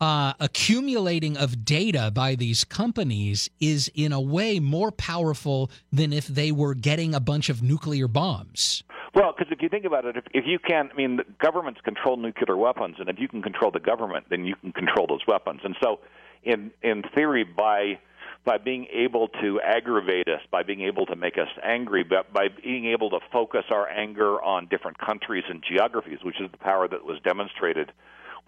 uh, 0.00 0.32
accumulating 0.40 1.36
of 1.36 1.64
data 1.64 2.10
by 2.12 2.34
these 2.34 2.64
companies 2.64 3.50
is 3.60 3.90
in 3.94 4.12
a 4.12 4.20
way 4.20 4.58
more 4.58 4.90
powerful 4.90 5.70
than 5.92 6.12
if 6.12 6.26
they 6.26 6.50
were 6.50 6.74
getting 6.74 7.14
a 7.14 7.20
bunch 7.20 7.48
of 7.48 7.62
nuclear 7.62 8.08
bombs. 8.08 8.82
Well, 9.14 9.34
because 9.36 9.52
if 9.52 9.60
you 9.60 9.68
think 9.68 9.84
about 9.84 10.04
it, 10.04 10.16
if, 10.16 10.24
if 10.32 10.44
you 10.46 10.58
can, 10.58 10.90
I 10.92 10.96
mean, 10.96 11.16
the 11.16 11.24
governments 11.38 11.80
control 11.82 12.16
nuclear 12.16 12.56
weapons, 12.56 12.96
and 12.98 13.08
if 13.08 13.18
you 13.18 13.28
can 13.28 13.42
control 13.42 13.70
the 13.70 13.80
government, 13.80 14.26
then 14.30 14.44
you 14.44 14.54
can 14.56 14.72
control 14.72 15.06
those 15.06 15.26
weapons. 15.26 15.60
And 15.64 15.76
so, 15.82 16.00
in 16.44 16.70
in 16.82 17.02
theory, 17.14 17.44
by 17.44 17.98
by 18.44 18.58
being 18.58 18.86
able 18.92 19.28
to 19.28 19.60
aggravate 19.60 20.28
us, 20.28 20.40
by 20.50 20.62
being 20.62 20.80
able 20.80 21.06
to 21.06 21.16
make 21.16 21.36
us 21.36 21.48
angry, 21.62 22.02
but 22.02 22.32
by 22.32 22.48
being 22.62 22.86
able 22.86 23.10
to 23.10 23.18
focus 23.32 23.64
our 23.70 23.88
anger 23.88 24.42
on 24.42 24.66
different 24.66 24.98
countries 24.98 25.44
and 25.48 25.62
geographies, 25.62 26.18
which 26.22 26.40
is 26.40 26.50
the 26.50 26.58
power 26.58 26.88
that 26.88 27.04
was 27.04 27.18
demonstrated 27.22 27.92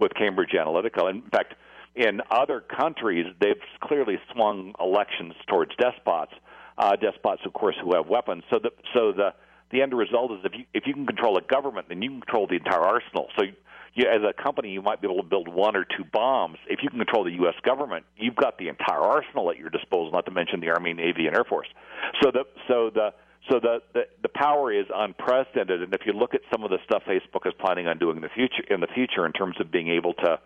with 0.00 0.12
Cambridge 0.14 0.52
Analytica. 0.52 1.10
In 1.10 1.22
fact, 1.30 1.54
in 1.94 2.22
other 2.30 2.60
countries, 2.60 3.26
they've 3.40 3.60
clearly 3.82 4.18
swung 4.32 4.74
elections 4.80 5.34
towards 5.46 5.72
despots, 5.76 6.32
uh, 6.78 6.96
despots, 6.96 7.42
of 7.44 7.52
course, 7.52 7.76
who 7.82 7.94
have 7.94 8.06
weapons. 8.06 8.44
So 8.50 8.58
the 8.62 8.70
so 8.94 9.12
the 9.12 9.34
the 9.70 9.82
end 9.82 9.92
result 9.92 10.32
is 10.32 10.38
if 10.44 10.52
you 10.54 10.64
if 10.72 10.86
you 10.86 10.94
can 10.94 11.06
control 11.06 11.36
a 11.36 11.42
government, 11.42 11.88
then 11.90 12.00
you 12.00 12.10
can 12.10 12.20
control 12.22 12.46
the 12.46 12.56
entire 12.56 12.80
arsenal. 12.80 13.28
So 13.36 13.44
you, 13.44 13.52
as 13.98 14.22
a 14.22 14.32
company, 14.42 14.70
you 14.70 14.80
might 14.80 15.00
be 15.00 15.06
able 15.06 15.22
to 15.22 15.28
build 15.28 15.48
one 15.48 15.76
or 15.76 15.84
two 15.84 16.04
bombs. 16.12 16.56
If 16.66 16.80
you 16.82 16.88
can 16.88 16.98
control 16.98 17.24
the 17.24 17.32
U.S. 17.32 17.54
government, 17.62 18.06
you've 18.16 18.36
got 18.36 18.58
the 18.58 18.68
entire 18.68 19.00
arsenal 19.00 19.50
at 19.50 19.58
your 19.58 19.70
disposal. 19.70 20.10
Not 20.12 20.24
to 20.26 20.30
mention 20.30 20.60
the 20.60 20.70
Army, 20.70 20.94
Navy, 20.94 21.26
and 21.26 21.36
Air 21.36 21.44
Force. 21.44 21.68
So 22.22 22.30
the 22.30 22.44
so 22.68 22.90
the 22.92 23.12
so 23.50 23.60
the, 23.60 23.82
the 23.92 24.02
the 24.22 24.28
power 24.28 24.72
is 24.72 24.86
unprecedented. 24.94 25.82
And 25.82 25.92
if 25.92 26.02
you 26.06 26.12
look 26.12 26.34
at 26.34 26.40
some 26.50 26.64
of 26.64 26.70
the 26.70 26.78
stuff 26.84 27.02
Facebook 27.06 27.46
is 27.46 27.52
planning 27.60 27.86
on 27.86 27.98
doing 27.98 28.16
in 28.16 28.22
the 28.22 28.30
future 28.30 28.64
in 28.70 28.80
the 28.80 28.88
future 28.94 29.26
in 29.26 29.32
terms 29.32 29.56
of 29.60 29.70
being 29.70 29.88
able 29.88 30.14
to 30.14 30.38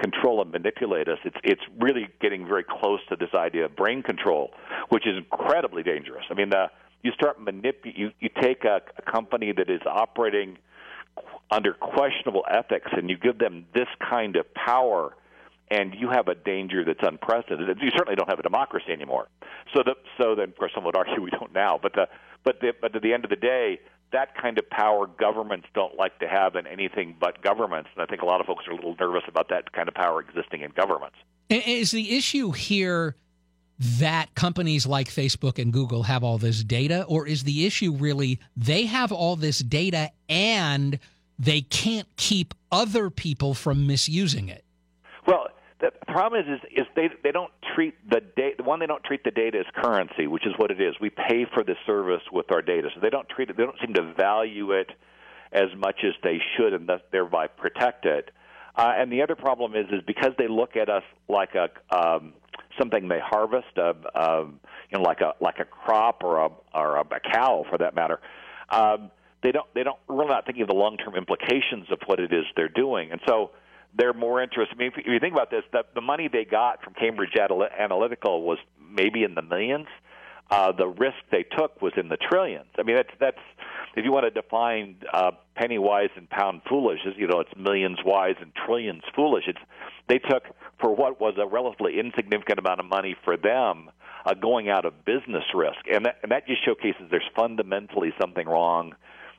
control 0.00 0.40
and 0.40 0.50
manipulate 0.50 1.08
us, 1.08 1.18
it's 1.24 1.36
it's 1.44 1.62
really 1.78 2.08
getting 2.22 2.46
very 2.46 2.64
close 2.64 3.00
to 3.10 3.16
this 3.16 3.34
idea 3.34 3.66
of 3.66 3.76
brain 3.76 4.02
control, 4.02 4.50
which 4.88 5.06
is 5.06 5.16
incredibly 5.18 5.82
dangerous. 5.82 6.24
I 6.30 6.34
mean, 6.34 6.50
the 6.50 6.70
you 7.02 7.12
start 7.12 7.38
manip 7.38 7.84
you 7.84 8.12
you 8.20 8.30
take 8.40 8.64
a, 8.64 8.80
a 8.96 9.10
company 9.10 9.52
that 9.52 9.68
is 9.68 9.82
operating 9.86 10.56
under 11.50 11.74
questionable 11.74 12.44
ethics 12.50 12.90
and 12.92 13.08
you 13.08 13.16
give 13.16 13.38
them 13.38 13.66
this 13.74 13.88
kind 14.00 14.36
of 14.36 14.52
power 14.54 15.14
and 15.70 15.94
you 15.94 16.10
have 16.10 16.28
a 16.28 16.34
danger 16.34 16.84
that's 16.84 17.00
unprecedented. 17.02 17.78
You 17.80 17.90
certainly 17.96 18.16
don't 18.16 18.28
have 18.28 18.38
a 18.38 18.42
democracy 18.42 18.92
anymore. 18.92 19.28
So 19.74 19.82
the 19.84 19.94
so 20.20 20.34
then 20.34 20.50
of 20.50 20.56
course 20.56 20.72
some 20.74 20.84
would 20.84 20.96
argue 20.96 21.22
we 21.22 21.30
don't 21.30 21.52
now, 21.52 21.78
but 21.80 21.92
the 21.94 22.08
but 22.44 22.60
the, 22.60 22.72
but 22.80 22.94
at 22.94 23.02
the 23.02 23.12
end 23.12 23.24
of 23.24 23.30
the 23.30 23.36
day, 23.36 23.80
that 24.12 24.36
kind 24.40 24.58
of 24.58 24.68
power 24.68 25.06
governments 25.06 25.66
don't 25.74 25.96
like 25.96 26.18
to 26.20 26.28
have 26.28 26.56
in 26.56 26.66
anything 26.66 27.16
but 27.18 27.42
governments, 27.42 27.90
and 27.94 28.02
I 28.02 28.06
think 28.06 28.22
a 28.22 28.26
lot 28.26 28.40
of 28.40 28.46
folks 28.46 28.66
are 28.68 28.72
a 28.72 28.76
little 28.76 28.94
nervous 29.00 29.22
about 29.26 29.48
that 29.48 29.72
kind 29.72 29.88
of 29.88 29.94
power 29.94 30.20
existing 30.20 30.60
in 30.60 30.70
governments. 30.70 31.16
Is 31.48 31.90
the 31.90 32.16
issue 32.16 32.52
here 32.52 33.16
that 33.78 34.34
companies 34.34 34.86
like 34.86 35.08
Facebook 35.08 35.60
and 35.60 35.72
Google 35.72 36.04
have 36.04 36.22
all 36.22 36.38
this 36.38 36.62
data, 36.62 37.04
or 37.08 37.26
is 37.26 37.44
the 37.44 37.66
issue 37.66 37.92
really 37.92 38.40
they 38.56 38.86
have 38.86 39.10
all 39.12 39.36
this 39.36 39.58
data 39.58 40.10
and 40.28 40.98
they 41.38 41.62
can't 41.62 42.08
keep 42.16 42.54
other 42.70 43.10
people 43.10 43.54
from 43.54 43.86
misusing 43.86 44.48
it? 44.48 44.64
Well, 45.26 45.48
the 45.80 45.90
problem 46.06 46.40
is, 46.42 46.60
is, 46.60 46.82
is 46.82 46.86
they 46.94 47.08
they 47.22 47.32
don't 47.32 47.52
treat 47.74 47.94
the 48.08 48.20
data. 48.36 48.62
One, 48.62 48.78
they 48.78 48.86
don't 48.86 49.02
treat 49.02 49.24
the 49.24 49.30
data 49.30 49.58
as 49.58 49.66
currency, 49.74 50.26
which 50.26 50.46
is 50.46 50.52
what 50.56 50.70
it 50.70 50.80
is. 50.80 50.94
We 51.00 51.10
pay 51.10 51.46
for 51.52 51.64
the 51.64 51.74
service 51.84 52.22
with 52.32 52.52
our 52.52 52.62
data, 52.62 52.88
so 52.94 53.00
they 53.00 53.10
don't 53.10 53.28
treat 53.28 53.50
it. 53.50 53.56
They 53.56 53.64
don't 53.64 53.78
seem 53.84 53.94
to 53.94 54.14
value 54.14 54.72
it 54.72 54.90
as 55.52 55.68
much 55.76 55.96
as 56.04 56.12
they 56.22 56.38
should, 56.56 56.72
and 56.74 56.88
thus 56.88 57.00
thereby 57.12 57.48
protect 57.48 58.06
it. 58.06 58.30
Uh, 58.76 58.92
and 58.96 59.12
the 59.12 59.22
other 59.22 59.36
problem 59.36 59.76
is, 59.76 59.86
is 59.92 60.02
because 60.04 60.32
they 60.36 60.48
look 60.48 60.76
at 60.76 60.88
us 60.88 61.04
like 61.28 61.54
a 61.54 61.68
um, 61.96 62.32
something 62.78 63.08
they 63.08 63.20
harvest, 63.20 63.76
uh, 63.76 63.94
uh, 64.14 64.44
you 64.90 64.98
know, 64.98 65.02
like 65.02 65.20
a 65.20 65.34
like 65.40 65.58
a 65.58 65.64
crop 65.64 66.22
or 66.22 66.46
a 66.46 66.48
or 66.74 66.96
a, 66.96 67.00
a 67.00 67.20
cow 67.20 67.64
for 67.68 67.78
that 67.78 67.94
matter. 67.94 68.20
Um, 68.70 69.10
they 69.42 69.52
don't 69.52 69.66
they 69.74 69.82
don't 69.82 69.98
really 70.08 70.28
not 70.28 70.46
thinking 70.46 70.62
of 70.62 70.68
the 70.68 70.74
long 70.74 70.96
term 70.96 71.14
implications 71.14 71.90
of 71.90 71.98
what 72.06 72.20
it 72.20 72.32
is 72.32 72.44
they're 72.56 72.68
doing, 72.68 73.12
and 73.12 73.20
so 73.26 73.50
they're 73.96 74.12
more 74.12 74.42
interested. 74.42 74.74
I 74.76 74.78
mean, 74.78 74.92
if 74.96 75.06
you 75.06 75.20
think 75.20 75.34
about 75.34 75.50
this, 75.50 75.62
the, 75.72 75.84
the 75.94 76.00
money 76.00 76.28
they 76.28 76.44
got 76.44 76.82
from 76.82 76.94
Cambridge 76.94 77.32
Analytica 77.32 78.40
was 78.42 78.58
maybe 78.80 79.22
in 79.22 79.34
the 79.34 79.42
millions. 79.42 79.86
The 80.50 80.86
risk 80.86 81.16
they 81.30 81.44
took 81.56 81.80
was 81.82 81.92
in 81.96 82.08
the 82.08 82.16
trillions. 82.16 82.70
I 82.78 82.82
mean, 82.82 82.96
that's 82.96 83.14
that's 83.18 83.38
if 83.96 84.04
you 84.04 84.12
want 84.12 84.24
to 84.24 84.30
define 84.30 84.96
uh, 85.12 85.32
penny 85.56 85.78
wise 85.78 86.10
and 86.16 86.28
pound 86.28 86.62
foolish, 86.68 87.00
as 87.06 87.14
you 87.16 87.26
know, 87.26 87.40
it's 87.40 87.56
millions 87.56 87.98
wise 88.04 88.36
and 88.40 88.52
trillions 88.54 89.02
foolish. 89.14 89.44
It's 89.46 89.58
they 90.08 90.18
took 90.18 90.44
for 90.80 90.94
what 90.94 91.20
was 91.20 91.34
a 91.38 91.46
relatively 91.46 91.98
insignificant 91.98 92.58
amount 92.58 92.80
of 92.80 92.86
money 92.86 93.16
for 93.24 93.36
them 93.36 93.90
uh, 94.26 94.34
going 94.34 94.68
out 94.68 94.84
of 94.84 95.04
business 95.04 95.44
risk, 95.54 95.78
and 95.92 96.06
that, 96.06 96.16
and 96.22 96.32
that 96.32 96.46
just 96.46 96.64
showcases 96.64 97.02
there's 97.10 97.28
fundamentally 97.36 98.12
something 98.20 98.46
wrong 98.46 98.94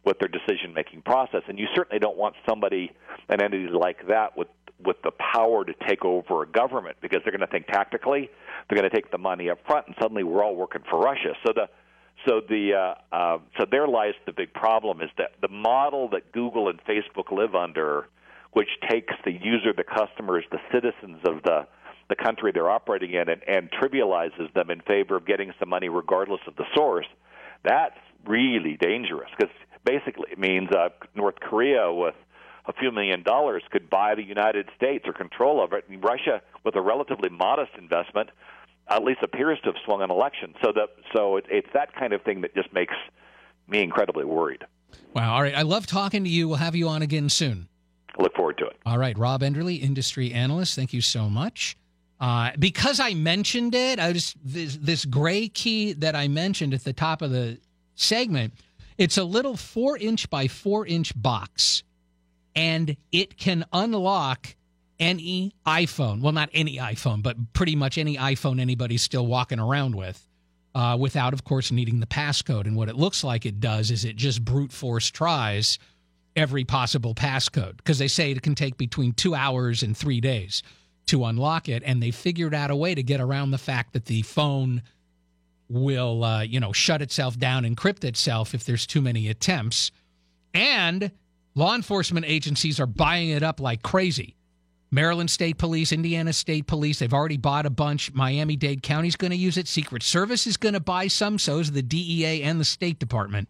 with 0.06 0.20
their 0.20 0.28
decision 0.28 0.74
making 0.74 1.02
process. 1.02 1.42
And 1.48 1.58
you 1.58 1.68
certainly 1.76 2.00
don't 2.00 2.18
want 2.18 2.36
somebody, 2.48 2.92
an 3.30 3.42
entity 3.42 3.68
like 3.68 4.08
that, 4.08 4.38
with 4.38 4.48
with 4.84 4.98
the 5.04 5.12
power 5.12 5.64
to 5.64 5.74
take 5.88 6.04
over 6.04 6.44
a 6.44 6.48
government 6.48 6.98
because 7.02 7.22
they're 7.24 7.32
going 7.32 7.40
to 7.40 7.48
think 7.48 7.66
tactically. 7.68 8.30
They're 8.68 8.78
going 8.78 8.90
to 8.90 8.94
take 8.94 9.10
the 9.10 9.18
money 9.18 9.50
up 9.50 9.60
front, 9.66 9.88
and 9.88 9.96
suddenly 10.00 10.24
we're 10.24 10.44
all 10.44 10.56
working 10.56 10.82
for 10.90 11.00
Russia. 11.00 11.34
So 11.46 11.54
the 11.56 11.70
so 12.28 12.42
the 12.48 12.74
uh, 12.74 13.16
uh, 13.16 13.38
so 13.58 13.66
there 13.70 13.88
lies 13.88 14.14
the 14.26 14.34
big 14.34 14.54
problem 14.54 15.02
is 15.02 15.10
that 15.18 15.32
the 15.42 15.48
model 15.48 16.10
that 16.10 16.32
Google 16.32 16.70
and 16.70 16.80
Facebook 16.84 17.32
live 17.32 17.56
under, 17.56 18.08
which 18.54 18.70
takes 18.90 19.14
the 19.24 19.32
user, 19.32 19.74
the 19.76 19.84
customers, 19.84 20.44
the 20.52 20.60
citizens 20.72 21.20
of 21.26 21.44
the 21.44 21.68
the 22.08 22.16
country 22.16 22.52
they're 22.54 22.70
operating 22.70 23.14
in, 23.14 23.30
and, 23.30 23.42
and 23.48 23.72
trivializes 23.72 24.54
them 24.54 24.70
in 24.70 24.80
favor 24.82 25.16
of 25.16 25.26
getting 25.26 25.52
some 25.60 25.70
money 25.70 25.90
regardless 25.90 26.42
of 26.48 26.56
the 26.56 26.66
source. 26.76 27.08
That's 27.64 27.98
really 28.28 28.78
dangerous 28.80 29.30
because 29.38 29.54
basically 29.86 30.34
means 30.38 30.70
uh, 30.72 30.90
North 31.16 31.40
Korea 31.40 31.94
with 31.94 32.16
a 32.68 32.74
few 32.74 32.92
million 32.92 33.24
dollars 33.24 33.64
could 33.72 33.90
buy 33.90 34.16
the 34.16 34.24
United 34.24 34.68
States 34.76 35.06
or 35.08 35.14
control 35.14 35.64
of 35.64 35.74
it. 35.74 35.86
And 35.90 36.04
Russia, 36.04 36.42
with 36.64 36.76
a 36.76 36.82
relatively 36.82 37.30
modest 37.30 37.72
investment, 37.78 38.30
at 38.88 39.04
least 39.04 39.20
appears 39.24 39.60
to 39.62 39.68
have 39.68 39.76
swung 39.86 40.02
an 40.02 40.12
election. 40.12 40.54
So 40.64 40.72
that 40.74 40.90
so 41.16 41.38
it, 41.38 41.46
it's 41.50 41.70
that 41.74 41.96
kind 41.96 42.14
of 42.14 42.22
thing 42.24 42.42
that 42.42 42.56
just 42.56 42.74
makes 42.74 42.96
me 43.68 43.82
incredibly 43.82 44.26
worried. 44.26 44.64
Wow. 45.14 45.36
All 45.36 45.42
right. 45.42 45.56
I 45.56 45.62
love 45.64 45.88
talking 45.88 46.24
to 46.24 46.30
you. 46.30 46.48
We'll 46.48 46.58
have 46.58 46.76
you 46.76 46.88
on 46.88 47.02
again 47.02 47.30
soon. 47.30 47.68
Look 48.18 48.36
forward 48.36 48.58
to 48.60 48.66
it. 48.66 48.78
All 48.86 48.98
right. 48.98 49.18
Rob 49.18 49.42
Enderle, 49.42 49.82
industry 49.82 50.32
analyst. 50.32 50.76
Thank 50.76 50.94
you 50.94 51.02
so 51.02 51.30
much. 51.30 51.78
Uh, 52.20 52.52
because 52.58 53.00
I 53.00 53.14
mentioned 53.14 53.76
it, 53.76 54.00
I 54.00 54.14
just 54.14 54.38
this, 54.44 54.78
this 54.78 55.06
GrayKey 55.06 56.00
that 56.00 56.16
I 56.16 56.30
mentioned 56.30 56.74
at 56.74 56.84
the 56.84 56.94
top 56.94 57.22
of 57.22 57.32
the 57.32 57.60
segment. 57.96 58.54
It's 58.98 59.18
a 59.18 59.24
little 59.24 59.58
four 59.58 59.98
inch 59.98 60.30
by 60.30 60.48
four 60.48 60.86
inch 60.86 61.14
box 61.16 61.84
and 62.56 62.96
it 63.12 63.38
can 63.38 63.66
unlock 63.74 64.56
any 65.00 65.54
iPhone. 65.66 66.22
Well, 66.22 66.32
not 66.32 66.50
any 66.54 66.78
iPhone, 66.78 67.22
but 67.22 67.54
pretty 67.54 67.76
much 67.76 67.98
any 67.98 68.16
iPhone 68.16 68.62
anybody's 68.62 69.02
still 69.02 69.28
walking 69.28 69.60
around 69.60 69.96
with, 69.96 70.26
uh, 70.74 70.98
without, 71.00 71.34
of 71.34 71.44
course, 71.44 71.72
needing 71.72 72.00
the 72.00 72.06
passcode. 72.06 72.66
And 72.66 72.78
what 72.78 72.88
it 72.88 72.96
looks 72.96 73.24
like 73.24 73.46
it 73.46 73.60
does 73.60 73.92
is 73.92 74.06
it 74.06 74.16
just 74.16 74.44
brute 74.44 74.72
force 74.72 75.12
tries 75.12 75.78
every 76.36 76.64
possible 76.64 77.14
passcode 77.14 77.78
because 77.78 78.00
they 78.00 78.08
say 78.08 78.32
it 78.32 78.42
can 78.42 78.56
take 78.56 78.78
between 78.78 79.12
two 79.14 79.36
hours 79.36 79.84
and 79.84 79.96
three 79.96 80.22
days 80.22 80.64
to 81.08 81.26
unlock 81.26 81.68
it. 81.68 81.84
And 81.86 82.02
they 82.02 82.12
figured 82.12 82.54
out 82.54 82.72
a 82.72 82.76
way 82.76 82.96
to 82.96 83.04
get 83.04 83.20
around 83.20 83.52
the 83.52 83.58
fact 83.58 83.94
that 83.94 84.06
the 84.06 84.22
phone 84.22 84.82
will, 85.70 86.24
uh, 86.24 86.42
you 86.42 86.60
know, 86.60 86.72
shut 86.72 87.02
itself 87.02 87.38
down, 87.38 87.64
encrypt 87.64 88.04
itself 88.04 88.54
if 88.54 88.66
there's 88.66 88.86
too 88.86 89.02
many 89.02 89.30
attempts. 89.30 89.92
And 90.54 91.12
Law 91.56 91.74
enforcement 91.74 92.26
agencies 92.28 92.82
are 92.82 92.86
buying 92.86 93.30
it 93.30 93.42
up 93.42 93.62
like 93.62 93.82
crazy. 93.82 94.36
Maryland 94.92 95.30
State 95.30 95.58
Police, 95.58 95.94
Indiana 95.94 96.34
State 96.34 96.68
Police, 96.68 97.00
they've 97.00 97.14
already 97.14 97.38
bought 97.38 97.66
a 97.66 97.70
bunch. 97.70 98.14
Miami 98.14 98.58
Dade 98.58 98.84
County's 98.84 99.16
going 99.16 99.32
to 99.32 99.38
use 99.38 99.58
it. 99.58 99.68
Secret 99.68 100.04
Service 100.04 100.46
is 100.48 100.58
going 100.58 100.74
to 100.74 100.80
buy 100.82 101.08
some. 101.08 101.40
So 101.40 101.60
is 101.60 101.72
the 101.72 101.82
DEA 101.82 102.44
and 102.44 102.60
the 102.60 102.66
State 102.66 103.00
Department. 103.00 103.50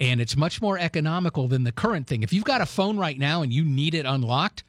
And 0.00 0.20
it's 0.20 0.36
much 0.36 0.60
more 0.60 0.78
economical 0.78 1.46
than 1.46 1.62
the 1.62 1.72
current 1.72 2.08
thing. 2.08 2.24
If 2.24 2.32
you've 2.32 2.44
got 2.44 2.60
a 2.60 2.66
phone 2.66 2.98
right 2.98 3.18
now 3.18 3.42
and 3.42 3.52
you 3.52 3.64
need 3.64 3.94
it 3.94 4.04
unlocked, 4.04 4.64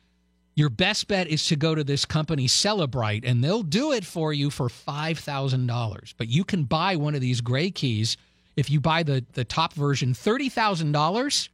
your 0.55 0.69
best 0.69 1.07
bet 1.07 1.27
is 1.27 1.45
to 1.47 1.55
go 1.55 1.73
to 1.75 1.83
this 1.83 2.05
company, 2.05 2.47
Cellebrite, 2.47 3.23
and 3.25 3.43
they'll 3.43 3.63
do 3.63 3.91
it 3.91 4.05
for 4.05 4.33
you 4.33 4.49
for 4.49 4.67
$5,000. 4.67 6.13
But 6.17 6.27
you 6.27 6.43
can 6.43 6.63
buy 6.63 6.95
one 6.95 7.15
of 7.15 7.21
these 7.21 7.41
GrayKeys 7.41 8.17
if 8.55 8.69
you 8.69 8.79
buy 8.79 9.01
the, 9.03 9.25
the 9.33 9.43
top 9.43 9.73
version, 9.73 10.13
$30,000 10.13 11.49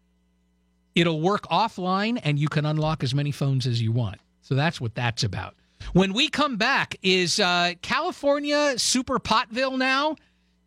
It'll 0.96 1.22
work 1.22 1.44
offline 1.48 2.20
and 2.24 2.38
you 2.38 2.50
can 2.50 2.66
unlock 2.66 3.04
as 3.04 3.14
many 3.16 3.32
phones 3.32 3.68
as 3.68 3.82
you 3.82 3.92
want. 3.92 4.20
So 4.42 4.56
that's 4.56 4.82
what 4.82 4.96
that's 4.96 5.24
about. 5.24 5.56
When 5.94 6.14
we 6.14 6.28
come 6.28 6.58
back, 6.58 6.98
is 7.02 7.40
uh, 7.40 7.74
California 7.82 8.78
super 8.78 9.18
potville 9.18 9.78
now? 9.78 10.16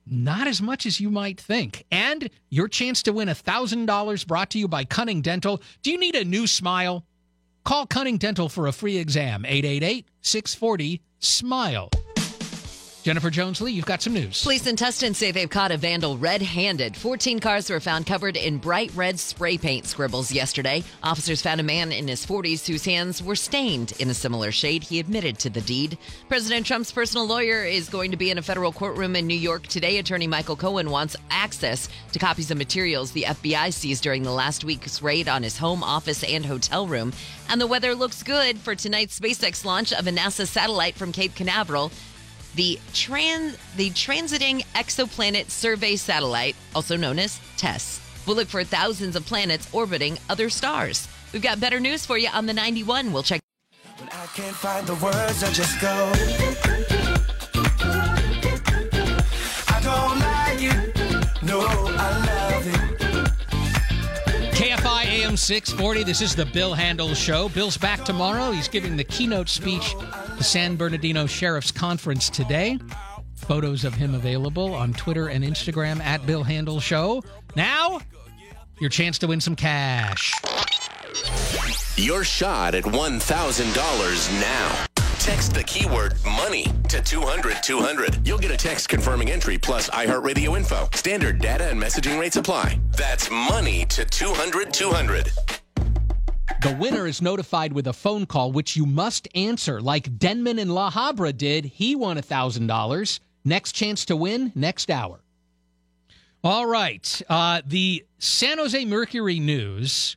Not 0.07 0.47
as 0.47 0.63
much 0.63 0.87
as 0.87 1.01
you 1.01 1.11
might 1.11 1.41
think. 1.41 1.85
And 1.91 2.31
your 2.49 2.67
chance 2.67 3.03
to 3.03 3.13
win 3.13 3.29
$1,000 3.29 4.27
brought 4.27 4.51
to 4.51 4.59
you 4.59 4.69
by 4.69 4.85
Cunning 4.85 5.21
Dental. 5.21 5.61
Do 5.83 5.91
you 5.91 5.99
need 5.99 6.17
a 6.17 6.25
new 6.25 6.47
smile? 6.47 7.05
Call 7.65 7.87
Cunning 7.87 8.19
Dental 8.19 8.49
for 8.49 8.67
a 8.67 8.73
free 8.73 8.99
exam. 8.99 9.45
888 9.47 10.07
640 10.21 11.01
SMILE. 11.21 11.91
Jennifer 13.03 13.31
Jones 13.31 13.61
Lee, 13.61 13.73
you've 13.73 13.85
got 13.85 14.01
some 14.01 14.15
news. 14.15 14.45
Police 14.45 14.69
in 14.69 14.77
Tustin 14.77 15.13
say 15.13 15.33
they've 15.33 15.51
caught 15.51 15.73
a 15.73 15.77
vandal 15.77 16.17
red 16.17 16.41
handed. 16.41 16.97
14 16.97 17.41
cars 17.41 17.69
were 17.69 17.81
found 17.81 18.07
covered 18.07 18.37
in 18.37 18.59
bright 18.59 18.93
red 18.95 19.19
spray 19.19 19.59
paint 19.59 19.87
scribbles 19.87 20.31
yesterday. 20.31 20.85
Officers 21.03 21.43
found 21.43 21.59
a 21.59 21.65
man 21.65 21.91
in 21.91 22.07
his 22.07 22.25
40s 22.25 22.65
whose 22.65 22.85
hands 22.85 23.21
were 23.21 23.35
stained 23.35 23.93
in 23.99 24.09
a 24.09 24.15
similar 24.15 24.53
shade. 24.53 24.85
He 24.85 25.01
admitted 25.01 25.41
to 25.41 25.51
the 25.51 25.63
deed. 25.63 25.99
President 26.29 26.65
Trump's 26.65 26.93
personal 26.93 27.27
lawyer 27.27 27.65
is 27.65 27.89
going 27.89 28.13
to 28.13 28.17
be 28.17 28.31
in 28.31 28.39
a 28.39 28.43
federal 28.43 28.71
courtroom 28.71 29.17
in 29.17 29.27
New 29.27 29.35
York 29.35 29.67
today. 29.67 29.99
Attorney 29.99 30.29
Michael 30.29 30.55
Cohen 30.55 30.89
wants 30.89 31.17
access 31.29 31.89
to 32.13 32.21
copies 32.21 32.53
of 32.53 32.57
materials 32.57 33.11
the 33.11 33.25
FBI 33.25 33.73
seized 33.73 34.05
during 34.05 34.23
the 34.23 34.31
last 34.31 34.63
week's 34.63 35.03
raid 35.03 35.29
on 35.29 35.43
his 35.43 35.59
home, 35.59 35.83
office, 35.83 36.23
and 36.23 36.47
hotel 36.47 36.87
room. 36.87 37.13
And 37.49 37.61
the 37.61 37.67
weather 37.67 37.97
looks 37.97 38.23
good 38.23 38.59
for 38.59 38.77
tonight's 38.77 39.19
SpaceX 39.19 39.65
launch 39.65 39.93
of 39.93 40.07
a 40.07 40.13
NASA 40.13 40.47
satellite 40.47 40.95
from 40.95 41.11
Cape 41.11 41.35
Canaveral 41.35 41.91
the 42.55 42.79
trans 42.93 43.57
the 43.77 43.91
transiting 43.91 44.65
exoplanet 44.75 45.51
survey 45.51 45.97
satellite, 45.97 46.57
also 46.75 46.97
known 46.97 47.19
as 47.19 47.41
TESS, 47.57 48.01
will 48.27 48.35
look 48.35 48.49
for 48.49 48.65
thousands 48.65 49.17
of 49.17 49.25
planets 49.27 49.69
orbiting 49.73 50.19
other 50.29 50.51
stars. 50.51 51.09
We've 51.33 51.43
got 51.43 51.61
better 51.61 51.81
news 51.81 52.05
for 52.05 52.19
you 52.19 52.29
on 52.29 52.47
the 52.47 52.53
91. 52.53 53.13
We'll 53.13 53.23
check. 53.23 53.41
KFI 64.63 65.07
AM 65.07 65.37
640. 65.37 66.05
This 66.05 66.21
is 66.21 66.37
the 66.37 66.47
Bill 66.47 66.73
Handel 66.73 67.15
Show. 67.15 67.49
Bill's 67.49 67.77
back 67.77 68.05
tomorrow. 68.05 68.53
He's 68.53 68.69
giving 68.69 68.97
the 68.97 69.03
keynote 69.03 69.49
speech 69.49 69.97
the 70.39 70.45
San 70.45 70.77
Bernardino 70.77 71.27
Sheriff's 71.27 71.73
Conference 71.73 72.31
today. 72.31 72.79
Photos 73.35 73.85
of 73.85 73.93
him 73.93 74.15
available 74.15 74.73
on 74.73 74.93
Twitter 74.93 75.27
and 75.27 75.43
Instagram 75.43 76.01
at 76.01 76.25
Bill 76.27 76.45
Handel 76.45 76.79
Show. 76.79 77.25
Now, 77.57 78.03
your 78.79 78.89
chance 78.89 79.19
to 79.19 79.27
win 79.27 79.41
some 79.41 79.57
cash. 79.57 80.33
Your 81.97 82.23
shot 82.23 82.77
at 82.77 82.85
$1,000 82.85 84.41
now. 84.41 84.92
Text 85.23 85.55
the 85.55 85.63
keyword 85.63 86.17
money 86.25 86.67
to 86.89 87.01
200 87.01 87.63
200. 87.63 88.27
You'll 88.27 88.39
get 88.39 88.51
a 88.51 88.57
text 88.57 88.89
confirming 88.89 89.31
entry 89.31 89.57
plus 89.57 89.89
iHeartRadio 89.91 90.57
info. 90.57 90.89
Standard 90.95 91.39
data 91.39 91.69
and 91.69 91.81
messaging 91.81 92.19
rates 92.19 92.35
apply. 92.35 92.81
That's 92.97 93.31
money 93.31 93.85
to 93.85 94.05
200 94.05 94.75
200. 94.75 95.31
The 96.63 96.77
winner 96.77 97.07
is 97.07 97.23
notified 97.23 97.73
with 97.73 97.87
a 97.87 97.93
phone 97.93 98.27
call, 98.27 98.51
which 98.51 98.75
you 98.75 98.85
must 98.85 99.29
answer, 99.37 99.81
like 99.81 100.19
Denman 100.19 100.59
in 100.59 100.71
La 100.71 100.91
Habra 100.91 101.37
did. 101.37 101.67
He 101.67 101.95
won 101.95 102.17
$1,000. 102.17 103.21
Next 103.45 103.73
chance 103.77 104.05
to 104.07 104.17
win, 104.17 104.51
next 104.57 104.91
hour. 104.91 105.21
All 106.43 106.67
right. 106.67 107.23
Uh, 107.29 107.63
the 107.65 108.05
San 108.19 108.59
Jose 108.59 108.85
Mercury 108.85 109.39
News 109.39 110.17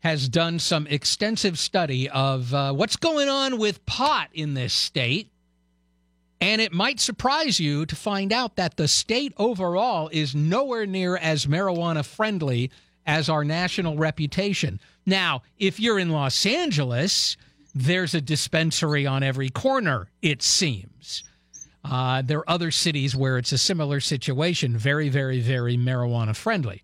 has 0.00 0.28
done 0.28 0.58
some 0.58 0.86
extensive 0.86 1.58
study 1.58 2.08
of 2.08 2.54
uh, 2.54 2.72
what's 2.72 2.96
going 2.96 3.28
on 3.28 3.58
with 3.58 3.84
pot 3.86 4.28
in 4.32 4.54
this 4.54 4.72
state. 4.72 5.30
And 6.40 6.60
it 6.60 6.72
might 6.72 7.00
surprise 7.00 7.58
you 7.58 7.84
to 7.86 7.96
find 7.96 8.32
out 8.32 8.56
that 8.56 8.76
the 8.76 8.86
state 8.86 9.34
overall 9.38 10.08
is 10.12 10.36
nowhere 10.36 10.86
near 10.86 11.16
as 11.16 11.46
marijuana 11.46 12.04
friendly 12.04 12.70
as 13.04 13.28
our 13.28 13.42
national 13.42 13.96
reputation. 13.96 14.78
Now, 15.04 15.42
if 15.58 15.80
you're 15.80 15.98
in 15.98 16.10
Los 16.10 16.46
Angeles, 16.46 17.36
there's 17.74 18.14
a 18.14 18.20
dispensary 18.20 19.06
on 19.06 19.22
every 19.22 19.48
corner, 19.48 20.08
it 20.22 20.42
seems. 20.42 21.24
Uh, 21.84 22.22
there 22.22 22.38
are 22.38 22.50
other 22.50 22.70
cities 22.70 23.16
where 23.16 23.38
it's 23.38 23.52
a 23.52 23.58
similar 23.58 23.98
situation, 23.98 24.76
very, 24.76 25.08
very, 25.08 25.40
very 25.40 25.76
marijuana 25.76 26.36
friendly. 26.36 26.82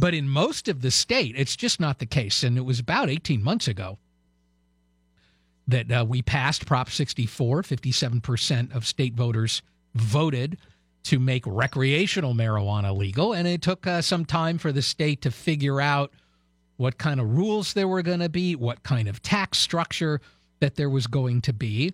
But 0.00 0.14
in 0.14 0.30
most 0.30 0.66
of 0.66 0.80
the 0.80 0.90
state, 0.90 1.34
it's 1.36 1.56
just 1.56 1.78
not 1.78 1.98
the 1.98 2.06
case. 2.06 2.42
And 2.42 2.56
it 2.56 2.62
was 2.62 2.80
about 2.80 3.10
18 3.10 3.44
months 3.44 3.68
ago 3.68 3.98
that 5.68 5.92
uh, 5.92 6.06
we 6.08 6.22
passed 6.22 6.64
Prop 6.64 6.88
64. 6.88 7.62
57% 7.62 8.74
of 8.74 8.86
state 8.86 9.12
voters 9.12 9.60
voted 9.94 10.56
to 11.02 11.18
make 11.18 11.44
recreational 11.46 12.32
marijuana 12.32 12.96
legal, 12.96 13.34
and 13.34 13.46
it 13.46 13.60
took 13.60 13.86
uh, 13.86 14.00
some 14.00 14.24
time 14.24 14.56
for 14.56 14.72
the 14.72 14.80
state 14.80 15.20
to 15.22 15.30
figure 15.30 15.82
out 15.82 16.12
what 16.78 16.96
kind 16.96 17.20
of 17.20 17.36
rules 17.36 17.74
there 17.74 17.88
were 17.88 18.02
going 18.02 18.20
to 18.20 18.28
be, 18.30 18.56
what 18.56 18.82
kind 18.82 19.06
of 19.06 19.20
tax 19.20 19.58
structure 19.58 20.18
that 20.60 20.76
there 20.76 20.88
was 20.88 21.06
going 21.06 21.42
to 21.42 21.52
be. 21.52 21.92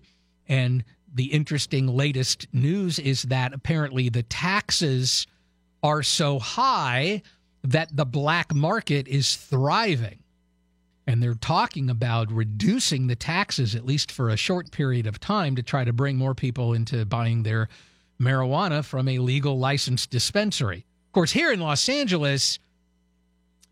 And 0.48 0.84
the 1.12 1.26
interesting 1.26 1.88
latest 1.88 2.46
news 2.52 3.00
is 3.00 3.22
that 3.22 3.52
apparently 3.52 4.08
the 4.10 4.22
taxes 4.22 5.26
are 5.82 6.04
so 6.04 6.38
high 6.38 7.22
that 7.72 7.96
the 7.96 8.06
black 8.06 8.54
market 8.54 9.08
is 9.08 9.34
thriving. 9.34 10.20
And 11.06 11.22
they're 11.22 11.34
talking 11.34 11.88
about 11.88 12.32
reducing 12.32 13.06
the 13.06 13.14
taxes, 13.16 13.74
at 13.74 13.86
least 13.86 14.10
for 14.10 14.28
a 14.28 14.36
short 14.36 14.72
period 14.72 15.06
of 15.06 15.20
time, 15.20 15.54
to 15.56 15.62
try 15.62 15.84
to 15.84 15.92
bring 15.92 16.16
more 16.16 16.34
people 16.34 16.72
into 16.72 17.04
buying 17.04 17.44
their 17.44 17.68
marijuana 18.20 18.84
from 18.84 19.08
a 19.08 19.18
legal 19.18 19.58
licensed 19.58 20.10
dispensary. 20.10 20.84
Of 21.08 21.12
course, 21.12 21.30
here 21.32 21.52
in 21.52 21.60
Los 21.60 21.88
Angeles, 21.88 22.58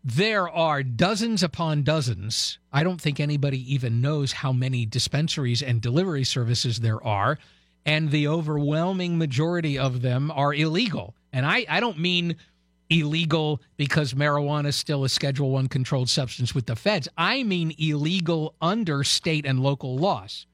there 0.03 0.49
are 0.49 0.81
dozens 0.81 1.43
upon 1.43 1.83
dozens. 1.83 2.59
I 2.71 2.83
don't 2.83 3.01
think 3.01 3.19
anybody 3.19 3.73
even 3.73 4.01
knows 4.01 4.31
how 4.31 4.53
many 4.53 4.85
dispensaries 4.85 5.61
and 5.61 5.81
delivery 5.81 6.23
services 6.23 6.79
there 6.79 7.03
are. 7.03 7.37
And 7.85 8.11
the 8.11 8.27
overwhelming 8.27 9.17
majority 9.17 9.77
of 9.77 10.01
them 10.01 10.31
are 10.31 10.53
illegal. 10.53 11.15
And 11.33 11.45
I, 11.45 11.65
I 11.67 11.79
don't 11.79 11.99
mean 11.99 12.37
illegal 12.89 13.61
because 13.77 14.13
marijuana 14.13 14.67
is 14.67 14.75
still 14.75 15.03
a 15.03 15.09
schedule 15.09 15.51
one 15.51 15.67
controlled 15.67 16.09
substance 16.09 16.53
with 16.53 16.65
the 16.65 16.75
feds. 16.75 17.07
I 17.17 17.43
mean 17.43 17.73
illegal 17.77 18.55
under 18.61 19.03
state 19.03 19.45
and 19.45 19.59
local 19.59 19.97
laws. 19.97 20.45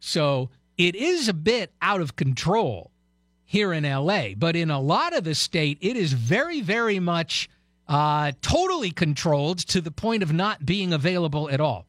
So 0.00 0.50
it 0.76 0.94
is 0.94 1.28
a 1.28 1.34
bit 1.34 1.72
out 1.80 2.00
of 2.00 2.16
control 2.16 2.90
here 3.44 3.72
in 3.72 3.84
LA, 3.84 4.30
but 4.36 4.56
in 4.56 4.70
a 4.70 4.80
lot 4.80 5.16
of 5.16 5.24
the 5.24 5.34
state, 5.34 5.78
it 5.80 5.96
is 5.96 6.12
very, 6.12 6.60
very 6.60 6.98
much 6.98 7.48
uh, 7.88 8.32
totally 8.42 8.90
controlled 8.90 9.58
to 9.58 9.80
the 9.80 9.92
point 9.92 10.22
of 10.22 10.32
not 10.32 10.66
being 10.66 10.92
available 10.92 11.48
at 11.48 11.60
all. 11.60 11.86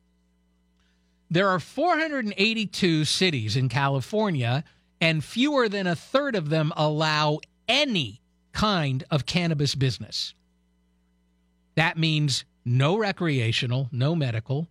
There 1.29 1.49
are 1.49 1.59
482 1.59 3.03
cities 3.05 3.57
in 3.57 3.69
California, 3.69 4.63
and 5.01 5.23
fewer 5.23 5.67
than 5.67 5.88
a 5.88 5.95
third 5.95 6.35
of 6.35 6.49
them 6.49 6.71
allow 6.77 7.39
any 7.67 8.21
kind 8.57 9.03
of 9.11 9.27
cannabis 9.27 9.75
business. 9.75 10.34
That 11.75 11.95
means 11.95 12.43
no 12.65 12.97
recreational, 12.97 13.88
no 13.91 14.15
medical, 14.15 14.67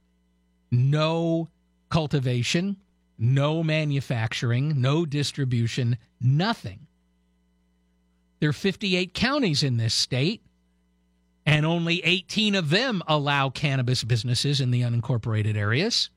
no 0.72 1.48
cultivation, 1.88 2.78
no 3.16 3.62
manufacturing, 3.62 4.80
no 4.80 5.06
distribution, 5.06 5.98
nothing. 6.20 6.88
There 8.40 8.48
are 8.48 8.52
58 8.52 9.14
counties 9.14 9.62
in 9.62 9.76
this 9.76 9.94
state, 9.94 10.42
and 11.46 11.64
only 11.64 12.02
18 12.02 12.56
of 12.56 12.70
them 12.70 13.04
allow 13.06 13.50
cannabis 13.50 14.02
businesses 14.02 14.60
in 14.60 14.72
the 14.72 14.82
unincorporated 14.82 15.56
areas. 15.56 16.10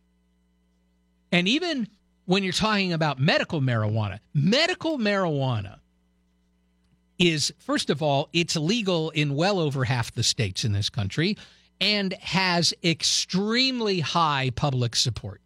And 1.32 1.48
even 1.48 1.88
when 2.26 2.44
you're 2.44 2.52
talking 2.52 2.94
about 2.94 3.20
medical 3.20 3.62
marijuana, 3.62 4.18
medical 4.34 4.98
marijuana 4.98 5.79
is, 7.20 7.54
first 7.60 7.90
of 7.90 8.02
all, 8.02 8.30
it's 8.34 8.56
legal 8.56 9.10
in 9.12 9.36
well 9.36 9.60
over 9.60 9.84
half 9.84 10.14
the 10.14 10.24
states 10.24 10.64
in 10.64 10.72
this 10.72 10.90
country 10.90 11.38
and 11.82 12.14
has 12.14 12.74
extremely 12.84 14.00
high 14.00 14.52
public 14.56 14.96
support. 14.96 15.42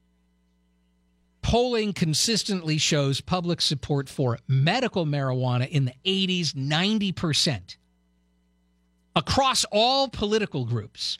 Polling 1.42 1.92
consistently 1.94 2.78
shows 2.78 3.20
public 3.20 3.60
support 3.60 4.08
for 4.08 4.40
medical 4.48 5.06
marijuana 5.06 5.68
in 5.68 5.86
the 5.86 5.94
80s, 6.06 6.54
90% 6.54 7.76
across 9.16 9.66
all 9.66 10.08
political 10.08 10.66
groups. 10.66 11.18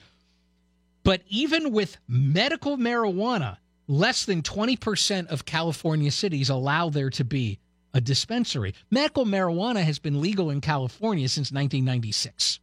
But 1.02 1.22
even 1.28 1.72
with 1.72 1.98
medical 2.08 2.78
marijuana, 2.78 3.58
less 3.86 4.24
than 4.24 4.42
20% 4.42 5.26
of 5.26 5.44
California 5.44 6.10
cities 6.10 6.48
allow 6.48 6.88
there 6.88 7.10
to 7.10 7.24
be 7.24 7.58
a 7.94 8.00
dispensary. 8.00 8.74
Medical 8.90 9.24
marijuana 9.24 9.82
has 9.82 9.98
been 9.98 10.20
legal 10.20 10.50
in 10.50 10.60
California 10.60 11.28
since 11.28 11.52
1996. 11.52 12.58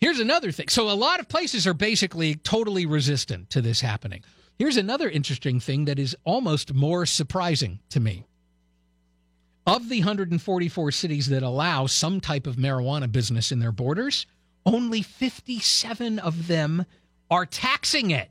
Here's 0.00 0.20
another 0.20 0.50
thing. 0.50 0.68
So, 0.68 0.90
a 0.90 0.94
lot 0.94 1.20
of 1.20 1.28
places 1.28 1.66
are 1.66 1.74
basically 1.74 2.36
totally 2.36 2.86
resistant 2.86 3.50
to 3.50 3.60
this 3.60 3.82
happening. 3.82 4.22
Here's 4.58 4.78
another 4.78 5.10
interesting 5.10 5.60
thing 5.60 5.86
that 5.86 5.98
is 5.98 6.16
almost 6.24 6.72
more 6.72 7.04
surprising 7.04 7.80
to 7.90 8.00
me. 8.00 8.24
Of 9.66 9.88
the 9.90 9.98
144 9.98 10.90
cities 10.90 11.28
that 11.28 11.42
allow 11.42 11.86
some 11.86 12.20
type 12.20 12.46
of 12.46 12.56
marijuana 12.56 13.12
business 13.12 13.52
in 13.52 13.58
their 13.58 13.72
borders, 13.72 14.26
only 14.64 15.02
57 15.02 16.18
of 16.18 16.46
them 16.46 16.86
are 17.30 17.46
taxing 17.46 18.10
it. 18.10 18.30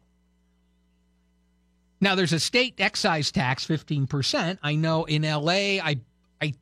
Now 2.01 2.15
there's 2.15 2.33
a 2.33 2.39
state 2.39 2.75
excise 2.79 3.31
tax, 3.31 3.65
15%. 3.65 4.59
I 4.63 4.75
know 4.75 5.05
in 5.05 5.23
LA, 5.23 5.79
I, 5.81 5.99
I, 6.41 6.53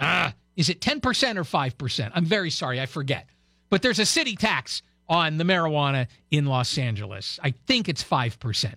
ah, 0.00 0.34
is 0.56 0.68
it 0.68 0.80
10% 0.80 1.36
or 1.36 1.44
5%? 1.44 2.10
I'm 2.14 2.24
very 2.24 2.50
sorry, 2.50 2.80
I 2.80 2.86
forget. 2.86 3.28
But 3.68 3.82
there's 3.82 4.00
a 4.00 4.06
city 4.06 4.34
tax 4.34 4.82
on 5.08 5.38
the 5.38 5.44
marijuana 5.44 6.06
in 6.30 6.46
Los 6.46 6.76
Angeles. 6.76 7.38
I 7.42 7.50
think 7.50 7.88
it's 7.88 8.02
5%. 8.02 8.74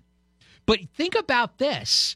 But 0.65 0.79
think 0.95 1.15
about 1.15 1.57
this. 1.57 2.15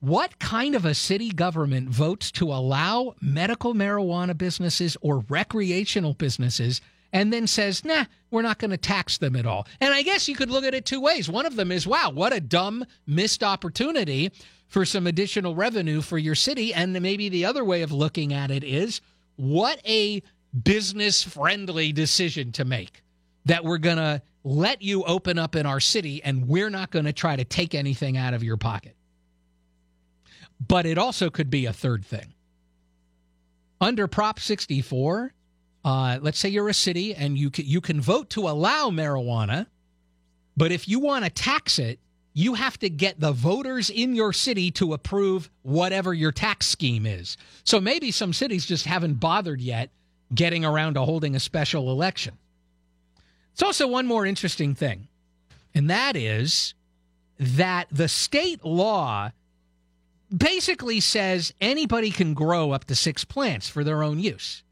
What 0.00 0.38
kind 0.38 0.76
of 0.76 0.84
a 0.84 0.94
city 0.94 1.30
government 1.30 1.88
votes 1.88 2.30
to 2.32 2.52
allow 2.52 3.14
medical 3.20 3.74
marijuana 3.74 4.36
businesses 4.36 4.96
or 5.00 5.24
recreational 5.28 6.14
businesses 6.14 6.80
and 7.12 7.32
then 7.32 7.46
says, 7.46 7.84
nah, 7.84 8.04
we're 8.30 8.42
not 8.42 8.58
going 8.58 8.70
to 8.70 8.76
tax 8.76 9.18
them 9.18 9.36
at 9.36 9.46
all. 9.46 9.66
And 9.80 9.94
I 9.94 10.02
guess 10.02 10.28
you 10.28 10.36
could 10.36 10.50
look 10.50 10.64
at 10.64 10.74
it 10.74 10.84
two 10.84 11.00
ways. 11.00 11.28
One 11.28 11.46
of 11.46 11.56
them 11.56 11.72
is, 11.72 11.86
wow, 11.86 12.10
what 12.10 12.32
a 12.32 12.40
dumb 12.40 12.84
missed 13.06 13.42
opportunity 13.42 14.30
for 14.66 14.84
some 14.84 15.06
additional 15.06 15.54
revenue 15.54 16.02
for 16.02 16.18
your 16.18 16.34
city. 16.34 16.74
And 16.74 16.92
maybe 17.00 17.28
the 17.28 17.46
other 17.46 17.64
way 17.64 17.82
of 17.82 17.92
looking 17.92 18.34
at 18.34 18.50
it 18.50 18.62
is, 18.62 19.00
what 19.36 19.80
a 19.86 20.22
business 20.62 21.22
friendly 21.22 21.92
decision 21.92 22.52
to 22.52 22.64
make 22.64 23.02
that 23.46 23.64
we're 23.64 23.78
going 23.78 23.96
to 23.96 24.20
let 24.44 24.82
you 24.82 25.04
open 25.04 25.38
up 25.38 25.56
in 25.56 25.66
our 25.66 25.80
city 25.80 26.22
and 26.22 26.48
we're 26.48 26.70
not 26.70 26.90
going 26.90 27.04
to 27.04 27.12
try 27.12 27.36
to 27.36 27.44
take 27.44 27.74
anything 27.74 28.16
out 28.16 28.34
of 28.34 28.42
your 28.42 28.56
pocket. 28.56 28.94
But 30.66 30.86
it 30.86 30.98
also 30.98 31.30
could 31.30 31.50
be 31.50 31.66
a 31.66 31.72
third 31.72 32.04
thing. 32.04 32.34
Under 33.80 34.08
Prop 34.08 34.40
64, 34.40 35.32
uh, 35.84 36.18
let's 36.20 36.38
say 36.38 36.48
you're 36.48 36.68
a 36.68 36.74
city 36.74 37.14
and 37.14 37.38
you 37.38 37.50
can, 37.50 37.64
you 37.66 37.80
can 37.80 38.00
vote 38.00 38.30
to 38.30 38.48
allow 38.48 38.90
marijuana, 38.90 39.66
but 40.56 40.72
if 40.72 40.88
you 40.88 40.98
want 41.00 41.24
to 41.24 41.30
tax 41.30 41.78
it, 41.78 41.98
you 42.34 42.54
have 42.54 42.78
to 42.78 42.88
get 42.88 43.18
the 43.18 43.32
voters 43.32 43.90
in 43.90 44.14
your 44.14 44.32
city 44.32 44.70
to 44.70 44.92
approve 44.92 45.50
whatever 45.62 46.14
your 46.14 46.30
tax 46.30 46.66
scheme 46.66 47.06
is. 47.06 47.36
So 47.64 47.80
maybe 47.80 48.10
some 48.10 48.32
cities 48.32 48.64
just 48.64 48.86
haven't 48.86 49.14
bothered 49.14 49.60
yet 49.60 49.90
getting 50.34 50.64
around 50.64 50.94
to 50.94 51.00
holding 51.00 51.34
a 51.34 51.40
special 51.40 51.90
election. 51.90 52.38
It's 53.52 53.62
also 53.62 53.88
one 53.88 54.06
more 54.06 54.24
interesting 54.24 54.74
thing, 54.74 55.08
and 55.74 55.90
that 55.90 56.14
is 56.14 56.74
that 57.40 57.88
the 57.90 58.08
state 58.08 58.64
law 58.64 59.32
basically 60.36 61.00
says 61.00 61.52
anybody 61.60 62.10
can 62.10 62.34
grow 62.34 62.70
up 62.70 62.84
to 62.84 62.94
six 62.94 63.24
plants 63.24 63.68
for 63.68 63.82
their 63.82 64.02
own 64.02 64.18
use. 64.20 64.62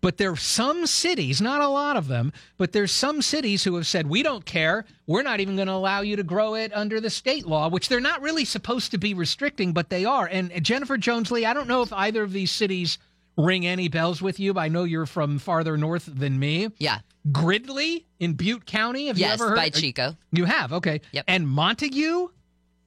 But 0.00 0.18
there 0.18 0.30
are 0.32 0.36
some 0.36 0.86
cities, 0.86 1.40
not 1.40 1.60
a 1.60 1.68
lot 1.68 1.96
of 1.96 2.08
them, 2.08 2.32
but 2.58 2.72
there's 2.72 2.92
some 2.92 3.22
cities 3.22 3.64
who 3.64 3.74
have 3.76 3.86
said, 3.86 4.06
we 4.08 4.22
don't 4.22 4.44
care. 4.44 4.84
We're 5.06 5.22
not 5.22 5.40
even 5.40 5.56
going 5.56 5.68
to 5.68 5.74
allow 5.74 6.02
you 6.02 6.16
to 6.16 6.22
grow 6.22 6.54
it 6.54 6.72
under 6.74 7.00
the 7.00 7.10
state 7.10 7.46
law, 7.46 7.68
which 7.68 7.88
they're 7.88 8.00
not 8.00 8.20
really 8.20 8.44
supposed 8.44 8.90
to 8.92 8.98
be 8.98 9.14
restricting, 9.14 9.72
but 9.72 9.88
they 9.88 10.04
are. 10.04 10.26
And 10.26 10.52
Jennifer 10.62 10.96
Jones 10.98 11.30
Lee, 11.30 11.46
I 11.46 11.54
don't 11.54 11.68
know 11.68 11.82
if 11.82 11.92
either 11.92 12.22
of 12.22 12.32
these 12.32 12.52
cities 12.52 12.98
ring 13.36 13.66
any 13.66 13.88
bells 13.88 14.22
with 14.22 14.38
you. 14.38 14.58
I 14.58 14.68
know 14.68 14.84
you're 14.84 15.06
from 15.06 15.38
farther 15.38 15.76
north 15.76 16.06
than 16.06 16.38
me. 16.38 16.68
Yeah. 16.78 17.00
Gridley 17.32 18.06
in 18.18 18.34
Butte 18.34 18.66
County. 18.66 19.08
Have 19.08 19.18
yes, 19.18 19.28
you 19.28 19.34
ever 19.34 19.50
heard? 19.50 19.58
Yes 19.58 19.74
by 19.74 19.80
Chico. 19.80 20.16
You 20.32 20.44
have, 20.44 20.72
okay. 20.72 21.00
Yep. 21.12 21.24
And 21.26 21.48
Montague? 21.48 22.28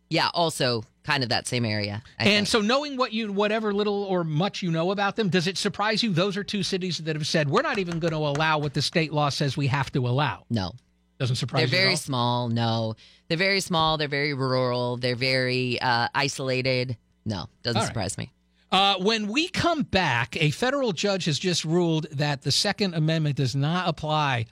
Yeah, 0.10 0.30
also 0.34 0.84
kind 1.03 1.23
of 1.23 1.30
that 1.30 1.47
same 1.47 1.65
area. 1.65 2.01
I 2.19 2.23
and 2.23 2.31
think. 2.31 2.47
so 2.47 2.61
knowing 2.61 2.97
what 2.97 3.13
you 3.13 3.31
whatever 3.31 3.73
little 3.73 4.03
or 4.03 4.23
much 4.23 4.61
you 4.61 4.71
know 4.71 4.91
about 4.91 5.15
them, 5.15 5.30
does 5.30 5.47
it 5.47 5.57
surprise 5.57 6.03
you 6.03 6.11
those 6.11 6.38
are 6.38 6.43
two 6.43 6.63
cities 6.63 6.99
that 6.99 7.15
have 7.15 7.27
said 7.27 7.49
we're 7.49 7.61
not 7.61 7.77
even 7.80 7.99
going 7.99 8.11
to 8.11 8.17
allow 8.17 8.57
what 8.59 8.73
the 8.73 8.81
state 8.81 9.13
law 9.13 9.30
says 9.30 9.57
we 9.57 9.67
have 9.67 9.91
to 9.93 10.07
allow? 10.07 10.45
No. 10.49 10.73
Doesn't 11.19 11.35
surprise 11.35 11.69
They're 11.69 11.81
very 11.81 11.95
small. 11.97 12.47
No. 12.47 12.95
They're 13.27 13.38
very 13.38 13.59
small. 13.59 13.97
They're 13.97 14.07
very 14.07 14.34
rural. 14.34 14.97
They're 14.97 15.15
very 15.15 15.80
uh, 15.81 16.07
isolated. 16.15 16.97
No, 17.26 17.47
doesn't 17.61 17.80
right. 17.80 17.88
surprise 17.88 18.17
me. 18.17 18.31
Uh, 18.71 18.95
when 18.99 19.27
we 19.27 19.47
come 19.47 19.84
back, 19.84 20.38
a 20.41 20.51
federal 20.51 20.91
judge 20.91 21.26
has 21.26 21.38
just 21.38 21.65
ruled 21.65 22.07
that 22.11 22.43
the 22.43 22.51
Second 22.51 22.93
Amendment 22.93 23.35
does 23.35 23.55
not 23.55 23.88
apply 23.89 24.45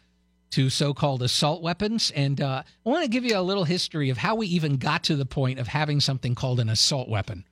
to 0.51 0.69
so 0.69 0.93
called 0.93 1.21
assault 1.21 1.61
weapons. 1.61 2.11
And 2.15 2.39
uh, 2.41 2.63
I 2.85 2.89
want 2.89 3.03
to 3.03 3.09
give 3.09 3.23
you 3.25 3.37
a 3.37 3.41
little 3.41 3.63
history 3.63 4.09
of 4.09 4.17
how 4.17 4.35
we 4.35 4.47
even 4.47 4.77
got 4.77 5.03
to 5.05 5.15
the 5.15 5.25
point 5.25 5.59
of 5.59 5.67
having 5.67 5.99
something 5.99 6.35
called 6.35 6.59
an 6.59 6.69
assault 6.69 7.09
weapon. 7.09 7.45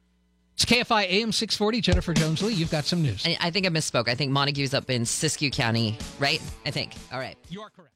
It's 0.55 0.63
KFI 0.65 1.03
AM 1.03 1.31
640. 1.34 1.81
Jennifer 1.81 2.13
Jones 2.13 2.41
Lee, 2.41 2.53
you've 2.53 2.72
got 2.72 2.85
some 2.85 3.01
news. 3.01 3.26
I, 3.26 3.38
I 3.41 3.51
think 3.51 3.65
I 3.65 3.69
misspoke. 3.69 4.07
I 4.07 4.15
think 4.15 4.31
Montague's 4.31 4.73
up 4.73 4.89
in 4.89 5.03
Siskiyou 5.03 5.51
County, 5.51 5.97
right? 6.17 6.41
I 6.65 6.72
think. 6.72 6.93
All 7.11 7.19
right. 7.19 7.38
You 7.49 7.61
are 7.61 7.69
correct. 7.69 7.91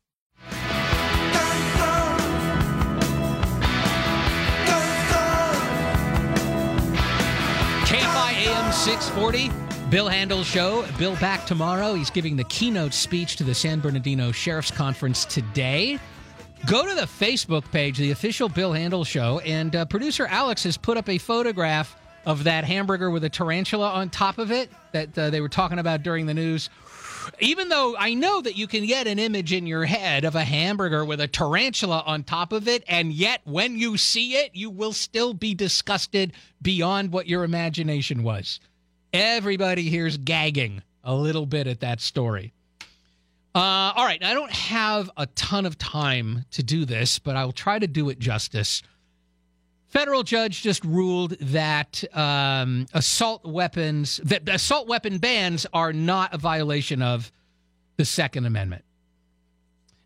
KFI 7.85 8.45
AM 8.45 8.71
640. 8.73 9.68
Bill 9.89 10.07
Handel 10.07 10.43
Show. 10.43 10.85
Bill 10.99 11.15
back 11.15 11.47
tomorrow. 11.47 11.95
He's 11.95 12.11
giving 12.11 12.35
the 12.35 12.43
keynote 12.43 12.93
speech 12.93 13.37
to 13.37 13.43
the 13.43 13.55
San 13.55 13.79
Bernardino 13.79 14.31
Sheriff's 14.31 14.69
Conference 14.69 15.25
today. 15.25 15.97
Go 16.67 16.85
to 16.85 16.93
the 16.93 17.07
Facebook 17.07 17.69
page, 17.71 17.97
the 17.97 18.11
official 18.11 18.49
Bill 18.49 18.71
Handel 18.71 19.03
Show, 19.03 19.39
and 19.39 19.75
uh, 19.75 19.85
producer 19.85 20.27
Alex 20.27 20.63
has 20.65 20.77
put 20.77 20.97
up 20.97 21.09
a 21.09 21.17
photograph 21.17 21.99
of 22.27 22.43
that 22.43 22.65
hamburger 22.65 23.09
with 23.09 23.23
a 23.23 23.29
tarantula 23.29 23.89
on 23.89 24.11
top 24.11 24.37
of 24.37 24.51
it 24.51 24.69
that 24.91 25.17
uh, 25.17 25.31
they 25.31 25.41
were 25.41 25.49
talking 25.49 25.79
about 25.79 26.03
during 26.03 26.27
the 26.27 26.35
news. 26.35 26.69
Even 27.39 27.69
though 27.69 27.95
I 27.97 28.13
know 28.13 28.41
that 28.41 28.55
you 28.55 28.67
can 28.67 28.85
get 28.85 29.07
an 29.07 29.17
image 29.17 29.53
in 29.53 29.65
your 29.65 29.85
head 29.85 30.23
of 30.23 30.35
a 30.35 30.43
hamburger 30.43 31.03
with 31.03 31.19
a 31.19 31.27
tarantula 31.27 32.03
on 32.05 32.23
top 32.23 32.51
of 32.51 32.67
it, 32.67 32.83
and 32.87 33.11
yet 33.11 33.41
when 33.43 33.75
you 33.75 33.97
see 33.97 34.33
it, 34.33 34.51
you 34.53 34.69
will 34.69 34.93
still 34.93 35.33
be 35.33 35.55
disgusted 35.55 36.33
beyond 36.61 37.11
what 37.11 37.27
your 37.27 37.43
imagination 37.43 38.21
was. 38.21 38.59
Everybody 39.13 39.89
here's 39.89 40.17
gagging 40.17 40.83
a 41.03 41.15
little 41.15 41.45
bit 41.45 41.67
at 41.67 41.79
that 41.79 42.01
story. 42.01 42.53
Uh, 43.55 43.93
all 43.95 44.05
right, 44.05 44.23
I 44.23 44.33
don't 44.33 44.51
have 44.51 45.09
a 45.17 45.25
ton 45.27 45.65
of 45.65 45.77
time 45.77 46.45
to 46.51 46.61
do 46.61 46.85
this, 46.85 47.17
but 47.17 47.35
I 47.35 47.45
will 47.45 47.51
try 47.51 47.79
to 47.79 47.87
do 47.87 48.09
it 48.09 48.19
justice. 48.19 48.83
Federal 49.87 50.21
judge 50.21 50.61
just 50.61 50.85
ruled 50.85 51.31
that 51.39 52.03
um, 52.15 52.85
assault 52.93 53.43
weapons, 53.43 54.21
that 54.23 54.47
assault 54.47 54.87
weapon 54.87 55.17
bans 55.17 55.65
are 55.73 55.91
not 55.91 56.33
a 56.33 56.37
violation 56.37 57.01
of 57.01 57.31
the 57.97 58.05
Second 58.05 58.45
Amendment. 58.45 58.85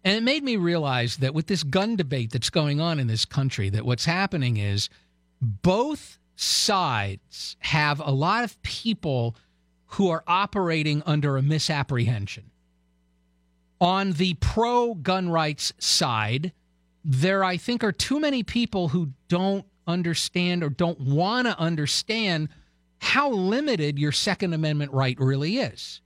And 0.05 0.15
it 0.15 0.23
made 0.23 0.43
me 0.43 0.55
realize 0.55 1.17
that 1.17 1.33
with 1.33 1.47
this 1.47 1.63
gun 1.63 1.97
debate 1.97 2.31
that's 2.31 2.49
going 2.49 2.79
on 2.79 2.97
in 2.97 3.07
this 3.07 3.25
country, 3.25 3.69
that 3.69 3.85
what's 3.85 4.05
happening 4.05 4.55
is 4.55 4.87
both 5.41 6.17
sides 6.43 7.55
have 7.59 7.99
a 7.99 8.11
lot 8.11 8.43
of 8.43 8.61
people 8.61 9.35
who 9.85 10.09
are 10.09 10.23
operating 10.27 11.01
under 11.05 11.37
a 11.37 11.41
misapprehension. 11.41 12.51
On 13.79 14.13
the 14.13 14.35
pro 14.35 14.93
gun 14.93 15.29
rights 15.29 15.73
side, 15.77 16.51
there, 17.03 17.43
I 17.43 17.57
think, 17.57 17.83
are 17.83 17.91
too 17.91 18.19
many 18.19 18.43
people 18.43 18.89
who 18.89 19.09
don't 19.27 19.65
understand 19.85 20.63
or 20.63 20.69
don't 20.69 20.99
want 20.99 21.47
to 21.47 21.59
understand 21.59 22.49
how 22.99 23.29
limited 23.29 23.99
your 23.99 24.13
Second 24.13 24.53
Amendment 24.53 24.93
right 24.93 25.19
really 25.19 25.57
is. 25.57 26.01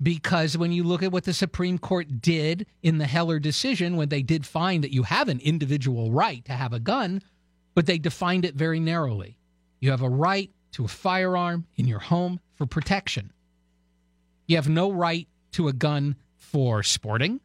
Because 0.00 0.56
when 0.56 0.70
you 0.70 0.84
look 0.84 1.02
at 1.02 1.10
what 1.10 1.24
the 1.24 1.32
Supreme 1.32 1.78
Court 1.78 2.20
did 2.20 2.66
in 2.82 2.98
the 2.98 3.06
Heller 3.06 3.40
decision, 3.40 3.96
when 3.96 4.08
they 4.08 4.22
did 4.22 4.46
find 4.46 4.84
that 4.84 4.92
you 4.92 5.02
have 5.02 5.28
an 5.28 5.40
individual 5.40 6.12
right 6.12 6.44
to 6.44 6.52
have 6.52 6.72
a 6.72 6.78
gun, 6.78 7.20
but 7.78 7.86
they 7.86 7.96
defined 7.96 8.44
it 8.44 8.56
very 8.56 8.80
narrowly. 8.80 9.38
You 9.78 9.92
have 9.92 10.02
a 10.02 10.08
right 10.08 10.50
to 10.72 10.84
a 10.84 10.88
firearm 10.88 11.64
in 11.76 11.86
your 11.86 12.00
home 12.00 12.40
for 12.56 12.66
protection. 12.66 13.32
You 14.48 14.56
have 14.56 14.68
no 14.68 14.90
right 14.90 15.28
to 15.52 15.68
a 15.68 15.72
gun 15.72 16.16
for 16.34 16.82
sporting. 16.82 17.40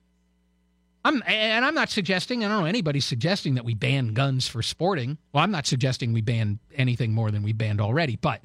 I'm 1.06 1.22
and 1.28 1.64
I'm 1.64 1.76
not 1.76 1.92
suggesting, 1.92 2.44
I 2.44 2.48
don't 2.48 2.62
know 2.62 2.66
anybody's 2.66 3.06
suggesting 3.06 3.54
that 3.54 3.64
we 3.64 3.76
ban 3.76 4.16
guns 4.16 4.48
for 4.48 4.64
sporting. 4.64 5.20
Well, 5.34 5.44
I'm 5.44 5.52
not 5.52 5.68
suggesting 5.68 6.14
we 6.14 6.22
ban 6.22 6.58
anything 6.74 7.14
more 7.14 7.30
than 7.30 7.44
we 7.44 7.54
banned 7.54 7.80
already, 7.80 8.16
but 8.16 8.42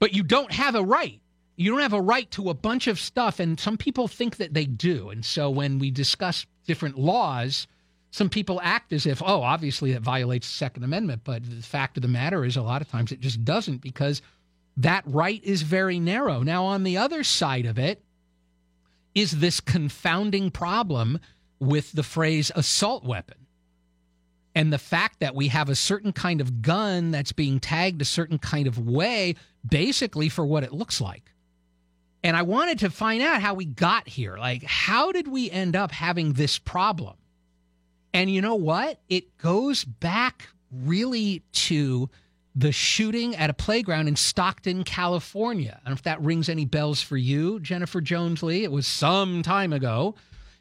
but 0.00 0.12
you 0.12 0.22
don't 0.22 0.52
have 0.52 0.74
a 0.74 0.82
right. 0.82 1.18
You 1.56 1.70
don't 1.70 1.80
have 1.80 1.94
a 1.94 2.02
right 2.02 2.30
to 2.32 2.50
a 2.50 2.54
bunch 2.54 2.88
of 2.88 3.00
stuff 3.00 3.40
and 3.40 3.58
some 3.58 3.78
people 3.78 4.06
think 4.06 4.36
that 4.36 4.52
they 4.52 4.66
do. 4.66 5.08
And 5.08 5.24
so 5.24 5.48
when 5.48 5.78
we 5.78 5.90
discuss 5.90 6.44
different 6.66 6.98
laws, 6.98 7.66
some 8.14 8.28
people 8.28 8.60
act 8.62 8.92
as 8.92 9.06
if, 9.06 9.20
oh, 9.24 9.42
obviously 9.42 9.92
that 9.92 10.02
violates 10.02 10.46
the 10.46 10.56
Second 10.56 10.84
Amendment, 10.84 11.22
but 11.24 11.42
the 11.42 11.60
fact 11.60 11.96
of 11.96 12.02
the 12.02 12.08
matter 12.08 12.44
is 12.44 12.56
a 12.56 12.62
lot 12.62 12.80
of 12.80 12.88
times 12.88 13.10
it 13.10 13.18
just 13.18 13.44
doesn't 13.44 13.78
because 13.78 14.22
that 14.76 15.02
right 15.04 15.42
is 15.42 15.62
very 15.62 15.98
narrow. 15.98 16.44
Now 16.44 16.64
on 16.64 16.84
the 16.84 16.96
other 16.96 17.24
side 17.24 17.66
of 17.66 17.76
it 17.76 18.04
is 19.16 19.32
this 19.32 19.58
confounding 19.58 20.52
problem 20.52 21.18
with 21.58 21.90
the 21.90 22.04
phrase 22.04 22.52
assault 22.54 23.04
weapon. 23.04 23.46
And 24.54 24.72
the 24.72 24.78
fact 24.78 25.18
that 25.18 25.34
we 25.34 25.48
have 25.48 25.68
a 25.68 25.74
certain 25.74 26.12
kind 26.12 26.40
of 26.40 26.62
gun 26.62 27.10
that's 27.10 27.32
being 27.32 27.58
tagged 27.58 28.00
a 28.00 28.04
certain 28.04 28.38
kind 28.38 28.68
of 28.68 28.78
way, 28.78 29.34
basically 29.68 30.28
for 30.28 30.46
what 30.46 30.62
it 30.62 30.72
looks 30.72 31.00
like. 31.00 31.32
And 32.22 32.36
I 32.36 32.42
wanted 32.42 32.78
to 32.78 32.90
find 32.90 33.24
out 33.24 33.42
how 33.42 33.54
we 33.54 33.64
got 33.64 34.06
here. 34.06 34.36
Like, 34.38 34.62
how 34.62 35.10
did 35.10 35.26
we 35.26 35.50
end 35.50 35.74
up 35.74 35.90
having 35.90 36.34
this 36.34 36.60
problem? 36.60 37.16
And 38.14 38.30
you 38.30 38.40
know 38.40 38.54
what? 38.54 39.00
It 39.08 39.36
goes 39.36 39.84
back 39.84 40.48
really 40.72 41.42
to 41.52 42.08
the 42.54 42.70
shooting 42.70 43.34
at 43.34 43.50
a 43.50 43.54
playground 43.54 44.06
in 44.06 44.14
Stockton, 44.14 44.84
California. 44.84 45.72
I 45.72 45.88
don't 45.88 45.90
know 45.90 45.94
if 45.94 46.02
that 46.04 46.22
rings 46.22 46.48
any 46.48 46.64
bells 46.64 47.02
for 47.02 47.16
you, 47.16 47.58
Jennifer 47.58 48.00
Jones 48.00 48.42
Lee. 48.44 48.62
It 48.62 48.70
was 48.70 48.86
some 48.86 49.42
time 49.42 49.72
ago. 49.72 50.14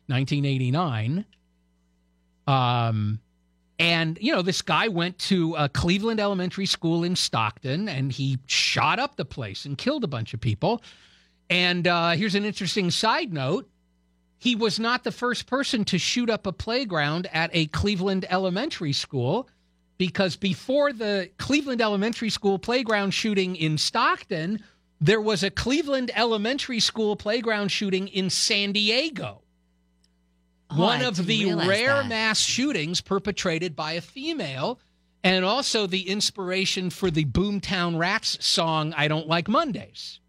1989. 0.07 1.25
Um, 2.45 3.19
and, 3.79 4.17
you 4.21 4.33
know, 4.33 4.41
this 4.41 4.61
guy 4.61 4.87
went 4.87 5.17
to 5.19 5.55
a 5.55 5.69
Cleveland 5.69 6.19
Elementary 6.19 6.65
School 6.65 7.03
in 7.03 7.15
Stockton 7.15 7.87
and 7.87 8.11
he 8.11 8.39
shot 8.47 8.99
up 8.99 9.15
the 9.15 9.25
place 9.25 9.65
and 9.65 9.77
killed 9.77 10.03
a 10.03 10.07
bunch 10.07 10.33
of 10.33 10.41
people. 10.41 10.81
And 11.49 11.87
uh, 11.87 12.11
here's 12.11 12.35
an 12.35 12.45
interesting 12.45 12.91
side 12.91 13.31
note 13.31 13.69
he 14.43 14.55
was 14.55 14.77
not 14.77 15.05
the 15.05 15.11
first 15.11 15.47
person 15.47 15.85
to 15.85 15.97
shoot 15.97 16.29
up 16.29 16.45
a 16.45 16.51
playground 16.51 17.29
at 17.31 17.49
a 17.53 17.65
Cleveland 17.67 18.25
Elementary 18.29 18.91
School 18.91 19.47
because 19.97 20.35
before 20.35 20.91
the 20.91 21.29
Cleveland 21.37 21.81
Elementary 21.81 22.29
School 22.29 22.59
playground 22.59 23.11
shooting 23.11 23.55
in 23.55 23.77
Stockton, 23.77 24.61
there 24.99 25.21
was 25.21 25.43
a 25.43 25.49
Cleveland 25.49 26.11
Elementary 26.13 26.81
School 26.81 27.15
playground 27.15 27.69
shooting 27.69 28.09
in 28.09 28.29
San 28.29 28.73
Diego. 28.73 29.43
Oh, 30.69 30.77
one 30.77 31.03
I 31.03 31.05
of 31.05 31.25
the 31.25 31.53
rare 31.53 32.01
that. 32.01 32.09
mass 32.09 32.41
shootings 32.41 32.99
perpetrated 32.99 33.77
by 33.77 33.93
a 33.93 34.01
female, 34.01 34.77
and 35.23 35.45
also 35.45 35.87
the 35.87 36.09
inspiration 36.09 36.89
for 36.89 37.09
the 37.09 37.23
Boomtown 37.23 37.97
Rats 37.97 38.45
song 38.45 38.93
"I 38.97 39.07
Don't 39.07 39.27
Like 39.29 39.47
Mondays." 39.47 40.19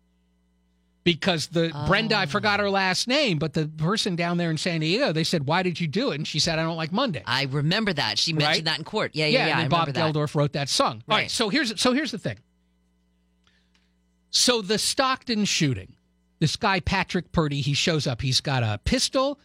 Because 1.05 1.49
the 1.49 1.71
Brenda, 1.87 2.17
I 2.17 2.25
forgot 2.25 2.61
her 2.61 2.67
oh. 2.67 2.71
last 2.71 3.07
name, 3.07 3.39
but 3.39 3.53
the 3.53 3.67
person 3.69 4.17
down 4.17 4.39
there 4.39 4.51
in 4.51 4.57
San 4.57 4.81
Diego, 4.81 5.13
they 5.13 5.23
said, 5.23 5.47
"Why 5.47 5.63
did 5.63 5.79
you 5.79 5.87
do 5.87 6.13
it?" 6.13 6.15
And 6.15 6.27
she 6.27 6.39
said, 6.39 6.59
"I 6.59 6.63
don't 6.63 6.79
like 6.79 6.93
Monday." 6.93 7.23
I 7.27 7.43
remember 7.45 7.93
that. 7.93 8.19
She 8.19 8.33
mentioned 8.33 8.55
Right? 8.57 8.65
that 8.65 8.79
in 8.79 8.85
court. 8.85 9.11
Yeah, 9.15 9.27
yeah, 9.27 9.47
yeah. 9.47 9.53
and 9.53 9.61
I 9.67 9.69
Bob 9.69 9.89
remember 9.89 10.13
that. 10.13 10.15
Geldof 10.15 10.35
wrote 10.35 10.55
that 10.55 10.71
song. 10.71 11.03
All 11.07 11.17
right, 11.17 11.23
Right. 11.25 11.31
so 11.31 11.51
here's 11.51 11.79
so 11.79 11.93
here's 11.93 12.11
the 12.11 12.19
thing. 12.19 12.39
So 14.31 14.63
the 14.63 14.79
Stockton 14.79 15.45
shooting, 15.45 15.95
this 16.41 16.57
guy 16.57 16.81
Patrick 16.81 17.33
Purdy, 17.33 17.61
he 17.61 17.75
shows 17.75 18.07
up. 18.07 18.23
He's 18.23 18.41
got 18.41 18.63
a 18.63 18.81
pistol, 18.85 19.39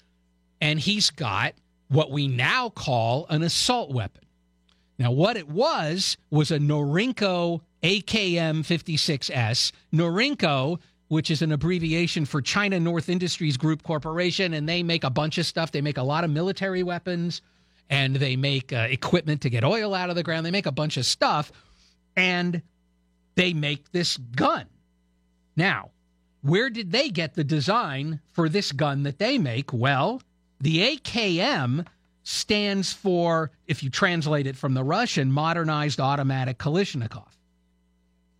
and 0.62 0.80
he's 0.80 1.10
got 1.10 1.54
what 1.90 2.10
we 2.10 2.28
now 2.28 2.70
call 2.70 3.26
an 3.30 3.44
assault 3.44 3.92
weapon. 3.92 4.24
Now, 4.98 5.12
what 5.12 5.38
it 5.38 5.48
was 5.48 6.18
was 6.30 6.52
a 6.52 6.60
Norinco 6.60 7.62
AKM 7.84 8.64
56S. 8.66 9.72
Norinco, 9.94 10.80
which 11.10 11.30
is 11.30 11.42
an 11.42 11.52
abbreviation 11.52 12.24
for 12.24 12.42
China 12.42 12.80
North 12.80 13.10
Industries 13.10 13.58
Group 13.58 13.84
Corporation, 13.84 14.54
and 14.54 14.70
they 14.70 14.82
make 14.82 15.04
a 15.04 15.10
bunch 15.10 15.38
of 15.38 15.46
stuff. 15.46 15.72
They 15.72 15.82
make 15.82 15.98
a 15.98 16.04
lot 16.04 16.24
of 16.24 16.30
military 16.30 16.84
weapons 16.84 17.42
and 17.90 18.16
they 18.16 18.36
make 18.36 18.72
uh, 18.72 18.88
equipment 18.90 19.42
to 19.42 19.50
get 19.50 19.64
oil 19.64 19.96
out 19.96 20.12
of 20.12 20.16
the 20.16 20.24
ground. 20.24 20.46
They 20.46 20.52
make 20.52 20.68
a 20.68 20.72
bunch 20.72 20.98
of 20.98 21.06
stuff 21.06 21.52
and 22.16 22.62
they 23.36 23.54
make 23.54 23.92
this 23.92 24.18
gun. 24.18 24.66
Now, 25.56 25.90
where 26.42 26.70
did 26.70 26.92
they 26.92 27.10
get 27.10 27.34
the 27.34 27.44
design 27.44 28.22
for 28.32 28.48
this 28.48 28.72
gun 28.72 29.04
that 29.04 29.18
they 29.18 29.38
make? 29.38 29.74
Well, 29.74 30.22
the 30.60 30.98
AKM 30.98 31.86
stands 32.24 32.94
for, 32.94 33.50
if 33.66 33.82
you 33.82 33.90
translate 33.90 34.46
it 34.46 34.56
from 34.56 34.76
the 34.76 34.84
Russian, 34.84 35.32
Modernized 35.32 36.00
Automatic 36.00 36.60
Kalashnikov. 36.60 37.39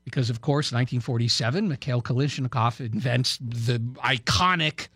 Because, 0.10 0.30
of 0.30 0.42
course, 0.42 0.72
1947, 0.72 1.68
Mikhail 1.68 2.02
Kalashnikov 2.02 2.80
invents 2.80 3.38
the 3.38 3.80
iconic 4.04 4.88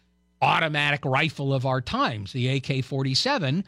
automatic 0.42 1.06
rifle 1.06 1.54
of 1.54 1.66
our 1.66 1.82
times, 1.82 2.34
the 2.34 2.50
AK 2.50 2.84
47. 2.84 3.64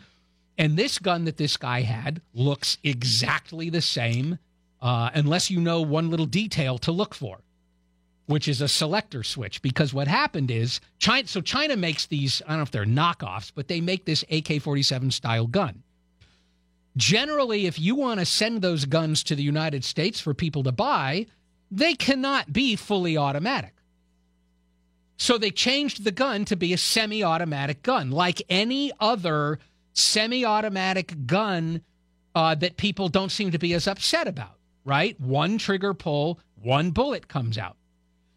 And 0.57 0.77
this 0.77 0.99
gun 0.99 1.25
that 1.25 1.37
this 1.37 1.57
guy 1.57 1.81
had 1.81 2.21
looks 2.33 2.77
exactly 2.83 3.69
the 3.69 3.81
same, 3.81 4.39
uh, 4.81 5.09
unless 5.13 5.49
you 5.49 5.59
know 5.59 5.81
one 5.81 6.09
little 6.09 6.25
detail 6.25 6.77
to 6.79 6.91
look 6.91 7.13
for 7.13 7.39
which 8.27 8.47
is 8.47 8.61
a 8.61 8.67
selector 8.67 9.23
switch. 9.23 9.61
Because 9.61 9.93
what 9.93 10.07
happened 10.07 10.51
is 10.51 10.79
China. 10.99 11.27
So 11.27 11.41
China 11.41 11.75
makes 11.75 12.07
these. 12.07 12.41
I 12.45 12.49
don't 12.49 12.57
know 12.57 12.63
if 12.63 12.71
they're 12.71 12.85
knockoffs, 12.85 13.51
but 13.53 13.67
they 13.67 13.81
make 13.81 14.05
this 14.05 14.23
AK-47 14.23 15.13
style 15.13 15.47
gun. 15.47 15.83
Generally, 16.97 17.65
if 17.65 17.79
you 17.79 17.95
want 17.95 18.19
to 18.19 18.25
send 18.25 18.61
those 18.61 18.85
guns 18.85 19.23
to 19.23 19.35
the 19.35 19.43
United 19.43 19.83
States 19.83 20.19
for 20.19 20.33
people 20.33 20.63
to 20.63 20.71
buy, 20.71 21.25
they 21.69 21.93
cannot 21.93 22.53
be 22.53 22.75
fully 22.75 23.17
automatic. 23.17 23.73
So 25.17 25.37
they 25.37 25.51
changed 25.51 26.03
the 26.03 26.11
gun 26.11 26.45
to 26.45 26.55
be 26.55 26.73
a 26.73 26.77
semi 26.77 27.23
automatic 27.23 27.83
gun, 27.83 28.11
like 28.11 28.41
any 28.49 28.91
other 28.99 29.59
semi 29.93 30.45
automatic 30.45 31.25
gun 31.25 31.81
uh, 32.33 32.55
that 32.55 32.77
people 32.77 33.09
don't 33.09 33.31
seem 33.31 33.51
to 33.51 33.59
be 33.59 33.73
as 33.73 33.87
upset 33.87 34.27
about, 34.27 34.57
right? 34.83 35.19
One 35.19 35.57
trigger 35.57 35.93
pull, 35.93 36.39
one 36.61 36.91
bullet 36.91 37.27
comes 37.27 37.57
out. 37.57 37.77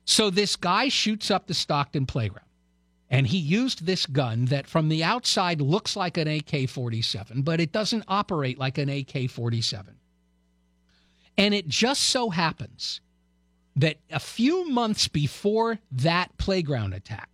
So 0.05 0.31
this 0.31 0.57
guy 0.57 0.89
shoots 0.89 1.31
up 1.31 1.47
the 1.47 1.55
Stockton 1.55 2.07
playground. 2.07 2.48
And 3.11 3.27
he 3.27 3.39
used 3.39 3.87
this 3.87 4.05
gun 4.05 4.47
that 4.47 4.67
from 4.67 4.89
the 4.89 5.03
outside 5.03 5.61
looks 5.61 5.97
like 5.97 6.19
an 6.19 6.29
AK 6.29 6.69
47, 6.69 7.43
but 7.43 7.61
it 7.61 7.73
doesn't 7.73 8.05
operate 8.07 8.59
like 8.59 8.77
an 8.77 8.91
AK 8.91 9.31
47. 9.31 9.95
And 11.39 11.55
it 11.55 11.69
just 11.69 12.03
so 12.03 12.31
happens 12.31 13.01
that 13.77 13.97
a 14.11 14.21
few 14.21 14.69
months 14.69 15.09
before 15.09 15.79
that 15.93 16.37
playground 16.37 16.93
attack, 16.93 17.31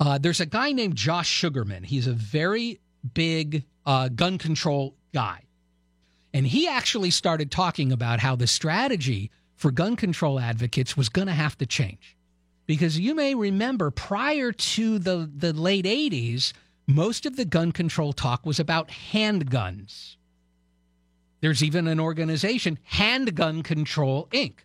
uh, 0.00 0.18
there's 0.18 0.40
a 0.40 0.46
guy 0.46 0.72
named 0.72 0.96
Josh 0.96 1.30
Sugarmann. 1.30 1.84
He's 1.84 2.06
a 2.06 2.12
very 2.12 2.80
big 3.14 3.64
uh, 3.86 4.08
gun 4.08 4.38
control 4.38 4.96
guy. 5.12 5.44
And 6.32 6.46
he 6.46 6.66
actually 6.66 7.10
started 7.10 7.50
talking 7.50 7.92
about 7.92 8.20
how 8.20 8.34
the 8.34 8.46
strategy 8.46 9.30
for 9.56 9.70
gun 9.70 9.94
control 9.94 10.40
advocates 10.40 10.96
was 10.96 11.08
going 11.08 11.26
to 11.26 11.34
have 11.34 11.58
to 11.58 11.66
change 11.66 12.16
because 12.70 13.00
you 13.00 13.16
may 13.16 13.34
remember 13.34 13.90
prior 13.90 14.52
to 14.52 15.00
the, 15.00 15.28
the 15.36 15.52
late 15.52 15.86
80s, 15.86 16.52
most 16.86 17.26
of 17.26 17.34
the 17.34 17.44
gun 17.44 17.72
control 17.72 18.12
talk 18.12 18.46
was 18.46 18.60
about 18.60 18.90
handguns. 19.12 20.14
There's 21.40 21.64
even 21.64 21.88
an 21.88 21.98
organization, 21.98 22.78
Handgun 22.84 23.64
Control 23.64 24.28
Inc. 24.30 24.58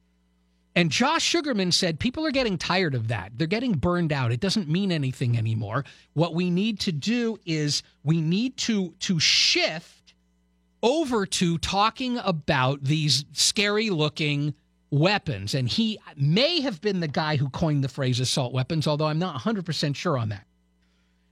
And 0.75 0.91
Josh 0.91 1.33
Sugarmann 1.33 1.73
said 1.73 1.99
people 1.99 2.27
are 2.27 2.31
getting 2.31 2.59
tired 2.59 2.93
of 2.93 3.07
that. 3.07 3.31
They're 3.35 3.47
getting 3.47 3.73
burned 3.73 4.13
out. 4.13 4.31
It 4.31 4.39
doesn't 4.39 4.69
mean 4.69 4.91
anything 4.91 5.35
anymore. 5.35 5.83
What 6.13 6.35
we 6.35 6.51
need 6.51 6.81
to 6.81 6.91
do 6.91 7.39
is 7.43 7.81
we 8.03 8.21
need 8.21 8.55
to 8.57 8.93
to 8.99 9.19
shift 9.19 10.13
over 10.83 11.25
to 11.25 11.57
talking 11.57 12.19
about 12.19 12.83
these 12.83 13.25
scary 13.33 13.89
looking 13.89 14.53
weapons. 14.95 15.53
And 15.53 15.67
he 15.67 15.99
may 16.15 16.61
have 16.61 16.81
been 16.81 17.01
the 17.01 17.07
guy 17.07 17.35
who 17.35 17.49
coined 17.49 17.83
the 17.83 17.89
phrase 17.89 18.19
assault 18.19 18.53
weapons, 18.53 18.87
although 18.87 19.07
I'm 19.07 19.19
not 19.19 19.41
100% 19.41 19.95
sure 19.95 20.17
on 20.17 20.29
that. 20.29 20.45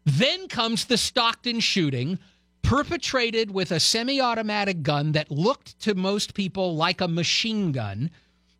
Then 0.05 0.47
comes 0.49 0.85
the 0.85 0.97
Stockton 0.97 1.61
shooting, 1.61 2.19
perpetrated 2.61 3.51
with 3.51 3.71
a 3.71 3.79
semi 3.79 4.19
automatic 4.19 4.83
gun 4.83 5.13
that 5.13 5.31
looked 5.31 5.79
to 5.79 5.95
most 5.95 6.33
people 6.33 6.75
like 6.75 6.99
a 6.99 7.07
machine 7.07 7.71
gun. 7.71 8.11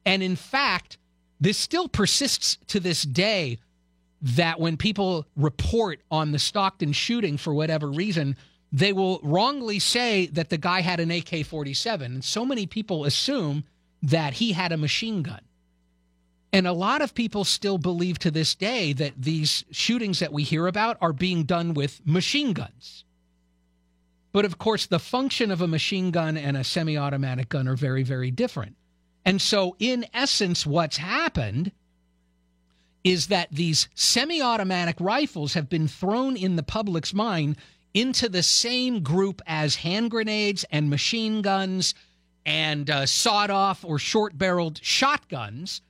And 0.05 0.23
in 0.23 0.37
fact, 0.37 0.97
this 1.39 1.57
still 1.57 1.89
persists 1.89 2.57
to 2.67 2.79
this 2.79 3.03
day 3.03 3.59
that 4.21 4.59
when 4.59 4.77
people 4.77 5.27
report 5.35 5.99
on 6.09 6.31
the 6.31 6.39
Stockton 6.39 6.93
shooting 6.93 7.35
for 7.35 7.53
whatever 7.53 7.91
reason, 7.91 8.37
they 8.71 8.93
will 8.93 9.19
wrongly 9.21 9.79
say 9.79 10.27
that 10.27 10.49
the 10.49 10.57
guy 10.57 10.79
had 10.79 11.01
an 11.01 11.11
AK 11.11 11.45
47. 11.45 12.13
And 12.13 12.23
so 12.23 12.45
many 12.45 12.65
people 12.65 13.03
assume 13.03 13.65
that 14.03 14.33
he 14.33 14.51
had 14.51 14.71
a 14.71 14.77
machine 14.77 15.23
gun. 15.23 15.41
And 16.51 16.67
a 16.67 16.73
lot 16.73 17.01
of 17.01 17.15
people 17.15 17.45
still 17.45 17.79
believe 17.79 18.19
to 18.19 18.29
this 18.29 18.53
day 18.53 18.93
that 18.93 19.13
these 19.17 19.65
shootings 19.71 20.19
that 20.19 20.31
we 20.31 20.43
hear 20.43 20.67
about 20.67 20.97
are 21.01 21.13
being 21.13 21.45
done 21.45 21.73
with 21.73 22.05
machine 22.05 22.53
guns. 22.53 23.05
But 24.33 24.45
of 24.45 24.59
course, 24.59 24.85
the 24.85 24.99
function 24.99 25.49
of 25.49 25.61
a 25.61 25.67
machine 25.67 26.11
gun 26.11 26.37
and 26.37 26.55
a 26.55 26.63
semi 26.63 26.97
automatic 26.97 27.49
gun 27.49 27.67
are 27.67 27.75
very, 27.75 28.03
very 28.03 28.29
different. 28.29 28.75
And 29.25 29.41
so, 29.41 29.75
in 29.79 30.05
essence, 30.13 30.65
what's 30.65 30.97
happened 30.97 31.71
is 33.03 33.27
that 33.27 33.47
these 33.51 33.87
semi 33.95 34.41
automatic 34.41 34.97
rifles 34.99 35.53
have 35.53 35.69
been 35.69 35.87
thrown 35.87 36.35
in 36.35 36.55
the 36.55 36.63
public's 36.63 37.13
mind 37.13 37.57
into 37.93 38.27
the 38.27 38.43
same 38.43 39.01
group 39.01 39.41
as 39.47 39.77
hand 39.77 40.11
grenades 40.11 40.65
and 40.71 40.89
machine 40.89 41.41
guns 41.41 41.95
and 42.45 42.89
uh, 42.89 43.05
sawed 43.05 43.49
off 43.49 43.85
or 43.85 43.99
short 43.99 44.37
barreled 44.37 44.79
shotguns. 44.83 45.81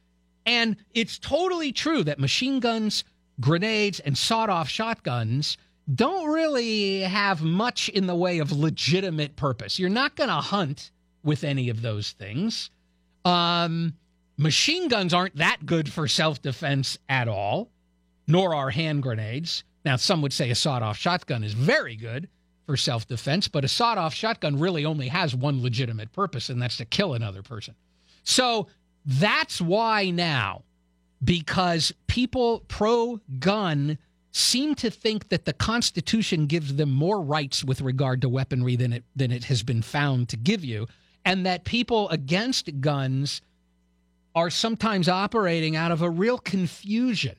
And 0.45 0.75
it's 0.93 1.17
totally 1.17 1.71
true 1.71 2.03
that 2.03 2.19
machine 2.19 2.59
guns, 2.59 3.03
grenades, 3.39 3.99
and 3.99 4.17
sawed 4.17 4.49
off 4.49 4.69
shotguns 4.69 5.57
don't 5.93 6.31
really 6.31 7.01
have 7.01 7.41
much 7.41 7.89
in 7.89 8.07
the 8.07 8.15
way 8.15 8.39
of 8.39 8.51
legitimate 8.51 9.35
purpose. 9.35 9.79
You're 9.79 9.89
not 9.89 10.15
going 10.15 10.29
to 10.29 10.35
hunt 10.35 10.91
with 11.23 11.43
any 11.43 11.69
of 11.69 11.81
those 11.81 12.11
things. 12.11 12.69
Um, 13.25 13.93
machine 14.37 14.87
guns 14.87 15.13
aren't 15.13 15.37
that 15.37 15.65
good 15.65 15.91
for 15.91 16.07
self 16.07 16.41
defense 16.41 16.97
at 17.09 17.27
all, 17.27 17.69
nor 18.27 18.53
are 18.53 18.69
hand 18.69 19.03
grenades. 19.03 19.63
Now, 19.85 19.97
some 19.97 20.21
would 20.21 20.33
say 20.33 20.49
a 20.49 20.55
sawed 20.55 20.83
off 20.83 20.97
shotgun 20.97 21.43
is 21.43 21.53
very 21.53 21.95
good 21.95 22.29
for 22.65 22.77
self 22.77 23.07
defense, 23.07 23.47
but 23.47 23.65
a 23.65 23.67
sawed 23.67 23.97
off 23.97 24.13
shotgun 24.13 24.59
really 24.59 24.85
only 24.85 25.07
has 25.09 25.35
one 25.35 25.61
legitimate 25.61 26.11
purpose, 26.11 26.49
and 26.49 26.61
that's 26.61 26.77
to 26.77 26.85
kill 26.85 27.13
another 27.13 27.41
person. 27.41 27.75
So 28.23 28.67
that's 29.05 29.59
why 29.59 30.09
now, 30.09 30.63
because 31.23 31.93
people 32.07 32.63
pro 32.67 33.19
gun 33.39 33.97
seem 34.31 34.75
to 34.75 34.89
think 34.89 35.29
that 35.29 35.45
the 35.45 35.53
Constitution 35.53 36.47
gives 36.47 36.75
them 36.75 36.91
more 36.91 37.21
rights 37.21 37.63
with 37.63 37.81
regard 37.81 38.21
to 38.21 38.29
weaponry 38.29 38.75
than 38.75 38.93
it 38.93 39.03
than 39.15 39.31
it 39.31 39.45
has 39.45 39.63
been 39.63 39.81
found 39.81 40.29
to 40.29 40.37
give 40.37 40.63
you, 40.63 40.87
and 41.25 41.45
that 41.45 41.65
people 41.65 42.09
against 42.09 42.81
guns 42.81 43.41
are 44.35 44.49
sometimes 44.49 45.07
operating 45.07 45.75
out 45.75 45.91
of 45.91 46.01
a 46.01 46.09
real 46.09 46.39
confusion 46.39 47.35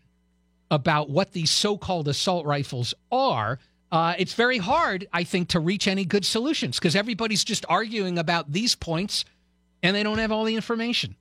about 0.70 1.10
what 1.10 1.32
these 1.32 1.50
so-called 1.50 2.08
assault 2.08 2.46
rifles 2.46 2.94
are 3.10 3.58
uh, 3.94 4.12
it's 4.18 4.34
very 4.34 4.58
hard, 4.58 5.06
I 5.12 5.22
think, 5.22 5.50
to 5.50 5.60
reach 5.60 5.86
any 5.86 6.04
good 6.04 6.24
solutions 6.24 6.80
because 6.80 6.96
everybody's 6.96 7.44
just 7.44 7.64
arguing 7.68 8.18
about 8.18 8.50
these 8.50 8.74
points 8.74 9.24
and 9.84 9.94
they 9.94 10.02
don't 10.02 10.18
have 10.18 10.32
all 10.32 10.42
the 10.42 10.56
information. 10.56 11.14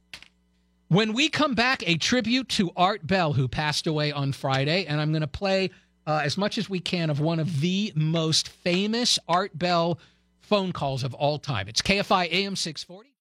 When 0.87 1.13
we 1.13 1.29
come 1.29 1.53
back, 1.53 1.87
a 1.87 1.97
tribute 1.97 2.49
to 2.49 2.71
Art 2.75 3.05
Bell, 3.05 3.33
who 3.33 3.47
passed 3.47 3.85
away 3.85 4.11
on 4.11 4.31
Friday, 4.31 4.87
and 4.87 4.99
I'm 4.99 5.11
going 5.11 5.21
to 5.21 5.27
play 5.27 5.69
uh, 6.07 6.21
as 6.23 6.35
much 6.35 6.57
as 6.57 6.67
we 6.67 6.79
can 6.79 7.11
of 7.11 7.19
one 7.19 7.39
of 7.39 7.61
the 7.61 7.93
most 7.95 8.49
famous 8.49 9.19
Art 9.27 9.55
Bell 9.55 9.99
phone 10.41 10.71
calls 10.71 11.03
of 11.03 11.13
all 11.13 11.37
time. 11.37 11.67
It's 11.67 11.83
KFI 11.83 12.31
AM 12.31 12.55
640. 12.55 13.12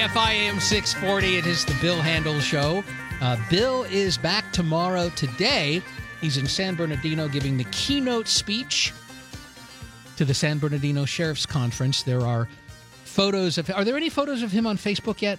KFI 0.00 0.30
AM 0.30 0.60
640. 0.60 1.36
It 1.36 1.44
is 1.44 1.66
the 1.66 1.76
Bill 1.82 2.00
Handel 2.00 2.40
Show. 2.40 2.82
Uh, 3.20 3.36
Bill 3.50 3.82
is 3.82 4.16
back 4.16 4.50
tomorrow. 4.50 5.10
Today, 5.10 5.82
he's 6.22 6.38
in 6.38 6.46
San 6.46 6.74
Bernardino 6.74 7.28
giving 7.28 7.58
the 7.58 7.64
keynote 7.64 8.26
speech 8.26 8.94
to 10.16 10.24
the 10.24 10.32
San 10.32 10.58
Bernardino 10.58 11.04
Sheriff's 11.04 11.44
Conference. 11.44 12.02
There 12.02 12.22
are 12.22 12.48
photos 13.04 13.58
of. 13.58 13.68
Are 13.68 13.84
there 13.84 13.94
any 13.94 14.08
photos 14.08 14.40
of 14.40 14.50
him 14.50 14.66
on 14.66 14.78
Facebook 14.78 15.20
yet? 15.20 15.38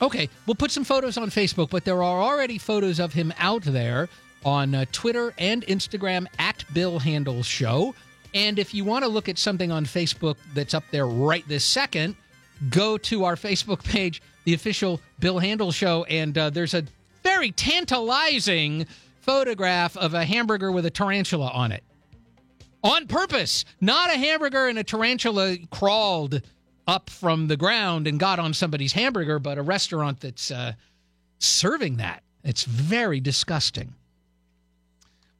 Okay, 0.00 0.30
we'll 0.46 0.54
put 0.54 0.70
some 0.70 0.84
photos 0.84 1.18
on 1.18 1.28
Facebook, 1.28 1.68
but 1.68 1.84
there 1.84 2.02
are 2.02 2.22
already 2.22 2.56
photos 2.56 2.98
of 2.98 3.12
him 3.12 3.30
out 3.36 3.64
there 3.64 4.08
on 4.42 4.74
uh, 4.74 4.86
Twitter 4.90 5.34
and 5.36 5.66
Instagram 5.66 6.26
at 6.38 6.64
Bill 6.72 6.98
Handel 6.98 7.42
Show. 7.42 7.94
And 8.32 8.58
if 8.58 8.72
you 8.72 8.86
want 8.86 9.04
to 9.04 9.08
look 9.10 9.28
at 9.28 9.36
something 9.36 9.70
on 9.70 9.84
Facebook 9.84 10.36
that's 10.54 10.72
up 10.72 10.84
there 10.90 11.06
right 11.06 11.46
this 11.46 11.62
second, 11.62 12.16
go 12.70 12.96
to 12.98 13.24
our 13.24 13.36
Facebook 13.36 13.84
page, 13.84 14.22
the 14.44 14.54
official 14.54 15.00
Bill 15.18 15.38
Handel 15.38 15.72
Show, 15.72 16.04
and 16.04 16.36
uh, 16.36 16.50
there's 16.50 16.74
a 16.74 16.84
very 17.22 17.52
tantalizing 17.52 18.86
photograph 19.20 19.96
of 19.96 20.14
a 20.14 20.24
hamburger 20.24 20.70
with 20.70 20.86
a 20.86 20.90
tarantula 20.90 21.48
on 21.48 21.72
it. 21.72 21.82
On 22.82 23.06
purpose, 23.06 23.64
not 23.80 24.10
a 24.10 24.18
hamburger 24.18 24.68
and 24.68 24.78
a 24.78 24.84
tarantula 24.84 25.56
crawled 25.70 26.42
up 26.86 27.08
from 27.08 27.48
the 27.48 27.56
ground 27.56 28.06
and 28.06 28.20
got 28.20 28.38
on 28.38 28.52
somebody's 28.52 28.92
hamburger, 28.92 29.38
but 29.38 29.56
a 29.56 29.62
restaurant 29.62 30.20
that's 30.20 30.50
uh, 30.50 30.74
serving 31.38 31.96
that. 31.96 32.22
It's 32.42 32.64
very 32.64 33.20
disgusting. 33.20 33.94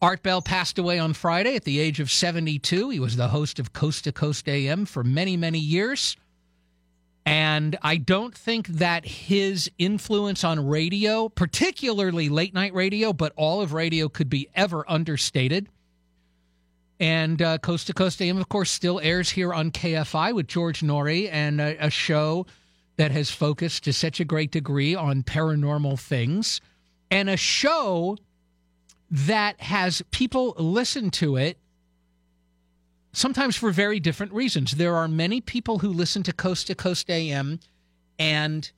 Art 0.00 0.22
Bell 0.22 0.42
passed 0.42 0.78
away 0.78 0.98
on 0.98 1.12
Friday 1.12 1.54
at 1.56 1.64
the 1.64 1.80
age 1.80 2.00
of 2.00 2.10
72. 2.10 2.90
He 2.90 3.00
was 3.00 3.16
the 3.16 3.28
host 3.28 3.58
of 3.58 3.72
Coast 3.72 4.04
to 4.04 4.12
Coast 4.12 4.48
AM 4.48 4.86
for 4.86 5.04
many, 5.04 5.36
many 5.36 5.58
years. 5.58 6.16
And 7.26 7.78
I 7.80 7.96
don't 7.96 8.34
think 8.34 8.66
that 8.68 9.06
his 9.06 9.70
influence 9.78 10.44
on 10.44 10.66
radio, 10.66 11.28
particularly 11.30 12.28
late 12.28 12.52
night 12.52 12.74
radio, 12.74 13.12
but 13.12 13.32
all 13.36 13.62
of 13.62 13.72
radio 13.72 14.08
could 14.08 14.28
be 14.28 14.48
ever 14.54 14.84
understated. 14.88 15.68
And 17.00 17.40
uh, 17.40 17.58
Coast 17.58 17.86
to 17.86 17.94
Coast 17.94 18.20
AM, 18.20 18.36
of 18.36 18.48
course, 18.48 18.70
still 18.70 19.00
airs 19.00 19.30
here 19.30 19.54
on 19.54 19.70
KFI 19.70 20.34
with 20.34 20.46
George 20.46 20.80
Noory 20.80 21.28
and 21.32 21.60
a, 21.60 21.86
a 21.86 21.90
show 21.90 22.46
that 22.96 23.10
has 23.10 23.30
focused 23.30 23.84
to 23.84 23.92
such 23.92 24.20
a 24.20 24.24
great 24.24 24.50
degree 24.50 24.94
on 24.94 25.22
paranormal 25.22 25.98
things 25.98 26.60
and 27.10 27.28
a 27.28 27.36
show 27.36 28.16
that 29.10 29.60
has 29.60 30.02
people 30.10 30.54
listen 30.58 31.10
to 31.10 31.36
it 31.36 31.58
sometimes 33.16 33.56
for 33.56 33.70
very 33.70 34.00
different 34.00 34.32
reasons. 34.32 34.72
There 34.72 34.96
are 34.96 35.08
many 35.08 35.40
people 35.40 35.78
who 35.78 35.88
listen 35.88 36.22
to 36.24 36.32
Coast 36.32 36.66
to 36.68 36.74
Coast 36.74 37.10
AM 37.10 37.60
and 38.18 38.70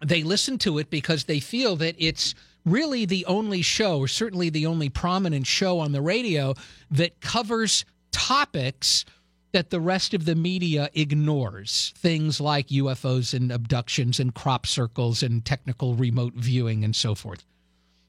they 0.00 0.22
listen 0.22 0.58
to 0.58 0.78
it 0.78 0.90
because 0.90 1.24
they 1.24 1.40
feel 1.40 1.76
that 1.76 1.96
it's 1.98 2.34
really 2.64 3.04
the 3.04 3.24
only 3.26 3.62
show, 3.62 3.98
or 3.98 4.08
certainly 4.08 4.50
the 4.50 4.66
only 4.66 4.88
prominent 4.88 5.46
show 5.46 5.78
on 5.80 5.92
the 5.92 6.02
radio 6.02 6.54
that 6.90 7.20
covers 7.20 7.84
topics 8.12 9.04
that 9.52 9.70
the 9.70 9.80
rest 9.80 10.12
of 10.14 10.24
the 10.24 10.34
media 10.34 10.90
ignores. 10.94 11.92
Things 11.96 12.40
like 12.40 12.68
UFOs 12.68 13.32
and 13.32 13.50
abductions 13.50 14.20
and 14.20 14.34
crop 14.34 14.66
circles 14.66 15.22
and 15.22 15.44
technical 15.44 15.94
remote 15.94 16.34
viewing 16.34 16.84
and 16.84 16.94
so 16.94 17.14
forth. 17.14 17.44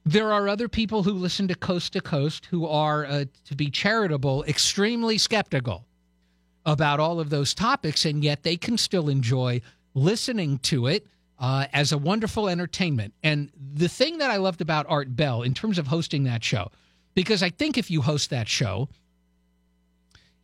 There 0.06 0.32
are 0.32 0.48
other 0.48 0.68
people 0.68 1.04
who 1.04 1.14
listen 1.14 1.48
to 1.50 1.56
Coast 1.56 1.94
to 1.94 2.02
Coast 2.02 2.46
who 2.48 2.66
are, 2.68 3.06
uh, 3.06 3.26
to 3.46 3.56
be 3.56 3.70
charitable, 3.70 4.44
extremely 4.46 5.18
skeptical 5.18 5.86
about 6.66 7.00
all 7.00 7.20
of 7.20 7.30
those 7.30 7.54
topics, 7.54 8.06
and 8.06 8.24
yet 8.24 8.44
they 8.44 8.58
can 8.58 8.78
still 8.78 9.10
enjoy 9.10 9.62
listening 9.94 10.60
to 10.60 10.88
it 10.88 11.06
uh, 11.40 11.68
as 11.74 11.92
a 11.92 11.98
wonderful 11.98 12.50
entertainment. 12.50 13.14
And 13.24 13.52
the 13.74 13.88
thing 13.88 14.18
that 14.18 14.30
I 14.30 14.38
loved 14.38 14.62
about 14.62 14.86
Art 14.90 15.16
Bell 15.16 15.42
in 15.42 15.54
terms 15.54 15.78
of 15.78 15.88
hosting 15.88 16.24
that 16.26 16.44
show, 16.44 16.72
because 17.14 17.44
I 17.44 17.50
think 17.50 17.78
if 17.78 17.90
you 17.90 18.02
host 18.02 18.30
that 18.30 18.48
show, 18.48 18.90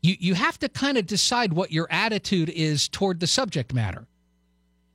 you, 0.02 0.16
you 0.20 0.34
have 0.36 0.60
to 0.60 0.70
kind 0.70 0.98
of 0.98 1.06
decide 1.06 1.54
what 1.54 1.72
your 1.72 1.88
attitude 1.90 2.50
is 2.50 2.88
toward 2.88 3.20
the 3.20 3.28
subject 3.28 3.74
matter. 3.74 4.08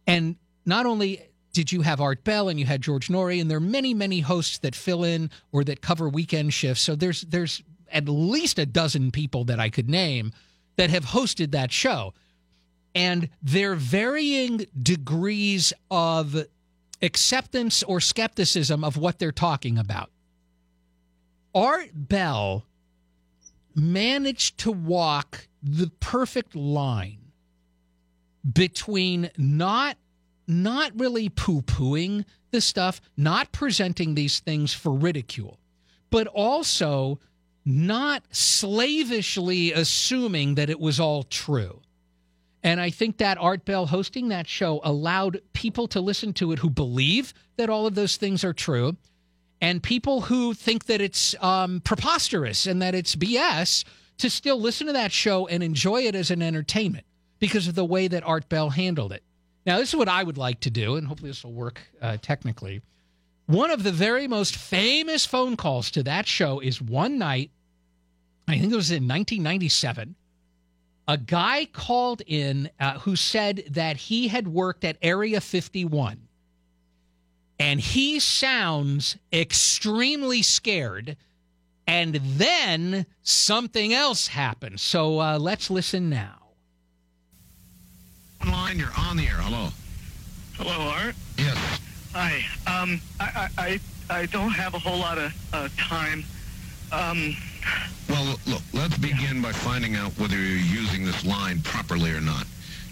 And 0.07 0.37
not 0.65 0.87
only 0.87 1.23
did 1.53 1.73
you 1.73 1.83
have 1.83 2.01
Art 2.01 2.25
Bell 2.25 2.49
and 2.49 2.59
you 2.59 2.67
had 2.67 2.83
George 2.83 3.09
Noory, 3.09 3.41
and 3.41 3.51
there 3.51 3.59
are 3.59 3.61
many, 3.61 3.95
many 3.95 4.21
hosts 4.21 4.59
that 4.59 4.75
fill 4.75 5.05
in 5.05 5.31
or 5.53 5.65
that 5.65 5.81
cover 5.81 6.09
weekend 6.09 6.55
shifts. 6.55 6.83
So 6.83 6.95
there's 6.95 7.23
there's 7.23 7.63
at 7.93 8.09
least 8.09 8.59
a 8.59 8.67
dozen 8.67 9.11
people 9.11 9.45
that 9.45 9.59
I 9.59 9.69
could 9.69 9.89
name 9.89 10.33
that 10.77 10.91
have 10.91 11.07
hosted 11.07 11.51
that 11.53 11.73
show. 11.73 12.15
And 12.95 13.29
their 13.43 13.75
varying 13.75 14.67
degrees 14.81 15.73
of 15.91 16.45
acceptance 17.03 17.83
or 17.83 18.01
skepticism 18.01 18.85
of 18.85 18.97
what 18.97 19.19
they're 19.19 19.33
talking 19.33 19.79
about. 19.79 20.11
Art 21.55 21.91
Bell 21.95 22.65
managed 23.75 24.59
to 24.59 24.73
walk 24.73 25.49
the 25.63 25.91
perfect 26.01 26.55
line 26.55 27.19
between 28.51 29.31
not 29.37 29.97
not 30.51 30.93
really 30.99 31.29
poo-pooing 31.29 32.25
the 32.51 32.61
stuff, 32.61 33.01
not 33.17 33.53
presenting 33.53 34.15
these 34.15 34.41
things 34.41 34.75
for 34.75 34.93
ridicule, 34.93 35.59
but 36.11 36.27
also 36.27 37.21
not 37.65 38.25
slavishly 38.31 39.73
assuming 39.73 40.57
that 40.57 40.71
it 40.71 40.81
was 40.81 40.99
all 40.99 41.23
true. 41.23 41.81
And 42.63 42.81
I 42.81 42.91
think 42.91 43.19
that 43.19 43.39
Art 43.39 43.65
Bell 43.65 43.87
hosting 43.87 44.29
that 44.29 44.49
show 44.49 44.81
allowed 44.85 45.41
people 45.53 45.89
to 45.89 46.01
listen 46.01 46.33
to 46.35 46.53
it 46.53 46.59
who 46.59 46.69
believe 46.69 47.33
that 47.57 47.71
all 47.71 47.87
of 47.87 47.95
those 47.95 48.17
things 48.17 48.45
are 48.45 48.53
true, 48.53 48.97
and 49.61 49.83
people 49.83 50.23
who 50.23 50.55
think 50.55 50.87
that 50.87 51.01
it's 51.01 51.35
um, 51.43 51.81
preposterous 51.81 52.67
and 52.67 52.83
that 52.83 52.95
it's 52.95 53.15
BS 53.15 53.85
to 54.19 54.31
still 54.31 54.61
listen 54.61 54.87
to 54.87 54.93
that 54.95 55.13
show 55.13 55.47
and 55.47 55.63
enjoy 55.63 56.03
it 56.03 56.15
as 56.15 56.31
an 56.31 56.43
entertainment 56.43 57.07
because 57.39 57.69
of 57.69 57.75
the 57.75 57.85
way 57.85 58.09
that 58.09 58.27
Art 58.27 58.49
Bell 58.49 58.71
handled 58.71 59.13
it. 59.13 59.23
Now, 59.67 59.79
this 59.79 59.91
is 59.91 59.97
what 59.97 60.09
I 60.09 60.23
would 60.23 60.39
like 60.39 60.61
to 60.61 60.71
do, 60.71 60.97
and 60.97 61.07
hopefully 61.07 61.31
this 61.31 61.45
will 61.45 61.53
work 61.53 61.81
uh, 62.01 62.17
technically. 62.23 62.83
One 63.47 63.71
of 63.71 63.83
the 63.83 63.93
very 63.93 64.27
most 64.27 64.57
famous 64.57 65.27
phone 65.27 65.57
calls 65.57 65.91
to 65.93 66.03
that 66.05 66.27
show 66.27 66.61
is 66.61 66.81
one 66.81 67.19
night, 67.19 67.51
I 68.49 68.59
think 68.59 68.73
it 68.73 68.77
was 68.77 68.91
in 68.91 69.09
1997. 69.09 70.15
A 71.09 71.19
guy 71.19 71.67
called 71.67 72.23
in 72.27 72.71
uh, 72.79 73.01
who 73.01 73.17
said 73.17 73.65
that 73.71 73.97
he 73.97 74.29
had 74.29 74.49
worked 74.49 74.85
at 74.85 74.97
Area 75.03 75.41
51 75.41 76.29
and 77.61 77.79
he 77.79 78.19
sounds 78.19 79.19
extremely 79.31 80.41
scared. 80.41 81.19
And 81.87 82.15
then 82.15 83.05
something 83.23 83.93
else 83.93 84.29
happens. 84.29 84.81
So 84.81 85.21
uh, 85.21 85.39
let's 85.39 85.71
listen 85.71 86.09
now. 86.09 86.40
Line, 88.47 88.79
you're 88.79 88.89
on 88.97 89.17
the 89.17 89.27
air. 89.27 89.37
Hello. 89.37 89.69
Hello, 90.55 90.89
Art. 90.91 91.15
Yes. 91.37 91.57
Hi. 92.15 92.43
Um, 92.67 93.01
I, 93.21 93.49
I, 93.59 93.81
I, 94.09 94.27
don't 94.27 94.51
have 94.51 94.75
a 94.75 94.79
whole 94.79 94.99
lot 94.99 95.19
of 95.19 95.33
uh, 95.53 95.69
time. 95.79 96.25
Um, 96.91 97.37
Well, 98.09 98.37
look, 98.47 98.63
let's 98.73 98.97
begin 98.99 99.41
by 99.43 99.53
finding 99.53 99.95
out 99.95 100.13
whether 100.19 100.37
you're 100.37 100.57
using 100.57 101.05
this 101.05 101.25
line 101.25 101.61
properly 101.63 102.11
or 102.13 102.21
not. 102.21 102.47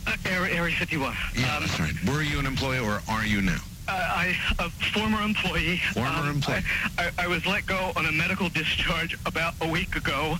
uh, 0.06 0.16
Area, 0.26 0.54
Area 0.54 0.76
51. 0.76 1.14
Yeah, 1.34 1.56
um, 1.56 1.62
that's 1.64 1.80
right. 1.80 1.94
Were 2.06 2.22
you 2.22 2.38
an 2.38 2.46
employee 2.46 2.78
or 2.78 3.02
are 3.08 3.24
you 3.24 3.40
now? 3.40 3.58
uh, 3.88 3.92
I, 3.92 4.36
a 4.58 4.68
former 4.92 5.22
employee. 5.22 5.80
Former 5.94 6.08
um, 6.10 6.28
employee. 6.28 6.62
I, 6.98 7.10
I, 7.18 7.24
I 7.24 7.26
was 7.26 7.44
let 7.46 7.66
go 7.66 7.92
on 7.96 8.04
a 8.06 8.12
medical 8.12 8.48
discharge 8.50 9.18
about 9.26 9.54
a 9.62 9.68
week 9.68 9.96
ago, 9.96 10.36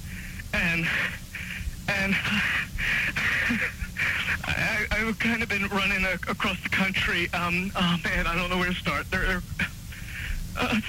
and 0.53 0.87
and 1.89 2.15
I, 4.45 4.87
I've 4.91 5.19
kind 5.19 5.43
of 5.43 5.49
been 5.49 5.67
running 5.69 6.05
a, 6.05 6.15
across 6.31 6.61
the 6.63 6.69
country. 6.69 7.33
Um, 7.33 7.71
oh 7.77 7.97
man, 8.05 8.27
I 8.27 8.35
don't 8.35 8.51
know 8.51 8.59
where 8.59 8.71
to 8.71 8.75
start. 8.75 9.11
They're 9.11 9.27
they're 9.27 9.43
uh, 10.59 10.81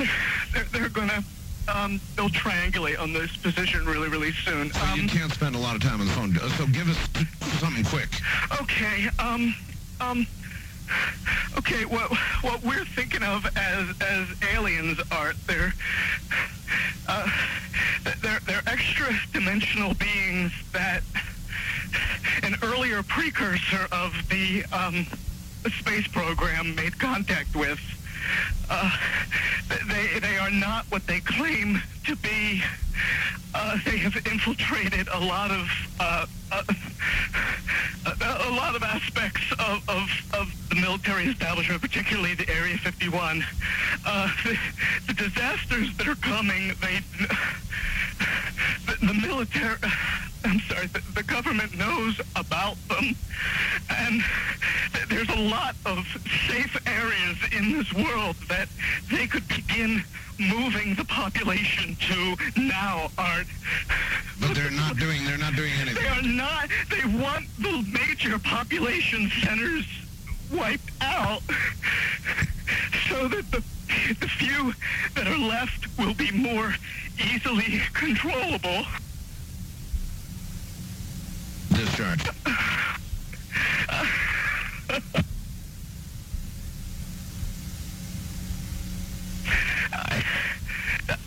they're, 0.54 0.64
they're, 0.72 0.90
gonna 0.90 1.24
um, 1.68 2.00
they'll 2.16 2.30
triangulate 2.30 3.00
on 3.00 3.14
this 3.14 3.36
position 3.38 3.86
really 3.86 4.10
really 4.10 4.32
soon. 4.32 4.72
So 4.72 4.94
you 4.96 5.08
can't 5.08 5.32
spend 5.32 5.56
a 5.56 5.60
lot 5.60 5.76
of 5.76 5.82
time 5.82 6.02
on 6.02 6.08
the 6.08 6.14
phone. 6.14 6.36
So 6.58 6.66
give 6.68 6.90
us 6.90 6.98
something 7.60 7.84
quick. 7.86 8.10
Okay. 8.62 9.10
Um. 9.20 9.54
Um. 10.02 10.26
Okay. 11.58 11.86
What 11.86 12.12
what 12.42 12.64
we're 12.64 12.86
thinking 12.86 13.24
of 13.24 13.46
as 13.56 13.90
as 14.02 14.28
aliens 14.54 15.00
are 15.12 15.34
they're 15.48 15.74
uh, 17.08 17.28
they're 18.22 18.40
they're 18.46 18.64
extra 18.68 19.14
dimensional 19.34 19.94
beings 19.96 20.52
that 20.74 21.04
an 22.44 22.56
earlier 22.64 23.04
precursor 23.04 23.88
of 23.92 24.14
the 24.30 24.64
um, 24.72 25.06
space 25.80 26.08
program 26.08 26.76
made 26.76 27.00
contact 27.00 27.56
with. 27.56 27.80
Uh, 28.70 28.92
they 29.88 30.20
they 30.20 30.38
are 30.38 30.52
not 30.52 30.86
what 30.90 31.06
they 31.08 31.20
claim 31.22 31.82
to 32.06 32.16
be. 32.18 32.62
Uh, 33.54 33.78
they 33.86 33.98
have 33.98 34.16
infiltrated 34.28 35.08
a 35.12 35.20
lot 35.20 35.50
of 35.52 35.68
uh, 36.00 36.26
uh, 36.52 36.64
a, 38.06 38.50
a 38.50 38.52
lot 38.52 38.76
of 38.76 38.84
aspects 38.84 39.52
of, 39.54 39.88
of, 39.90 40.10
of 40.34 40.70
the 40.70 40.76
military 40.76 41.26
establishment, 41.26 41.82
particularly 41.82 42.36
the 42.36 42.50
Area 42.50 42.78
51. 42.78 43.44
Uh, 44.06 44.30
the, 44.44 44.58
the 45.08 45.14
disasters 45.14 45.96
that 45.98 46.08
are 46.08 46.16
coming, 46.16 46.74
they 46.82 47.00
the, 48.88 49.06
the 49.06 49.14
military. 49.14 49.78
I'm 50.46 50.60
sorry, 50.62 50.88
the, 50.88 51.02
the 51.16 51.24
government 51.24 51.78
knows 51.78 52.20
about 52.36 52.78
them, 52.88 53.16
and 53.90 54.24
th- 54.94 55.08
there's 55.10 55.30
a 55.30 55.40
lot 55.40 55.76
of 55.86 56.06
safe 56.48 56.76
areas 56.88 57.38
in 57.52 57.74
this 57.74 57.94
world 57.94 58.36
that 58.48 58.59
they 59.12 59.28
could 59.28 59.48
begin 59.48 60.04
moving 60.40 60.96
the 60.96 61.06
population 61.06 61.96
to 61.96 62.36
now, 62.60 63.10
Art. 63.18 63.48
But 64.40 64.56
they're 64.56 64.72
not 64.72 64.98
doing. 64.98 65.26
They're 65.26 65.38
not 65.38 65.56
doing 65.56 65.74
anything. 65.80 66.02
They 66.02 66.10
are 66.10 66.22
not. 66.22 66.70
They 66.90 67.06
want 67.06 67.46
the 67.60 67.86
major 67.92 68.40
population 68.40 69.32
centers 69.42 69.86
wiped 70.52 70.92
out 71.02 71.42
so 73.10 73.28
that 73.28 73.52
the 73.52 73.64
the 74.20 74.28
few 74.28 74.74
that 75.16 75.28
are 75.28 75.38
left 75.38 75.88
will 75.98 76.14
be 76.14 76.32
more 76.32 76.74
easily 77.34 77.82
controllable. 77.94 78.86
Discharge. 81.74 82.30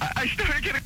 I, 0.01 0.13
I 0.17 0.27
started 0.29 0.63
getting. 0.63 0.83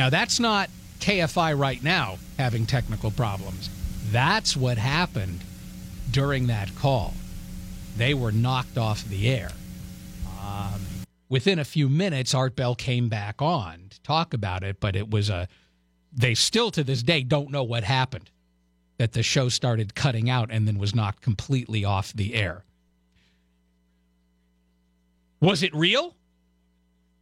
Now, 0.00 0.08
that's 0.08 0.40
not 0.40 0.70
KFI 1.00 1.58
right 1.58 1.82
now 1.82 2.16
having 2.38 2.64
technical 2.64 3.10
problems. 3.10 3.68
That's 4.10 4.56
what 4.56 4.78
happened 4.78 5.40
during 6.10 6.46
that 6.46 6.74
call. 6.74 7.12
They 7.98 8.14
were 8.14 8.32
knocked 8.32 8.78
off 8.78 9.04
the 9.04 9.28
air. 9.28 9.50
Um, 10.42 10.80
within 11.28 11.58
a 11.58 11.66
few 11.66 11.90
minutes, 11.90 12.32
Art 12.32 12.56
Bell 12.56 12.74
came 12.74 13.10
back 13.10 13.42
on 13.42 13.88
to 13.90 14.00
talk 14.00 14.32
about 14.32 14.64
it, 14.64 14.80
but 14.80 14.96
it 14.96 15.10
was 15.10 15.28
a. 15.28 15.48
They 16.14 16.32
still 16.32 16.70
to 16.70 16.82
this 16.82 17.02
day 17.02 17.22
don't 17.22 17.50
know 17.50 17.62
what 17.62 17.84
happened. 17.84 18.30
That 18.96 19.12
the 19.12 19.22
show 19.22 19.50
started 19.50 19.94
cutting 19.94 20.30
out 20.30 20.48
and 20.50 20.66
then 20.66 20.78
was 20.78 20.94
knocked 20.94 21.20
completely 21.20 21.84
off 21.84 22.14
the 22.14 22.36
air. 22.36 22.64
Was 25.42 25.62
it 25.62 25.74
real? 25.74 26.16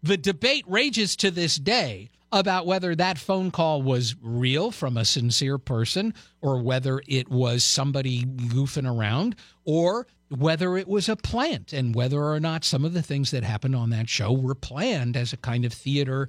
The 0.04 0.16
debate 0.16 0.64
rages 0.68 1.16
to 1.16 1.32
this 1.32 1.56
day 1.56 2.10
about 2.30 2.66
whether 2.66 2.94
that 2.94 3.18
phone 3.18 3.50
call 3.50 3.82
was 3.82 4.14
real 4.22 4.70
from 4.70 4.96
a 4.96 5.04
sincere 5.04 5.58
person 5.58 6.12
or 6.40 6.62
whether 6.62 7.00
it 7.06 7.28
was 7.30 7.64
somebody 7.64 8.24
goofing 8.24 8.90
around 8.90 9.34
or 9.64 10.06
whether 10.28 10.76
it 10.76 10.86
was 10.86 11.08
a 11.08 11.16
plant 11.16 11.72
and 11.72 11.94
whether 11.94 12.22
or 12.22 12.38
not 12.38 12.64
some 12.64 12.84
of 12.84 12.92
the 12.92 13.02
things 13.02 13.30
that 13.30 13.42
happened 13.42 13.74
on 13.74 13.90
that 13.90 14.08
show 14.08 14.32
were 14.32 14.54
planned 14.54 15.16
as 15.16 15.32
a 15.32 15.38
kind 15.38 15.64
of 15.64 15.72
theater 15.72 16.28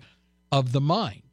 of 0.51 0.71
the 0.71 0.81
mind. 0.81 1.23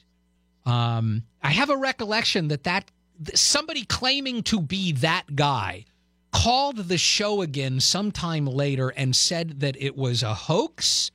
Um, 0.65 1.23
I 1.43 1.51
have 1.51 1.71
a 1.71 1.77
recollection 1.77 2.49
that 2.49 2.65
that 2.65 2.91
somebody 3.35 3.85
claiming 3.85 4.43
to 4.45 4.61
be 4.61 4.93
that 4.93 5.37
guy 5.37 5.85
called 6.33 6.77
the 6.77 6.99
show 6.99 7.41
again 7.41 7.81
sometime 7.81 8.47
later 8.47 8.91
and 8.91 9.15
said 9.15 9.61
that 9.61 9.81
it 9.81 9.97
was 9.97 10.23
a 10.23 10.35
hoax 10.35 11.11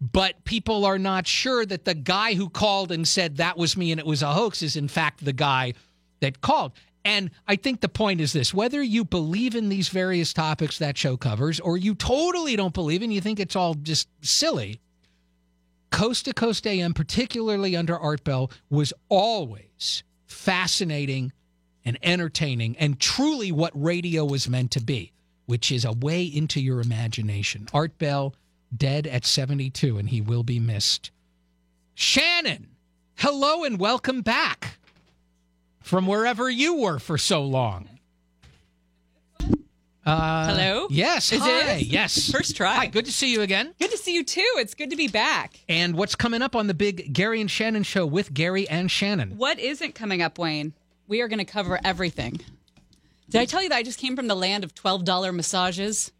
but 0.00 0.44
people 0.44 0.84
are 0.84 0.98
not 0.98 1.26
sure 1.26 1.66
that 1.66 1.84
the 1.84 1.94
guy 1.94 2.34
who 2.34 2.48
called 2.48 2.90
and 2.90 3.06
said 3.06 3.36
that 3.36 3.58
was 3.58 3.76
me 3.76 3.90
and 3.92 4.00
it 4.00 4.06
was 4.06 4.22
a 4.22 4.32
hoax 4.32 4.62
is 4.62 4.76
in 4.76 4.88
fact 4.88 5.24
the 5.24 5.32
guy 5.32 5.74
that 6.20 6.40
called. 6.40 6.72
And 7.04 7.30
I 7.48 7.56
think 7.56 7.80
the 7.80 7.88
point 7.88 8.20
is 8.20 8.32
this 8.32 8.54
whether 8.54 8.82
you 8.82 9.04
believe 9.04 9.54
in 9.54 9.68
these 9.68 9.88
various 9.88 10.32
topics 10.32 10.78
that 10.78 10.96
show 10.96 11.16
covers 11.16 11.60
or 11.60 11.76
you 11.76 11.94
totally 11.94 12.56
don't 12.56 12.74
believe 12.74 13.02
and 13.02 13.12
you 13.12 13.20
think 13.20 13.40
it's 13.40 13.56
all 13.56 13.74
just 13.74 14.08
silly, 14.22 14.80
Coast 15.90 16.26
to 16.26 16.32
Coast 16.34 16.66
AM, 16.66 16.94
particularly 16.94 17.76
under 17.76 17.98
Art 17.98 18.24
Bell, 18.24 18.50
was 18.68 18.92
always 19.08 20.02
fascinating 20.26 21.32
and 21.84 21.98
entertaining 22.02 22.76
and 22.76 23.00
truly 23.00 23.50
what 23.50 23.72
radio 23.74 24.24
was 24.24 24.48
meant 24.48 24.70
to 24.72 24.80
be, 24.80 25.12
which 25.46 25.72
is 25.72 25.84
a 25.84 25.92
way 25.92 26.22
into 26.24 26.60
your 26.60 26.80
imagination. 26.80 27.66
Art 27.72 27.98
Bell 27.98 28.34
dead 28.76 29.06
at 29.06 29.24
72, 29.24 29.98
and 29.98 30.08
he 30.08 30.20
will 30.20 30.42
be 30.42 30.58
missed. 30.58 31.10
Shannon, 31.94 32.68
hello 33.16 33.64
and 33.64 33.78
welcome 33.78 34.22
back 34.22 34.78
from 35.80 36.06
wherever 36.06 36.48
you 36.48 36.74
were 36.74 36.98
for 36.98 37.18
so 37.18 37.42
long. 37.42 37.88
Uh, 40.06 40.46
Hello? 40.46 40.86
Yes. 40.90 41.30
Is 41.30 41.40
hi. 41.40 41.72
it? 41.72 41.82
Yes. 41.82 42.30
First 42.30 42.56
try. 42.56 42.74
Hi. 42.74 42.86
Good 42.86 43.04
to 43.04 43.12
see 43.12 43.32
you 43.32 43.42
again. 43.42 43.74
Good 43.78 43.90
to 43.90 43.98
see 43.98 44.14
you 44.14 44.24
too. 44.24 44.54
It's 44.56 44.74
good 44.74 44.90
to 44.90 44.96
be 44.96 45.08
back. 45.08 45.60
And 45.68 45.94
what's 45.94 46.14
coming 46.14 46.40
up 46.40 46.56
on 46.56 46.66
the 46.68 46.74
big 46.74 47.12
Gary 47.12 47.40
and 47.40 47.50
Shannon 47.50 47.82
show 47.82 48.06
with 48.06 48.32
Gary 48.32 48.68
and 48.68 48.90
Shannon? 48.90 49.36
What 49.36 49.58
isn't 49.58 49.94
coming 49.94 50.22
up, 50.22 50.38
Wayne? 50.38 50.72
We 51.06 51.20
are 51.20 51.28
going 51.28 51.38
to 51.38 51.44
cover 51.44 51.78
everything. 51.84 52.40
Did 53.28 53.40
I 53.40 53.44
tell 53.44 53.62
you 53.62 53.68
that 53.68 53.76
I 53.76 53.82
just 53.82 53.98
came 53.98 54.16
from 54.16 54.26
the 54.26 54.34
land 54.34 54.64
of 54.64 54.74
$12 54.74 55.34
massages? 55.34 56.10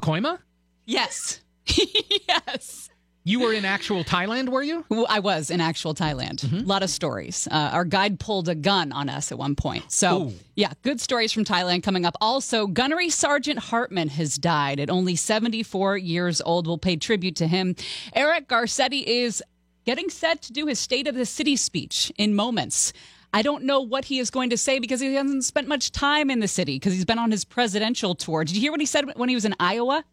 Pacoima? 0.00 0.38
Yes. 0.86 1.40
yes. 1.66 2.88
You 3.22 3.40
were 3.40 3.52
in 3.52 3.66
actual 3.66 4.02
Thailand, 4.02 4.48
were 4.48 4.62
you? 4.62 4.84
Well, 4.88 5.06
I 5.08 5.20
was 5.20 5.50
in 5.50 5.60
actual 5.60 5.94
Thailand. 5.94 6.42
A 6.62 6.64
lot 6.64 6.82
of 6.82 6.88
stories. 6.88 7.46
Uh, 7.50 7.70
our 7.72 7.84
guide 7.84 8.18
pulled 8.18 8.48
a 8.48 8.54
gun 8.54 8.92
on 8.92 9.10
us 9.10 9.30
at 9.30 9.36
one 9.36 9.54
point. 9.54 9.92
So, 9.92 10.22
Ooh. 10.22 10.32
yeah, 10.56 10.72
good 10.82 11.00
stories 11.02 11.30
from 11.30 11.44
Thailand 11.44 11.82
coming 11.82 12.06
up. 12.06 12.16
Also, 12.20 12.66
Gunnery 12.66 13.10
Sergeant 13.10 13.58
Hartman 13.58 14.08
has 14.08 14.36
died 14.36 14.80
at 14.80 14.88
only 14.88 15.16
74 15.16 15.98
years 15.98 16.40
old. 16.40 16.66
We'll 16.66 16.78
pay 16.78 16.96
tribute 16.96 17.36
to 17.36 17.46
him. 17.46 17.76
Eric 18.14 18.48
Garcetti 18.48 19.04
is 19.06 19.42
getting 19.84 20.08
set 20.08 20.40
to 20.42 20.52
do 20.52 20.66
his 20.66 20.78
State 20.78 21.06
of 21.06 21.14
the 21.14 21.26
City 21.26 21.56
speech 21.56 22.10
in 22.16 22.34
moments. 22.34 22.94
I 23.32 23.42
don't 23.42 23.64
know 23.64 23.80
what 23.80 24.04
he 24.06 24.18
is 24.18 24.30
going 24.30 24.50
to 24.50 24.56
say 24.56 24.78
because 24.80 25.00
he 25.00 25.14
hasn't 25.14 25.44
spent 25.44 25.68
much 25.68 25.92
time 25.92 26.30
in 26.30 26.40
the 26.40 26.48
city 26.48 26.76
because 26.76 26.92
he's 26.92 27.04
been 27.04 27.18
on 27.18 27.30
his 27.30 27.44
presidential 27.44 28.14
tour. 28.14 28.44
Did 28.44 28.56
you 28.56 28.60
hear 28.60 28.72
what 28.72 28.80
he 28.80 28.86
said 28.86 29.04
when 29.16 29.28
he 29.28 29.34
was 29.36 29.44
in 29.44 29.54
Iowa? 29.60 30.04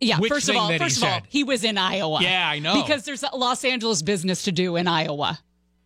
Yeah, 0.00 0.18
Which 0.18 0.30
first 0.32 0.48
of 0.48 0.56
all, 0.56 0.68
he 0.70 0.78
first 0.78 0.96
of 0.98 1.04
all, 1.04 1.20
he 1.28 1.44
was 1.44 1.62
in 1.64 1.76
Iowa. 1.76 2.22
Yeah, 2.22 2.48
I 2.48 2.58
know. 2.58 2.80
Because 2.80 3.04
there's 3.04 3.22
a 3.22 3.36
Los 3.36 3.64
Angeles 3.64 4.00
business 4.00 4.44
to 4.44 4.52
do 4.52 4.76
in 4.76 4.86
Iowa. 4.88 5.38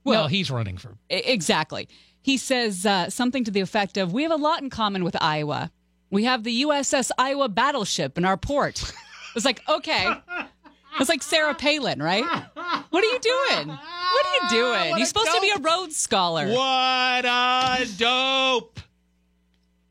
Well, 0.04 0.24
No, 0.24 0.28
he's 0.28 0.50
running 0.50 0.76
for. 0.76 0.96
exactly. 1.08 1.88
He 2.20 2.36
says 2.36 2.86
uh, 2.86 3.10
something 3.10 3.42
to 3.44 3.50
the 3.50 3.60
effect 3.60 3.96
of, 3.96 4.12
"We 4.12 4.22
have 4.22 4.30
a 4.32 4.36
lot 4.36 4.62
in 4.62 4.70
common 4.70 5.02
with 5.02 5.16
Iowa. 5.20 5.70
We 6.10 6.24
have 6.24 6.44
the 6.44 6.62
USS 6.62 7.10
Iowa 7.18 7.48
battleship 7.48 8.16
in 8.18 8.24
our 8.24 8.36
port." 8.36 8.82
It's 9.36 9.44
like, 9.44 9.62
okay, 9.68 10.12
it's 11.00 11.08
like 11.08 11.22
Sarah 11.22 11.54
Palin, 11.54 12.02
right? 12.02 12.24
What 12.24 13.04
are 13.04 13.06
you 13.06 13.18
doing? 13.18 13.68
What 13.68 14.26
are 14.26 14.34
you 14.44 14.48
doing? 14.50 14.90
What 14.90 14.98
You're 14.98 15.06
supposed 15.06 15.32
to 15.32 15.40
be 15.40 15.50
a. 15.50 15.58
Rhodes 15.58 15.96
Scholar. 15.96 16.46
What 16.48 17.24
a 17.24 17.86
dope. 17.96 18.80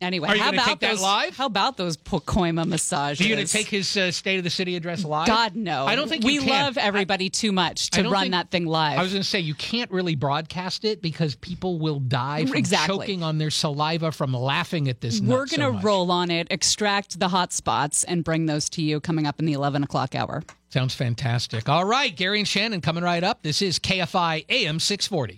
Anyway, 0.03 0.37
how 0.37 0.49
about 0.49 0.81
those 0.81 1.01
live? 1.01 1.37
How 1.37 1.45
about 1.45 1.77
those 1.77 1.95
Pacoima 1.95 2.65
massages? 2.67 3.21
Are 3.21 3.23
you 3.29 3.33
going 3.33 3.45
to 3.45 3.51
take 3.51 3.67
his 3.67 3.95
uh, 3.95 4.11
State 4.11 4.37
of 4.37 4.43
the 4.43 4.49
City 4.49 4.75
address 4.75 5.05
live? 5.05 5.27
God 5.27 5.55
no. 5.55 5.85
I 5.85 5.95
don't 5.95 6.09
think 6.09 6.25
we 6.25 6.39
can. 6.39 6.49
love 6.49 6.77
everybody 6.77 7.29
too 7.29 7.53
much 7.53 7.89
to 7.91 8.03
run 8.03 8.23
think- 8.23 8.31
that 8.33 8.51
thing 8.51 8.65
live. 8.65 8.99
I 8.99 9.01
was 9.01 9.13
going 9.13 9.23
to 9.23 9.27
say 9.27 9.39
you 9.39 9.55
can't 9.55 9.89
really 9.91 10.15
broadcast 10.15 10.83
it 10.83 11.01
because 11.01 11.35
people 11.35 11.79
will 11.79 11.99
die 12.01 12.45
from 12.45 12.57
Exactly. 12.57 12.97
choking 12.97 13.23
on 13.23 13.37
their 13.37 13.49
saliva 13.49 14.11
from 14.11 14.33
laughing 14.33 14.89
at 14.89 14.99
this. 14.99 15.21
We're 15.21 15.45
going 15.45 15.61
to 15.61 15.71
much. 15.71 15.83
roll 15.83 16.11
on 16.11 16.29
it, 16.29 16.47
extract 16.51 17.17
the 17.19 17.29
hot 17.29 17.53
spots, 17.53 18.03
and 18.03 18.25
bring 18.25 18.45
those 18.45 18.69
to 18.71 18.81
you 18.81 18.99
coming 18.99 19.25
up 19.25 19.39
in 19.39 19.45
the 19.45 19.53
11 19.53 19.83
o'clock 19.83 20.15
hour. 20.15 20.43
Sounds 20.73 20.95
fantastic. 20.95 21.69
All 21.69 21.85
right, 21.85 22.15
Gary 22.15 22.39
and 22.39 22.47
Shannon 22.47 22.81
coming 22.81 23.03
right 23.03 23.23
up. 23.23 23.43
This 23.43 23.61
is 23.61 23.77
KFI 23.77 24.45
AM 24.49 24.79
640. 24.79 25.31